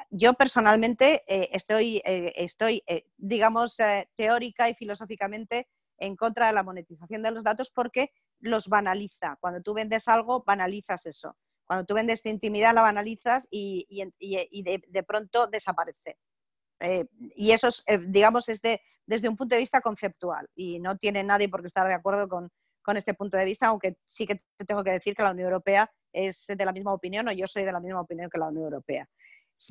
yo 0.09 0.33
personalmente 0.33 1.23
eh, 1.27 1.47
estoy, 1.53 2.01
eh, 2.03 2.33
estoy 2.35 2.83
eh, 2.87 3.05
digamos, 3.15 3.77
teórica 4.17 4.67
y 4.67 4.73
filosóficamente 4.73 5.69
en 5.97 6.17
contra 6.17 6.47
de 6.47 6.53
la 6.53 6.63
monetización 6.63 7.23
de 7.23 7.31
los 7.31 7.45
datos 7.45 7.71
porque 7.71 8.11
los 8.43 8.67
banaliza. 8.67 9.37
Cuando 9.39 9.61
tú 9.61 9.73
vendes 9.73 10.07
algo, 10.07 10.43
banalizas 10.45 11.05
eso. 11.05 11.37
Cuando 11.65 11.85
tú 11.85 11.93
vendes 11.93 12.21
tu 12.21 12.29
intimidad, 12.29 12.73
la 12.73 12.81
banalizas 12.81 13.47
y, 13.49 13.87
de, 14.19 15.03
pronto 15.03 15.47
desaparece. 15.47 16.17
Eh, 16.79 17.05
y 17.35 17.51
eso, 17.51 17.69
es, 17.69 17.83
eh, 17.87 17.99
digamos, 17.99 18.49
es 18.49 18.59
desde 19.05 19.29
un 19.29 19.37
punto 19.37 19.55
de 19.55 19.61
vista 19.61 19.79
conceptual 19.79 20.49
y 20.55 20.79
no 20.79 20.97
tiene 20.97 21.23
nadie 21.23 21.47
por 21.47 21.61
qué 21.61 21.67
estar 21.67 21.87
de 21.87 21.93
acuerdo 21.93 22.27
con, 22.27 22.51
este 22.97 23.13
punto 23.13 23.37
de 23.37 23.45
vista, 23.45 23.67
aunque 23.67 23.95
sí 24.09 24.27
que 24.27 24.43
te 24.57 24.65
tengo 24.65 24.83
que 24.83 24.91
decir 24.91 25.15
que 25.15 25.23
la 25.23 25.31
Unión 25.31 25.47
Europea 25.47 25.89
es 26.11 26.45
de 26.45 26.65
la 26.65 26.73
misma 26.73 26.93
opinión 26.93 27.29
o 27.29 27.31
yo 27.31 27.47
soy 27.47 27.63
de 27.63 27.71
la 27.71 27.79
misma 27.79 28.01
opinión 28.01 28.29
que 28.29 28.37
la 28.37 28.49
Unión 28.49 28.65
Europea. 28.65 29.07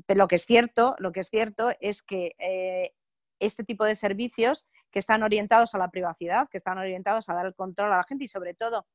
Pero 0.07 0.19
lo 0.19 0.29
que 0.29 0.37
es 0.37 0.47
cierto, 0.47 0.97
lo 0.99 1.13
que 1.13 1.21
es, 1.21 1.29
cierto 1.29 1.73
es 1.79 2.03
que 2.03 2.35
eh, 2.39 2.95
este 3.39 3.65
tipo 3.65 3.85
de 3.85 3.97
servicios 3.97 4.67
que 4.93 4.99
están 4.99 5.23
orientados 5.23 5.75
a 5.75 5.79
la 5.79 5.89
privacidad, 5.89 6.49
que 6.49 6.59
están 6.59 6.79
orientados 6.79 7.29
a 7.29 7.35
dar 7.35 7.47
el 7.47 7.55
control 7.55 7.93
a 7.93 7.97
la 7.97 8.05
gente 8.05 8.25
y 8.25 8.29
sobre 8.29 8.55
todo 8.55 8.87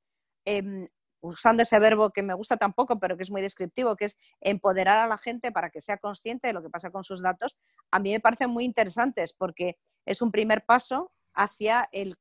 em, 0.45 0.87
usando 1.21 1.63
ese 1.63 1.79
verbo 1.79 2.11
que 2.11 2.23
me 2.23 2.33
gusta 2.33 2.57
tampoco, 2.57 2.99
pero 2.99 3.17
que 3.17 3.23
es 3.23 3.31
muy 3.31 3.41
descriptivo, 3.41 3.95
que 3.95 4.05
es 4.05 4.17
empoderar 4.39 4.99
a 4.99 5.07
la 5.07 5.17
gente 5.17 5.51
para 5.51 5.69
que 5.69 5.81
sea 5.81 5.97
consciente 5.97 6.47
de 6.47 6.53
lo 6.53 6.61
que 6.61 6.69
pasa 6.69 6.91
con 6.91 7.03
sus 7.03 7.21
datos, 7.21 7.57
a 7.91 7.99
mí 7.99 8.11
me 8.11 8.19
parecen 8.19 8.49
muy 8.49 8.63
interesantes 8.63 9.33
porque 9.33 9.77
es 10.05 10.21
un 10.21 10.31
primer 10.31 10.63
paso 10.65 11.11
hacia 11.33 11.89
el, 11.91 12.17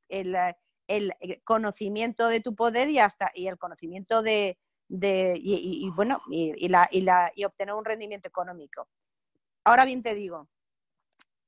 conocimiento 1.43 2.27
de 2.27 2.39
tu 2.39 2.55
poder 2.55 2.89
y 2.89 2.99
hasta 2.99 3.31
y 3.33 3.47
el 3.47 3.57
conocimiento 3.57 4.21
de, 4.21 4.57
y, 4.89 5.89
bueno 5.95 6.21
y, 6.29 6.67
la, 6.67 6.89
y 6.91 7.43
obtener 7.45 7.75
un 7.75 7.85
rendimiento 7.85 8.27
económico. 8.27 8.87
Ahora 9.63 9.85
bien 9.85 10.01
te 10.01 10.15
digo, 10.15 10.47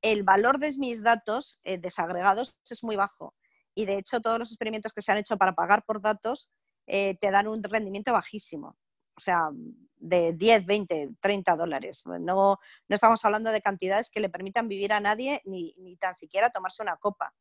el 0.02 0.24
valor 0.24 0.60
de 0.60 0.74
mis 0.74 1.04
datos 1.04 1.60
eh, 1.64 1.78
desagregados 1.78 2.56
es 2.70 2.84
muy 2.84 2.96
bajo. 2.96 3.36
Y 3.76 3.86
de 3.86 3.98
hecho, 3.98 4.20
todos 4.20 4.40
los 4.40 4.52
experimentos 4.52 4.94
que 4.94 5.02
se 5.02 5.12
han 5.12 5.18
hecho 5.18 5.38
para 5.38 5.54
pagar 5.54 5.84
por 5.86 6.02
datos 6.02 6.50
eh, 6.88 7.18
te 7.20 7.32
dan 7.32 7.48
un 7.48 7.64
rendimiento 7.64 8.12
bajísimo. 8.14 8.78
O 9.16 9.22
sea, 9.22 9.50
de 9.98 10.34
10, 10.34 10.66
20, 10.66 11.10
30 11.20 11.56
dólares. 11.56 12.04
No, 12.06 12.20
no 12.22 12.60
estamos 12.96 13.24
hablando 13.26 13.52
de 13.52 13.62
cantidades 13.62 14.10
que 14.10 14.22
le 14.22 14.30
permitan 14.30 14.68
vivir 14.68 14.94
a 14.94 15.00
nadie 15.00 15.42
ni, 15.46 15.76
ni 15.78 15.98
tan 15.98 16.16
siquiera 16.16 16.50
tomarse 16.50 16.82
una 16.82 16.98
copa. 16.98 17.34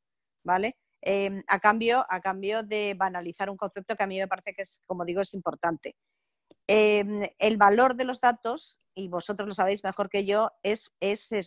¿Vale? 0.45 0.77
Em, 1.01 1.45
a, 1.47 1.61
cambio, 1.61 2.05
a 2.09 2.21
cambio 2.21 2.63
de 2.63 2.95
banalizar 2.95 3.51
un 3.51 3.57
concepto 3.57 3.95
que 3.95 4.03
a 4.03 4.07
mí 4.07 4.19
me 4.19 4.27
parece 4.27 4.53
que 4.55 4.63
es, 4.63 4.81
como 4.87 5.05
digo, 5.05 5.21
es 5.21 5.33
importante. 5.35 5.97
Em, 6.71 7.23
el 7.39 7.57
valor 7.57 7.97
de 7.97 8.05
los 8.05 8.21
datos, 8.21 8.79
y 8.95 9.09
vosotros 9.09 9.49
lo 9.49 9.55
sabéis 9.55 9.83
mejor 9.83 10.11
que 10.11 10.27
yo, 10.27 10.53
es, 10.63 10.91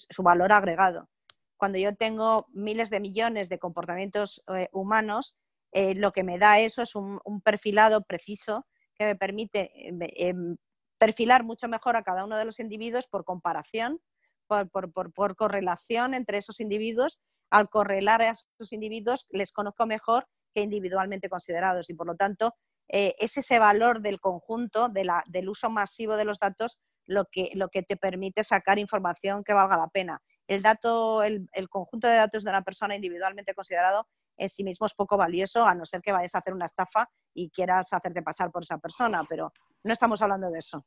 su 0.09 0.23
valor 0.23 0.51
agregado. 0.51 1.09
Cuando 1.57 1.77
yo 1.77 1.95
tengo 1.95 2.47
miles 2.53 2.89
de 2.89 2.99
millones 2.99 3.47
de 3.47 3.59
comportamientos 3.59 4.43
eh, 4.47 4.67
humanos, 4.71 5.35
eh, 5.73 5.93
lo 5.93 6.11
que 6.11 6.23
me 6.23 6.39
da 6.39 6.59
eso 6.59 6.81
es 6.81 6.95
un, 6.95 7.19
perfilado 7.43 8.03
preciso 8.03 8.65
que 8.95 9.05
me 9.05 9.15
permite 9.15 9.71
em, 9.75 10.57
perfilar 10.97 11.43
mucho 11.43 11.67
mejor 11.67 11.95
a 11.95 12.03
cada 12.03 12.25
uno 12.25 12.35
de 12.35 12.45
los 12.45 12.59
individuos 12.59 13.07
por 13.07 13.23
comparación, 13.23 14.01
por, 14.47 15.35
correlación 15.35 16.15
entre 16.15 16.39
esos 16.39 16.59
individuos. 16.59 17.21
Al 17.51 17.69
correlar 17.69 18.23
a 18.23 18.31
esos 18.31 18.73
individuos, 18.73 19.27
les 19.29 19.51
conozco 19.51 19.85
mejor 19.85 20.27
que 20.53 20.61
individualmente 20.61 21.29
considerados 21.29 21.89
y 21.89 21.93
por 21.93 22.07
lo 22.07 22.15
tanto 22.15 22.55
eh, 22.89 23.15
es 23.19 23.37
ese 23.37 23.59
valor 23.59 24.01
del 24.01 24.19
conjunto, 24.19 24.89
del 24.89 25.49
uso 25.49 25.69
masivo 25.69 26.15
de 26.15 26.25
los 26.25 26.39
datos, 26.39 26.79
lo 27.05 27.25
que, 27.25 27.51
lo 27.55 27.69
que 27.69 27.83
te 27.83 27.97
permite 27.97 28.43
sacar 28.43 28.79
información 28.79 29.43
que 29.43 29.53
valga 29.53 29.77
la 29.77 29.87
pena. 29.87 30.21
el 30.47 30.61
dato, 30.61 31.23
el, 31.23 31.49
conjunto 31.69 32.07
de 32.07 32.15
datos 32.15 32.43
de 32.43 32.49
una 32.49 32.61
persona 32.61 32.95
individualmente 32.95 33.53
considerado 33.53 34.07
en 34.37 34.49
sí 34.49 34.63
mismo 34.63 34.85
es 34.85 34.93
poco 34.93 35.17
valioso, 35.17 35.65
a 35.65 35.75
no 35.75 35.85
ser 35.85 36.01
que 36.01 36.11
vayas 36.11 36.35
a 36.35 36.39
hacer 36.39 36.53
una 36.53 36.65
estafa 36.65 37.09
y 37.33 37.49
quieras 37.51 37.93
hacerte 37.93 38.21
pasar 38.21 38.51
por 38.51 38.63
esa 38.63 38.77
persona, 38.77 39.23
pero 39.29 39.53
no 39.83 39.93
estamos 39.93 40.21
hablando 40.21 40.49
de 40.49 40.59
eso. 40.59 40.85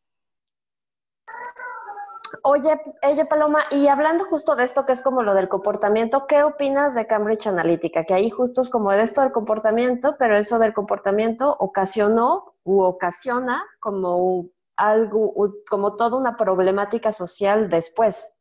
Oye, 2.43 2.81
ella 3.03 3.27
Paloma, 3.27 3.65
y 3.71 3.89
hablando 3.89 4.25
justo 4.25 4.57
de 4.57 4.65
esto 4.65 4.87
que 4.87 4.93
es 4.93 5.03
como 5.03 5.23
lo 5.23 5.35
del 5.35 5.49
comportamiento, 5.49 6.27
¿qué 6.27 6.43
opinas 6.43 6.95
de 6.95 7.07
Cambridge 7.07 7.47
Analytica? 7.47 8.05
Que 8.05 8.15
ahí 8.15 8.31
justo 8.31 8.63
es 8.63 8.69
como 8.69 8.91
de 8.91 9.03
esto 9.03 9.21
del 9.21 9.33
comportamiento, 9.33 10.17
pero 10.19 10.37
eso 10.37 10.59
del 10.59 10.73
comportamiento 10.73 11.57
ocasionó 11.59 12.55
u 12.65 12.81
ocasiona 12.83 13.65
como 13.81 14.49
algo, 14.77 15.35
como 15.69 15.97
toda 15.97 16.19
una 16.19 16.37
problemática 16.37 17.13
social 17.13 17.69
después. 17.69 18.35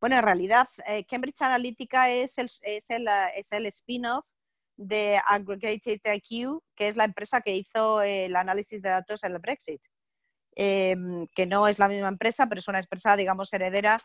Bueno, 0.00 0.16
en 0.16 0.22
realidad, 0.22 0.68
eh, 0.86 1.04
Cambridge 1.06 1.40
Analytica 1.42 2.10
es 2.10 2.38
el, 2.38 2.50
es 2.62 2.90
el, 2.90 3.08
es 3.34 3.52
el 3.52 3.66
spin-off 3.66 4.26
de 4.76 5.18
Aggregated 5.26 6.00
IQ, 6.04 6.62
que 6.74 6.88
es 6.88 6.96
la 6.96 7.04
empresa 7.04 7.40
que 7.40 7.56
hizo 7.56 8.02
el 8.02 8.36
análisis 8.36 8.82
de 8.82 8.90
datos 8.90 9.24
en 9.24 9.32
el 9.32 9.38
Brexit. 9.38 9.80
Em, 10.58 11.26
que 11.34 11.44
no 11.44 11.68
es 11.68 11.78
la 11.78 11.86
misma 11.86 12.08
empresa, 12.08 12.46
pero 12.46 12.60
es 12.60 12.68
una 12.68 12.80
empresa, 12.80 13.14
digamos, 13.14 13.52
heredera 13.52 14.00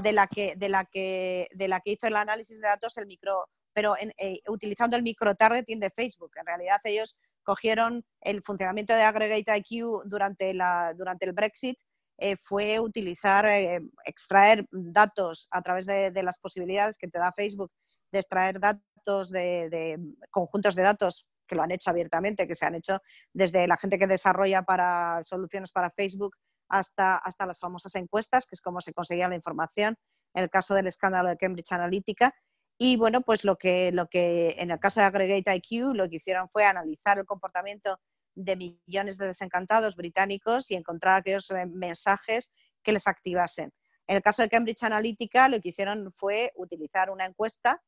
de 0.00 0.12
la 0.12 0.28
que, 0.28 0.54
de 0.56 0.68
la 0.68 0.84
que, 0.84 1.48
de 1.52 1.66
la 1.66 1.80
que 1.80 1.90
hizo 1.92 2.06
el 2.06 2.14
análisis 2.14 2.60
de 2.60 2.68
datos, 2.68 2.96
el 2.96 3.06
micro, 3.06 3.48
pero 3.72 3.96
eh, 3.96 4.40
utilizando 4.46 4.96
el 4.96 5.02
micro-targeting 5.02 5.80
de 5.80 5.90
Facebook. 5.90 6.30
En 6.36 6.46
realidad 6.46 6.80
ellos 6.84 7.16
cogieron 7.42 8.04
el 8.20 8.40
funcionamiento 8.42 8.94
de 8.94 9.02
Aggregate 9.02 9.56
IQ 9.58 10.04
durante, 10.04 10.54
la, 10.54 10.94
durante 10.96 11.26
el 11.26 11.32
Brexit, 11.32 11.76
eh, 12.18 12.36
fue 12.36 12.78
utilizar, 12.78 13.44
eh, 13.46 13.80
extraer 14.04 14.64
datos 14.70 15.48
a 15.50 15.60
través 15.60 15.86
de, 15.86 16.22
las 16.22 16.38
posibilidades 16.38 16.98
que 16.98 17.08
te 17.08 17.18
da 17.18 17.32
Facebook 17.32 17.72
de 18.12 18.20
extraer 18.20 18.60
datos 18.60 19.30
de 19.30 19.98
conjuntos 20.30 20.76
de 20.76 20.82
datos 20.82 21.26
que 21.46 21.54
lo 21.54 21.62
han 21.62 21.70
hecho 21.70 21.90
abiertamente, 21.90 22.46
que 22.46 22.54
se 22.54 22.66
han 22.66 22.74
hecho 22.74 23.00
desde 23.32 23.66
la 23.66 23.76
gente 23.76 23.98
que 23.98 24.06
desarrolla 24.06 24.62
para 24.62 25.22
soluciones 25.24 25.70
para 25.70 25.90
Facebook 25.90 26.36
hasta, 26.68 27.16
hasta 27.16 27.46
las 27.46 27.58
famosas 27.58 27.94
encuestas, 27.94 28.46
que 28.46 28.54
es 28.54 28.60
como 28.60 28.80
se 28.80 28.92
conseguía 28.92 29.28
la 29.28 29.36
información 29.36 29.96
en 30.34 30.42
el 30.44 30.50
caso 30.50 30.74
del 30.74 30.86
escándalo 30.86 31.28
de 31.28 31.36
Cambridge 31.36 31.72
Analytica. 31.72 32.34
Y 32.78 32.96
bueno, 32.96 33.22
pues 33.22 33.44
lo 33.44 33.56
que, 33.56 33.90
lo 33.92 34.08
que 34.08 34.56
en 34.58 34.70
el 34.70 34.78
caso 34.78 35.00
de 35.00 35.06
Aggregate 35.06 35.54
IQ 35.54 35.94
lo 35.94 36.08
que 36.08 36.16
hicieron 36.16 36.48
fue 36.50 36.64
analizar 36.64 37.18
el 37.18 37.24
comportamiento 37.24 37.98
de 38.34 38.56
millones 38.56 39.16
de 39.16 39.28
desencantados 39.28 39.96
británicos 39.96 40.70
y 40.70 40.74
encontrar 40.74 41.16
aquellos 41.16 41.50
eh, 41.50 41.64
mensajes 41.66 42.50
que 42.82 42.92
les 42.92 43.06
activasen. 43.06 43.72
En 44.06 44.16
el 44.16 44.22
caso 44.22 44.42
de 44.42 44.50
Cambridge 44.50 44.82
Analytica 44.82 45.48
lo 45.48 45.58
que 45.60 45.70
hicieron 45.70 46.12
fue 46.12 46.52
utilizar 46.54 47.10
una 47.10 47.24
encuesta 47.24 47.82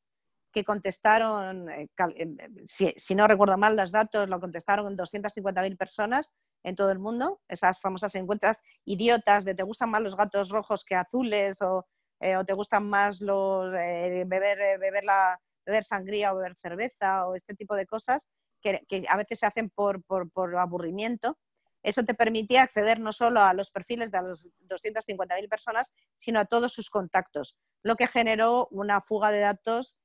que 0.53 0.65
contestaron, 0.65 1.71
eh, 1.71 1.89
eh, 2.17 2.95
si, 2.97 3.15
no 3.15 3.27
recuerdo 3.27 3.59
mal 3.59 3.77
los 3.77 3.93
datos, 3.93 4.29
lo 4.29 4.41
contestaron 4.41 4.97
250.000 4.97 5.77
personas 5.77 6.35
en 6.63 6.75
todo 6.75 6.91
el 6.91 6.99
mundo, 6.99 7.41
esas 7.49 7.81
famosas 7.81 8.15
encuestas 8.15 8.61
idiotas 8.85 9.45
de 9.45 9.55
te 9.55 9.63
gustan 9.63 9.91
más 9.91 10.03
los 10.03 10.17
gatos 10.17 10.49
rojos 10.49 10.85
que 10.85 10.95
azules 10.95 11.61
o, 11.63 11.87
eh, 12.21 12.35
te 12.47 12.53
gustan 12.55 12.89
más 12.89 13.21
los 13.21 13.71
beber, 13.71 14.79
beber, 14.79 15.05
la, 15.05 15.41
beber 15.65 15.85
sangría 15.85 16.33
o 16.33 16.37
beber 16.37 16.57
cerveza 16.57 17.29
o 17.29 17.35
este 17.35 17.55
tipo 17.55 17.77
de 17.77 17.87
cosas 17.87 18.27
que, 18.61 18.81
a 19.09 19.17
veces 19.17 19.39
se 19.39 19.47
hacen 19.47 19.71
por, 19.71 20.03
por, 20.03 20.31
por, 20.31 20.57
aburrimiento. 20.57 21.39
Eso 21.85 22.03
te 22.03 22.15
permitía 22.15 22.63
acceder 22.63 22.99
no 22.99 23.13
solo 23.13 23.41
a 23.41 23.55
los 23.55 23.71
perfiles 23.71 24.11
de 24.11 24.21
las 24.21 24.49
250.000 24.69 25.49
personas, 25.49 25.93
sino 26.17 26.41
a 26.41 26.47
todos 26.47 26.73
sus 26.73 26.91
contactos, 26.91 27.57
lo 27.85 27.95
que 27.95 28.09
generó 28.09 28.67
una 28.73 29.01
fuga 29.01 29.31
de 29.31 29.39
datos 29.39 29.97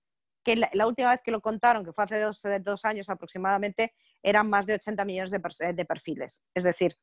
que 0.43 0.55
la, 0.55 0.87
última 0.87 1.11
vez 1.11 1.21
que 1.23 1.31
lo 1.31 1.41
contaron, 1.41 1.85
que 1.85 1.93
fue 1.93 2.03
hace 2.03 2.19
dos, 2.19 2.45
eh, 2.45 2.87
años 2.87 3.09
aproximadamente, 3.09 3.93
eran 4.21 4.49
más 4.49 4.65
de 4.65 4.75
80 4.75 5.05
millones 5.05 5.31
de, 5.31 5.85
perfiles. 5.85 6.41
Es 6.53 6.63
decir, 6.63 6.97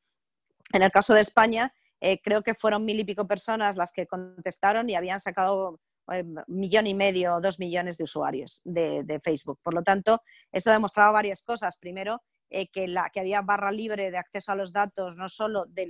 en 0.73 0.83
el 0.83 0.91
caso 0.91 1.13
de 1.13 1.21
España, 1.21 1.73
eh, 1.99 2.19
creo 2.21 2.41
que 2.41 2.55
fueron 2.55 2.85
mil 2.85 2.99
y 2.99 3.03
pico 3.03 3.27
personas 3.27 3.75
las 3.75 3.91
que 3.91 4.07
contestaron 4.07 4.89
y 4.89 4.95
habían 4.95 5.19
sacado 5.19 5.79
eh, 6.11 6.23
millón 6.47 6.87
y 6.87 6.93
medio 6.93 7.35
o 7.35 7.41
dos 7.41 7.59
millones 7.59 7.97
de 7.97 8.03
usuarios 8.03 8.61
de, 8.63 9.19
Facebook. 9.23 9.59
Por 9.61 9.73
lo 9.73 9.83
tanto, 9.83 10.21
esto 10.51 10.71
demostraba 10.71 11.11
varias 11.11 11.41
cosas. 11.43 11.77
Primero, 11.77 12.21
que, 12.49 12.87
la, 12.87 13.09
que 13.09 13.21
había 13.21 13.41
barra 13.41 13.71
libre 13.71 14.11
de 14.11 14.17
acceso 14.17 14.51
a 14.51 14.55
los 14.55 14.73
datos, 14.73 15.15
no 15.15 15.29
solo 15.29 15.65
de 15.67 15.87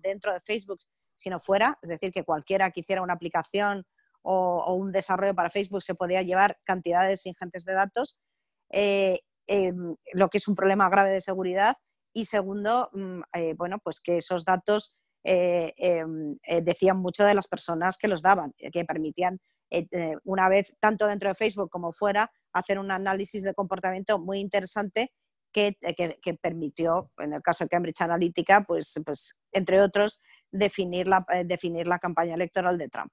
dentro 0.00 0.32
de 0.32 0.40
Facebook, 0.40 0.80
sino 1.16 1.40
fuera. 1.40 1.78
Es 1.82 1.88
decir, 1.88 2.12
que 2.12 2.24
cualquiera 2.24 2.70
que 2.70 2.80
hiciera 2.80 3.02
una 3.02 3.14
aplicación 3.14 3.86
o, 4.24 4.74
un 4.74 4.90
desarrollo 4.90 5.34
para 5.34 5.50
Facebook 5.50 5.82
se 5.82 5.94
podía 5.94 6.22
llevar 6.22 6.58
cantidades 6.64 7.26
ingentes 7.26 7.64
de 7.64 7.74
datos, 7.74 8.18
eh, 8.70 9.20
em, 9.46 9.94
lo 10.12 10.28
que 10.30 10.38
es 10.38 10.48
un 10.48 10.54
problema 10.54 10.88
grave 10.88 11.10
de 11.10 11.20
seguridad. 11.20 11.76
Y 12.14 12.24
segundo, 12.24 12.90
mm, 12.92 13.20
eh, 13.34 13.54
bueno, 13.56 13.78
pues 13.82 14.00
que 14.00 14.18
esos 14.18 14.44
datos 14.44 14.96
eh, 15.26 16.04
decían 16.62 16.98
mucho 16.98 17.24
de 17.24 17.34
las 17.34 17.48
personas 17.48 17.96
que 17.96 18.08
los 18.08 18.20
daban, 18.20 18.52
que 18.58 18.84
permitían, 18.84 19.40
una 20.24 20.50
vez, 20.50 20.74
tanto 20.80 21.06
dentro 21.06 21.30
de 21.30 21.34
Facebook 21.34 21.70
como 21.70 21.92
fuera, 21.92 22.30
hacer 22.52 22.78
un 22.78 22.90
análisis 22.90 23.42
de 23.42 23.54
comportamiento 23.54 24.18
muy 24.18 24.38
interesante 24.38 25.12
que, 25.50 25.78
permitió, 26.42 27.10
en 27.18 27.32
el 27.32 27.40
caso 27.40 27.64
de 27.64 27.70
Cambridge 27.70 28.02
Analytica, 28.02 28.64
pues, 28.66 29.00
pues 29.04 29.40
entre 29.52 29.80
otros, 29.80 30.20
definir 30.50 31.08
la, 31.08 31.24
definir 31.46 31.86
la 31.88 31.98
campaña 31.98 32.34
electoral 32.34 32.76
de 32.76 32.90
Trump. 32.90 33.12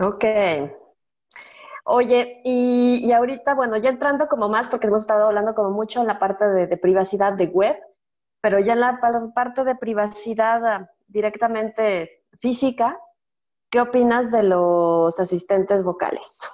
Ok. 0.00 0.24
Oye, 1.84 2.40
y, 2.44 3.12
ahorita, 3.12 3.54
bueno, 3.54 3.76
ya 3.76 3.90
entrando 3.90 4.28
como 4.28 4.48
más, 4.48 4.68
porque 4.68 4.86
hemos 4.86 5.02
estado 5.02 5.26
hablando 5.26 5.54
como 5.54 5.70
mucho 5.70 6.00
en 6.00 6.06
la 6.06 6.18
parte 6.18 6.46
de, 6.46 6.76
privacidad 6.78 7.34
de 7.34 7.46
web, 7.46 7.76
pero 8.40 8.58
ya 8.60 8.72
en 8.72 8.80
la, 8.80 8.98
parte 9.34 9.64
de 9.64 9.74
privacidad 9.76 10.64
ah, 10.66 10.90
directamente 11.06 12.24
física, 12.38 12.98
¿qué 13.68 13.80
opinas 13.80 14.30
de 14.30 14.44
los 14.44 15.20
asistentes 15.20 15.82
vocales? 15.82 16.48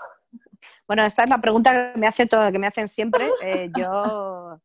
Bueno, 0.88 1.04
esta 1.04 1.22
es 1.22 1.28
la 1.28 1.38
pregunta 1.38 1.92
que 1.92 2.00
me, 2.00 2.08
hace 2.08 2.26
todo, 2.26 2.50
que 2.50 2.58
me 2.58 2.66
hacen 2.66 2.88
siempre. 2.88 3.30
Eh, 3.42 3.70
yo, 3.76 4.60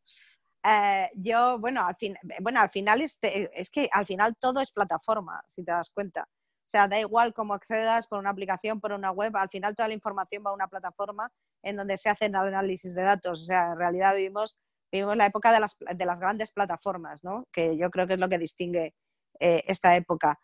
eh, 0.64 1.10
yo, 1.14 1.58
bueno, 1.60 1.86
al, 1.86 1.94
fin, 1.94 2.16
bueno, 2.40 2.60
al 2.60 2.70
final 2.70 3.00
este, 3.02 3.48
es 3.60 3.70
que 3.70 3.88
al 3.92 4.06
final 4.06 4.36
todo 4.40 4.60
es 4.60 4.72
plataforma, 4.72 5.40
si 5.54 5.64
te 5.64 5.70
das 5.70 5.90
cuenta. 5.90 6.28
Sea, 6.72 6.88
da 6.88 6.98
igual 6.98 7.34
cómo 7.34 7.52
accedas 7.52 8.06
por 8.06 8.18
una 8.18 8.30
aplicación, 8.30 8.80
por 8.80 8.92
una 8.92 9.10
web, 9.10 9.36
al 9.36 9.50
final 9.50 9.76
toda 9.76 9.88
la 9.88 9.94
información 9.94 10.42
va 10.42 10.52
a 10.52 10.54
una 10.54 10.68
plataforma 10.68 11.30
en 11.62 11.76
donde 11.76 11.98
se 11.98 12.08
hacen 12.08 12.34
análisis 12.34 12.94
de 12.94 13.02
datos. 13.02 13.42
O 13.42 13.44
sea, 13.44 13.72
en 13.72 13.78
realidad 13.78 14.16
vivimos, 14.16 14.58
vivimos 14.90 15.14
la 15.18 15.26
época 15.26 15.52
de 15.52 15.60
las, 15.60 15.76
de 15.78 16.06
las 16.06 16.18
grandes 16.18 16.50
plataformas, 16.50 17.22
¿no? 17.22 17.44
Que 17.52 17.76
yo 17.76 17.90
creo 17.90 18.06
que 18.06 18.14
es 18.14 18.18
lo 18.18 18.30
que 18.30 18.38
distingue 18.38 18.94
eh, 19.38 19.62
esta 19.66 19.94
época. 19.96 20.38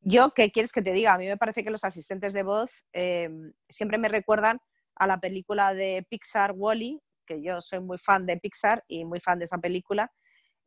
Yo, 0.00 0.30
¿qué 0.30 0.50
quieres 0.50 0.72
que 0.72 0.82
te 0.82 0.90
diga? 0.90 1.12
A 1.12 1.18
mí 1.18 1.26
me 1.26 1.36
parece 1.36 1.62
que 1.62 1.70
los 1.70 1.84
asistentes 1.84 2.32
de 2.32 2.42
voz 2.42 2.72
em, 2.92 3.52
siempre 3.68 3.98
me 3.98 4.08
recuerdan 4.08 4.58
a 4.96 5.06
la 5.06 5.20
película 5.20 5.74
de 5.74 6.04
Pixar, 6.10 6.54
Wally, 6.56 7.00
que 7.24 7.40
yo 7.40 7.60
soy 7.60 7.78
muy 7.78 7.98
fan 7.98 8.26
de 8.26 8.36
Pixar 8.36 8.82
y 8.88 9.04
muy 9.04 9.20
fan 9.20 9.38
de 9.38 9.44
esa 9.44 9.58
película, 9.58 10.10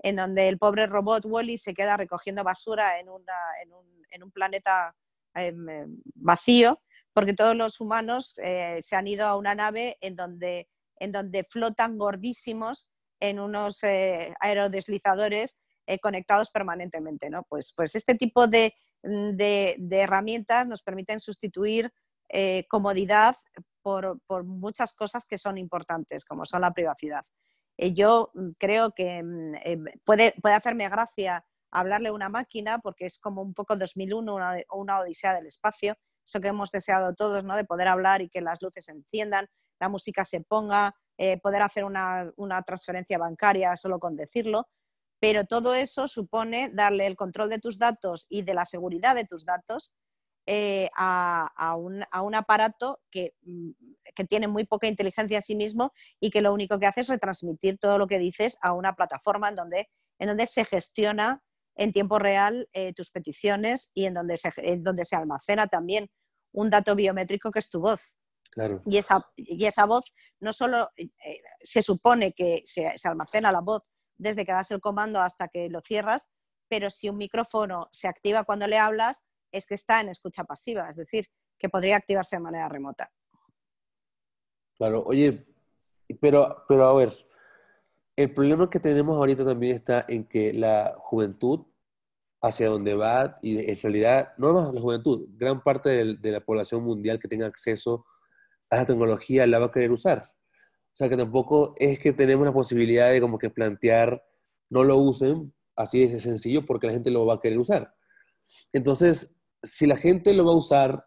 en 0.04 0.16
donde 0.16 0.50
el 0.50 0.58
pobre 0.58 0.88
robot 0.88 1.26
Wally 1.26 1.58
se 1.58 1.74
queda 1.74 1.98
recogiendo 1.98 2.44
basura 2.44 3.00
en, 3.00 3.10
un, 3.10 4.32
planeta 4.32 4.96
Em, 5.34 5.70
em, 5.70 6.02
vacío, 6.16 6.82
porque 7.14 7.34
todos 7.34 7.56
los 7.56 7.80
humanos 7.80 8.34
eh, 8.38 8.80
se 8.82 8.96
han 8.96 9.08
ido 9.08 9.26
a 9.26 9.38
una 9.38 9.56
nave 9.56 9.98
en 10.02 10.16
donde, 10.16 10.68
flotan 11.50 11.98
gordísimos 11.98 12.90
en 13.20 13.40
unos 13.40 13.82
eh, 13.84 14.34
aerodeslizadores 14.40 15.60
eh, 15.88 16.00
conectados 16.00 16.52
permanentemente. 16.52 17.30
¿no? 17.30 17.44
Pues, 17.44 17.74
pues 17.76 17.96
este 17.96 18.16
tipo 18.16 18.48
de, 18.48 18.74
herramientas 19.90 20.68
nos 20.68 20.84
permiten 20.84 21.20
sustituir 21.20 21.92
comodidad 22.70 23.36
por, 23.82 24.20
muchas 24.46 24.94
cosas 24.94 25.26
que 25.26 25.38
son 25.38 25.58
importantes, 25.58 26.24
como 26.24 26.46
son 26.46 26.62
la 26.62 26.72
privacidad. 26.72 27.24
Yo 27.78 28.32
mm, 28.34 28.52
creo 28.58 28.92
que 28.92 29.22
mm, 29.24 29.86
puede, 30.04 30.34
puede 30.42 30.56
hacerme 30.56 30.90
gracia 30.90 31.46
hablarle 31.72 32.10
a 32.10 32.14
una 32.14 32.30
máquina, 32.30 32.80
porque 32.80 33.06
es 33.06 33.18
como 33.18 33.42
un 33.42 33.54
poco 33.54 33.76
2001 33.76 34.36
una, 34.36 34.60
una 34.74 35.00
odisea 35.00 35.34
del 35.34 35.48
espacio, 35.48 35.96
eso 36.26 36.42
que 36.42 36.50
hemos 36.50 36.72
deseado 36.72 37.14
todos, 37.16 37.44
¿no? 37.44 37.56
de 37.56 37.64
poder 37.64 37.88
hablar 37.88 38.22
y 38.22 38.30
que 38.30 38.42
las 38.42 38.62
luces 38.62 38.86
se 38.86 38.92
enciendan, 38.92 39.48
la 39.80 39.90
música 39.90 40.26
se 40.26 40.42
ponga, 40.42 40.96
eh, 41.18 41.40
poder 41.40 41.62
hacer 41.62 41.84
una, 41.84 42.32
transferencia 42.66 43.18
bancaria 43.18 43.76
solo 43.78 44.00
con 44.00 44.16
decirlo, 44.16 44.68
pero 45.20 45.46
todo 45.46 45.74
eso 45.76 46.08
supone 46.08 46.72
darle 46.74 47.06
el 47.06 47.16
control 47.16 47.50
de 47.50 47.60
tus 47.60 47.78
datos 47.78 48.26
y 48.30 48.42
de 48.44 48.54
la 48.54 48.66
seguridad 48.66 49.16
de 49.16 49.26
tus 49.26 49.46
datos 49.46 49.94
eh, 50.48 50.90
a, 50.96 51.76
un, 51.78 52.36
aparato 52.36 53.00
que, 53.12 53.36
mm, 53.44 53.72
que, 54.16 54.26
tiene 54.26 54.48
muy 54.48 54.66
poca 54.66 54.88
inteligencia 54.88 55.38
a 55.38 55.42
sí 55.42 55.56
mismo 55.56 55.92
y 56.20 56.32
que 56.32 56.42
lo 56.42 56.54
único 56.54 56.80
que 56.80 56.88
hace 56.88 57.02
es 57.02 57.08
retransmitir 57.08 57.78
todo 57.78 57.98
lo 57.98 58.08
que 58.08 58.18
dices 58.18 58.58
a 58.62 58.74
una 58.74 58.94
plataforma 58.94 59.50
en 59.50 59.56
donde, 59.56 59.90
en 60.20 60.28
donde 60.30 60.48
se 60.48 60.66
gestiona 60.66 61.44
en 61.76 61.94
tiempo 61.94 62.20
real 62.20 62.68
eh, 62.74 62.94
tus 62.94 63.12
peticiones 63.12 63.92
y 63.94 64.06
en 64.06 64.16
donde, 64.16 64.38
se, 64.38 64.52
en 64.58 64.84
donde 64.84 65.06
se 65.06 65.16
almacena 65.16 65.68
también 65.68 66.10
un 66.54 66.70
dato 66.70 66.96
biométrico 66.96 67.52
que 67.52 67.60
es 67.60 67.70
tu 67.70 67.80
voz. 67.80 68.18
Claro. 68.52 68.82
Y 68.86 68.98
esa, 68.98 69.26
y 69.36 69.66
esa 69.66 69.86
voz 69.86 70.04
no 70.40 70.52
solo 70.54 70.90
eh, 70.98 71.10
se 71.62 71.82
supone 71.82 72.34
que 72.34 72.64
se, 72.66 72.98
se, 72.98 73.08
almacena 73.08 73.52
la 73.52 73.62
voz 73.62 73.84
desde 74.18 74.46
que 74.46 74.52
das 74.52 74.72
el 74.72 74.82
comando 74.82 75.22
hasta 75.22 75.48
que 75.48 75.70
lo 75.70 75.82
cierras, 75.82 76.30
pero 76.68 76.90
si 76.90 77.10
un 77.10 77.18
micrófono 77.18 77.88
se 77.92 78.08
activa 78.08 78.44
cuando 78.44 78.68
le 78.68 78.78
hablas, 78.78 79.24
es 79.52 79.66
que 79.66 79.76
está 79.76 80.02
en 80.02 80.10
escucha 80.10 80.44
pasiva, 80.44 80.90
es 80.90 80.96
decir, 80.96 81.28
que 81.58 81.70
podría 81.70 81.98
activarse 81.98 82.36
de 82.36 82.42
manera 82.42 82.70
remota. 82.70 83.12
Claro, 84.78 85.04
oye, 85.06 85.46
pero, 86.20 86.64
pero 86.68 86.88
a 86.88 86.94
ver, 86.94 87.14
el 88.16 88.34
problema 88.34 88.70
que 88.70 88.80
tenemos 88.80 89.16
ahorita 89.16 89.46
también 89.46 89.76
está 89.76 90.06
en 90.08 90.26
que 90.26 90.54
la 90.54 90.96
juventud 91.00 91.66
hacia 92.42 92.70
donde 92.70 92.96
va, 92.96 93.38
y 93.42 93.70
en 93.70 93.80
realidad, 93.80 94.34
no 94.38 94.54
más 94.54 94.74
la 94.74 94.82
juventud, 94.82 95.28
gran 95.34 95.62
parte 95.62 95.90
de, 96.16 96.32
la 96.32 96.40
población 96.40 96.84
mundial 96.84 97.20
que 97.20 97.28
tenga 97.28 97.46
acceso 97.46 98.06
a 98.70 98.78
esa 98.78 98.88
tecnología 98.88 99.46
la 99.46 99.60
va 99.60 99.68
a 99.68 99.72
querer 99.72 99.92
usar. 99.92 100.24
O 100.24 100.94
sea 100.96 101.08
que 101.08 101.16
tampoco 101.16 101.76
es 101.78 102.00
que 102.00 102.14
tenemos 102.14 102.46
la 102.46 102.52
posibilidad 102.54 103.12
de 103.12 103.22
como 103.22 103.38
que 103.38 103.52
plantear, 103.52 104.26
no 104.70 104.84
lo 104.84 104.98
usen, 104.98 105.54
así 105.76 106.08
de 106.08 106.20
sencillo, 106.20 106.66
porque 106.66 106.88
la 106.88 106.94
gente 106.94 107.12
lo 107.12 107.26
va 107.26 107.36
a 107.36 107.40
querer 107.40 107.60
usar. 107.60 107.94
Entonces, 108.74 109.36
si 109.64 109.86
la 109.86 109.98
gente 109.98 110.34
lo 110.34 110.46
va 110.46 110.54
a 110.54 110.58
usar 110.58 111.06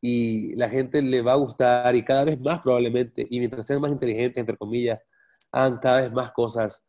y 0.00 0.54
la 0.56 0.68
gente 0.68 1.02
le 1.02 1.22
va 1.22 1.32
a 1.32 1.36
gustar 1.36 1.94
y 1.94 2.04
cada 2.04 2.24
vez 2.24 2.40
más 2.40 2.60
probablemente, 2.60 3.26
y 3.28 3.38
mientras 3.38 3.66
sean 3.66 3.80
más 3.80 3.92
inteligentes, 3.92 4.40
entre 4.40 4.56
comillas, 4.56 5.00
hagan 5.52 5.78
cada 5.78 6.02
vez 6.02 6.12
más 6.12 6.32
cosas, 6.32 6.84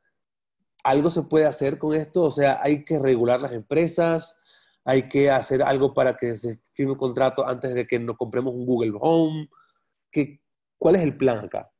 ¿algo 0.84 1.10
se 1.10 1.24
puede 1.24 1.46
hacer 1.46 1.78
con 1.78 1.94
esto? 1.94 2.24
O 2.24 2.32
sea, 2.32 2.60
hay 2.62 2.84
que 2.84 3.00
regular 3.00 3.42
las 3.42 3.54
empresas, 3.54 4.40
hay 4.86 5.10
que 5.10 5.30
hacer 5.30 5.62
algo 5.64 5.94
para 5.94 6.16
que 6.16 6.36
se 6.36 6.56
firme 6.74 6.94
un 6.94 6.98
contrato 6.98 7.46
antes 7.46 7.74
de 7.74 7.86
que 7.86 8.00
nos 8.00 8.18
compremos 8.18 8.54
un 8.54 8.66
Google 8.66 8.94
Home. 9.00 9.50
¿Qué, 10.12 10.42
¿Cuál 10.78 10.96
es 10.96 11.02
el 11.02 11.18
plan 11.18 11.40
acá? 11.40 11.72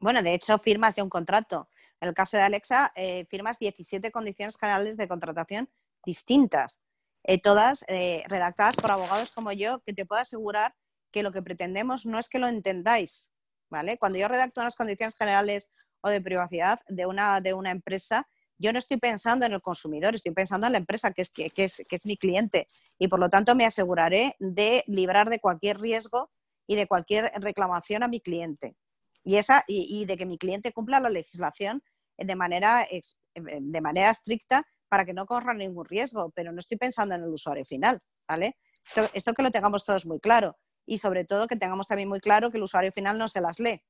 Bueno, 0.00 0.22
de 0.22 0.34
hecho, 0.34 0.58
firmas 0.58 0.96
ya 0.96 1.04
un 1.04 1.10
contrato. 1.10 1.68
En 2.00 2.08
el 2.08 2.14
caso 2.14 2.36
de 2.36 2.42
Alexa, 2.42 2.90
eh, 2.96 3.26
firmas 3.26 3.58
17 3.58 4.10
condiciones 4.10 4.56
generales 4.56 4.96
de 4.96 5.06
contratación 5.06 5.68
distintas, 6.04 6.82
eh, 7.24 7.40
todas 7.40 7.84
eh, 7.88 8.22
redactadas 8.28 8.76
por 8.76 8.90
abogados 8.90 9.30
como 9.32 9.52
yo, 9.52 9.80
que 9.80 9.92
te 9.92 10.06
puedo 10.06 10.22
asegurar 10.22 10.74
que 11.12 11.22
lo 11.22 11.32
que 11.32 11.42
pretendemos 11.42 12.06
no 12.06 12.18
es 12.18 12.28
que 12.28 12.38
lo 12.38 12.48
entendáis, 12.48 13.28
¿vale? 13.68 13.98
Cuando 13.98 14.18
yo 14.18 14.28
redacto 14.28 14.60
unas 14.60 14.76
condiciones 14.76 15.16
generales 15.16 15.70
o 16.00 16.08
de 16.08 16.20
privacidad 16.20 16.80
de 16.88 17.06
una, 17.06 17.40
de 17.40 17.52
una 17.52 17.70
empresa, 17.70 18.26
yo 18.58 18.72
no 18.72 18.78
estoy 18.78 18.98
pensando 18.98 19.46
en 19.46 19.52
el 19.52 19.62
consumidor, 19.62 20.14
estoy 20.14 20.32
pensando 20.32 20.66
en 20.66 20.72
la 20.72 20.78
empresa 20.78 21.12
que 21.12 21.22
es, 21.22 21.30
que, 21.32 21.50
es, 21.54 21.82
que 21.88 21.96
es 21.96 22.06
mi 22.06 22.16
cliente 22.16 22.66
y 22.98 23.08
por 23.08 23.18
lo 23.18 23.28
tanto 23.28 23.54
me 23.54 23.64
aseguraré 23.64 24.36
de 24.38 24.84
librar 24.86 25.30
de 25.30 25.40
cualquier 25.40 25.80
riesgo 25.80 26.30
y 26.66 26.76
de 26.76 26.86
cualquier 26.86 27.32
reclamación 27.36 28.02
a 28.02 28.08
mi 28.08 28.20
cliente. 28.20 28.76
Y, 29.24 29.36
esa, 29.36 29.64
y, 29.66 30.00
y 30.00 30.04
de 30.04 30.16
que 30.16 30.26
mi 30.26 30.38
cliente 30.38 30.72
cumpla 30.72 31.00
la 31.00 31.10
legislación 31.10 31.82
de 32.16 32.36
manera, 32.36 32.86
de 33.34 33.80
manera 33.80 34.10
estricta 34.10 34.66
para 34.90 35.06
que 35.06 35.14
no 35.14 35.24
corra 35.24 35.54
ningún 35.54 35.86
riesgo, 35.86 36.30
pero 36.34 36.52
no 36.52 36.58
estoy 36.58 36.76
pensando 36.76 37.14
en 37.14 37.22
el 37.22 37.28
usuario 37.28 37.64
final, 37.64 38.00
¿vale? 38.28 38.56
Esto, 38.84 39.08
esto 39.14 39.32
que 39.34 39.42
lo 39.42 39.50
tengamos 39.50 39.84
todos 39.84 40.04
muy 40.04 40.18
claro 40.18 40.58
y 40.84 40.98
sobre 40.98 41.24
todo 41.24 41.46
que 41.46 41.56
tengamos 41.56 41.86
también 41.86 42.08
muy 42.08 42.20
claro 42.20 42.50
que 42.50 42.56
el 42.56 42.64
usuario 42.64 42.90
final 42.90 43.16
no 43.16 43.28
se 43.28 43.40
las 43.40 43.60
lee. 43.60 43.80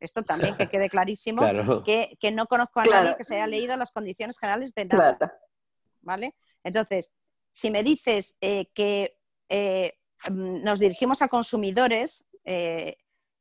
Esto 0.00 0.22
también 0.22 0.56
que 0.56 0.68
quede 0.68 0.88
clarísimo, 0.88 1.38
claro. 1.42 1.84
que, 1.84 2.16
que, 2.18 2.32
no 2.32 2.46
conozco 2.46 2.80
a 2.80 2.84
claro. 2.84 3.04
nadie 3.04 3.16
que 3.18 3.24
se 3.24 3.34
haya 3.34 3.46
leído 3.46 3.76
las 3.76 3.92
condiciones 3.92 4.38
generales 4.38 4.72
de 4.74 4.86
nada. 4.86 5.18
Claro. 5.18 5.32
¿Vale? 6.00 6.34
Entonces, 6.64 7.12
si 7.50 7.70
me 7.70 7.82
dices 7.82 8.36
eh, 8.40 8.70
que 8.72 9.18
eh, 9.50 9.98
nos 10.30 10.78
dirigimos 10.78 11.20
a 11.20 11.28
consumidores, 11.28 12.24
eh, 12.44 12.96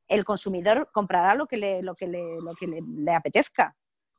el 0.08 0.26
consumidor 0.26 0.90
comprará 0.92 1.36
lo 1.36 1.48
que 1.48 1.56
le, 1.56 1.82
lo 1.82 1.96
que 1.96 2.08
le, 2.08 2.42
lo 2.42 2.54
que 2.56 2.68
le, 2.68 2.82
le 2.82 3.14
apetezca. 3.14 3.78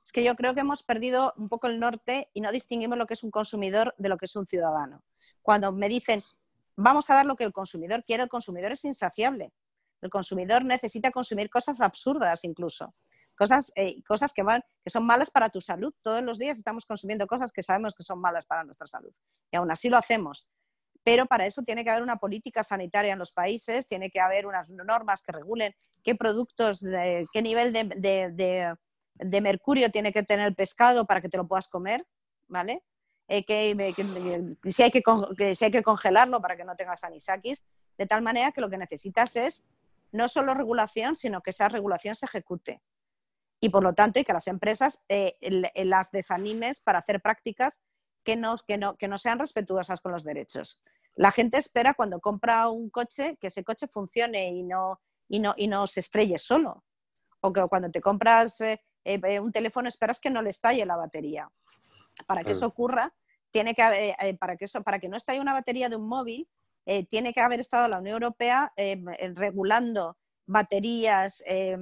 Es 0.08 0.12
que 0.12 0.24
yo 0.24 0.34
creo 0.36 0.54
que 0.54 0.60
hemos 0.60 0.82
perdido 0.82 1.34
un 1.36 1.50
poco 1.50 1.66
el 1.66 1.78
norte 1.78 2.30
y 2.32 2.40
no 2.40 2.50
distinguimos 2.50 2.96
lo 2.96 3.04
que 3.04 3.12
es 3.12 3.22
un 3.22 3.30
consumidor 3.30 3.94
de 3.98 4.08
lo 4.08 4.16
que 4.16 4.24
es 4.24 4.34
un 4.36 4.46
ciudadano. 4.46 5.02
Cuando 5.42 5.70
me 5.70 5.86
dicen, 5.86 6.24
vamos 6.76 7.10
a 7.10 7.14
dar 7.14 7.26
lo 7.26 7.36
que 7.36 7.44
el 7.44 7.52
consumidor 7.52 8.02
quiere, 8.04 8.22
el 8.22 8.30
consumidor 8.30 8.72
es 8.72 8.86
insaciable. 8.86 9.52
El 10.00 10.08
consumidor 10.08 10.64
necesita 10.64 11.10
consumir 11.10 11.50
cosas 11.50 11.78
absurdas 11.82 12.42
incluso, 12.44 12.94
cosas, 13.36 13.70
eh, 13.76 14.02
cosas 14.02 14.32
que, 14.32 14.42
van, 14.42 14.62
que 14.82 14.88
son 14.88 15.04
malas 15.04 15.30
para 15.30 15.50
tu 15.50 15.60
salud. 15.60 15.92
Todos 16.00 16.22
los 16.22 16.38
días 16.38 16.56
estamos 16.56 16.86
consumiendo 16.86 17.26
cosas 17.26 17.52
que 17.52 17.62
sabemos 17.62 17.94
que 17.94 18.02
son 18.02 18.18
malas 18.18 18.46
para 18.46 18.64
nuestra 18.64 18.86
salud 18.86 19.12
y 19.50 19.58
aún 19.58 19.70
así 19.70 19.90
lo 19.90 19.98
hacemos. 19.98 20.48
Pero 21.04 21.26
para 21.26 21.44
eso 21.44 21.60
tiene 21.64 21.84
que 21.84 21.90
haber 21.90 22.02
una 22.02 22.16
política 22.16 22.64
sanitaria 22.64 23.12
en 23.12 23.18
los 23.18 23.32
países, 23.32 23.86
tiene 23.86 24.08
que 24.08 24.20
haber 24.20 24.46
unas 24.46 24.70
normas 24.70 25.20
que 25.20 25.32
regulen 25.32 25.74
qué 26.02 26.14
productos, 26.14 26.80
de, 26.80 27.26
qué 27.30 27.42
nivel 27.42 27.74
de, 27.74 27.84
de, 27.94 28.74
de, 29.18 29.40
mercurio 29.40 29.90
tiene 29.90 30.12
que 30.12 30.22
tener 30.22 30.54
pescado 30.54 31.06
para 31.06 31.20
que 31.20 31.28
te 31.28 31.36
lo 31.36 31.46
puedas 31.46 31.68
comer, 31.68 32.06
¿vale? 32.46 32.84
Eh, 33.28 33.44
que, 33.44 33.74
si 34.70 34.82
hay 34.82 34.90
que, 34.90 35.02
que, 35.36 35.54
si 35.54 35.64
hay 35.64 35.70
que 35.70 35.82
congelarlo 35.82 36.40
para 36.40 36.56
que 36.56 36.64
no 36.64 36.76
tengas 36.76 37.04
anisakis, 37.04 37.64
de 37.98 38.06
tal 38.06 38.22
manera 38.22 38.52
que 38.52 38.60
lo 38.60 38.70
que 38.70 38.78
necesitas 38.78 39.36
es 39.36 39.64
no 40.12 40.28
solo 40.28 40.54
regulación, 40.54 41.16
sino 41.16 41.42
que 41.42 41.50
esa 41.50 41.68
regulación 41.68 42.14
se 42.14 42.26
ejecute. 42.26 42.80
Y 43.60 43.70
por 43.70 43.82
lo 43.82 43.92
tanto, 43.92 44.20
y 44.20 44.24
que 44.24 44.32
las 44.32 44.46
empresas 44.46 45.04
eh, 45.08 45.36
las 45.74 46.10
desanimes 46.10 46.80
para 46.80 47.00
hacer 47.00 47.20
prácticas 47.20 47.82
que 48.24 48.36
no, 48.36 48.56
que, 48.66 48.78
no, 48.78 48.96
que 48.96 49.08
no 49.08 49.18
sean 49.18 49.38
respetuosas 49.38 50.00
con 50.00 50.12
los 50.12 50.24
derechos. 50.24 50.80
La 51.14 51.32
gente 51.32 51.58
espera 51.58 51.94
cuando 51.94 52.20
compra 52.20 52.68
un 52.68 52.90
coche 52.90 53.36
que 53.40 53.48
ese 53.48 53.64
coche 53.64 53.88
funcione 53.88 54.52
y 54.52 54.62
no, 54.62 55.00
y 55.28 55.40
no, 55.40 55.54
y 55.56 55.66
no 55.66 55.86
se 55.86 56.00
estrelle 56.00 56.38
solo. 56.38 56.84
O 57.40 57.52
que 57.52 57.66
cuando 57.68 57.90
te 57.90 58.00
compras 58.00 58.60
eh, 58.60 58.80
eh, 59.14 59.40
un 59.40 59.52
teléfono 59.52 59.88
esperas 59.88 60.20
que 60.20 60.30
no 60.30 60.42
le 60.42 60.50
estalle 60.50 60.84
la 60.86 60.96
batería. 60.96 61.48
Para 62.26 62.42
que 62.42 62.52
eso 62.52 62.66
ocurra, 62.66 63.14
tiene 63.50 63.74
que, 63.74 64.16
eh, 64.20 64.36
para, 64.38 64.56
que 64.56 64.64
eso, 64.64 64.82
para 64.82 64.98
que 64.98 65.08
no 65.08 65.16
estalle 65.16 65.40
una 65.40 65.52
batería 65.52 65.88
de 65.88 65.96
un 65.96 66.08
móvil, 66.08 66.48
eh, 66.90 67.04
tiene 67.04 67.34
que 67.34 67.42
haber 67.42 67.60
estado 67.60 67.86
la 67.86 67.98
Unión 67.98 68.14
Europea 68.14 68.72
eh, 68.74 68.98
regulando 69.34 70.16
baterías, 70.46 71.42
eh, 71.46 71.76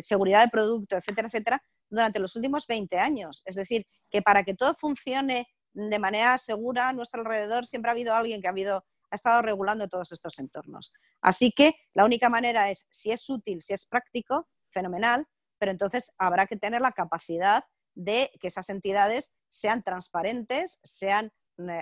seguridad 0.00 0.44
de 0.44 0.50
producto, 0.50 0.94
etcétera, 0.94 1.28
etcétera, 1.28 1.62
durante 1.88 2.18
los 2.18 2.36
últimos 2.36 2.66
20 2.66 2.98
años. 2.98 3.42
Es 3.46 3.54
decir, 3.54 3.86
que 4.10 4.20
para 4.20 4.42
que 4.42 4.52
todo 4.52 4.74
funcione 4.74 5.48
de 5.72 5.98
manera 5.98 6.36
segura 6.36 6.90
a 6.90 6.92
nuestro 6.92 7.22
alrededor 7.22 7.64
siempre 7.64 7.90
ha 7.90 7.92
habido 7.92 8.12
alguien 8.12 8.42
que 8.42 8.48
ha, 8.48 8.50
habido, 8.50 8.84
ha 9.10 9.16
estado 9.16 9.40
regulando 9.40 9.88
todos 9.88 10.12
estos 10.12 10.38
entornos. 10.38 10.92
Así 11.22 11.50
que 11.50 11.74
la 11.94 12.04
única 12.04 12.28
manera 12.28 12.70
es, 12.70 12.86
si 12.90 13.12
es 13.12 13.30
útil, 13.30 13.62
si 13.62 13.72
es 13.72 13.86
práctico, 13.86 14.46
fenomenal, 14.68 15.26
pero 15.58 15.72
entonces 15.72 16.12
habrá 16.18 16.46
que 16.46 16.56
tener 16.56 16.80
la 16.80 16.92
capacidad 16.92 17.64
de 17.94 18.30
que 18.40 18.48
esas 18.48 18.68
entidades 18.68 19.34
sean 19.48 19.82
transparentes, 19.82 20.80
sean 20.82 21.32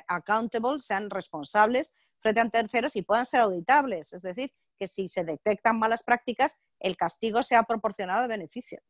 accountable, 0.07 0.81
sean 0.81 1.11
responsables 1.11 1.95
frente 2.21 2.41
a 2.41 2.49
terceros 2.49 2.97
y 2.97 3.03
puedan 3.03 3.27
ser 3.27 3.41
auditables. 3.41 4.13
Es 4.13 4.23
decir, 4.23 4.53
que 4.79 4.89
si 4.89 5.09
se 5.09 5.25
detectan 5.25 5.79
malas 5.79 6.03
prácticas, 6.03 6.59
el 6.81 6.97
castigo 6.97 7.43
sea 7.43 7.65
proporcional 7.65 8.23
al 8.23 8.29
beneficio. 8.29 8.81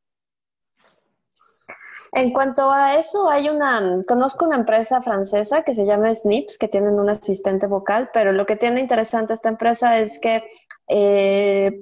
En 2.12 2.32
cuanto 2.32 2.70
a 2.70 2.94
eso, 2.94 3.28
hay 3.28 3.48
una, 3.48 4.04
conozco 4.06 4.46
una 4.46 4.56
empresa 4.56 5.02
francesa 5.02 5.62
que 5.62 5.74
se 5.74 5.84
llama 5.84 6.14
Snips, 6.14 6.58
que 6.58 6.68
tienen 6.68 6.98
un 7.00 7.08
asistente 7.08 7.66
vocal, 7.66 8.10
pero 8.12 8.32
lo 8.32 8.46
que 8.46 8.56
tiene 8.56 8.80
interesante 8.80 9.34
esta 9.34 9.48
empresa 9.48 9.98
es 9.98 10.20
que 10.20 10.46
eh, 10.88 11.72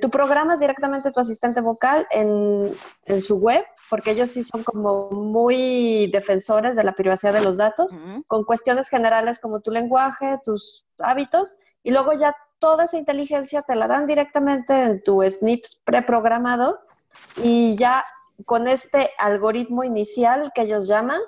tú 0.00 0.10
programas 0.10 0.60
directamente 0.60 1.12
tu 1.12 1.20
asistente 1.20 1.60
vocal 1.60 2.06
en, 2.10 2.72
en, 3.04 3.22
su 3.22 3.38
web, 3.38 3.64
porque 3.90 4.12
ellos 4.12 4.30
sí 4.30 4.42
son 4.42 4.62
como 4.62 5.10
muy 5.10 6.08
defensores 6.12 6.76
de 6.76 6.84
la 6.84 6.92
privacidad 6.92 7.32
de 7.32 7.42
los 7.42 7.56
datos, 7.56 7.92
uh 7.92 7.96
-huh. 7.96 8.24
con 8.26 8.44
cuestiones 8.44 8.88
generales 8.88 9.38
como 9.38 9.60
tu 9.60 9.70
lenguaje, 9.70 10.38
tus 10.44 10.86
hábitos, 10.98 11.56
y 11.82 11.90
luego 11.90 12.12
ya 12.12 12.36
toda 12.58 12.84
esa 12.84 12.96
inteligencia 12.96 13.62
te 13.62 13.74
la 13.74 13.88
dan 13.88 14.06
directamente 14.06 14.82
en 14.84 15.02
tu 15.02 15.22
SNIPS 15.22 15.80
preprogramado 15.84 16.78
y 17.42 17.76
ya 17.76 18.04
con 18.46 18.68
este 18.68 19.10
algoritmo 19.18 19.84
inicial 19.84 20.52
que 20.54 20.62
ellos 20.62 20.86
llaman, 20.86 21.20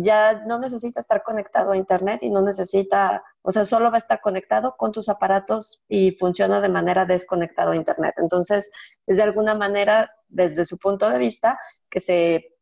ya 0.00 0.44
no 0.46 0.60
necesita 0.60 1.00
estar 1.00 1.24
conectado 1.24 1.72
a 1.72 1.76
Internet 1.76 2.22
y 2.22 2.30
no 2.30 2.40
necesita, 2.40 3.24
o 3.42 3.50
sea, 3.50 3.64
solo 3.64 3.90
va 3.90 3.96
a 3.96 3.98
estar 3.98 4.20
conectado 4.20 4.76
con 4.76 4.92
tus 4.92 5.08
aparatos 5.08 5.82
y 5.88 6.12
funciona 6.12 6.60
de 6.60 6.68
manera 6.68 7.04
desconectado 7.04 7.72
a 7.72 7.76
Internet. 7.76 8.14
Entonces, 8.18 8.70
es 9.06 9.16
de 9.16 9.24
alguna 9.24 9.56
manera, 9.56 10.08
desde 10.28 10.64
su 10.64 10.78
punto 10.78 11.10
de 11.10 11.18
vista, 11.18 11.58
que 11.90 11.98
se, 11.98 12.56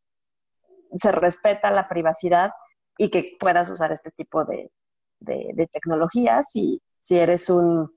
se 0.95 1.13
respeta 1.13 1.71
la 1.71 1.89
privacidad 1.89 2.53
y 2.97 3.11
que 3.11 3.37
puedas 3.39 3.69
usar 3.69 3.93
este 3.93 4.11
tipo 4.13 4.47
de, 4.47 4.73
de, 5.21 5.51
de 5.53 5.67
tecnologías 5.67 6.57
y 6.57 6.81
si 7.01 7.19
eres 7.19 7.51
un 7.51 7.95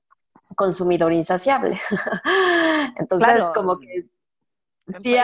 consumidor 0.58 1.14
insaciable. 1.14 1.80
Entonces, 2.98 3.36
claro. 3.36 3.54
como 3.56 3.80
que 3.80 4.10
si, 4.98 5.16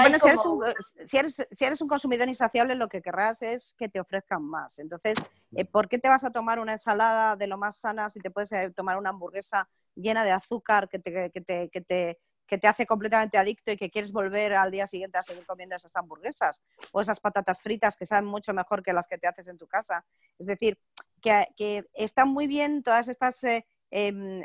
eres 1.66 1.82
un, 1.82 1.88
consumidor 1.88 2.28
insaciable, 2.28 2.76
lo 2.76 2.88
que 2.88 3.02
querrás 3.02 3.42
es 3.42 3.74
que 3.78 3.90
te 3.90 4.00
ofrezcan 4.00 4.44
más. 4.44 4.80
Entonces, 4.80 5.18
eh, 5.56 5.66
¿por 5.66 5.88
qué 5.88 5.98
te 5.98 6.10
vas 6.10 6.24
a 6.24 6.32
tomar 6.32 6.60
una 6.60 6.74
ensalada 6.74 7.36
de 7.36 7.48
lo 7.48 7.58
más 7.58 7.78
sana 7.78 8.10
si 8.10 8.20
te 8.20 8.32
puedes 8.32 8.52
eh, 8.52 8.72
tomar 8.72 8.98
una 8.98 9.10
hamburguesa 9.10 9.70
llena 9.96 10.24
de 10.24 10.32
azúcar 10.32 10.90
que 10.90 11.00
te, 11.00 11.32
que 11.32 11.42
te, 11.42 11.70
que 11.70 11.82
te, 11.82 12.20
que 12.46 12.58
te 12.58 12.68
hace 12.68 12.86
completamente 12.86 13.38
adicto 13.38 13.72
y 13.72 13.78
que 13.78 13.90
quieres 13.90 14.12
volver 14.12 14.54
al 14.54 14.72
día 14.72 14.86
siguiente 14.88 15.18
a 15.18 15.24
seguir 15.24 15.46
comiendo 15.46 15.76
esas 15.76 15.96
hamburguesas 15.96 16.62
o 16.92 17.02
esas 17.02 17.20
patatas 17.20 17.62
fritas 17.62 17.98
que 17.98 18.06
saben 18.06 18.26
mucho 18.26 18.54
mejor 18.54 18.84
que 18.84 18.94
las 18.94 19.08
que 19.08 19.18
te 19.18 19.28
haces 19.28 19.48
en 19.48 19.58
tu 19.58 19.68
casa? 19.68 20.06
Es 20.38 20.46
decir, 20.48 20.78
que, 21.22 21.48
que 21.56 21.86
están 21.94 22.30
muy 22.30 22.46
bien 22.46 22.84
todas 22.84 23.08
estas, 23.08 23.44
eh, 23.46 23.66
em, 23.90 24.44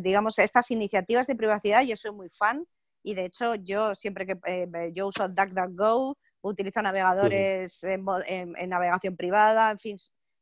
digamos, 0.00 0.38
estas 0.38 0.70
iniciativas 0.70 1.26
de 1.26 1.34
privacidad. 1.34 1.82
Yo 1.82 1.96
soy 1.96 2.12
muy 2.12 2.30
fan 2.30 2.66
y 3.04 3.14
de 3.14 3.26
hecho 3.26 3.54
yo 3.54 3.94
siempre 3.94 4.26
que 4.26 4.38
eh, 4.46 4.90
yo 4.94 5.06
uso 5.06 5.28
DuckDuckGo, 5.28 6.16
utilizo 6.40 6.82
navegadores 6.82 7.84
en, 7.84 8.52
navegación 8.68 9.16
privada, 9.16 9.70
en 9.70 9.78
fin, 9.78 9.96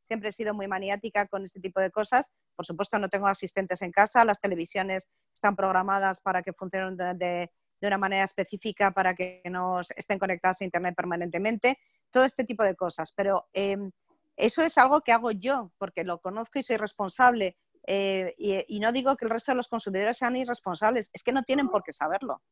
siempre 0.07 0.31
he 0.31 0.33
sido 0.33 0.55
muy 0.55 0.69
maniática 0.69 1.27
con 1.27 1.45
este 1.45 1.61
tipo 1.61 1.81
de 1.81 1.91
cosas. 1.91 2.31
Por 2.55 2.65
supuesto, 2.65 2.99
no 2.99 3.09
tengo 3.09 3.27
asistentes 3.27 3.83
en 3.83 3.91
casa, 3.91 4.25
las 4.25 4.41
televisiones 4.41 5.09
están 5.35 5.57
programadas 5.57 6.21
para 6.21 6.43
que 6.43 6.53
funcionen 6.53 6.97
de, 7.19 7.51
una 7.81 7.99
manera 7.99 8.25
específica 8.25 8.93
para 8.93 9.15
que 9.15 9.43
no 9.51 9.81
estén 9.81 10.21
conectadas 10.21 10.61
a 10.61 10.65
Internet 10.65 10.95
permanentemente, 10.95 11.79
todo 12.13 12.25
este 12.25 12.45
tipo 12.45 12.63
de 12.63 12.77
cosas. 12.77 13.13
Pero 13.13 13.49
em, 13.53 13.91
eso 14.37 14.63
es 14.63 14.79
algo 14.79 15.01
que 15.01 15.11
hago 15.11 15.33
yo, 15.33 15.73
porque 15.79 16.05
lo 16.05 16.21
conozco 16.21 16.61
y 16.61 16.63
soy 16.63 16.77
responsable 16.77 17.57
eh, 17.87 18.35
y, 18.39 18.81
no 18.81 18.93
digo 18.93 19.17
que 19.17 19.25
el 19.25 19.31
resto 19.31 19.53
de 19.53 19.57
los 19.57 19.69
consumidores 19.69 20.19
sean 20.19 20.37
irresponsables, 20.37 21.11
es 21.13 21.23
que 21.23 21.33
no 21.33 21.43
tienen 21.43 21.69
por 21.69 21.83
qué 21.83 21.93
saberlo. 21.93 22.43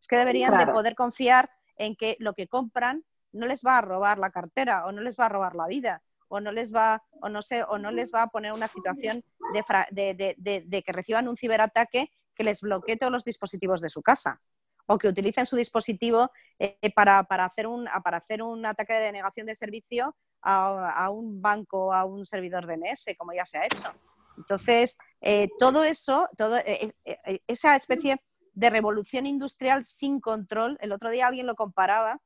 Es 0.00 0.06
que 0.06 0.16
deberían 0.16 0.56
de 0.56 0.72
poder 0.72 0.94
confiar 0.94 1.50
en 1.76 1.96
que 1.96 2.16
lo 2.20 2.34
que 2.34 2.48
compran 2.48 3.04
no 3.32 3.46
les 3.46 3.62
va 3.62 3.78
a 3.78 3.82
robar 3.82 4.18
la 4.18 4.30
cartera 4.30 4.86
o 4.86 4.92
no 4.92 5.02
les 5.02 5.16
va 5.16 5.26
a 5.26 5.28
robar 5.28 5.54
la 5.54 5.66
vida 5.66 6.02
o 6.28 6.40
no 6.40 6.52
les 6.52 6.74
va 6.74 7.02
o 7.20 7.28
no 7.28 7.42
sé 7.42 7.64
o 7.64 7.78
no 7.78 7.90
les 7.90 8.12
va 8.12 8.22
a 8.22 8.26
poner 8.28 8.52
una 8.52 8.68
situación 8.68 9.22
de, 9.52 10.82
que 10.84 10.92
reciban 10.92 11.28
un 11.28 11.36
ciberataque 11.36 12.10
que 12.34 12.44
les 12.44 12.60
bloquee 12.60 12.96
todos 12.96 13.12
los 13.12 13.24
dispositivos 13.24 13.80
de 13.80 13.90
su 13.90 14.02
casa 14.02 14.40
o 14.86 14.98
que 14.98 15.08
utilicen 15.08 15.46
su 15.46 15.56
dispositivo 15.56 16.30
eh, 16.58 16.78
para, 16.94 17.20
hacer 17.20 17.66
un, 17.66 17.88
para 18.02 18.18
hacer 18.18 18.42
un 18.42 18.64
ataque 18.64 18.94
de 18.94 19.00
denegación 19.00 19.46
de 19.46 19.54
servicio 19.54 20.16
a, 20.40 20.90
a 20.90 21.10
un 21.10 21.42
banco 21.42 21.86
o 21.86 21.92
a 21.92 22.04
un 22.04 22.24
servidor 22.24 22.66
DNS, 22.66 23.04
como 23.18 23.34
ya 23.34 23.44
se 23.44 23.58
ha 23.58 23.66
hecho. 23.66 23.92
Entonces, 24.38 24.96
eh, 25.20 25.48
todo 25.58 25.84
eso, 25.84 26.28
todo, 26.36 26.58
eh, 26.58 26.92
eh, 27.04 27.40
esa 27.46 27.76
especie 27.76 28.20
de 28.52 28.70
revolución 28.70 29.26
industrial 29.26 29.84
sin 29.84 30.20
control, 30.20 30.78
el 30.80 30.92
otro 30.92 31.10
día 31.10 31.26
alguien 31.26 31.46
lo 31.46 31.54
comparaba, 31.54 32.20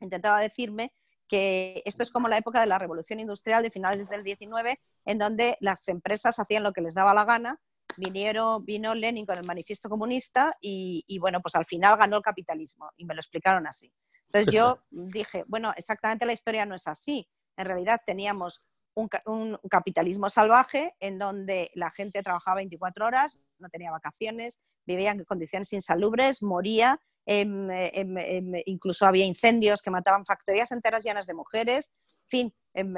intentaba 0.00 0.40
decirme 0.40 0.92
que 1.28 1.82
esto 1.84 2.02
es 2.02 2.10
como 2.10 2.28
la 2.28 2.38
época 2.38 2.60
de 2.60 2.66
la 2.66 2.78
revolución 2.78 3.20
industrial 3.20 3.62
de 3.62 3.70
finales 3.70 4.08
del 4.08 4.24
19, 4.24 4.78
en 5.06 5.18
donde 5.18 5.56
las 5.60 5.88
empresas 5.88 6.38
hacían 6.38 6.62
lo 6.62 6.72
que 6.72 6.82
les 6.82 6.94
daba 6.94 7.14
la 7.14 7.24
gana, 7.24 7.60
vinieron, 7.96 8.64
vino 8.64 8.94
Lenin 8.94 9.24
con 9.24 9.38
el 9.38 9.46
manifiesto 9.46 9.88
comunista 9.88 10.56
y, 10.60 11.04
y 11.06 11.18
bueno, 11.18 11.40
pues 11.40 11.54
al 11.54 11.64
final 11.64 11.96
ganó 11.96 12.16
el 12.16 12.22
capitalismo 12.22 12.90
y 12.96 13.04
me 13.04 13.14
lo 13.14 13.20
explicaron 13.20 13.66
así. 13.66 13.92
Entonces 14.26 14.52
yo 14.52 14.80
dije, 14.90 15.44
bueno, 15.46 15.72
exactamente 15.76 16.26
la 16.26 16.32
historia 16.32 16.66
no 16.66 16.74
es 16.74 16.86
así. 16.86 17.28
En 17.56 17.66
realidad 17.66 18.00
teníamos 18.04 18.62
un, 18.94 19.58
capitalismo 19.68 20.30
salvaje 20.30 20.94
en 21.00 21.18
donde 21.18 21.70
la 21.74 21.90
gente 21.90 22.22
trabajaba 22.22 22.56
24 22.56 23.06
horas, 23.06 23.38
no 23.58 23.68
tenía 23.68 23.90
vacaciones, 23.90 24.60
vivía 24.86 25.10
en 25.10 25.24
condiciones 25.24 25.72
insalubres, 25.72 26.42
moría, 26.42 27.00
em, 27.26 27.70
em, 27.70 28.18
em, 28.18 28.62
incluso 28.66 29.06
había 29.06 29.24
incendios 29.24 29.82
que 29.82 29.90
mataban 29.90 30.24
factorías 30.24 30.70
enteras 30.72 31.04
llenas 31.04 31.26
de 31.26 31.34
mujeres, 31.34 31.92
en 32.24 32.28
fin, 32.28 32.54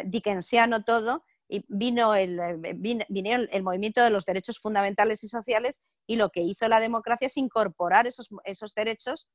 dickensiano 0.07 0.85
todo, 0.85 1.25
y 1.49 1.65
vino 1.69 2.15
el, 2.15 2.41
el 2.41 3.63
movimiento 3.63 4.03
de 4.03 4.11
los 4.11 4.25
derechos 4.25 4.59
fundamentales 4.59 5.23
y 5.23 5.29
sociales 5.29 5.81
y 6.07 6.17
lo 6.17 6.31
que 6.31 6.41
hizo 6.41 6.69
la 6.69 6.81
democracia 6.81 7.27
es 7.27 7.37
incorporar 7.37 8.07
esos, 8.07 8.29
esos 8.45 8.75
derechos 8.75 9.29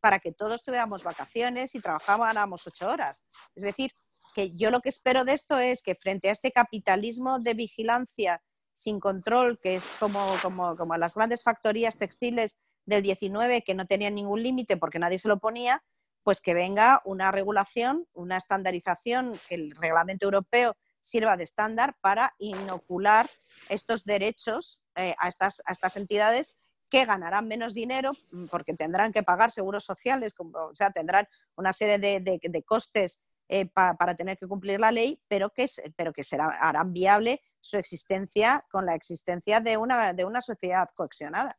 para 0.00 0.18
que 0.18 0.32
todos 0.32 0.62
tuviéramos 0.62 1.02
vacaciones 1.02 1.74
y 1.74 1.80
trabajábamos 1.80 2.66
ocho 2.66 2.88
horas. 2.88 3.24
Es 3.54 3.62
decir, 3.62 3.90
que 4.34 4.54
yo 4.54 4.70
lo 4.70 4.80
que 4.80 4.90
espero 4.90 5.24
de 5.24 5.32
esto 5.32 5.58
es 5.58 5.82
que 5.82 5.94
frente 5.94 6.28
a 6.28 6.32
este 6.32 6.52
capitalismo 6.52 7.38
de 7.38 7.54
vigilancia 7.54 8.42
sin 8.74 9.00
control, 9.00 9.58
que 9.60 9.76
es 9.76 9.84
como, 9.98 10.34
como, 10.42 10.76
como 10.76 10.96
las 10.96 11.14
grandes 11.14 11.42
factorías 11.42 11.96
textiles 11.96 12.58
del 12.84 13.02
19 13.02 13.62
que 13.62 13.74
no 13.74 13.86
tenían 13.86 14.14
ningún 14.14 14.42
límite 14.42 14.76
porque 14.76 14.98
nadie 14.98 15.18
se 15.18 15.28
lo 15.28 15.38
ponía, 15.38 15.82
pues 16.22 16.40
que 16.40 16.54
venga 16.54 17.00
una 17.04 17.30
regulación, 17.30 18.06
una 18.12 18.36
estandarización, 18.36 19.32
que 19.48 19.54
el 19.54 19.70
reglamento 19.76 20.26
europeo 20.26 20.76
sirva 21.02 21.36
de 21.36 21.44
estándar 21.44 21.96
para 22.00 22.34
inocular 22.38 23.28
estos 23.68 24.04
derechos 24.04 24.82
eh, 24.96 25.14
a, 25.18 25.28
estas, 25.28 25.62
a 25.66 25.72
estas 25.72 25.96
entidades 25.96 26.54
que 26.88 27.04
ganarán 27.04 27.46
menos 27.46 27.74
dinero 27.74 28.12
porque 28.50 28.74
tendrán 28.74 29.12
que 29.12 29.22
pagar 29.22 29.50
seguros 29.50 29.84
sociales, 29.84 30.34
o 30.38 30.74
sea, 30.74 30.92
tendrán 30.92 31.28
una 31.56 31.72
serie 31.72 31.98
de, 31.98 32.40
de 32.40 32.62
costes 32.62 33.20
eh, 33.48 33.66
para 33.66 34.14
tener 34.14 34.38
que 34.38 34.48
cumplir 34.48 34.80
la 34.80 34.90
ley, 34.90 35.20
pero 35.28 35.50
que, 35.50 35.68
será, 35.68 36.82
viable 36.86 37.42
su 37.60 37.76
existencia 37.76 38.64
con 38.70 38.86
la 38.86 38.94
existencia 38.94 39.60
de 39.60 39.76
una, 39.76 40.40
sociedad 40.40 40.88
cohesionada. 40.94 41.56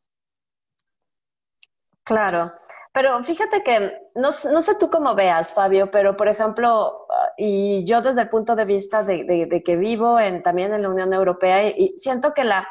Claro, 2.03 2.53
pero 2.91 3.23
fíjate 3.23 3.63
que 3.63 3.99
no, 4.15 4.31
sé 4.31 4.75
tú 4.79 4.89
cómo 4.89 5.15
veas, 5.15 5.53
Fabio, 5.53 5.89
pero 5.89 6.15
por 6.15 6.27
ejemplo, 6.27 7.07
ah, 7.09 7.33
y 7.35 7.83
yo 7.85 8.01
desde 8.01 8.21
el 8.21 8.29
punto 8.29 8.55
de 8.55 8.65
vista 8.65 9.03
de, 9.03 9.63
que 9.65 9.75
vivo 9.75 10.17
también 10.43 10.73
en 10.73 10.83
la 10.83 10.89
Unión 10.89 11.13
Europea, 11.13 11.67
y 11.67 11.97
siento 11.97 12.33
que 12.33 12.43
la, 12.43 12.67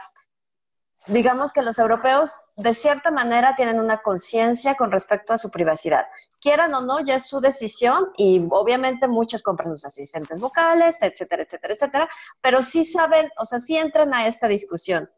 digamos 1.06 1.52
que 1.52 1.62
los 1.62 1.78
europeos 1.78 2.44
de 2.56 2.72
cierta 2.72 3.10
manera 3.10 3.54
tienen 3.56 3.78
una 3.78 3.98
conciencia 3.98 4.74
con 4.76 4.90
respecto 4.90 5.32
a 5.32 5.38
su 5.38 5.50
privacidad. 5.50 6.06
Quieran 6.44 6.74
o 6.74 6.82
no, 6.82 7.00
ya 7.00 7.14
es 7.14 7.26
su 7.26 7.40
decisión 7.40 8.10
y 8.18 8.46
obviamente 8.50 9.08
muchos 9.08 9.42
compran 9.42 9.70
sus 9.70 9.86
asistentes 9.86 10.38
vocales, 10.38 11.00
etcétera, 11.00 11.42
etcétera, 11.44 11.72
etcétera, 11.72 12.08
pero 12.42 12.62
sí 12.62 12.84
saben, 12.84 13.30
o 13.38 13.46
sea, 13.46 13.58
sí 13.58 13.78
entran 13.78 14.12
a 14.12 14.26
esta 14.26 14.46
discusión. 14.46 15.10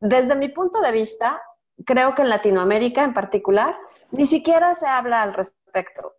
Desde 0.00 0.34
mi 0.34 0.48
punto 0.48 0.80
de 0.80 0.90
vista, 0.90 1.40
creo 1.84 2.16
que 2.16 2.22
en 2.22 2.30
Latinoamérica 2.30 3.04
en 3.04 3.14
particular, 3.14 3.76
ni 4.10 4.26
siquiera 4.26 4.74
se 4.74 4.88
habla 4.88 5.22
al 5.22 5.34
respecto. 5.34 6.16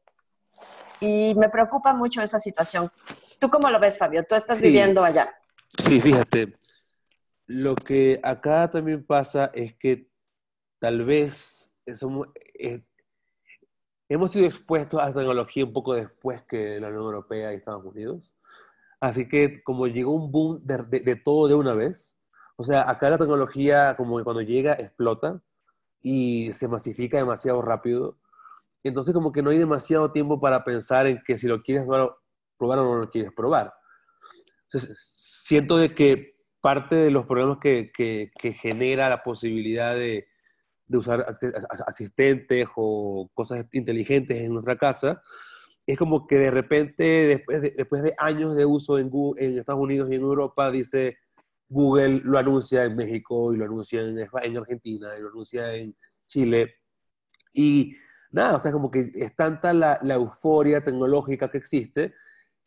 Y 1.02 1.36
me 1.36 1.50
preocupa 1.50 1.94
mucho 1.94 2.22
esa 2.22 2.40
situación. 2.40 2.90
¿Tú 3.40 3.50
cómo 3.50 3.70
lo 3.70 3.82
ves, 3.82 3.98
Fabio? 3.98 4.26
Tú 4.26 4.36
estás 4.36 4.62
viviendo 4.62 5.04
allá. 5.04 5.38
Sí, 5.78 6.00
fíjate, 6.00 6.54
lo 7.48 7.76
que 7.76 8.22
acá 8.24 8.72
también 8.72 9.06
pasa 9.06 9.52
es 9.54 9.76
que 9.76 10.10
tal 10.80 11.04
vez 11.04 11.74
somos, 11.96 12.30
hemos 14.10 14.32
sido 14.32 14.46
expuestos 14.46 15.02
a 15.02 15.14
tecnología 15.14 15.66
un 15.66 15.74
poco 15.74 15.94
después 15.94 16.42
que 16.44 16.80
la 16.80 16.88
Unión 16.88 17.04
Europea 17.04 17.52
y 17.52 17.58
Estados 17.58 17.84
Unidos. 17.86 18.36
Así 19.00 19.28
que 19.28 19.62
como 19.64 19.88
llegó 19.88 20.14
un 20.14 20.32
boom 20.32 20.62
de, 20.64 21.16
todo 21.16 21.48
de 21.48 21.56
una 21.56 21.74
vez, 21.74 22.18
o 22.56 22.64
sea, 22.64 22.90
acá 22.90 23.10
la 23.10 23.18
tecnología 23.18 23.96
como 23.96 24.18
que 24.18 24.24
cuando 24.24 24.42
llega 24.42 24.74
explota 24.74 25.42
y 26.02 26.52
se 26.54 26.68
masifica 26.68 27.18
demasiado 27.18 27.62
rápido. 27.62 28.18
Entonces 28.84 29.14
como 29.14 29.32
que 29.32 29.44
no 29.44 29.52
hay 29.52 29.58
demasiado 29.58 30.12
tiempo 30.12 30.40
para 30.40 30.64
pensar 30.64 31.06
en 31.08 31.22
que 31.24 31.38
si 31.38 31.48
lo 31.48 31.62
quieres 31.62 31.86
probar, 31.86 32.80
o 32.80 32.84
no 32.86 32.96
lo 32.96 33.10
quieres 33.10 33.32
probar. 33.34 33.74
Entonces, 34.64 34.98
siento 35.12 35.78
de 35.78 35.94
que 35.94 36.38
parte 36.62 36.96
de 36.96 37.12
los 37.12 37.26
problemas 37.26 37.60
que, 37.60 37.92
que, 37.94 38.54
genera 38.54 39.10
la 39.10 39.24
posibilidad 39.24 39.96
de, 39.96 40.28
de, 40.88 40.98
usar 40.98 41.26
asistentes 41.86 42.68
o 42.76 43.30
cosas 43.34 43.66
inteligentes 43.72 44.38
en 44.38 44.54
nuestra 44.54 44.78
casa, 44.78 45.22
es 45.86 45.98
como 45.98 46.28
que 46.28 46.38
de 46.38 46.52
repente, 46.52 47.04
después 47.04 47.62
de, 47.62 47.72
después 47.72 48.04
de 48.04 48.14
años 48.18 48.56
de 48.56 48.66
uso 48.66 49.00
en, 49.00 49.10
Google, 49.10 49.46
en 49.46 49.58
Estados 49.58 49.82
Unidos 49.82 50.10
y 50.12 50.16
en 50.16 50.22
Europa, 50.22 50.70
dice 50.72 51.18
Google 51.70 52.22
lo 52.24 52.38
anuncia 52.38 52.86
en 52.86 52.96
México 52.96 53.54
y 53.54 53.58
lo 53.58 53.66
anuncia 53.66 54.02
en, 54.02 54.18
en 54.20 54.58
Argentina 54.58 55.10
y 55.18 55.22
lo 55.22 55.30
anuncia 55.30 55.74
en 55.76 55.96
Chile. 56.26 56.76
Y 57.54 57.96
nada, 58.32 58.56
o 58.56 58.60
sea, 58.60 58.72
como 58.72 58.92
que 58.92 59.12
es 59.14 59.36
tanta 59.36 59.74
la, 59.74 60.00
la 60.02 60.16
euforia 60.16 60.84
tecnológica 60.84 61.50
que 61.50 61.58
existe 61.58 62.14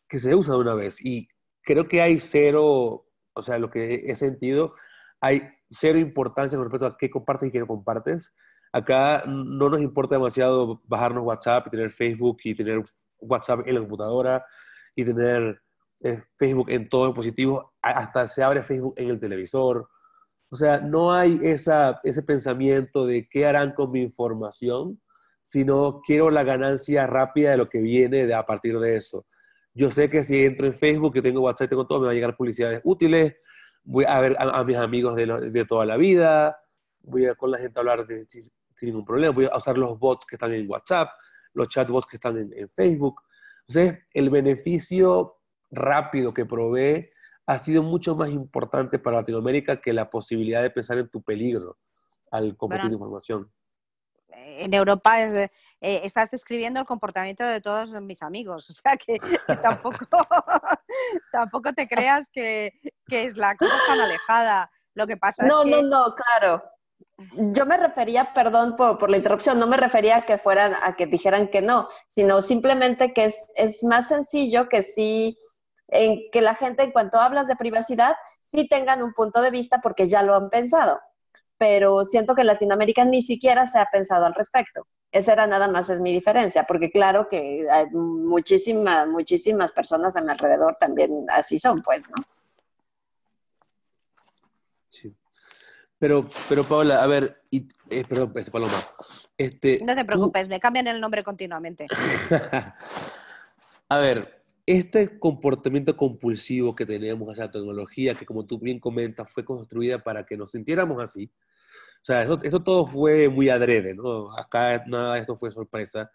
que 0.07 0.19
se 0.19 0.35
usa 0.35 0.55
de 0.55 0.61
una 0.61 0.75
vez. 0.75 1.03
Y 1.03 1.27
creo 1.63 1.87
que 1.87 2.01
hay 2.01 2.19
cero 2.19 3.05
o 3.33 3.41
sea, 3.41 3.57
lo 3.57 3.69
que 3.69 4.03
he 4.05 4.15
sentido, 4.15 4.75
hay 5.19 5.49
cero 5.71 5.97
importancia 5.97 6.57
con 6.57 6.65
respecto 6.65 6.85
a 6.85 6.97
qué 6.97 7.09
compartes 7.09 7.49
y 7.49 7.51
qué 7.51 7.59
no 7.59 7.67
compartes. 7.67 8.33
Acá 8.73 9.23
no 9.25 9.69
nos 9.69 9.81
importa 9.81 10.15
demasiado 10.15 10.81
bajarnos 10.85 11.25
WhatsApp 11.25 11.67
y 11.67 11.71
tener 11.71 11.89
Facebook 11.91 12.37
y 12.43 12.55
tener 12.55 12.83
WhatsApp 13.19 13.61
en 13.65 13.75
la 13.75 13.81
computadora 13.81 14.45
y 14.95 15.05
tener 15.05 15.61
eh, 16.03 16.23
Facebook 16.37 16.69
en 16.69 16.89
todo 16.89 17.07
dispositivo, 17.07 17.73
hasta 17.81 18.27
se 18.27 18.43
abre 18.43 18.63
Facebook 18.63 18.95
en 18.97 19.09
el 19.09 19.19
televisor. 19.19 19.89
O 20.49 20.55
sea, 20.55 20.79
no 20.79 21.13
hay 21.13 21.39
esa, 21.43 21.99
ese 22.03 22.23
pensamiento 22.23 23.05
de 23.05 23.27
qué 23.29 23.45
harán 23.45 23.73
con 23.73 23.91
mi 23.91 24.01
información, 24.01 24.99
sino 25.43 26.01
quiero 26.05 26.29
la 26.29 26.43
ganancia 26.43 27.07
rápida 27.07 27.51
de 27.51 27.57
lo 27.57 27.69
que 27.69 27.79
viene 27.79 28.25
de, 28.25 28.33
a 28.33 28.45
partir 28.45 28.79
de 28.79 28.95
eso. 28.95 29.25
Yo 29.73 29.89
sé 29.89 30.09
que 30.09 30.23
si 30.23 30.43
entro 30.43 30.67
en 30.67 30.73
Facebook, 30.73 31.13
que 31.13 31.21
tengo 31.21 31.41
WhatsApp, 31.41 31.69
tengo 31.69 31.87
todo, 31.87 31.99
me 31.99 32.05
va 32.07 32.11
a 32.11 32.15
llegar 32.15 32.35
publicidades 32.35 32.81
útiles, 32.83 33.35
voy 33.83 34.05
a 34.05 34.19
ver 34.19 34.35
a, 34.39 34.63
mis 34.63 34.77
amigos 34.77 35.15
de, 35.15 35.25
de, 35.25 35.65
toda 35.65 35.85
la 35.85 35.97
vida, 35.97 36.59
voy 37.01 37.25
a 37.25 37.35
con 37.35 37.51
la 37.51 37.57
gente 37.57 37.79
a 37.79 37.81
hablar 37.81 38.05
de, 38.05 38.25
sin, 38.25 38.43
ningún 38.81 39.05
problema, 39.05 39.33
voy 39.33 39.47
a 39.51 39.57
usar 39.57 39.77
los 39.77 39.99
bots 39.99 40.25
que 40.25 40.35
están 40.35 40.53
en 40.53 40.69
WhatsApp, 40.69 41.09
los 41.53 41.67
chatbots 41.67 42.07
que 42.07 42.17
están 42.17 42.37
en, 42.37 42.51
en 42.55 42.67
Facebook. 42.67 43.21
Entonces, 43.67 43.99
el 44.13 44.29
beneficio 44.29 45.37
rápido 45.69 46.33
que 46.33 46.45
provee 46.45 47.09
ha 47.45 47.57
sido 47.57 47.83
mucho 47.83 48.15
más 48.15 48.29
importante 48.29 48.99
para 48.99 49.17
Latinoamérica 49.17 49.81
que 49.81 49.93
la 49.93 50.09
posibilidad 50.09 50.61
de 50.61 50.69
pensar 50.69 50.97
en 50.97 51.09
tu 51.09 51.21
peligro 51.21 51.77
al 52.31 52.55
compartir 52.55 52.91
información. 52.91 53.51
En 54.29 54.73
Europa 54.73 55.21
eh, 55.21 55.49
estás 55.81 56.31
describiendo 56.31 56.79
el 56.79 56.85
comportamiento 56.85 57.43
de 57.43 57.59
todos 57.59 57.89
mis 58.01 58.23
amigos, 58.23 58.69
o 58.69 58.73
sea 58.73 58.95
que, 58.97 59.17
tampoco, 59.61 60.05
tampoco 61.31 61.73
te 61.73 61.87
creas 61.87 62.29
que, 62.31 62.71
es 63.07 63.37
la 63.37 63.55
cosa 63.55 63.75
tan 63.87 63.99
alejada. 63.99 64.71
Lo 64.93 65.07
que 65.07 65.17
pasa 65.17 65.45
no, 65.45 65.63
es 65.63 65.65
que... 65.65 65.81
No, 65.81 65.89
no, 65.89 66.15
claro. 66.15 66.63
Yo 67.53 67.65
me 67.65 67.77
refería, 67.77 68.33
perdón 68.33 68.75
por, 68.75 68.97
por, 68.97 69.09
la 69.09 69.17
interrupción, 69.17 69.59
no 69.59 69.67
me 69.67 69.77
refería 69.77 70.17
a 70.17 70.25
que 70.25 70.37
fueran, 70.37 70.73
a 70.81 70.95
que 70.95 71.05
dijeran 71.05 71.49
que 71.49 71.61
no, 71.61 71.87
sino 72.07 72.41
simplemente 72.41 73.13
que 73.13 73.25
es, 73.25 73.47
es 73.55 73.83
más 73.83 74.07
sencillo 74.07 74.67
que 74.69 74.81
sí 74.81 75.37
en 75.87 76.31
que 76.31 76.41
la 76.41 76.55
gente, 76.55 76.83
en 76.83 76.91
cuanto 76.91 77.19
hablas 77.19 77.47
de 77.47 77.55
privacidad, 77.55 78.15
sí 78.41 78.67
tengan 78.67 79.03
un 79.03 79.13
punto 79.13 79.41
de 79.41 79.51
vista 79.51 79.81
porque 79.81 80.07
ya 80.07 80.23
lo 80.23 80.35
han 80.35 80.49
pensado. 80.49 80.99
Pero 81.57 82.03
siento 82.05 82.33
que 82.33 82.41
en 82.41 82.47
Latinoamérica 82.47 83.05
ni 83.05 83.21
siquiera 83.21 83.65
se 83.65 83.79
ha 83.79 83.85
pensado 83.91 84.25
al 84.25 84.33
respecto. 84.33 84.87
Esa 85.11 85.33
era 85.33 85.45
nada 85.45 85.67
más 85.67 85.89
es 85.89 85.99
mi 85.99 86.13
diferencia, 86.13 86.63
porque 86.63 86.89
claro 86.89 87.27
que 87.27 87.67
hay 87.69 87.87
muchísimas, 87.91 89.07
muchísimas 89.07 89.73
personas 89.73 90.15
a 90.15 90.21
mi 90.21 90.31
alrededor 90.31 90.77
también 90.79 91.25
así 91.29 91.59
son, 91.59 91.81
pues, 91.81 92.09
¿no? 92.09 92.15
Sí. 94.89 95.13
Pero, 95.99 96.25
pero 96.47 96.63
Paola, 96.63 97.03
a 97.03 97.07
ver, 97.07 97.41
y, 97.51 97.67
eh, 97.89 98.05
perdón, 98.07 98.31
este, 98.35 98.51
Paloma. 98.51 98.77
Este, 99.37 99.81
no 99.83 99.95
te 99.95 100.05
preocupes, 100.05 100.47
me 100.47 100.59
cambian 100.59 100.87
el 100.87 101.01
nombre 101.01 101.23
continuamente. 101.23 101.87
a 103.89 103.97
ver, 103.97 104.41
este 104.65 105.19
comportamiento 105.19 105.97
compulsivo 105.97 106.73
que 106.73 106.85
tenemos 106.85 107.27
hacia 107.29 107.45
la 107.45 107.51
tecnología, 107.51 108.15
que 108.15 108.25
como 108.25 108.45
tú 108.45 108.59
bien 108.59 108.79
comentas, 108.79 109.29
fue 109.29 109.43
construida 109.43 109.99
para 109.99 110.25
que 110.25 110.37
nos 110.37 110.51
sintiéramos 110.51 111.03
así. 111.03 111.29
O 112.01 112.03
sea, 112.03 112.23
eso, 112.23 112.63
todo 112.63 112.87
fue 112.87 113.29
muy 113.29 113.49
adrede, 113.49 113.93
¿no? 113.93 114.31
Acá 114.35 114.83
nada 114.87 115.13
de 115.13 115.19
esto 115.21 115.35
fue 115.35 115.51
sorpresa. 115.51 116.09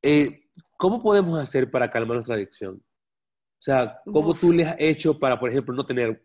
Eh, 0.00 0.44
¿Cómo 0.76 1.02
podemos 1.02 1.38
hacer 1.38 1.68
para 1.68 1.90
calmar 1.90 2.14
nuestra 2.16 2.36
adicción? 2.36 2.76
O 2.76 3.60
sea, 3.60 4.00
¿cómo 4.04 4.34
tú 4.34 4.52
le 4.52 4.64
has 4.64 4.76
hecho 4.78 5.18
para, 5.18 5.38
por 5.40 5.50
ejemplo, 5.50 5.74
no 5.74 5.84
tener 5.84 6.24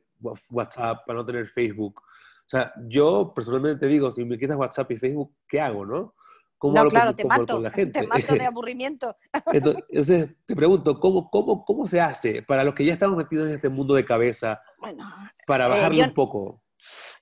WhatsApp, 0.52 1.00
para 1.06 1.20
no 1.20 1.26
tener 1.26 1.48
Facebook? 1.48 2.00
O 2.00 2.50
sea, 2.50 2.72
yo 2.88 3.34
personalmente 3.34 3.80
te 3.80 3.92
digo, 3.92 4.12
si 4.12 4.24
me 4.24 4.38
quitas 4.38 4.56
WhatsApp 4.56 4.92
y 4.92 4.98
Facebook, 4.98 5.36
¿qué 5.48 5.60
hago, 5.60 5.84
no? 5.84 6.14
no, 6.62 6.90
claro, 6.90 7.14
te 7.14 7.26
mato, 7.26 7.62
te 7.72 8.08
mato 8.08 8.34
de 8.36 8.46
aburrimiento. 8.46 9.16
Entonces, 9.52 10.30
te 10.46 10.56
pregunto, 10.56 11.00
¿cómo, 11.00 11.30
cómo, 11.30 11.66
¿cómo 11.66 11.88
se 11.88 12.00
hace 12.00 12.44
para 12.44 12.64
los 12.64 12.74
que 12.74 12.86
ya 12.86 12.94
estamos 12.94 13.18
metidos 13.18 13.48
en 13.48 13.56
este 13.56 13.70
mundo 13.70 13.96
de 13.96 14.06
cabeza 14.06 14.62
para 15.46 15.66
eh, 15.66 15.70
bajarle 15.70 16.04
un 16.04 16.14
poco? 16.14 16.63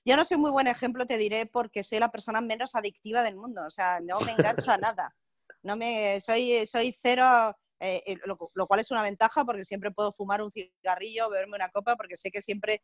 Yo 0.04 0.16
no 0.16 0.24
soy 0.24 0.38
muy 0.38 0.50
buen 0.50 0.66
ejemplo, 0.66 1.06
te 1.06 1.18
diré, 1.18 1.46
porque 1.46 1.84
soy 1.84 1.98
la 1.98 2.10
persona 2.10 2.40
menos 2.40 2.74
adictiva 2.74 3.22
del 3.22 3.36
mundo. 3.36 3.62
O 3.66 3.70
sea, 3.70 4.00
no 4.00 4.20
me 4.20 4.32
engancho 4.32 4.70
a 4.70 4.78
nada. 4.78 5.14
No 5.62 5.76
me, 5.76 6.20
soy, 6.20 6.66
soy 6.66 6.96
cero, 7.00 7.56
eh, 7.80 8.02
eh, 8.06 8.16
lo, 8.24 8.66
cual 8.66 8.80
es 8.80 8.90
una 8.90 9.02
ventaja 9.02 9.44
porque 9.44 9.64
siempre 9.64 9.90
puedo 9.90 10.12
fumar 10.12 10.42
un 10.42 10.50
cigarrillo, 10.50 11.30
beberme 11.30 11.56
una 11.56 11.70
copa, 11.70 11.96
porque 11.96 12.16
sé 12.16 12.30
que 12.30 12.42
siempre, 12.42 12.82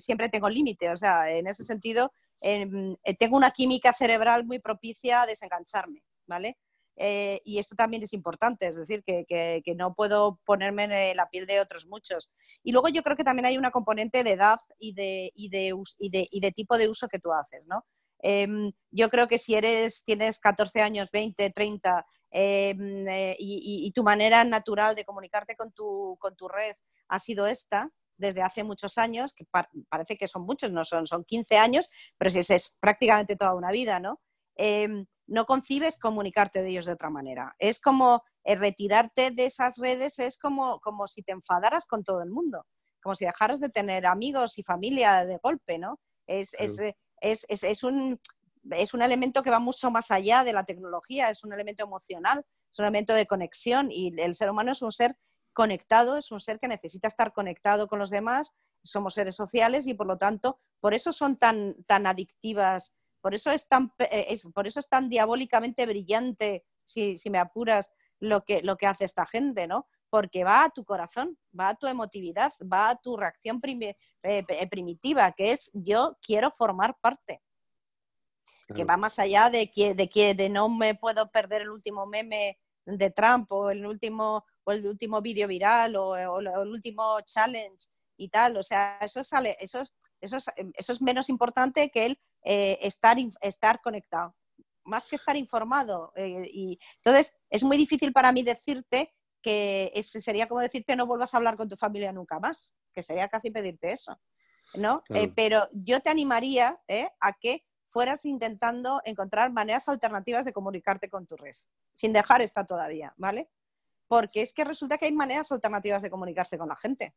siempre 0.00 0.28
tengo 0.28 0.48
límite. 0.48 0.90
O 0.90 0.96
sea, 0.96 1.30
en 1.30 1.46
ese 1.46 1.64
sentido, 1.64 2.12
Em, 2.40 2.96
eh, 3.02 3.14
tengo 3.14 3.36
una 3.36 3.50
química 3.50 3.92
cerebral 3.92 4.44
muy 4.44 4.58
propicia 4.58 5.22
a 5.22 5.26
desengancharme, 5.26 6.02
¿vale? 6.26 6.58
Eh, 6.96 7.40
y 7.44 7.58
esto 7.58 7.76
también 7.76 8.02
es 8.02 8.14
importante, 8.14 8.66
es 8.66 8.76
decir, 8.76 9.04
que, 9.04 9.26
que, 9.26 9.74
no 9.74 9.94
puedo 9.94 10.40
ponerme 10.46 10.84
en 10.84 11.16
la 11.16 11.28
piel 11.28 11.46
de 11.46 11.60
otros 11.60 11.86
muchos. 11.86 12.30
Y 12.62 12.72
luego 12.72 12.88
yo 12.88 13.02
creo 13.02 13.16
que 13.16 13.24
también 13.24 13.46
hay 13.46 13.58
una 13.58 13.70
componente 13.70 14.24
de 14.24 14.30
edad 14.30 14.58
y 14.78 14.94
de, 14.94 15.30
y 15.34 15.50
de, 15.50 15.74
y 15.98 16.10
de, 16.10 16.28
y 16.30 16.40
de 16.40 16.52
tipo 16.52 16.78
de 16.78 16.88
uso 16.88 17.08
que 17.08 17.18
tú 17.18 17.32
haces, 17.32 17.66
¿no? 17.66 17.84
Em, 18.20 18.72
yo 18.90 19.10
creo 19.10 19.28
que 19.28 19.38
si 19.38 19.54
eres, 19.54 20.02
tienes 20.04 20.38
14 20.38 20.80
años, 20.80 21.10
20, 21.10 21.50
30 21.50 22.06
em, 22.30 23.06
eh, 23.06 23.36
y, 23.38 23.86
y, 23.86 23.92
tu 23.92 24.02
manera 24.02 24.42
natural 24.44 24.94
de 24.94 25.04
comunicarte 25.04 25.54
con 25.54 25.72
tu, 25.72 26.16
con 26.18 26.34
tu 26.34 26.48
red 26.48 26.74
ha 27.08 27.18
sido 27.18 27.46
esta, 27.46 27.90
desde 28.16 28.40
hace 28.40 28.64
muchos 28.64 28.96
años, 28.96 29.34
que 29.34 29.44
parece 29.88 30.16
que 30.16 30.28
son 30.28 30.42
muchos, 30.42 30.72
no 30.72 30.84
son, 30.84 31.06
son 31.06 31.24
15 31.24 31.58
años, 31.58 31.90
pero 32.16 32.30
si 32.30 32.38
es, 32.38 32.74
prácticamente 32.80 33.36
toda 33.36 33.54
una 33.54 33.70
vida, 33.70 34.00
¿no? 34.00 34.20
No 35.26 35.44
concibes 35.44 35.98
comunicarte 35.98 36.62
de 36.62 36.70
ellos 36.70 36.86
de 36.86 36.92
otra 36.92 37.10
manera. 37.10 37.54
Es 37.58 37.80
como 37.80 38.22
eh, 38.44 38.54
retirarte 38.54 39.30
de 39.30 39.46
esas 39.46 39.76
redes, 39.76 40.18
es 40.18 40.38
como, 40.38 40.80
como 40.80 41.06
si 41.06 41.22
te 41.22 41.32
enfadaras 41.32 41.86
con 41.86 42.04
todo 42.04 42.22
el 42.22 42.30
mundo, 42.30 42.64
como 43.02 43.14
si 43.14 43.24
dejaras 43.24 43.60
de 43.60 43.68
tener 43.68 44.06
amigos 44.06 44.58
y 44.58 44.62
familia 44.62 45.24
de 45.24 45.38
golpe, 45.42 45.78
¿no? 45.78 46.00
Es, 46.26 46.54
es, 46.54 46.80
es, 47.20 47.46
es, 47.48 47.82
un, 47.82 48.20
es 48.70 48.94
un 48.94 49.02
elemento 49.02 49.42
que 49.42 49.50
va 49.50 49.58
mucho 49.58 49.90
más 49.90 50.10
allá 50.10 50.44
de 50.44 50.52
la 50.52 50.64
tecnología, 50.64 51.30
es 51.30 51.44
un 51.44 51.52
elemento 51.52 51.84
emocional, 51.84 52.44
es 52.70 52.78
un 52.78 52.84
elemento 52.84 53.14
de 53.14 53.26
conexión 53.26 53.90
y 53.90 54.12
el 54.20 54.34
ser 54.34 54.50
humano 54.50 54.72
es 54.72 54.82
un 54.82 54.92
ser 54.92 55.16
conectado, 55.52 56.16
es 56.16 56.30
un 56.30 56.40
ser 56.40 56.58
que 56.58 56.68
necesita 56.68 57.08
estar 57.08 57.32
conectado 57.32 57.88
con 57.88 57.98
los 57.98 58.10
demás, 58.10 58.54
somos 58.84 59.14
seres 59.14 59.34
sociales 59.34 59.86
y 59.86 59.94
por 59.94 60.06
lo 60.06 60.18
tanto, 60.18 60.60
por 60.80 60.94
eso 60.94 61.12
son 61.12 61.36
tan, 61.36 61.82
tan 61.84 62.06
adictivas, 62.06 62.94
por 63.26 63.34
eso 63.34 63.50
es 63.50 63.66
tan, 63.66 63.92
eh, 63.98 64.36
por 64.54 64.68
eso 64.68 64.78
es 64.78 64.88
tan 64.88 65.08
diabólicamente 65.08 65.84
brillante, 65.84 66.64
si, 66.84 67.18
me 67.28 67.40
apuras, 67.40 67.92
lo 68.20 68.44
que, 68.44 68.62
lo 68.62 68.76
que 68.76 68.86
hace 68.86 69.04
esta 69.04 69.26
gente, 69.26 69.66
¿no? 69.66 69.88
Porque 70.08 70.44
va 70.44 70.62
a 70.62 70.70
tu 70.70 70.84
corazón, 70.84 71.36
va 71.58 71.70
a 71.70 71.74
tu 71.74 71.88
emotividad, 71.88 72.52
va 72.72 72.90
a 72.90 72.94
tu 72.94 73.16
reacción 73.16 73.60
eh, 73.64 73.96
eh, 74.22 74.68
primitiva, 74.68 75.32
que 75.32 75.50
es 75.50 75.72
yo 75.74 76.16
quiero 76.22 76.52
formar 76.52 76.96
parte. 77.00 77.42
Que 78.72 78.84
va 78.84 78.96
más 78.96 79.18
allá 79.18 79.50
de 79.50 79.72
que, 79.72 79.96
de 79.96 80.08
que 80.08 80.34
de 80.34 80.48
no 80.48 80.68
me 80.68 80.94
puedo 80.94 81.28
perder 81.28 81.62
el 81.62 81.70
último 81.70 82.06
meme 82.06 82.60
de 82.84 83.10
Trump 83.10 83.50
o 83.50 83.70
el 83.70 83.84
último 83.84 84.44
o 84.62 84.70
el 84.70 84.86
último 84.86 85.20
vídeo 85.20 85.48
viral 85.48 85.96
o, 85.96 86.14
el 86.16 86.68
último 86.68 87.20
challenge 87.22 87.88
y 88.16 88.28
tal. 88.28 88.56
O 88.56 88.62
sea, 88.62 88.98
eso, 89.00 89.24
sale, 89.24 89.56
eso, 89.58 89.84
eso, 90.20 90.36
es, 90.36 90.46
eso 90.74 90.92
es 90.92 91.02
menos 91.02 91.28
importante 91.28 91.90
que 91.90 92.06
el 92.06 92.20
eh, 92.46 92.78
estar, 92.80 93.16
estar 93.40 93.80
conectado, 93.80 94.34
más 94.84 95.06
que 95.06 95.16
estar 95.16 95.36
informado. 95.36 96.12
Eh, 96.16 96.48
y, 96.52 96.78
entonces, 96.96 97.36
es 97.50 97.64
muy 97.64 97.76
difícil 97.76 98.12
para 98.12 98.32
mí 98.32 98.42
decirte 98.42 99.12
que 99.42 99.92
sería 100.02 100.48
como 100.48 100.60
decirte 100.60 100.96
no 100.96 101.06
vuelvas 101.06 101.34
a 101.34 101.36
hablar 101.36 101.56
con 101.56 101.68
tu 101.68 101.76
familia 101.76 102.12
nunca 102.12 102.40
más, 102.40 102.72
que 102.92 103.02
sería 103.02 103.28
casi 103.28 103.50
pedirte 103.50 103.92
eso. 103.92 104.18
¿no? 104.74 105.04
Eh, 105.10 105.30
pero 105.34 105.68
yo 105.72 106.00
te 106.00 106.10
animaría 106.10 106.80
a 107.20 107.32
que 107.34 107.64
fueras 107.84 108.24
intentando 108.24 109.00
encontrar 109.04 109.52
maneras 109.52 109.88
alternativas 109.88 110.44
de 110.44 110.52
comunicarte 110.52 111.08
con 111.08 111.26
tu 111.26 111.36
red, 111.36 111.54
sin 111.94 112.12
dejar 112.12 112.42
esta 112.42 112.64
todavía, 112.64 113.14
¿vale? 113.16 113.48
porque 114.08 114.42
es 114.42 114.52
que 114.52 114.64
resulta 114.64 114.98
que 114.98 115.06
hay 115.06 115.12
maneras 115.12 115.50
alternativas 115.52 116.02
de 116.02 116.10
comunicarse 116.10 116.58
con 116.58 116.68
la 116.68 116.76
gente. 116.76 117.14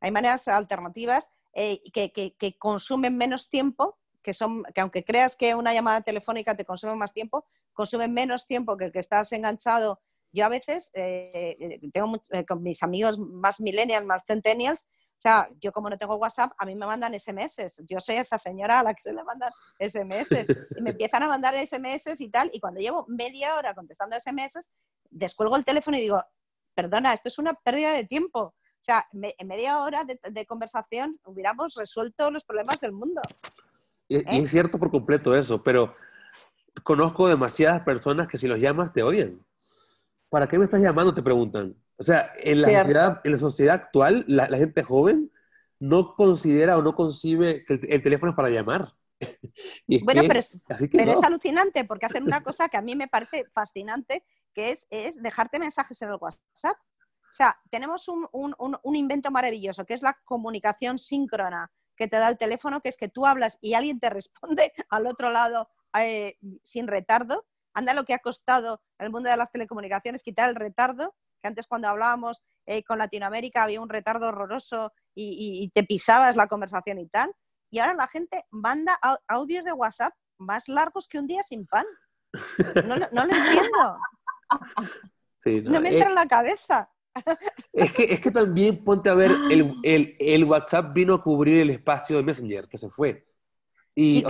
Hay 0.00 0.10
maneras 0.10 0.48
alternativas 0.48 1.32
eh, 1.54 1.80
que, 1.92 2.56
consumen 2.58 3.16
menos 3.16 3.48
tiempo, 3.48 3.98
que, 4.24 4.32
son, 4.32 4.64
que 4.74 4.80
aunque 4.80 5.04
creas 5.04 5.36
que 5.36 5.54
una 5.54 5.72
llamada 5.72 6.00
telefónica 6.00 6.56
te 6.56 6.64
consume 6.64 6.96
más 6.96 7.12
tiempo, 7.12 7.46
consumen 7.72 8.12
menos 8.12 8.48
tiempo 8.48 8.76
que 8.76 8.86
el 8.86 8.92
que 8.92 8.98
estás 8.98 9.30
enganchado. 9.32 10.00
Yo 10.32 10.44
a 10.44 10.48
veces 10.48 10.90
eh, 10.94 11.56
eh, 11.60 11.90
tengo 11.92 12.20
con 12.48 12.62
mis 12.62 12.82
amigos 12.82 13.18
más 13.18 13.60
millennials, 13.60 14.04
más 14.04 14.24
centennials, 14.26 14.84
o 15.16 15.20
sea, 15.20 15.48
yo 15.60 15.72
como 15.72 15.88
no 15.88 15.96
tengo 15.96 16.16
WhatsApp, 16.16 16.52
a 16.58 16.66
mí 16.66 16.74
me 16.74 16.86
mandan 16.86 17.18
SMS. 17.18 17.82
Yo 17.86 18.00
soy 18.00 18.16
esa 18.16 18.36
señora 18.36 18.80
a 18.80 18.82
la 18.82 18.94
que 18.94 19.02
se 19.02 19.12
le 19.12 19.24
mandan 19.24 19.52
SMS. 19.78 20.46
Y 20.76 20.82
me 20.82 20.90
empiezan 20.90 21.22
a 21.22 21.28
mandar 21.28 21.54
SMS 21.54 22.20
y 22.20 22.28
tal. 22.28 22.50
Y 22.52 22.60
cuando 22.60 22.80
llevo 22.80 23.06
media 23.08 23.56
hora 23.56 23.74
contestando 23.74 24.16
SMS, 24.20 24.68
descuelgo 25.08 25.56
el 25.56 25.64
teléfono 25.64 25.96
y 25.96 26.00
digo, 26.00 26.22
perdona, 26.74 27.14
esto 27.14 27.28
es 27.28 27.38
una 27.38 27.54
pérdida 27.54 27.92
de 27.92 28.04
tiempo. 28.04 28.40
O 28.40 28.84
sea, 28.84 29.06
en 29.12 29.48
media 29.48 29.80
hora 29.80 30.04
de, 30.04 30.46
conversación 30.46 31.18
hubiéramos 31.24 31.74
resuelto 31.74 32.30
los 32.30 32.44
problemas 32.44 32.80
del 32.80 32.92
mundo. 32.92 33.22
Y, 34.08 34.16
¿Eh? 34.16 34.24
es 34.26 34.50
cierto 34.50 34.78
por 34.78 34.90
completo 34.90 35.36
eso, 35.36 35.62
pero 35.62 35.94
conozco 36.82 37.28
demasiadas 37.28 37.82
personas 37.82 38.28
que 38.28 38.38
si 38.38 38.46
los 38.46 38.58
llamas 38.58 38.92
te 38.92 39.02
odian. 39.02 39.40
¿Para 40.28 40.48
qué 40.48 40.58
me 40.58 40.64
estás 40.64 40.80
llamando? 40.80 41.14
Te 41.14 41.22
preguntan. 41.22 41.76
O 41.96 42.02
sea, 42.02 42.32
en 42.38 42.60
la, 42.60 42.78
sociedad, 42.78 43.20
en 43.22 43.32
la 43.32 43.38
sociedad 43.38 43.74
actual, 43.76 44.24
la, 44.26 44.46
gente 44.48 44.82
joven 44.82 45.30
no 45.78 46.16
considera 46.16 46.76
o 46.76 46.82
no 46.82 46.94
concibe 46.94 47.64
que 47.64 47.74
el, 47.74 48.02
teléfono 48.02 48.30
es 48.30 48.36
para 48.36 48.50
llamar. 48.50 48.92
bueno, 50.02 50.22
pero, 50.26 50.40
es, 50.40 50.58
pero 50.90 51.12
es 51.12 51.22
alucinante 51.22 51.84
porque 51.84 52.06
hacen 52.06 52.24
una 52.24 52.42
cosa 52.42 52.68
que 52.68 52.76
a 52.76 52.82
mí 52.82 52.96
me 52.96 53.06
parece 53.06 53.44
fascinante, 53.44 54.24
que 54.52 54.70
es, 54.70 54.88
es 54.90 55.22
dejarte 55.22 55.60
mensajes 55.60 56.02
en 56.02 56.08
el 56.08 56.18
WhatsApp. 56.20 56.76
O 57.34 57.36
sea, 57.36 57.56
tenemos 57.70 58.08
un, 58.08 58.28
un, 58.32 58.54
un, 58.58 58.96
invento 58.96 59.30
maravilloso, 59.30 59.84
que 59.84 59.94
es 59.94 60.02
la 60.02 60.18
comunicación 60.24 60.98
síncrona 60.98 61.70
que 61.96 62.08
te 62.08 62.18
da 62.18 62.28
el 62.28 62.38
teléfono, 62.38 62.80
que 62.80 62.88
es 62.88 62.96
que 62.96 63.08
tú 63.08 63.26
hablas 63.26 63.58
y 63.60 63.74
alguien 63.74 64.00
te 64.00 64.10
responde 64.10 64.72
al 64.88 65.06
otro 65.06 65.30
lado 65.30 65.68
eh, 65.98 66.36
sin 66.62 66.86
retardo. 66.86 67.46
Anda 67.74 67.94
lo 67.94 68.04
que 68.04 68.14
ha 68.14 68.18
costado 68.18 68.82
el 68.98 69.10
mundo 69.10 69.30
de 69.30 69.36
las 69.36 69.50
telecomunicaciones 69.50 70.22
quitar 70.22 70.48
el 70.48 70.54
retardo, 70.54 71.14
que 71.42 71.48
antes 71.48 71.66
cuando 71.66 71.88
hablábamos 71.88 72.42
eh, 72.66 72.84
con 72.84 72.98
Latinoamérica 72.98 73.64
había 73.64 73.80
un 73.80 73.88
retardo 73.88 74.28
horroroso 74.28 74.92
y, 75.14 75.70
te 75.74 75.84
pisabas 75.84 76.36
la 76.36 76.48
conversación 76.48 76.98
y 76.98 77.08
tal. 77.08 77.34
Y 77.70 77.80
ahora 77.80 77.94
la 77.94 78.06
gente 78.06 78.44
manda 78.50 78.98
audios 79.26 79.64
de 79.64 79.72
WhatsApp 79.72 80.14
más 80.38 80.68
largos 80.68 81.08
que 81.08 81.18
un 81.18 81.26
día 81.26 81.42
sin 81.42 81.66
pan. 81.66 81.86
No, 82.86 82.96
lo 82.96 83.22
entiendo. 83.22 83.98
no, 85.70 85.80
me 85.80 85.88
entra 85.90 86.06
eh, 86.06 86.10
en 86.10 86.14
la 86.14 86.26
cabeza. 86.26 86.90
Es 87.72 87.92
que, 87.92 88.04
es 88.04 88.20
que 88.20 88.30
también 88.30 88.84
ponte 88.84 89.10
a 89.10 89.14
ver, 89.14 89.30
el, 89.82 90.44
WhatsApp 90.44 90.94
vino 90.94 91.14
a 91.14 91.22
cubrir 91.22 91.60
el 91.60 91.70
espacio 91.70 92.16
de 92.16 92.22
Messenger, 92.22 92.68
que 92.68 92.78
se 92.78 92.88
fue. 92.88 93.26
Y, 93.94 94.24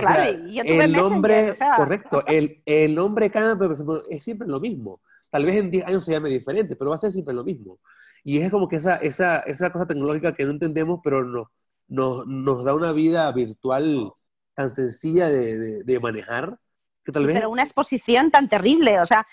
el 0.63 0.91
nombre, 0.91 1.53
correcto, 1.75 2.23
el, 2.27 2.61
el 2.65 2.93
nombre 2.93 3.29
cambia, 3.29 3.55
pero 3.57 4.03
es 4.09 4.23
siempre 4.23 4.47
lo 4.47 4.59
mismo. 4.59 5.01
Tal 5.29 5.45
vez 5.45 5.55
en 5.55 5.71
10 5.71 5.85
años 5.87 6.05
se 6.05 6.13
llame 6.13 6.29
diferente, 6.29 6.75
pero 6.75 6.91
va 6.91 6.95
a 6.95 6.99
ser 6.99 7.11
siempre 7.11 7.33
lo 7.33 7.43
mismo. 7.43 7.79
Y 8.23 8.39
es 8.39 8.49
como 8.49 8.67
que 8.67 8.77
esa, 8.77 8.95
esa, 8.97 9.39
esa 9.39 9.71
cosa 9.71 9.85
tecnológica 9.85 10.33
que 10.33 10.45
no 10.45 10.51
entendemos, 10.51 10.99
pero 11.03 11.23
no, 11.23 12.25
nos 12.25 12.63
da 12.63 12.73
una 12.73 12.91
vida 12.91 13.31
virtual 13.31 14.11
tan 14.53 14.69
sencilla 14.69 15.29
de, 15.29 15.83
de 15.83 15.99
manejar, 15.99 16.57
pero 17.05 17.49
una 17.49 17.63
exposición 17.63 18.31
tan 18.31 18.49
terrible. 18.49 18.99
O 18.99 19.05
sea, 19.05 19.27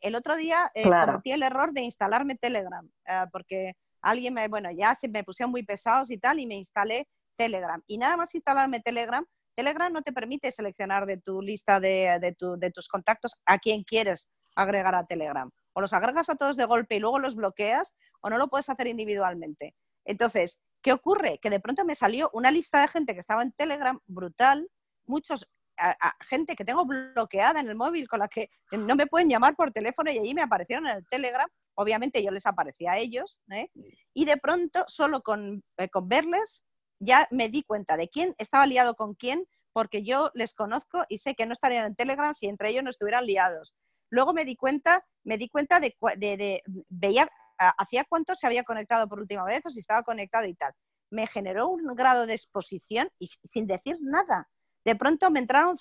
el, 0.00 0.14
otro 0.14 0.36
día 0.36 0.70
eh, 0.74 0.82
cometí 0.84 1.32
el 1.32 1.42
error 1.42 1.72
de 1.72 1.82
instalarme 1.82 2.36
Telegram, 2.36 2.88
eh, 3.06 3.24
porque 3.32 3.74
alguien 4.00 4.34
me, 4.34 4.48
bueno, 4.48 4.70
ya 4.70 4.94
se 4.94 5.08
me 5.08 5.24
pusieron 5.24 5.50
muy 5.50 5.62
pesados 5.62 6.10
y 6.10 6.18
tal, 6.18 6.38
y 6.40 6.46
me 6.46 6.54
instalé 6.54 7.08
Telegram. 7.36 7.82
Y 7.86 7.98
nada 7.98 8.16
más 8.16 8.34
instalarme 8.34 8.80
Telegram, 8.80 9.26
Telegram 9.54 9.92
no 9.92 10.02
te 10.02 10.12
permite 10.12 10.50
seleccionar 10.50 11.06
de 11.06 11.18
tu 11.18 11.40
lista 11.40 11.80
de, 11.80 12.18
de, 12.20 12.70
tus 12.70 12.88
contactos 12.88 13.40
a 13.46 13.58
quién 13.58 13.84
quieres 13.84 14.28
agregar 14.56 14.94
a 14.94 15.06
Telegram. 15.06 15.50
O 15.74 15.80
los 15.80 15.92
agregas 15.92 16.28
a 16.28 16.36
todos 16.36 16.56
de 16.56 16.64
golpe 16.64 16.96
y 16.96 17.00
luego 17.00 17.18
los 17.18 17.34
bloqueas, 17.34 17.96
o 18.20 18.30
no 18.30 18.38
lo 18.38 18.48
puedes 18.48 18.68
hacer 18.68 18.86
individualmente. 18.86 19.74
Entonces, 20.04 20.60
¿qué 20.82 20.92
ocurre? 20.92 21.38
Que 21.40 21.50
de 21.50 21.60
pronto 21.60 21.84
me 21.84 21.94
salió 21.94 22.30
una 22.32 22.50
lista 22.50 22.80
de 22.80 22.88
gente 22.88 23.14
que 23.14 23.20
estaba 23.20 23.42
en 23.42 23.52
Telegram 23.52 23.98
brutal, 24.06 24.68
muchos 25.06 25.46
a, 25.76 26.14
gente 26.26 26.56
que 26.56 26.64
tengo 26.64 26.84
bloqueada 26.84 27.60
en 27.60 27.68
el 27.68 27.74
móvil 27.74 28.08
con 28.08 28.20
la 28.20 28.28
que 28.28 28.50
no 28.72 28.94
me 28.94 29.06
pueden 29.06 29.28
llamar 29.28 29.56
por 29.56 29.72
teléfono 29.72 30.10
y 30.10 30.18
allí 30.18 30.34
me 30.34 30.42
aparecieron 30.42 30.86
en 30.86 30.96
el 30.96 31.06
Telegram. 31.08 31.48
Obviamente 31.74 32.22
yo 32.22 32.30
les 32.30 32.46
aparecía 32.46 32.92
a 32.92 32.98
ellos 32.98 33.38
¿eh? 33.50 33.68
y 34.12 34.24
de 34.24 34.36
pronto 34.36 34.84
solo 34.86 35.22
con, 35.22 35.62
eh, 35.76 35.88
con 35.88 36.08
verles 36.08 36.64
ya 37.00 37.26
me 37.30 37.48
di 37.48 37.62
cuenta 37.62 37.96
de 37.96 38.08
quién 38.08 38.34
estaba 38.38 38.66
liado 38.66 38.94
con 38.94 39.14
quién 39.14 39.46
porque 39.72 40.04
yo 40.04 40.30
les 40.34 40.54
conozco 40.54 41.04
y 41.08 41.18
sé 41.18 41.34
que 41.34 41.46
no 41.46 41.52
estarían 41.52 41.86
en 41.86 41.96
Telegram 41.96 42.32
si 42.34 42.46
entre 42.46 42.70
ellos 42.70 42.84
no 42.84 42.90
estuvieran 42.90 43.26
liados. 43.26 43.74
Luego 44.08 44.32
me 44.32 44.44
di 44.44 44.54
cuenta, 44.54 45.04
me 45.24 45.36
di 45.36 45.48
cuenta 45.48 45.80
de, 45.80 45.96
de, 46.16 46.36
de 46.36 46.62
veía 46.88 47.28
hacía 47.56 48.04
cuánto 48.08 48.34
se 48.34 48.46
había 48.46 48.64
conectado 48.64 49.08
por 49.08 49.20
última 49.20 49.44
vez 49.44 49.62
o 49.64 49.70
si 49.70 49.80
estaba 49.80 50.02
conectado 50.02 50.46
y 50.46 50.54
tal. 50.54 50.72
Me 51.10 51.26
generó 51.26 51.68
un 51.68 51.82
grado 51.94 52.26
de 52.26 52.34
exposición 52.34 53.08
y 53.18 53.28
sin 53.42 53.66
decir 53.66 53.96
nada 54.00 54.48
de 54.84 54.96
pronto 54.96 55.30
me 55.30 55.40
entraron 55.40 55.76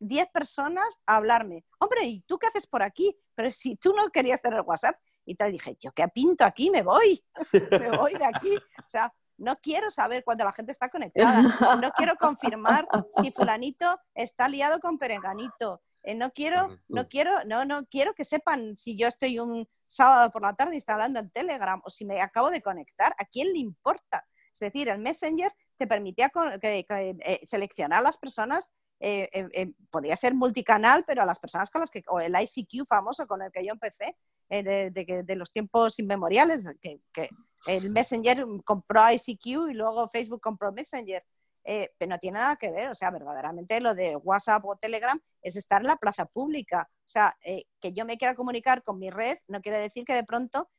10 0.00 0.28
personas 0.30 1.00
a 1.06 1.16
hablarme. 1.16 1.64
Hombre, 1.78 2.04
¿y 2.04 2.20
tú 2.22 2.38
qué 2.38 2.46
haces 2.46 2.66
por 2.66 2.82
aquí? 2.82 3.16
Pero 3.34 3.50
si 3.50 3.76
tú 3.76 3.92
no 3.94 4.08
querías 4.10 4.42
tener 4.42 4.60
WhatsApp. 4.60 4.96
Y 5.26 5.36
te 5.36 5.50
dije, 5.50 5.78
yo 5.80 5.90
qué 5.92 6.06
pinto 6.08 6.44
aquí, 6.44 6.68
me 6.68 6.82
voy, 6.82 7.24
me 7.70 7.96
voy 7.96 8.12
de 8.12 8.26
aquí. 8.26 8.54
O 8.56 8.88
sea, 8.88 9.10
no 9.38 9.56
quiero 9.56 9.90
saber 9.90 10.22
cuándo 10.22 10.44
la 10.44 10.52
gente 10.52 10.72
está 10.72 10.90
conectada. 10.90 11.42
No 11.80 11.90
quiero 11.92 12.14
confirmar 12.16 12.86
si 13.22 13.30
fulanito 13.32 13.98
está 14.14 14.48
liado 14.48 14.80
con 14.80 14.98
perenganito. 14.98 15.80
Eh, 16.02 16.14
no 16.14 16.30
quiero, 16.30 16.78
no 16.88 17.08
quiero, 17.08 17.44
no, 17.46 17.64
no 17.64 17.86
quiero 17.86 18.14
que 18.14 18.26
sepan 18.26 18.76
si 18.76 18.96
yo 18.96 19.08
estoy 19.08 19.38
un 19.38 19.66
sábado 19.86 20.30
por 20.30 20.42
la 20.42 20.54
tarde 20.54 20.74
instalando 20.74 21.18
en 21.18 21.30
Telegram 21.30 21.80
o 21.82 21.88
si 21.88 22.04
me 22.04 22.20
acabo 22.20 22.50
de 22.50 22.60
conectar. 22.60 23.14
¿A 23.18 23.24
quién 23.24 23.52
le 23.52 23.58
importa? 23.58 24.26
Es 24.52 24.60
decir, 24.60 24.88
el 24.88 24.98
Messenger 24.98 25.52
te 25.76 25.86
permitía 25.86 26.30
eh, 26.62 27.40
seleccionar 27.44 28.00
a 28.00 28.02
las 28.02 28.16
personas, 28.16 28.72
eh, 29.00 29.28
eh, 29.32 29.72
podía 29.90 30.16
ser 30.16 30.34
multicanal, 30.34 31.04
pero 31.04 31.22
a 31.22 31.26
las 31.26 31.38
personas 31.38 31.70
con 31.70 31.80
las 31.80 31.90
que, 31.90 32.02
o 32.08 32.20
el 32.20 32.34
ICQ 32.34 32.86
famoso 32.86 33.26
con 33.26 33.42
el 33.42 33.50
que 33.50 33.64
yo 33.64 33.72
empecé, 33.72 34.16
de, 34.48 35.34
los 35.36 35.52
tiempos 35.52 35.98
inmemoriales, 35.98 36.64
que, 36.80 37.00
el 37.66 37.90
Messenger 37.90 38.46
compró 38.64 39.10
ICQ 39.10 39.70
y 39.70 39.74
luego 39.74 40.08
Facebook 40.10 40.40
compró 40.40 40.70
Messenger. 40.70 41.24
pero 41.64 42.10
no 42.10 42.18
tiene 42.18 42.38
nada 42.38 42.56
que 42.56 42.70
ver, 42.70 42.88
o 42.88 42.94
sea, 42.94 43.10
verdaderamente 43.10 43.80
lo 43.80 43.94
de 43.94 44.16
WhatsApp 44.16 44.64
o 44.66 44.76
Telegram 44.76 45.18
es 45.42 45.56
estar 45.56 45.80
en 45.80 45.88
la 45.88 45.96
plaza 45.96 46.26
pública. 46.26 46.88
O 46.90 47.08
sea, 47.08 47.36
que 47.80 47.92
yo 47.92 48.04
me 48.04 48.18
quiera 48.18 48.34
comunicar 48.34 48.82
con 48.82 48.98
mi 48.98 49.10
red 49.10 49.38
no 49.48 49.60
quiere 49.60 49.80
decir 49.80 50.04
que 50.04 50.14
de 50.14 50.24
pronto, 50.24 50.70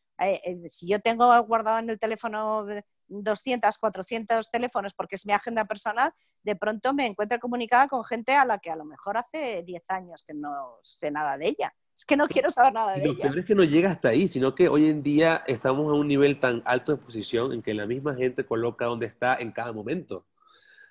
si 0.69 0.87
yo 0.87 1.01
tengo 1.01 1.43
guardado 1.43 1.79
en 1.79 1.89
el 1.89 1.99
teléfono 1.99 2.65
200, 3.07 3.77
400 3.77 4.49
teléfonos 4.51 4.93
porque 4.93 5.15
es 5.15 5.25
mi 5.25 5.33
agenda 5.33 5.65
personal, 5.65 6.13
de 6.43 6.55
pronto 6.55 6.93
me 6.93 7.05
encuentro 7.05 7.39
comunicada 7.39 7.87
con 7.87 8.03
gente 8.03 8.33
a 8.33 8.45
la 8.45 8.59
que 8.59 8.71
a 8.71 8.75
lo 8.75 8.85
mejor 8.85 9.17
hace 9.17 9.63
10 9.63 9.83
años 9.89 10.23
que 10.25 10.33
no 10.33 10.79
sé 10.83 11.11
nada 11.11 11.37
de 11.37 11.47
ella. 11.47 11.73
Es 11.95 12.03
que 12.03 12.17
no 12.17 12.27
quiero 12.27 12.51
saber 12.51 12.73
nada 12.73 12.93
de 12.93 13.05
ella. 13.05 13.29
Lo 13.29 13.39
es 13.39 13.45
que 13.45 13.55
no 13.55 13.63
llega 13.63 13.89
hasta 13.89 14.09
ahí, 14.09 14.27
sino 14.27 14.53
que 14.53 14.67
hoy 14.67 14.89
en 14.89 15.01
día 15.01 15.43
estamos 15.47 15.89
a 15.89 15.95
un 15.95 16.07
nivel 16.07 16.39
tan 16.39 16.61
alto 16.65 16.91
de 16.91 16.97
exposición 16.97 17.53
en 17.53 17.61
que 17.61 17.73
la 17.73 17.87
misma 17.87 18.15
gente 18.15 18.45
coloca 18.45 18.85
donde 18.85 19.05
está 19.05 19.35
en 19.37 19.53
cada 19.53 19.71
momento. 19.71 20.27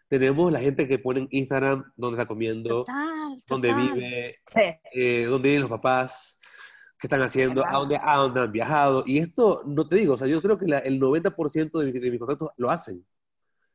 Tenemos 0.09 0.51
la 0.51 0.61
gente 0.61 0.89
que 0.89 0.99
pone 0.99 1.21
en 1.21 1.29
Instagram 1.31 1.93
dónde 1.97 2.19
está 2.19 2.27
comiendo, 2.27 2.87
dónde 3.47 3.75
vive, 3.75 4.41
eh, 4.93 5.25
dónde 5.25 5.49
viven 5.49 5.63
los 5.63 5.71
papás, 5.71 6.39
qué 7.05 7.07
están 7.07 7.21
haciendo, 7.21 7.67
a 7.67 7.73
dónde, 7.73 8.01
a 8.03 8.17
dónde 8.17 8.41
han 8.41 8.51
viajado. 8.51 9.03
Y 9.05 9.19
esto, 9.19 9.63
no 9.67 9.87
te 9.87 9.97
digo, 9.97 10.15
o 10.15 10.17
sea, 10.17 10.27
yo 10.27 10.41
creo 10.41 10.57
que 10.57 10.65
el 10.65 10.99
90% 10.99 11.79
de, 11.79 11.93
de 11.93 12.11
mis 12.11 12.19
contactos 12.19 12.49
lo 12.57 12.71
hacen. 12.71 13.05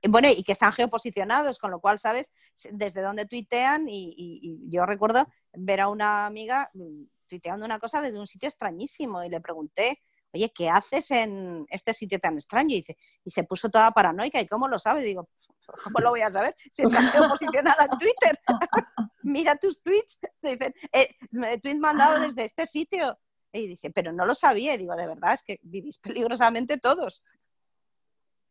Bueno, 0.07 0.29
y 0.35 0.41
que 0.43 0.53
están 0.53 0.71
geoposicionados, 0.71 1.59
con 1.59 1.69
lo 1.69 1.79
cual 1.79 1.99
sabes 1.99 2.31
desde 2.71 3.03
dónde 3.03 3.27
tuitean. 3.27 3.87
Y, 3.87 4.67
yo 4.67 4.83
recuerdo 4.87 5.27
ver 5.53 5.81
a 5.81 5.89
una 5.89 6.25
amiga 6.25 6.71
mm, 6.73 7.03
tuiteando 7.27 7.67
una 7.67 7.77
cosa 7.77 8.01
desde 8.01 8.19
un 8.19 8.25
sitio 8.25 8.49
extrañísimo 8.49 9.23
y 9.23 9.29
le 9.29 9.39
pregunté, 9.41 9.99
oye, 10.33 10.51
¿qué 10.51 10.67
haces 10.67 11.11
en 11.11 11.67
este 11.69 11.93
sitio 11.93 12.17
tan 12.17 12.33
extraño? 12.33 12.71
Y, 12.71 12.79
dice, 12.79 12.97
y 13.23 13.29
se 13.29 13.43
puso 13.43 13.69
toda 13.69 13.91
paranoica. 13.91 14.41
¿Y 14.41 14.47
cómo 14.47 14.67
lo 14.67 14.79
sabes? 14.79 15.05
Digo, 15.05 15.29
¿cómo 15.83 15.99
lo 15.99 16.09
voy 16.11 16.21
a 16.21 16.31
saber? 16.31 16.55
Si 16.71 16.83
estás 16.83 17.11
geoposicionada 17.11 17.87
en 17.91 17.97
Twitter. 17.97 18.39
Mira 19.23 19.55
tus 19.55 19.81
tweets. 19.81 20.19
Dicen, 20.41 20.73
eh, 20.91 21.15
tweet 21.61 21.77
mandado 21.77 22.17
ah. 22.17 22.27
desde 22.27 22.45
este 22.45 22.65
sitio. 22.65 23.17
Y 23.51 23.67
dice, 23.67 23.89
pero 23.91 24.11
no 24.11 24.25
lo 24.25 24.35
sabía. 24.35 24.75
Y 24.75 24.79
digo, 24.79 24.95
de 24.95 25.07
verdad, 25.07 25.33
es 25.33 25.43
que 25.43 25.59
vivís 25.63 25.97
peligrosamente 25.97 26.77
todos. 26.77 27.23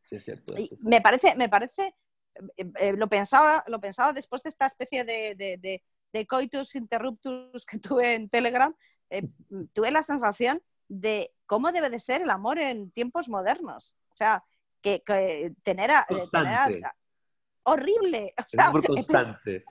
Sí, 0.03 0.17
es 0.17 0.25
cierto. 0.25 0.55
me 0.81 1.01
parece, 1.01 1.35
me 1.37 1.49
parece, 1.49 1.95
eh, 2.57 2.71
eh, 2.79 2.93
lo, 2.93 3.09
pensaba, 3.09 3.63
lo 3.67 3.81
pensaba 3.81 4.13
después 4.13 4.43
de 4.43 4.49
esta 4.49 4.67
especie 4.67 5.05
de, 5.05 5.35
de, 5.35 5.83
de, 6.13 6.27
coitus 6.27 6.75
interruptus 6.75 7.67
que 7.67 7.79
tuve 7.79 8.15
en 8.15 8.29
Telegram, 8.29 8.75
tuve 9.73 9.91
la 9.91 10.03
sensación 10.03 10.63
de 10.89 11.33
cómo 11.47 11.71
debe 11.71 11.91
de 11.91 12.01
ser 12.01 12.23
el 12.23 12.31
amor 12.31 12.59
en 12.59 12.91
tiempos 12.91 13.29
modernos. 13.29 13.95
O 14.11 14.15
sea, 14.15 14.45
que, 14.83 15.55
tener, 15.63 15.91
a, 15.91 16.07
tener 16.31 16.83
horrible. 17.65 18.35
O 18.39 18.45
sea, 18.47 18.73
constante. 18.87 19.65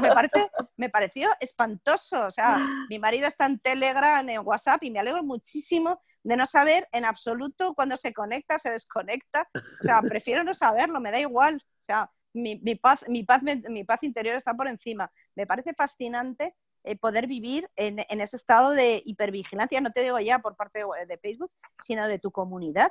me, 0.00 0.08
parece, 0.08 0.50
me 0.76 0.88
pareció 0.88 1.30
espantoso. 1.40 2.26
O 2.26 2.30
sea, 2.30 2.58
mi 2.88 2.98
marido 2.98 3.26
está 3.26 3.46
en 3.46 3.58
Telegram, 3.58 4.28
en 4.28 4.46
WhatsApp 4.46 4.82
y 4.82 4.90
me 4.90 5.00
alegro 5.00 5.22
muchísimo 5.22 6.00
de 6.22 6.36
no 6.36 6.46
saber 6.46 6.88
en 6.92 7.04
absoluto 7.04 7.74
cuándo 7.74 7.96
se 7.96 8.12
conecta, 8.12 8.58
se 8.58 8.70
desconecta. 8.70 9.48
O 9.54 9.84
sea, 9.84 10.02
prefiero 10.02 10.44
no 10.44 10.54
saberlo, 10.54 11.00
me 11.00 11.10
da 11.10 11.20
igual. 11.20 11.62
O 11.82 11.84
sea, 11.84 12.10
mi, 12.32 12.56
paz, 12.76 13.04
mi, 13.08 13.24
paz, 13.24 13.42
mi 13.42 13.84
paz 13.84 14.02
interior 14.02 14.36
está 14.36 14.54
por 14.54 14.68
encima. 14.68 15.10
Me 15.34 15.46
parece 15.46 15.74
fascinante 15.74 16.54
eh, 16.82 16.96
poder 16.96 17.26
vivir 17.26 17.70
en, 17.76 17.98
ese 17.98 18.36
estado 18.36 18.70
de 18.70 19.02
hipervigilancia, 19.04 19.82
no 19.82 19.90
te 19.90 20.02
digo 20.02 20.18
ya 20.18 20.38
por 20.38 20.56
parte 20.56 20.82
de, 21.06 21.18
Facebook, 21.18 21.52
sino 21.82 22.08
de 22.08 22.18
tu 22.18 22.30
comunidad. 22.30 22.90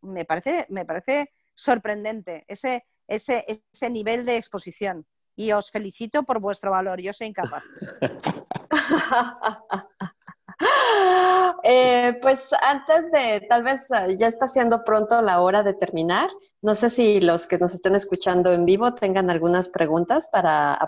Me 0.00 0.24
parece, 0.24 0.66
me 0.70 0.86
parece 0.86 1.30
sorprendente 1.54 2.44
ese, 2.48 2.86
ese, 3.10 3.44
ese 3.72 3.90
nivel 3.90 4.24
de 4.24 4.36
exposición. 4.36 5.04
Y 5.36 5.52
os 5.52 5.70
felicito 5.70 6.22
por 6.22 6.40
vuestro 6.40 6.70
valor, 6.70 7.00
yo 7.00 7.12
soy 7.12 7.26
incapaz. 7.26 7.62
Eh, 11.62 12.18
pues 12.22 12.54
antes 12.62 13.10
de, 13.12 13.46
tal 13.48 13.62
vez 13.62 13.90
eh, 13.90 14.16
ya 14.16 14.28
está 14.28 14.48
siendo 14.48 14.82
pronto 14.82 15.20
la 15.20 15.40
hora 15.40 15.62
de 15.62 15.74
terminar. 15.74 16.30
No 16.62 16.74
sé 16.74 16.88
si 16.90 17.20
los 17.20 17.46
que 17.46 17.58
nos 17.58 17.74
estén 17.74 17.94
escuchando 17.94 18.52
en 18.52 18.64
vivo 18.64 18.94
tengan 18.94 19.30
algunas 19.30 19.68
preguntas 19.68 20.26
para, 20.26 20.78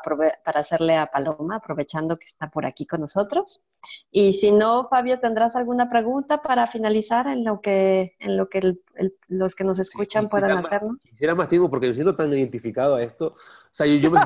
para 0.44 0.60
hacerle 0.60 0.96
a 0.96 1.06
Paloma, 1.06 1.56
aprovechando 1.56 2.18
que 2.18 2.24
está 2.24 2.50
por 2.50 2.64
aquí 2.64 2.86
con 2.86 3.00
nosotros. 3.00 3.60
Y 4.10 4.32
si 4.32 4.50
no, 4.50 4.88
Fabio, 4.88 5.18
¿tendrás 5.18 5.56
alguna 5.56 5.90
pregunta 5.90 6.42
para 6.42 6.66
finalizar 6.66 7.26
en 7.26 7.44
lo 7.44 7.60
que, 7.60 8.16
en 8.18 8.36
lo 8.36 8.48
que 8.48 8.76
los 9.28 9.54
que 9.54 9.64
nos 9.64 9.78
escuchan 9.78 10.28
puedan 10.28 10.52
hacerlo? 10.52 10.96
Quisiera 11.02 11.34
más 11.34 11.48
tiempo 11.48 11.70
porque 11.70 11.88
me 11.88 11.94
siento 11.94 12.14
tan 12.14 12.32
identificado 12.32 12.96
a 12.96 13.02
esto. 13.02 13.28
O 13.28 13.34
sea, 13.70 13.86
yo, 13.86 14.10
me, 14.10 14.20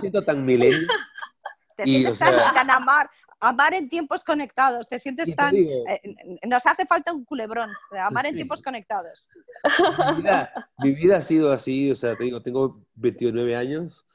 siento 0.00 0.22
tan 0.22 0.44
milenio. 0.44 0.88
Te 1.76 1.84
sientes 1.84 2.18
tan, 2.20 2.70
amar, 2.70 3.10
amar 3.48 3.74
en 3.74 3.88
tiempos 3.88 4.24
conectados, 4.24 4.88
te 4.88 4.98
sientes 4.98 5.34
tan... 5.36 5.54
Eh, 5.54 6.00
nos 6.46 6.64
hace 6.66 6.86
falta 6.86 7.12
un 7.12 7.24
culebrón, 7.24 7.70
amar 8.00 8.26
en 8.26 8.34
tiempos 8.34 8.62
conectados. 8.62 9.28
Mi 10.78 10.94
vida, 10.94 11.16
ha 11.16 11.20
sido 11.20 11.52
así, 11.52 11.90
o 11.90 11.94
sea, 11.94 12.16
te 12.16 12.24
digo, 12.24 12.42
tengo 12.42 12.82
29 12.94 13.56
años 13.56 14.06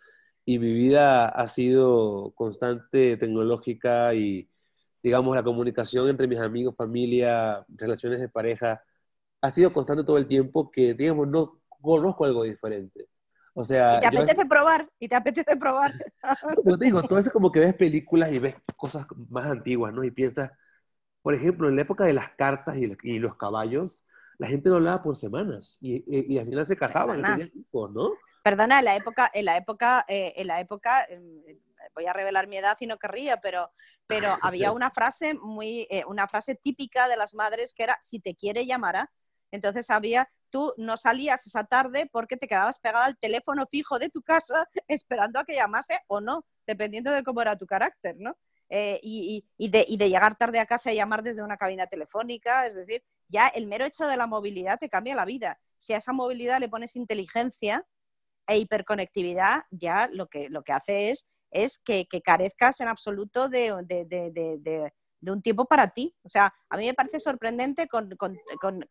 y 0.45 0.59
mi 0.59 0.73
vida 0.73 1.27
ha 1.27 1.47
sido 1.47 2.31
constante, 2.35 3.17
tecnológica 3.17 4.13
y, 4.13 4.49
digamos, 5.03 5.35
la 5.35 5.43
comunicación 5.43 6.09
entre 6.09 6.27
mis 6.27 6.39
amigos, 6.39 6.75
familia, 6.75 7.65
relaciones 7.69 8.19
de 8.19 8.29
pareja, 8.29 8.83
ha 9.41 9.51
sido 9.51 9.71
constante 9.71 10.03
todo 10.03 10.17
el 10.17 10.27
tiempo 10.27 10.71
que, 10.71 10.93
digamos, 10.93 11.27
no 11.27 11.61
conozco 11.81 12.25
algo 12.25 12.43
diferente. 12.43 13.07
O 13.53 13.63
sea, 13.63 13.97
y 13.97 13.99
te 13.99 14.07
apetece 14.07 14.45
probar, 14.45 14.89
y 14.99 15.07
te 15.07 15.15
apetece 15.15 15.55
probar. 15.57 15.91
Como 16.63 16.77
te 16.77 16.85
digo, 16.85 17.03
todo 17.03 17.19
eso 17.19 17.31
como 17.31 17.51
que 17.51 17.59
ves 17.59 17.73
películas 17.73 18.31
y 18.31 18.39
ves 18.39 18.55
cosas 18.77 19.05
más 19.29 19.45
antiguas, 19.47 19.93
¿no? 19.93 20.03
Y 20.03 20.11
piensas, 20.11 20.51
por 21.21 21.33
ejemplo, 21.33 21.67
en 21.67 21.75
la 21.75 21.81
época 21.81 22.05
de 22.05 22.13
las 22.13 22.29
cartas 22.29 22.77
y, 22.77 23.19
los 23.19 23.35
caballos, 23.35 24.05
la 24.37 24.47
gente 24.47 24.69
no 24.69 24.75
hablaba 24.75 25.01
por 25.01 25.15
semanas 25.15 25.77
y, 25.81 26.03
y, 26.05 26.37
al 26.37 26.45
final 26.45 26.65
se 26.65 26.77
casaban, 26.77 27.23
tenían 27.23 27.51
hijos, 27.53 27.91
¿no? 27.91 28.11
Perdona, 28.43 28.79
en 28.79 28.85
la 28.85 28.95
época, 28.95 29.29
en 29.33 29.45
la 29.45 29.57
época, 29.57 30.05
eh, 30.07 30.33
en 30.37 30.47
la 30.47 30.59
época, 30.61 31.05
em, 31.09 31.41
voy 31.93 32.05
a 32.05 32.13
revelar 32.13 32.47
mi 32.47 32.57
edad 32.57 32.77
y 32.79 32.87
no 32.87 32.97
querría, 32.97 33.41
pero, 33.41 33.71
pero 34.07 34.27
había 34.41 34.71
una 34.71 34.91
frase 34.91 35.33
muy, 35.33 35.87
eh, 35.89 36.03
una 36.07 36.27
frase 36.27 36.55
típica 36.55 37.07
de 37.07 37.17
las 37.17 37.35
madres 37.35 37.73
que 37.73 37.83
era 37.83 37.97
si 38.01 38.19
te 38.19 38.35
quiere 38.35 38.65
llamará. 38.65 39.11
Entonces 39.51 39.89
había 39.89 40.29
tú 40.49 40.73
no 40.77 40.97
salías 40.97 41.45
esa 41.47 41.63
tarde 41.63 42.09
porque 42.11 42.37
te 42.37 42.47
quedabas 42.47 42.79
pegada 42.79 43.05
al 43.05 43.17
teléfono 43.17 43.65
fijo 43.69 43.99
de 43.99 44.09
tu 44.09 44.21
casa 44.21 44.67
esperando 44.87 45.39
a 45.39 45.45
que 45.45 45.55
llamase 45.55 45.99
o 46.07 46.21
no, 46.21 46.45
dependiendo 46.67 47.11
de 47.11 47.23
cómo 47.23 47.41
era 47.41 47.57
tu 47.57 47.65
carácter, 47.65 48.15
¿no? 48.19 48.37
Eh, 48.69 48.99
y, 49.01 49.43
de, 49.57 49.83
llegar 49.85 50.35
tarde 50.35 50.59
a 50.59 50.65
casa 50.65 50.91
y 50.91 50.95
llamar 50.95 51.23
desde 51.23 51.41
una 51.41 51.57
cabina 51.57 51.87
telefónica, 51.87 52.67
es 52.67 52.75
decir, 52.75 53.03
ya 53.27 53.47
el 53.47 53.65
mero 53.65 53.85
hecho 53.85 54.05
de 54.07 54.17
la 54.17 54.27
movilidad 54.27 54.77
te 54.79 54.89
cambia 54.89 55.15
la 55.15 55.25
vida. 55.25 55.59
Si 55.77 55.93
a 55.93 55.97
esa 55.97 56.13
movilidad 56.13 56.59
le 56.59 56.69
pones 56.69 56.95
inteligencia 56.95 57.85
e 58.47 58.57
hiperconectividad, 58.57 59.63
ya 59.71 60.07
lo 60.11 60.27
que, 60.27 60.49
lo 60.49 60.63
que 60.63 60.73
hace 60.73 61.09
es, 61.09 61.27
es 61.51 61.79
que, 61.79 62.07
carezcas 62.23 62.79
en 62.79 62.89
absoluto 62.89 63.49
de, 63.49 63.73
de 63.85 64.93
un 65.21 65.41
tiempo 65.41 65.65
para 65.65 65.89
ti. 65.89 66.15
O 66.23 66.29
sea, 66.29 66.53
a 66.69 66.77
mí 66.77 66.85
me 66.85 66.93
parece 66.93 67.19
sorprendente 67.19 67.87
con, 67.87 68.09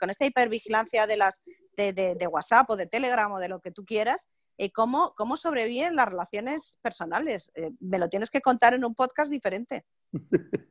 esta 0.08 0.26
hipervigilancia 0.26 1.06
de, 1.06 1.16
las, 1.16 1.42
de, 1.76 2.28
WhatsApp 2.30 2.70
o 2.70 2.76
de 2.76 2.86
Telegram 2.86 3.32
o 3.32 3.38
de 3.38 3.48
lo 3.48 3.60
que 3.60 3.70
tú 3.70 3.84
quieras, 3.84 4.26
eh, 4.60 4.72
cómo, 4.72 5.14
cómo 5.16 5.36
sobreviven 5.36 5.94
las 5.94 6.08
relaciones 6.08 6.78
personales. 6.82 7.52
Eh, 7.54 7.70
me 7.78 7.96
lo 7.98 8.08
tienes 8.08 8.28
que 8.28 8.40
contar 8.40 8.74
en 8.74 8.84
un 8.84 8.92
podcast 8.92 9.30
diferente. 9.30 9.86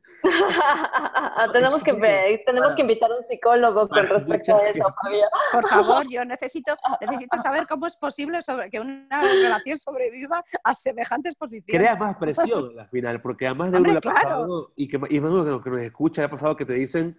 tenemos, 1.53 1.83
que, 1.83 2.43
tenemos 2.45 2.75
que 2.75 2.81
invitar 2.81 3.09
a 3.09 3.15
un 3.15 3.23
psicólogo 3.23 3.88
con 3.88 4.05
respecto 4.07 4.57
a 4.57 4.67
eso, 4.67 4.83
Fabio. 5.01 5.25
Por 5.53 5.65
favor, 5.69 6.05
yo 6.11 6.25
necesito, 6.25 6.75
necesito 6.99 7.38
saber 7.38 7.65
cómo 7.65 7.88
es 7.88 7.95
posible 7.95 8.41
sobre, 8.41 8.69
que 8.69 8.81
una 8.81 9.21
relación 9.21 9.79
sobreviva 9.79 10.43
a 10.65 10.75
semejantes 10.75 11.35
posiciones. 11.35 11.81
Crea 11.81 11.95
más 11.95 12.17
presión 12.17 12.77
al 12.77 12.89
final, 12.89 13.21
porque 13.21 13.47
además 13.47 13.71
de 13.71 13.77
uno 13.77 13.91
le 13.91 13.97
ha 13.99 14.01
pasado, 14.01 14.73
y 14.75 14.89
que, 14.89 14.97
y 15.09 15.21
más 15.21 15.63
que 15.63 15.69
nos 15.69 15.81
escucha, 15.81 16.21
le 16.21 16.25
ha 16.25 16.29
pasado 16.31 16.57
que 16.57 16.65
te 16.65 16.73
dicen, 16.73 17.17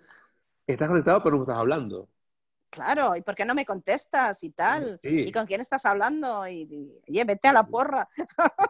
estás 0.66 0.88
conectado 0.88 1.22
pero 1.22 1.36
no 1.36 1.44
estás 1.44 1.56
hablando. 1.56 2.10
Claro, 2.70 3.16
¿y 3.16 3.22
por 3.22 3.34
qué 3.34 3.44
no 3.44 3.54
me 3.54 3.64
contestas 3.64 4.44
y 4.44 4.50
tal? 4.50 5.00
¿Y 5.02 5.32
con 5.32 5.46
quién 5.46 5.60
estás 5.60 5.86
hablando? 5.86 6.46
Y, 6.46 7.02
oye, 7.08 7.24
vete 7.24 7.48
a 7.48 7.52
la 7.52 7.62
porra. 7.66 8.08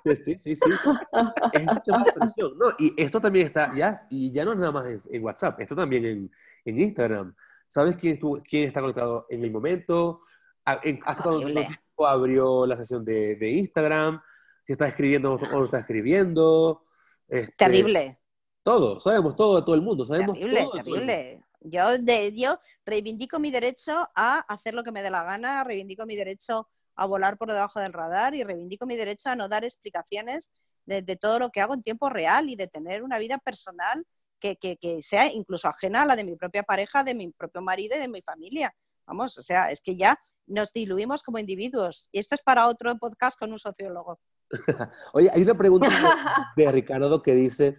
Sí, 0.05 0.37
sí, 0.37 0.55
sí. 0.55 0.55
Es 1.53 1.65
mucha 1.65 1.99
más 1.99 2.13
presión. 2.13 2.57
No, 2.57 2.67
y 2.79 2.95
esto 2.97 3.21
también 3.21 3.47
está 3.47 3.75
ya, 3.75 4.07
y 4.09 4.31
ya 4.31 4.45
no 4.45 4.53
es 4.53 4.59
nada 4.59 4.73
más 4.73 4.87
en, 4.87 5.25
WhatsApp, 5.25 5.61
esto 5.61 5.75
también 5.75 6.05
en, 6.05 6.31
en, 6.65 6.81
Instagram. 6.81 7.35
¿Sabes 7.67 7.97
quién, 7.97 8.19
quién 8.49 8.69
está 8.69 8.81
conectado 8.81 9.27
en 9.29 9.45
el 9.45 9.51
momento? 9.51 10.23
¿Hace 10.65 11.23
cuánto 11.23 11.47
tiempo 11.47 12.07
abrió 12.07 12.67
la 12.67 12.77
sesión 12.77 13.05
de, 13.05 13.37
de, 13.37 13.51
Instagram? 13.51 14.23
Si 14.65 14.73
está 14.73 14.87
escribiendo 14.87 15.35
o 15.35 15.39
no 15.39 15.65
está 15.65 15.81
escribiendo. 15.81 16.83
Este, 17.27 17.53
terrible. 17.57 18.21
Todo, 18.63 19.01
sabemos 19.01 19.35
todo 19.35 19.57
de 19.57 19.63
todo 19.63 19.75
el 19.75 19.83
mundo. 19.83 20.05
Sabemos 20.05 20.37
terrible, 20.37 20.61
todo 20.61 20.71
terrible. 20.73 21.43
Yo, 21.61 21.99
de, 21.99 22.33
yo 22.37 22.61
reivindico 22.85 23.39
mi 23.39 23.51
derecho 23.51 24.09
a 24.15 24.39
hacer 24.49 24.75
lo 24.75 24.85
que 24.85 24.93
me 24.93 25.03
dé 25.03 25.11
la 25.11 25.25
gana, 25.25 25.65
reivindico 25.65 26.07
mi 26.07 26.17
derecho 26.17 26.69
a 26.95 27.07
volar 27.07 27.39
por 27.39 27.49
debajo 27.49 27.81
del 27.81 27.93
radar 27.93 28.35
y 28.35 28.43
reivindico 28.43 28.87
mi 28.87 28.97
derecho 28.97 29.31
a 29.31 29.37
no 29.37 29.49
dar 29.49 29.65
explicaciones 29.65 30.53
de, 30.85 31.17
todo 31.17 31.39
lo 31.39 31.51
que 31.51 31.61
hago 31.61 31.75
en 31.75 31.83
tiempo 31.83 32.09
real 32.09 32.49
y 32.49 32.57
de 32.57 32.67
tener 32.67 33.03
una 33.03 33.19
vida 33.19 33.39
personal 33.39 34.07
que, 34.41 34.57
sea 35.03 35.27
incluso 35.27 35.69
ajena 35.69 36.03
a 36.03 36.07
la 36.07 36.17
de 36.17 36.25
mi 36.25 36.37
propia 36.37 36.63
pareja, 36.63 37.05
de 37.05 37.15
mi 37.15 37.31
propio 37.31 37.61
marido 37.61 37.97
y 37.97 38.01
de 38.01 38.09
mi 38.09 38.23
familia. 38.23 38.75
Vamos, 39.07 39.37
o 39.39 39.43
sea, 39.43 39.71
es 39.71 39.81
que 39.81 39.97
ya 39.97 40.19
nos 40.47 40.73
diluimos 40.73 41.23
como 41.23 41.39
individuos. 41.39 42.09
Y 42.13 42.21
esto 42.21 42.35
es 42.35 42.43
para 42.43 42.69
otro 42.69 42.95
podcast 42.97 43.39
con 43.39 43.53
un 43.53 43.59
sociólogo. 43.59 44.19
Oye, 45.13 45.31
hay 45.33 45.43
una 45.43 45.57
pregunta 45.57 45.89
de, 46.57 46.73
Ricardo 46.73 47.23
que 47.23 47.35
dice, 47.35 47.77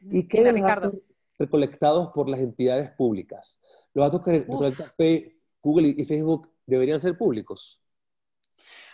¿y 0.00 0.28
qué 0.28 0.44
de 0.44 0.52
Ricardo? 0.52 0.92
Recolectados 1.38 2.08
por 2.08 2.28
las 2.28 2.40
entidades 2.40 2.90
públicas. 2.90 3.60
¿Los 3.94 4.06
datos 4.06 4.22
que 4.22 4.38
recolecta 4.40 4.94
Google 5.62 5.94
y 5.96 6.04
Facebook 6.04 6.50
deberían 6.66 7.00
ser 7.00 7.16
públicos? 7.16 7.82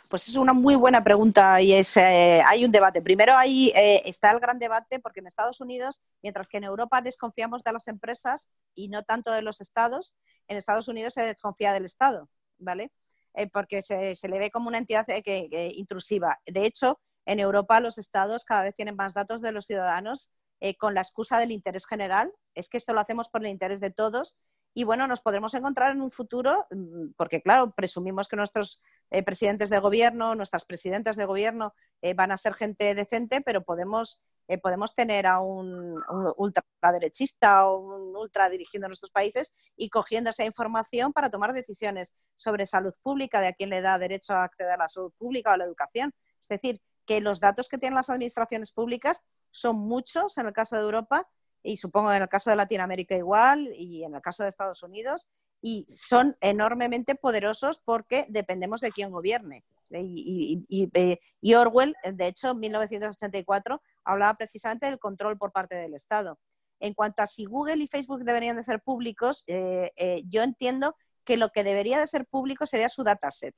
Pues 0.09 0.26
es 0.26 0.36
una 0.36 0.55
muy 0.55 0.74
buena 0.74 1.05
pregunta 1.05 1.61
y 1.61 1.74
es, 1.74 1.95
eh, 1.99 2.43
hay 2.47 2.64
un 2.64 2.72
debate. 2.72 3.03
Primero 3.03 3.34
ahí 3.36 3.70
eh, 3.76 4.01
está 4.07 4.30
el 4.30 4.41
gran 4.41 4.59
debate 4.59 5.01
porque 5.01 5.20
en 5.20 5.26
Estados 5.26 5.61
Unidos, 5.61 6.01
mientras 6.22 6.49
que 6.49 6.57
en 6.57 6.64
Europa 6.64 7.03
desconfiamos 7.03 7.62
de 7.62 7.72
las 7.72 7.89
empresas 7.89 8.49
y 8.74 8.89
no 8.89 9.03
tanto 9.03 9.30
de 9.32 9.43
los 9.43 9.61
estados, 9.61 10.14
en 10.47 10.57
Estados 10.57 10.89
Unidos 10.89 11.12
se 11.12 11.22
desconfía 11.22 11.74
del 11.74 11.84
Estado, 11.84 12.30
¿vale? 12.57 12.91
Eh, 13.34 13.49
porque 13.49 13.82
se, 13.82 14.16
le 14.28 14.39
ve 14.39 14.51
como 14.51 14.68
una 14.68 14.78
entidad 14.78 15.07
que, 15.07 15.70
intrusiva. 15.76 16.41
De 16.47 16.64
hecho, 16.64 16.99
en 17.26 17.39
Europa 17.39 17.78
los 17.80 17.99
estados 17.99 18.47
cada 18.47 18.62
vez 18.62 18.74
tienen 18.74 18.97
más 18.97 19.12
datos 19.12 19.43
de 19.43 19.53
los 19.53 19.66
ciudadanos 19.66 20.30
eh, 20.61 20.76
con 20.76 20.94
la 20.94 21.00
excusa 21.00 21.38
del 21.38 21.52
interés 21.52 21.86
general. 21.86 22.32
Es 22.54 22.68
que 22.68 22.76
esto 22.76 22.92
lo 22.92 23.00
hacemos 23.00 23.28
por 23.28 23.42
el 23.42 23.50
interés 23.50 23.80
de 23.80 23.90
todos. 23.90 24.36
Y 24.74 24.84
bueno, 24.84 25.06
nos 25.06 25.20
podremos 25.20 25.54
encontrar 25.54 25.92
en 25.92 26.02
un 26.02 26.11
futuro, 26.11 26.66
mm, 26.70 27.12
porque 27.16 27.42
claro, 27.42 27.72
presumimos 27.72 28.28
que 28.28 28.36
nuestros 28.36 28.80
eh, 29.11 29.22
presidentes 29.22 29.70
de 29.70 29.78
gobierno, 29.78 30.34
nuestras 30.34 30.64
presidentas 30.64 31.16
de 31.16 31.24
gobierno 31.24 31.74
eh, 32.02 32.14
van 32.14 32.32
a 32.32 32.36
ser 32.36 32.54
gente 32.54 32.94
decente, 32.94 33.40
pero 33.40 33.64
podemos, 33.64 34.20
podemos 34.62 34.94
tener 34.94 35.26
a 35.26 35.40
un, 35.40 35.94
un, 36.09 36.34
ultraderechista 36.36 37.66
o 37.66 37.78
un 37.78 38.16
ultra 38.16 38.48
dirigiendo 38.48 38.88
nuestros 38.88 39.11
países 39.11 39.52
y 39.76 39.90
cogiendo 39.90 40.30
esa 40.30 40.44
información 40.44 41.12
para 41.12 41.30
tomar 41.30 41.52
decisiones 41.52 42.14
sobre 42.36 42.66
salud 42.66 42.94
pública, 43.02 43.40
de 43.40 43.48
a 43.48 43.52
quién 43.52 43.70
le 43.70 43.80
da 43.80 43.98
derecho 43.98 44.32
a 44.34 44.44
acceder 44.44 44.72
a 44.72 44.76
la 44.76 44.88
salud 44.88 45.12
pública 45.18 45.50
o 45.50 45.54
a 45.54 45.59
la 45.59 45.64
educación. 45.64 46.14
Es 46.40 46.48
decir, 46.48 46.80
que 47.09 47.22
los 47.22 47.40
datos 47.40 47.70
que 47.70 47.78
tienen 47.78 47.96
las 47.96 48.11
administraciones 48.11 48.70
públicas 48.70 49.24
son 49.50 49.76
muchos 49.76 50.36
en 50.36 50.46
el 50.46 50.52
caso 50.52 50.76
de 50.76 50.82
Europa 50.82 51.26
y 51.62 51.78
supongo 51.78 52.12
en 52.12 52.20
el 52.20 52.28
caso 52.28 52.50
de 52.50 52.56
Latinoamérica 52.56 53.16
igual 53.16 53.72
y 53.74 54.04
en 54.04 54.14
el 54.14 54.20
caso 54.20 54.42
de 54.42 54.50
Estados 54.50 54.82
Unidos 54.82 55.26
y 55.62 55.86
son 55.88 56.36
enormemente 56.42 57.14
poderosos 57.14 57.80
porque 57.82 58.26
dependemos 58.28 58.82
de 58.82 58.92
quién 58.92 59.11
gobierne. 59.11 59.64
Y, 59.90 60.62
y, 60.68 61.54
Orwell, 61.54 61.96
de 62.04 62.26
hecho, 62.26 62.50
en 62.50 62.61
1984 62.61 63.80
hablaba 64.04 64.34
precisamente 64.34 64.84
del 64.84 64.98
control 64.98 65.38
por 65.38 65.50
parte 65.50 65.76
del 65.76 65.94
Estado. 65.94 66.38
En 66.78 66.92
cuanto 66.92 67.22
a 67.22 67.26
si 67.26 67.46
Google 67.46 67.82
y 67.82 67.88
Facebook 67.88 68.22
deberían 68.22 68.56
de 68.56 68.64
ser 68.64 68.82
públicos, 68.82 69.44
eh, 69.46 69.92
eh, 69.96 70.22
yo 70.28 70.42
entiendo 70.42 70.94
que 71.24 71.38
lo 71.38 71.48
que 71.48 71.64
debería 71.64 71.98
de 71.98 72.06
ser 72.06 72.26
público 72.26 72.66
sería 72.66 72.90
su 72.90 73.02
dataset 73.02 73.56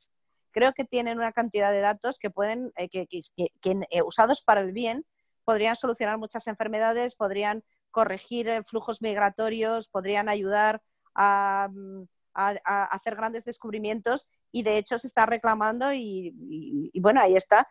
creo 0.51 0.73
que 0.73 0.85
tienen 0.85 1.19
una 1.19 1.33
cantidad 1.33 1.73
de 1.73 1.81
datos 1.81 2.19
que 2.19 2.31
pueden, 2.31 2.73
eh, 2.77 2.89
que, 2.89 3.07
eh, 3.37 4.03
usados 4.03 4.43
para 4.43 4.61
el 4.61 4.73
bien, 4.73 5.07
podrían 5.45 5.77
solucionar 5.77 6.19
muchas 6.19 6.47
enfermedades, 6.47 7.15
podrían 7.15 7.65
corregir 7.91 8.49
eh, 8.49 8.63
flujos 8.65 9.03
migratorios, 9.03 9.89
podrían 9.89 10.29
ayudar 10.29 10.83
mm, 11.15 12.03
a, 12.35 12.85
hacer 12.85 13.17
grandes 13.17 13.45
descubrimientos 13.45 14.29
y 14.53 14.63
de 14.63 14.79
hecho 14.79 14.99
se 14.99 15.09
está 15.09 15.27
reclamando 15.27 15.93
y, 15.93 16.91
bueno, 17.01 17.21
ahí 17.21 17.35
está 17.37 17.69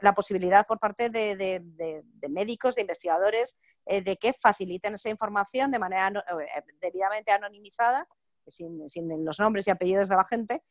la 0.00 0.14
posibilidad 0.14 0.66
por 0.66 0.80
parte 0.80 1.08
de, 1.08 1.62
médicos, 2.28 2.74
de 2.74 2.80
investigadores, 2.80 3.58
de 3.84 4.16
que 4.16 4.32
faciliten 4.32 4.94
esa 4.94 5.10
información 5.10 5.70
de 5.70 5.78
manera 5.78 6.10
debidamente 6.80 7.30
anonimizada, 7.30 8.08
sin, 8.48 8.88
sin, 8.88 9.24
los 9.24 9.38
nombres 9.38 9.66
y 9.68 9.70
apellidos 9.70 10.08
de 10.08 10.16
la 10.16 10.24
gente, 10.24 10.62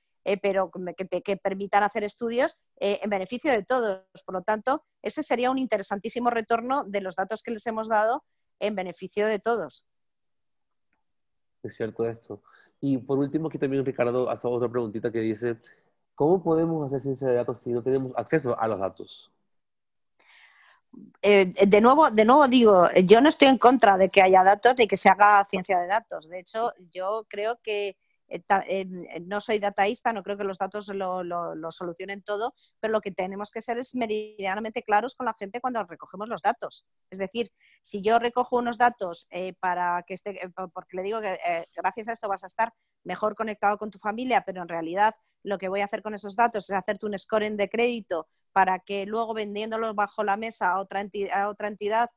pero 0.42 0.72
que, 0.72 1.22
que, 1.22 1.38
permitan 1.38 1.84
hacer 1.84 2.04
estudios 2.04 2.58
en 2.78 3.10
beneficio 3.10 3.52
de 3.52 3.64
todos. 3.64 4.02
Por 4.26 4.34
lo 4.34 4.42
tanto, 4.42 4.84
ese 5.02 5.22
sería 5.22 5.52
un 5.52 5.58
interesantísimo 5.58 6.30
retorno 6.30 6.84
de 6.84 7.02
los 7.02 7.16
datos 7.16 7.44
que 7.44 7.52
les 7.52 7.66
hemos 7.68 7.90
dado 7.90 8.24
en 8.60 8.76
beneficio 8.76 9.28
de 9.28 9.40
todos. 9.40 9.86
Es 11.64 11.76
cierto 11.76 12.08
esto. 12.08 12.42
Y 12.80 12.98
por 12.98 13.18
último, 13.18 13.48
aquí 13.48 13.58
también 13.58 13.86
Ricardo 13.86 14.30
hace 14.30 14.48
otra 14.48 14.70
preguntita 14.70 15.12
que 15.12 15.20
dice, 15.20 15.58
¿cómo 16.14 16.42
podemos 16.44 16.86
hacer 16.88 17.02
ciencia 17.02 17.28
de 17.28 17.36
datos 17.36 17.60
si 17.60 17.72
no 17.72 17.82
tenemos 17.82 18.14
acceso 18.16 18.58
a 18.60 18.68
los 18.68 18.80
datos? 18.80 19.32
Eh, 21.22 21.52
de, 21.68 21.82
nuevo, 21.82 22.10
de 22.10 22.24
nuevo 22.24 22.48
digo, 22.48 22.88
yo 23.04 23.20
no 23.20 23.30
estoy 23.30 23.50
en 23.50 23.58
contra 23.58 23.98
de 23.98 24.10
que 24.10 24.22
haya 24.22 24.44
datos 24.44 24.76
ni 24.78 24.88
que 24.88 24.96
se 24.96 25.10
haga 25.10 25.46
ciencia 25.50 25.80
de 25.80 25.88
datos. 25.88 26.30
De 26.30 26.40
hecho, 26.40 26.72
yo 26.92 27.26
creo 27.28 27.60
que 27.62 27.98
eh, 28.28 28.42
eh, 28.68 29.20
no 29.22 29.40
soy 29.40 29.60
dataísta, 29.60 30.12
no 30.12 30.24
creo 30.24 30.38
que 30.38 30.44
los 30.44 30.58
datos 30.58 30.88
lo, 30.88 31.24
lo, 31.24 31.72
solucionen 31.72 32.24
todo, 32.24 32.56
pero 32.80 32.92
lo 32.92 33.02
que 33.02 33.12
tenemos 33.12 33.52
que 33.52 33.62
ser 33.62 33.78
es 33.78 33.94
meridianamente 33.96 34.84
claros 34.84 35.16
con 35.16 35.26
la 35.26 35.36
gente 35.38 35.62
cuando 35.62 35.84
recogemos 35.84 36.28
los 36.28 36.42
datos. 36.42 36.86
Es 37.12 37.20
decir, 37.20 37.52
si 37.82 38.02
yo 38.02 38.18
recojo 38.18 38.58
unos 38.58 38.78
datos 38.78 39.28
eh, 39.30 39.54
para 39.60 40.04
que 40.08 40.16
esté, 40.16 40.40
porque 40.74 40.98
le 40.98 41.04
digo 41.04 41.22
que 41.22 41.38
gracias 41.76 42.08
a 42.08 42.14
esto 42.14 42.28
vas 42.28 42.44
a 42.44 42.48
estar 42.48 42.74
mejor 43.04 43.36
conectado 43.36 43.78
con 43.78 43.92
tu 43.92 44.00
familia, 44.00 44.44
pero 44.46 44.62
en 44.62 44.70
realidad 44.70 45.16
lo 45.44 45.58
que 45.58 45.70
voy 45.70 45.82
a 45.82 45.86
hacer 45.86 46.02
con 46.02 46.16
esos 46.16 46.36
datos 46.36 46.70
es 46.70 46.76
hacerte 46.76 47.06
un 47.06 47.18
scoring 47.18 47.58
de 47.58 47.70
crédito 47.70 48.28
para 48.54 48.80
que 48.80 49.06
luego 49.06 49.34
vendiéndolos 49.34 49.94
bajo 49.94 50.24
la 50.24 50.38
mesa 50.38 50.72
a 50.72 50.80
otra 50.80 51.02
entidad, 51.02 51.50
otra 51.50 51.68
entidad 51.68 52.10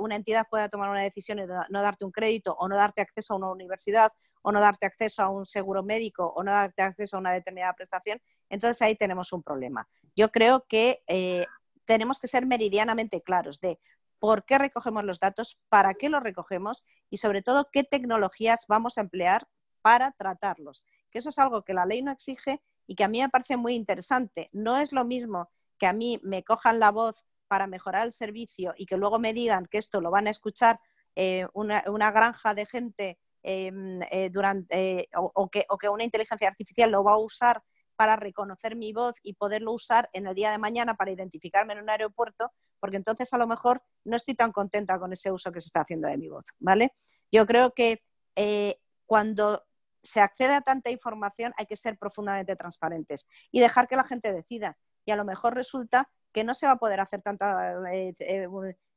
una 0.00 0.16
entidad 0.16 0.44
pueda 0.50 0.68
tomar 0.68 0.90
una 0.90 1.02
decisión 1.02 1.38
y 1.38 1.42
no 1.46 1.82
darte 1.82 2.04
un 2.04 2.10
crédito 2.10 2.52
o 2.58 2.68
no 2.68 2.74
darte 2.74 3.00
acceso 3.00 3.34
a 3.34 3.36
una 3.36 3.52
universidad 3.52 4.10
o 4.42 4.52
no 4.52 4.60
darte 4.60 4.86
acceso 4.86 5.22
a 5.22 5.28
un 5.28 5.46
seguro 5.46 5.82
médico 5.82 6.32
o 6.34 6.42
no 6.42 6.52
darte 6.52 6.82
acceso 6.82 7.16
a 7.16 7.20
una 7.20 7.32
determinada 7.32 7.74
prestación, 7.74 8.20
entonces 8.48 8.80
ahí 8.82 8.96
tenemos 8.96 9.32
un 9.32 9.42
problema. 9.42 9.88
Yo 10.16 10.30
creo 10.30 10.66
que 10.68 11.02
eh, 11.06 11.46
tenemos 11.84 12.18
que 12.20 12.28
ser 12.28 12.46
meridianamente 12.46 13.22
claros 13.22 13.60
de 13.60 13.78
por 14.18 14.44
qué 14.44 14.58
recogemos 14.58 15.04
los 15.04 15.20
datos, 15.20 15.58
para 15.68 15.94
qué 15.94 16.08
los 16.08 16.22
recogemos 16.22 16.84
y 17.10 17.18
sobre 17.18 17.42
todo 17.42 17.68
qué 17.72 17.84
tecnologías 17.84 18.66
vamos 18.68 18.98
a 18.98 19.02
emplear 19.02 19.48
para 19.82 20.12
tratarlos. 20.12 20.84
Que 21.10 21.20
eso 21.20 21.30
es 21.30 21.38
algo 21.38 21.62
que 21.62 21.74
la 21.74 21.86
ley 21.86 22.02
no 22.02 22.10
exige 22.10 22.62
y 22.86 22.94
que 22.94 23.04
a 23.04 23.08
mí 23.08 23.20
me 23.20 23.28
parece 23.28 23.56
muy 23.56 23.74
interesante. 23.74 24.50
No 24.52 24.78
es 24.78 24.92
lo 24.92 25.04
mismo 25.04 25.50
que 25.78 25.86
a 25.86 25.92
mí 25.92 26.20
me 26.22 26.42
cojan 26.42 26.80
la 26.80 26.90
voz 26.90 27.24
para 27.46 27.66
mejorar 27.66 28.06
el 28.06 28.12
servicio 28.12 28.74
y 28.76 28.86
que 28.86 28.96
luego 28.96 29.18
me 29.18 29.32
digan 29.32 29.66
que 29.66 29.78
esto 29.78 30.00
lo 30.00 30.10
van 30.10 30.26
a 30.26 30.30
escuchar 30.30 30.80
eh, 31.16 31.46
una, 31.54 32.10
granja 32.12 32.54
de 32.54 32.66
gente 32.66 33.18
eh, 33.50 34.28
durante, 34.30 35.00
eh, 35.00 35.08
o, 35.14 35.48
que, 35.48 35.64
o, 35.70 35.78
que, 35.78 35.88
una 35.88 36.04
inteligencia 36.04 36.46
artificial 36.46 36.90
lo 36.90 37.02
va 37.02 37.12
a 37.12 37.16
usar 37.16 37.62
para 37.96 38.14
reconocer 38.14 38.76
mi 38.76 38.92
voz 38.92 39.14
y 39.22 39.32
poderlo 39.32 39.72
usar 39.72 40.10
en 40.12 40.26
el 40.26 40.34
día 40.34 40.50
de 40.50 40.58
mañana 40.58 40.96
para 40.96 41.12
identificarme 41.12 41.72
en 41.72 41.80
un 41.80 41.88
aeropuerto, 41.88 42.52
porque 42.78 42.98
entonces 42.98 43.32
a 43.32 43.38
lo 43.38 43.46
mejor 43.46 43.82
no 44.04 44.16
estoy 44.16 44.34
tan 44.34 44.52
contenta 44.52 44.98
con 44.98 45.14
ese 45.14 45.32
uso 45.32 45.50
que 45.50 45.62
se 45.62 45.68
está 45.68 45.80
haciendo 45.80 46.08
de 46.08 46.18
mi 46.18 46.28
voz, 46.28 46.44
¿vale? 46.58 46.92
Yo 47.32 47.46
creo 47.46 47.72
que 47.72 48.02
eh, 48.36 48.78
cuando 49.06 49.64
se 50.02 50.20
accede 50.20 50.52
a 50.52 50.60
tanta 50.60 50.90
información 50.90 51.54
hay 51.56 51.64
que 51.64 51.76
ser 51.78 51.96
profundamente 51.96 52.54
transparentes 52.54 53.26
y 53.50 53.60
dejar 53.60 53.88
que 53.88 53.96
la 53.96 54.04
gente 54.04 54.30
decida. 54.30 54.76
Y 55.06 55.10
a 55.10 55.16
lo 55.16 55.24
mejor 55.24 55.54
resulta 55.54 56.10
que 56.32 56.44
no 56.44 56.52
se 56.52 56.66
va 56.66 56.72
a 56.72 56.78
poder 56.78 57.00
hacer 57.00 57.22
tanta 57.22 57.76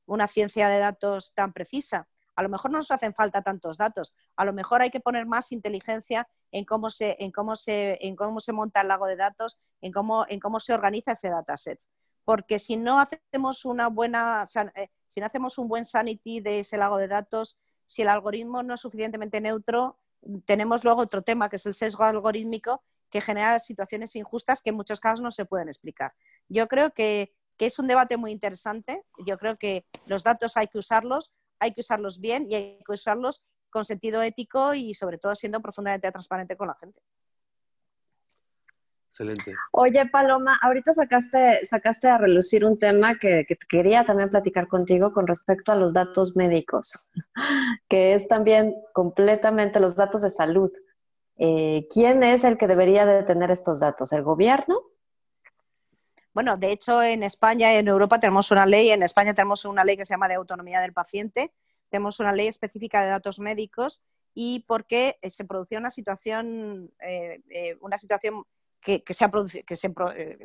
una 0.05 0.27
ciencia 0.27 0.67
de 0.67 0.79
datos 0.79 1.33
tan 1.33 1.53
precisa 1.53 2.09
a 2.35 2.43
lo 2.43 2.49
mejor 2.49 2.71
no 2.71 2.77
nos 2.77 2.91
hacen 2.91 3.13
falta 3.13 3.41
tantos 3.41 3.77
datos, 3.77 4.15
a 4.35 4.45
lo 4.45 4.53
mejor 4.53 4.81
hay 4.81 4.89
que 4.89 4.99
poner 4.99 5.25
más 5.25 5.51
inteligencia 5.51 6.27
en 6.51 6.65
cómo 6.65 6.89
se, 6.89 7.17
en 7.19 7.31
cómo 7.31 7.55
se, 7.55 7.97
en 8.01 8.15
cómo 8.15 8.39
se 8.39 8.53
monta 8.53 8.81
el 8.81 8.87
lago 8.87 9.05
de 9.05 9.15
datos, 9.15 9.57
en 9.81 9.91
cómo, 9.91 10.25
se 10.59 10.73
organiza 10.73 11.13
ese 11.13 11.29
dataset. 11.29 11.79
Porque 12.23 12.59
si 12.59 12.77
no 12.77 12.99
hacemos 12.99 13.65
una 13.65 13.87
buena, 13.87 14.45
eh, 14.75 14.89
si 15.07 15.19
no 15.19 15.25
hacemos 15.25 15.57
un 15.57 15.67
buen 15.67 15.85
sanity 15.85 16.39
de 16.39 16.59
ese 16.59 16.77
lago 16.77 16.97
de 16.97 17.07
datos, 17.07 17.57
si 17.85 18.03
el 18.03 18.09
algoritmo 18.09 18.63
no 18.63 18.75
es 18.75 18.81
suficientemente 18.81 19.41
neutro, 19.41 19.97
tenemos 20.45 20.83
luego 20.83 21.01
otro 21.01 21.23
tema 21.23 21.49
que 21.49 21.55
es 21.55 21.65
el 21.65 21.73
sesgo 21.73 22.03
algorítmico 22.03 22.83
que 23.09 23.21
genera 23.21 23.59
situaciones 23.59 24.15
injustas 24.15 24.61
que 24.61 24.69
en 24.69 24.77
muchos 24.77 24.99
casos 24.99 25.21
no 25.21 25.31
se 25.31 25.45
pueden 25.45 25.67
explicar. 25.67 26.13
Yo 26.47 26.67
creo 26.67 26.93
que 26.93 27.33
es 27.65 27.79
un 27.79 27.87
debate 27.87 28.17
muy 28.17 28.31
interesante. 28.31 29.03
Yo 29.25 29.37
creo 29.37 29.55
que 29.55 29.85
los 30.05 30.23
datos 30.23 30.57
hay 30.57 30.67
que 30.67 30.79
usarlos, 30.79 31.31
hay 31.61 31.73
que 31.73 31.81
usarlos 31.81 32.19
bien 32.19 32.47
y 32.49 32.55
hay 32.55 32.79
que 32.85 32.91
usarlos 32.91 33.43
con 33.69 33.85
sentido 33.85 34.21
ético 34.21 34.73
y 34.73 34.93
sobre 34.93 35.17
todo 35.17 35.35
siendo 35.35 35.61
profundamente 35.61 36.11
transparente 36.11 36.57
con 36.57 36.67
la 36.67 36.75
gente. 36.75 36.99
Excelente. 39.07 39.55
Oye, 39.71 40.05
Paloma, 40.07 40.57
ahorita 40.61 40.93
sacaste, 40.93 41.65
sacaste 41.65 42.07
a 42.07 42.17
relucir 42.17 42.63
un 42.63 42.79
tema 42.79 43.15
que, 43.19 43.45
quería 43.69 44.05
también 44.05 44.29
platicar 44.29 44.69
contigo 44.69 45.11
con 45.11 45.27
respecto 45.27 45.71
a 45.71 45.75
los 45.75 45.93
datos 45.93 46.37
médicos, 46.37 46.97
que 47.89 48.13
es 48.13 48.27
también 48.27 48.73
completamente 48.93 49.81
los 49.81 49.95
datos 49.95 50.21
de 50.21 50.29
salud. 50.29 50.71
Eh, 51.37 51.87
¿Quién 51.93 52.23
es 52.23 52.45
el 52.45 52.57
que 52.57 52.67
debería 52.67 53.05
de 53.05 53.23
tener 53.23 53.51
estos 53.51 53.81
datos? 53.81 54.13
¿El 54.13 54.23
gobierno? 54.23 54.81
Bueno, 56.33 56.55
de 56.55 56.71
hecho, 56.71 57.03
en 57.03 57.23
España 57.23 57.73
y 57.73 57.77
en 57.77 57.89
Europa 57.89 58.19
tenemos 58.19 58.51
una 58.51 58.65
ley, 58.65 58.89
en 58.89 59.03
España 59.03 59.33
tenemos 59.33 59.65
una 59.65 59.83
ley 59.83 59.97
que 59.97 60.05
se 60.05 60.13
llama 60.13 60.29
de 60.29 60.35
autonomía 60.35 60.79
del 60.79 60.93
paciente, 60.93 61.53
tenemos 61.89 62.21
una 62.21 62.31
ley 62.31 62.47
específica 62.47 63.01
de 63.03 63.09
datos 63.09 63.39
médicos 63.39 64.01
y 64.33 64.63
porque 64.65 65.17
eh, 65.21 65.29
se 65.29 65.43
producía 65.43 65.77
una 65.79 65.91
situación, 65.91 66.89
eh, 67.01 67.41
eh, 67.49 67.77
una 67.81 67.97
situación 67.97 68.45
que, 68.81 69.03
se 69.09 69.25
ha 69.25 69.29
producido, 69.29 69.65
que 69.65 69.75
se, 69.75 69.93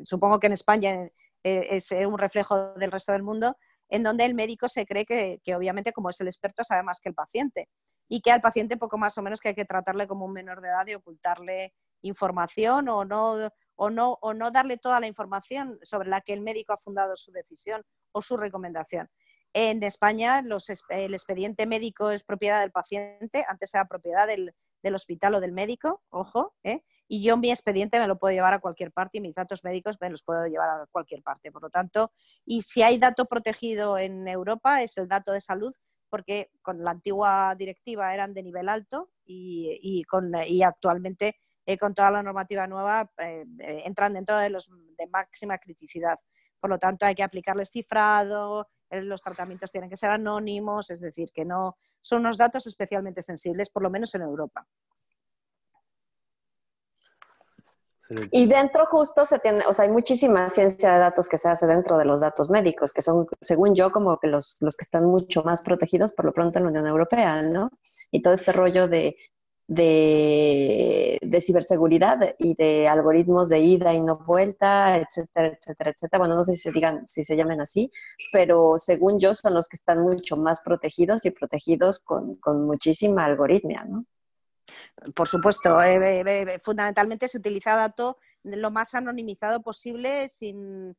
supongo 0.03 0.39
que 0.39 0.47
en 0.47 0.53
España 0.53 1.09
es 1.41 1.91
un 1.91 2.17
reflejo 2.17 2.73
del 2.73 2.91
resto 2.91 3.13
del 3.13 3.23
mundo, 3.23 3.57
en 3.87 4.03
donde 4.03 4.25
el 4.25 4.35
médico 4.35 4.67
se 4.67 4.85
cree 4.85 5.05
que, 5.05 5.39
que, 5.43 5.55
obviamente 5.55 5.93
como 5.93 6.09
es 6.09 6.19
el 6.19 6.27
experto 6.27 6.65
sabe 6.65 6.83
más 6.83 6.99
que 6.99 7.07
el 7.07 7.15
paciente 7.15 7.69
y 8.09 8.19
que 8.21 8.31
al 8.31 8.41
paciente 8.41 8.75
poco 8.75 8.97
más 8.97 9.17
o 9.17 9.21
menos 9.21 9.39
que 9.39 9.49
hay 9.49 9.55
que 9.55 9.63
tratarle 9.63 10.07
como 10.07 10.25
un 10.25 10.33
menor 10.33 10.59
de 10.59 10.67
edad 10.67 10.85
y 10.87 10.95
ocultarle 10.95 11.73
información 12.01 12.89
o 12.89 13.05
no 13.05 13.49
o 13.77 13.89
no, 13.89 14.51
darle 14.51 14.77
toda 14.77 14.99
la 14.99 15.07
información 15.07 15.79
sobre 15.83 16.09
la 16.09 16.21
que 16.21 16.33
el 16.33 16.41
médico 16.41 16.73
ha 16.73 16.77
fundado 16.77 17.15
su 17.15 17.31
decisión 17.31 17.83
o 18.11 18.21
su 18.21 18.35
recomendación. 18.35 19.09
En 19.53 19.81
España 19.83 20.43
el 20.89 21.13
expediente 21.13 21.65
médico 21.65 22.11
es 22.11 22.23
propiedad 22.23 22.61
del 22.61 22.71
paciente, 22.71 23.45
antes 23.47 23.73
era 23.73 23.87
propiedad 23.87 24.27
del, 24.27 24.53
hospital 24.93 25.35
o 25.35 25.41
del 25.41 25.51
médico, 25.51 26.01
ojo, 26.09 26.55
¿eh? 26.63 26.81
y 27.09 27.21
yo 27.21 27.35
mi 27.35 27.51
expediente 27.51 27.99
me 27.99 28.07
lo 28.07 28.17
puedo 28.17 28.33
llevar 28.33 28.53
a 28.53 28.59
cualquier 28.59 28.93
parte 28.93 29.17
y 29.17 29.21
mis 29.21 29.35
datos 29.35 29.65
médicos 29.65 29.97
me 29.99 30.09
los 30.09 30.23
puedo 30.23 30.47
llevar 30.47 30.69
a 30.69 30.85
cualquier 30.89 31.21
parte. 31.23 31.51
Por 31.51 31.63
lo 31.63 31.69
tanto, 31.69 32.13
y 32.45 32.61
si 32.61 32.83
hay 32.83 32.97
dato 32.97 33.25
protegido 33.25 33.97
en 33.97 34.29
Europa 34.29 34.81
es 34.81 34.97
el 34.97 35.09
dato 35.09 35.33
de 35.33 35.41
salud, 35.41 35.75
porque 36.09 36.51
con 36.61 36.83
la 36.85 36.91
antigua 36.91 37.53
directiva 37.57 38.13
eran 38.13 38.33
de 38.33 38.43
nivel 38.43 38.69
alto 38.69 39.09
y, 39.25 40.03
con, 40.05 40.31
y 40.47 40.63
actualmente 40.63 41.35
eh, 41.67 41.77
con 41.77 41.93
toda 41.93 42.09
la 42.09 42.23
normativa 42.23 42.65
nueva 42.65 43.11
eh, 43.17 43.45
eh, 43.59 43.83
entran 43.85 44.13
dentro 44.13 44.37
de 44.39 44.49
los 44.49 44.69
de 44.97 45.07
máxima 45.07 45.57
criticidad. 45.57 46.17
Por 46.61 46.69
lo 46.69 46.79
tanto, 46.79 47.05
hay 47.05 47.13
que 47.13 47.23
aplicarles 47.23 47.69
cifrado, 47.69 48.69
los 48.89 49.21
tratamientos 49.21 49.69
tienen 49.69 49.89
que 49.89 49.97
ser 49.97 50.09
anónimos, 50.09 50.89
es 50.89 51.01
decir, 51.01 51.29
que 51.33 51.43
no 51.43 51.77
son 51.99 52.21
unos 52.21 52.37
datos 52.37 52.65
especialmente 52.67 53.21
sensibles, 53.21 53.69
por 53.69 53.83
lo 53.83 53.89
menos 53.89 54.15
en 54.15 54.21
Europa. 54.21 54.65
Y 58.31 58.47
dentro 58.47 58.85
justo 58.85 59.25
se 59.25 59.37
tiene, 59.39 59.65
o 59.67 59.73
sea, 59.73 59.83
hay 59.83 59.91
muchísima 59.91 60.49
ciencia 60.49 60.93
de 60.93 60.99
datos 60.99 61.27
que 61.27 61.37
se 61.37 61.49
hace 61.49 61.67
dentro 61.67 61.97
de 61.97 62.05
los 62.05 62.21
datos 62.21 62.49
médicos, 62.49 62.93
que 62.93 63.01
son, 63.01 63.27
según 63.41 63.75
yo, 63.75 63.91
como 63.91 64.17
que 64.19 64.27
los, 64.27 64.55
los 64.61 64.77
que 64.77 64.83
están 64.83 65.03
mucho 65.03 65.43
más 65.43 65.61
protegidos 65.61 66.13
por 66.13 66.23
lo 66.23 66.31
pronto 66.31 66.59
en 66.59 66.63
la 66.63 66.69
Unión 66.69 66.87
Europea, 66.87 67.41
¿no? 67.41 67.69
Y 68.09 68.21
todo 68.21 68.33
este 68.33 68.53
rollo 68.53 68.87
de 68.87 69.17
de, 69.67 71.39
ciberseguridad 71.41 72.35
y 72.39 72.55
de 72.55 72.87
algoritmos 72.87 73.49
de 73.49 73.59
ida 73.59 73.93
y 73.93 74.01
no 74.01 74.17
vuelta, 74.17 74.97
etcétera, 74.97 75.47
etcétera, 75.47 75.91
etcétera. 75.91 76.19
Bueno, 76.19 76.35
no 76.35 76.43
sé 76.43 76.55
si 76.55 76.61
se 76.61 76.71
digan, 76.71 77.07
si 77.07 77.23
se 77.23 77.35
llaman 77.35 77.61
así, 77.61 77.91
pero 78.31 78.77
según 78.77 79.19
yo 79.19 79.33
son 79.33 79.53
los 79.53 79.67
que 79.67 79.75
están 79.75 80.01
mucho 80.01 80.37
más 80.37 80.61
protegidos 80.61 81.25
y 81.25 81.31
protegidos 81.31 81.99
con, 81.99 82.39
muchísima 82.65 83.25
algoritmia, 83.25 83.83
¿no? 83.83 84.05
Por 85.15 85.27
supuesto, 85.27 85.81
eh, 85.81 85.95
eh, 85.95 86.23
eh, 86.25 86.59
fundamentalmente 86.59 87.27
se 87.27 87.37
utiliza 87.37 87.75
dato 87.75 88.17
lo 88.43 88.71
más 88.71 88.93
anonimizado 88.93 89.61
posible, 89.61 90.27
sin, 90.29 90.95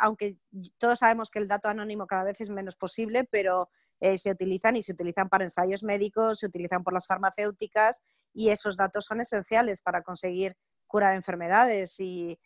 aunque 0.00 0.38
todos 0.78 1.00
sabemos 1.00 1.30
que 1.30 1.38
el 1.38 1.48
dato 1.48 1.68
anónimo 1.68 2.06
cada 2.06 2.24
vez 2.24 2.40
es 2.40 2.50
menos 2.50 2.76
posible, 2.76 3.24
pero 3.24 3.68
eh, 4.02 4.18
se 4.18 4.32
utilizan 4.32 4.74
y 4.76 4.82
se 4.82 4.90
utilizan 4.90 5.28
para 5.28 5.44
ensayos 5.44 5.84
médicos, 5.84 6.40
se 6.40 6.46
utilizan 6.46 6.82
por 6.82 6.92
las 6.92 7.06
farmacéuticas 7.06 8.02
y 8.34 8.48
esos 8.48 8.76
datos 8.76 9.04
son 9.04 9.20
esenciales 9.20 9.80
para 9.80 10.02
conseguir 10.02 10.56
curar 10.88 11.14
enfermedades 11.14 11.94
y, 12.00 12.36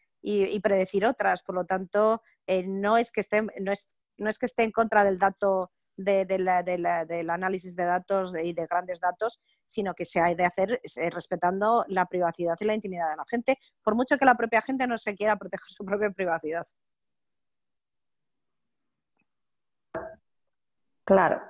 predecir 0.63 1.07
otras. 1.07 1.43
Por 1.43 1.55
lo 1.55 1.65
tanto, 1.65 2.21
eh, 2.47 2.63
no, 2.67 2.99
es 2.99 3.11
que 3.11 3.23
esté, 3.23 3.41
no, 3.61 3.73
es, 3.73 3.89
no 4.19 4.29
es 4.29 4.39
que 4.39 4.45
esté 4.45 4.65
en 4.65 4.71
contra 4.71 5.03
del 5.03 5.19
dato 5.19 5.71
de, 5.97 6.27
del 6.27 7.31
análisis 7.31 7.75
de 7.75 7.85
datos 7.85 8.35
y 8.37 8.53
de 8.53 8.67
grandes 8.67 9.01
datos, 9.01 9.41
sino 9.65 9.95
que 9.95 10.05
se 10.05 10.21
ha 10.21 10.35
de 10.35 10.45
hacer 10.45 10.83
eh, 10.83 11.11
respetando 11.11 11.87
la 11.89 12.05
privacidad 12.05 12.57
y 12.61 12.67
la 12.67 12.75
intimidad 12.75 13.09
de 13.09 13.17
la 13.17 13.25
gente, 13.31 13.59
por 13.83 13.95
mucho 13.95 14.19
que 14.19 14.27
la 14.27 14.35
propia 14.35 14.61
gente 14.61 14.87
no 14.87 14.99
se 14.99 15.15
quiera 15.15 15.37
proteger 15.37 15.71
su 15.71 15.87
propia 15.87 16.11
privacidad. 16.11 16.67
Claro. 21.07 21.41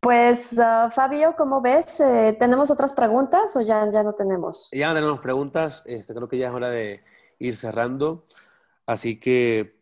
Pues 0.00 0.58
ah, 0.58 0.90
Fabio, 0.90 1.36
¿cómo 1.36 1.62
ves? 1.62 2.00
Eh, 2.00 2.36
¿Tenemos 2.36 2.72
otras 2.72 2.92
preguntas 2.92 3.56
o 3.56 3.60
ya, 3.60 3.88
ya 3.88 4.02
no 4.02 4.14
tenemos? 4.14 4.68
Ya 4.72 4.88
no 4.88 4.94
tenemos 4.94 5.20
preguntas, 5.20 5.84
este, 5.86 6.12
creo 6.12 6.28
que 6.28 6.38
ya 6.38 6.48
es 6.48 6.52
hora 6.52 6.68
de 6.68 7.04
ir 7.38 7.56
cerrando. 7.56 8.24
Así 8.84 9.20
que, 9.20 9.80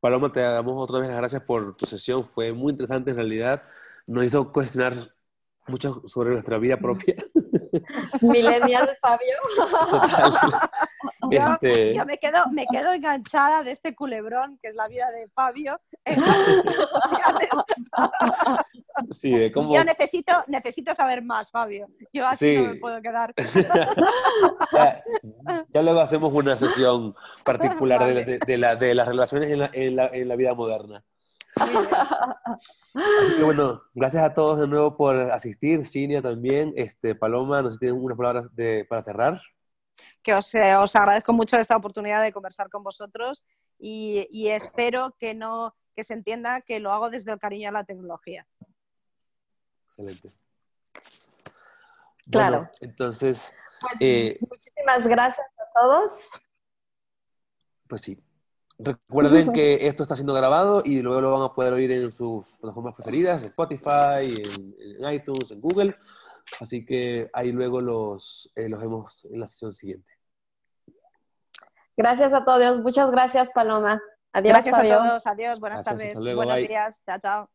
Paloma, 0.00 0.30
te 0.30 0.40
damos 0.40 0.74
otra 0.76 1.00
vez 1.00 1.08
las 1.08 1.16
gracias 1.16 1.42
por 1.44 1.74
tu 1.74 1.86
sesión, 1.86 2.22
fue 2.22 2.52
muy 2.52 2.72
interesante 2.72 3.12
en 3.12 3.16
realidad. 3.16 3.62
Nos 4.06 4.24
hizo 4.24 4.52
cuestionar 4.52 4.92
mucho 5.66 6.02
sobre 6.06 6.32
nuestra 6.32 6.58
vida 6.58 6.76
propia. 6.76 7.16
Millennial 8.20 8.90
Fabio. 9.00 9.36
Este 11.36 11.94
yo, 11.94 12.04
me, 12.04 12.18
quedo, 12.18 12.44
me 12.52 12.66
quedo 12.66 12.92
enganchada 12.92 13.62
de 13.62 13.72
este 13.72 13.94
culebrón 13.94 14.58
que 14.62 14.68
es 14.68 14.74
la 14.74 14.88
vida 14.88 15.10
de 15.10 15.28
Fabio. 15.28 15.80
sí. 19.10 19.50
Yo 19.54 19.84
necesito, 19.84 20.32
necesito 20.48 20.94
saber 20.94 21.22
más, 21.22 21.50
Fabio. 21.50 21.88
Yo 22.12 22.26
así 22.26 22.58
no 22.58 22.68
me 22.68 22.74
puedo 22.76 23.00
quedar. 23.00 23.32
ya, 25.72 25.82
luego 25.82 26.00
hacemos 26.00 26.32
una 26.32 26.56
sesión 26.56 27.14
particular 27.44 28.04
de, 28.04 28.38
de, 28.38 28.58
la, 28.58 28.76
de, 28.76 28.94
las 28.94 29.08
relaciones 29.08 29.50
en 29.50 29.58
la, 29.60 29.70
en 29.72 29.96
la, 29.96 30.08
en 30.08 30.28
la 30.28 30.36
vida 30.36 30.54
moderna. 30.54 31.02
Así 31.54 33.34
que 33.36 33.42
bueno, 33.42 33.82
gracias 33.94 34.24
a 34.24 34.34
todos 34.34 34.58
de 34.58 34.66
nuevo 34.66 34.96
por 34.96 35.16
asistir, 35.16 35.86
Cinia 35.86 36.22
también, 36.22 36.72
este, 36.76 37.14
Paloma, 37.14 37.62
no 37.62 37.68
sé 37.68 37.74
si 37.74 37.80
tienen 37.80 38.02
unas 38.02 38.16
palabras 38.16 38.54
de, 38.54 38.86
para 38.88 39.02
cerrar. 39.02 39.40
Que 40.22 40.34
os, 40.34 40.54
eh, 40.54 40.76
os, 40.76 40.94
agradezco 40.96 41.32
mucho 41.32 41.56
esta 41.56 41.76
oportunidad 41.76 42.22
de 42.22 42.32
conversar 42.32 42.68
con 42.70 42.82
vosotros 42.82 43.44
y, 43.78 44.28
y, 44.30 44.48
espero 44.48 45.16
que 45.18 45.34
no 45.34 45.74
que 45.94 46.04
se 46.04 46.14
entienda 46.14 46.60
que 46.60 46.80
lo 46.80 46.92
hago 46.92 47.10
desde 47.10 47.32
el 47.32 47.38
cariño 47.38 47.68
a 47.68 47.72
la 47.72 47.84
tecnología. 47.84 48.46
Excelente. 49.86 50.32
Claro. 52.30 52.70
entonces. 52.80 53.54
Pues, 53.80 53.94
eh, 54.00 54.38
muchísimas 54.48 55.06
gracias 55.06 55.46
a 55.58 55.80
todos. 55.80 56.40
Pues 57.88 58.00
sí. 58.00 58.18
Recuerden 58.78 59.52
que 59.52 59.86
esto 59.86 60.02
está 60.02 60.14
siendo 60.16 60.34
grabado 60.34 60.82
y 60.84 61.02
luego 61.02 61.20
lo 61.20 61.32
van 61.32 61.42
a 61.42 61.54
poder 61.54 61.72
oír 61.74 61.92
en 61.92 62.10
sus 62.10 62.56
plataformas 62.56 62.94
preferidas, 62.94 63.42
Spotify, 63.44 64.42
en, 64.42 65.12
iTunes, 65.12 65.50
en 65.50 65.60
Google. 65.60 65.96
Así 66.60 66.84
que 66.84 67.30
ahí 67.32 67.52
luego 67.52 67.80
los, 67.80 68.52
eh, 68.54 68.68
los 68.68 68.80
vemos 68.80 69.24
en 69.26 69.40
la 69.40 69.46
sesión 69.46 69.72
siguiente. 69.72 70.12
Gracias 71.96 72.32
a 72.32 72.44
todos. 72.44 72.80
Muchas 72.80 73.10
gracias, 73.10 73.50
Paloma. 73.50 74.00
Adiós, 74.32 74.52
Gracias 74.52 74.74
a 74.74 74.82
todos. 74.82 75.26
Adiós. 75.26 75.60
Buenas 75.60 75.84
tardes. 75.84 76.18
Buenos 76.18 76.56
días. 76.56 77.02
Chao, 77.04 77.18
chao. 77.20 77.50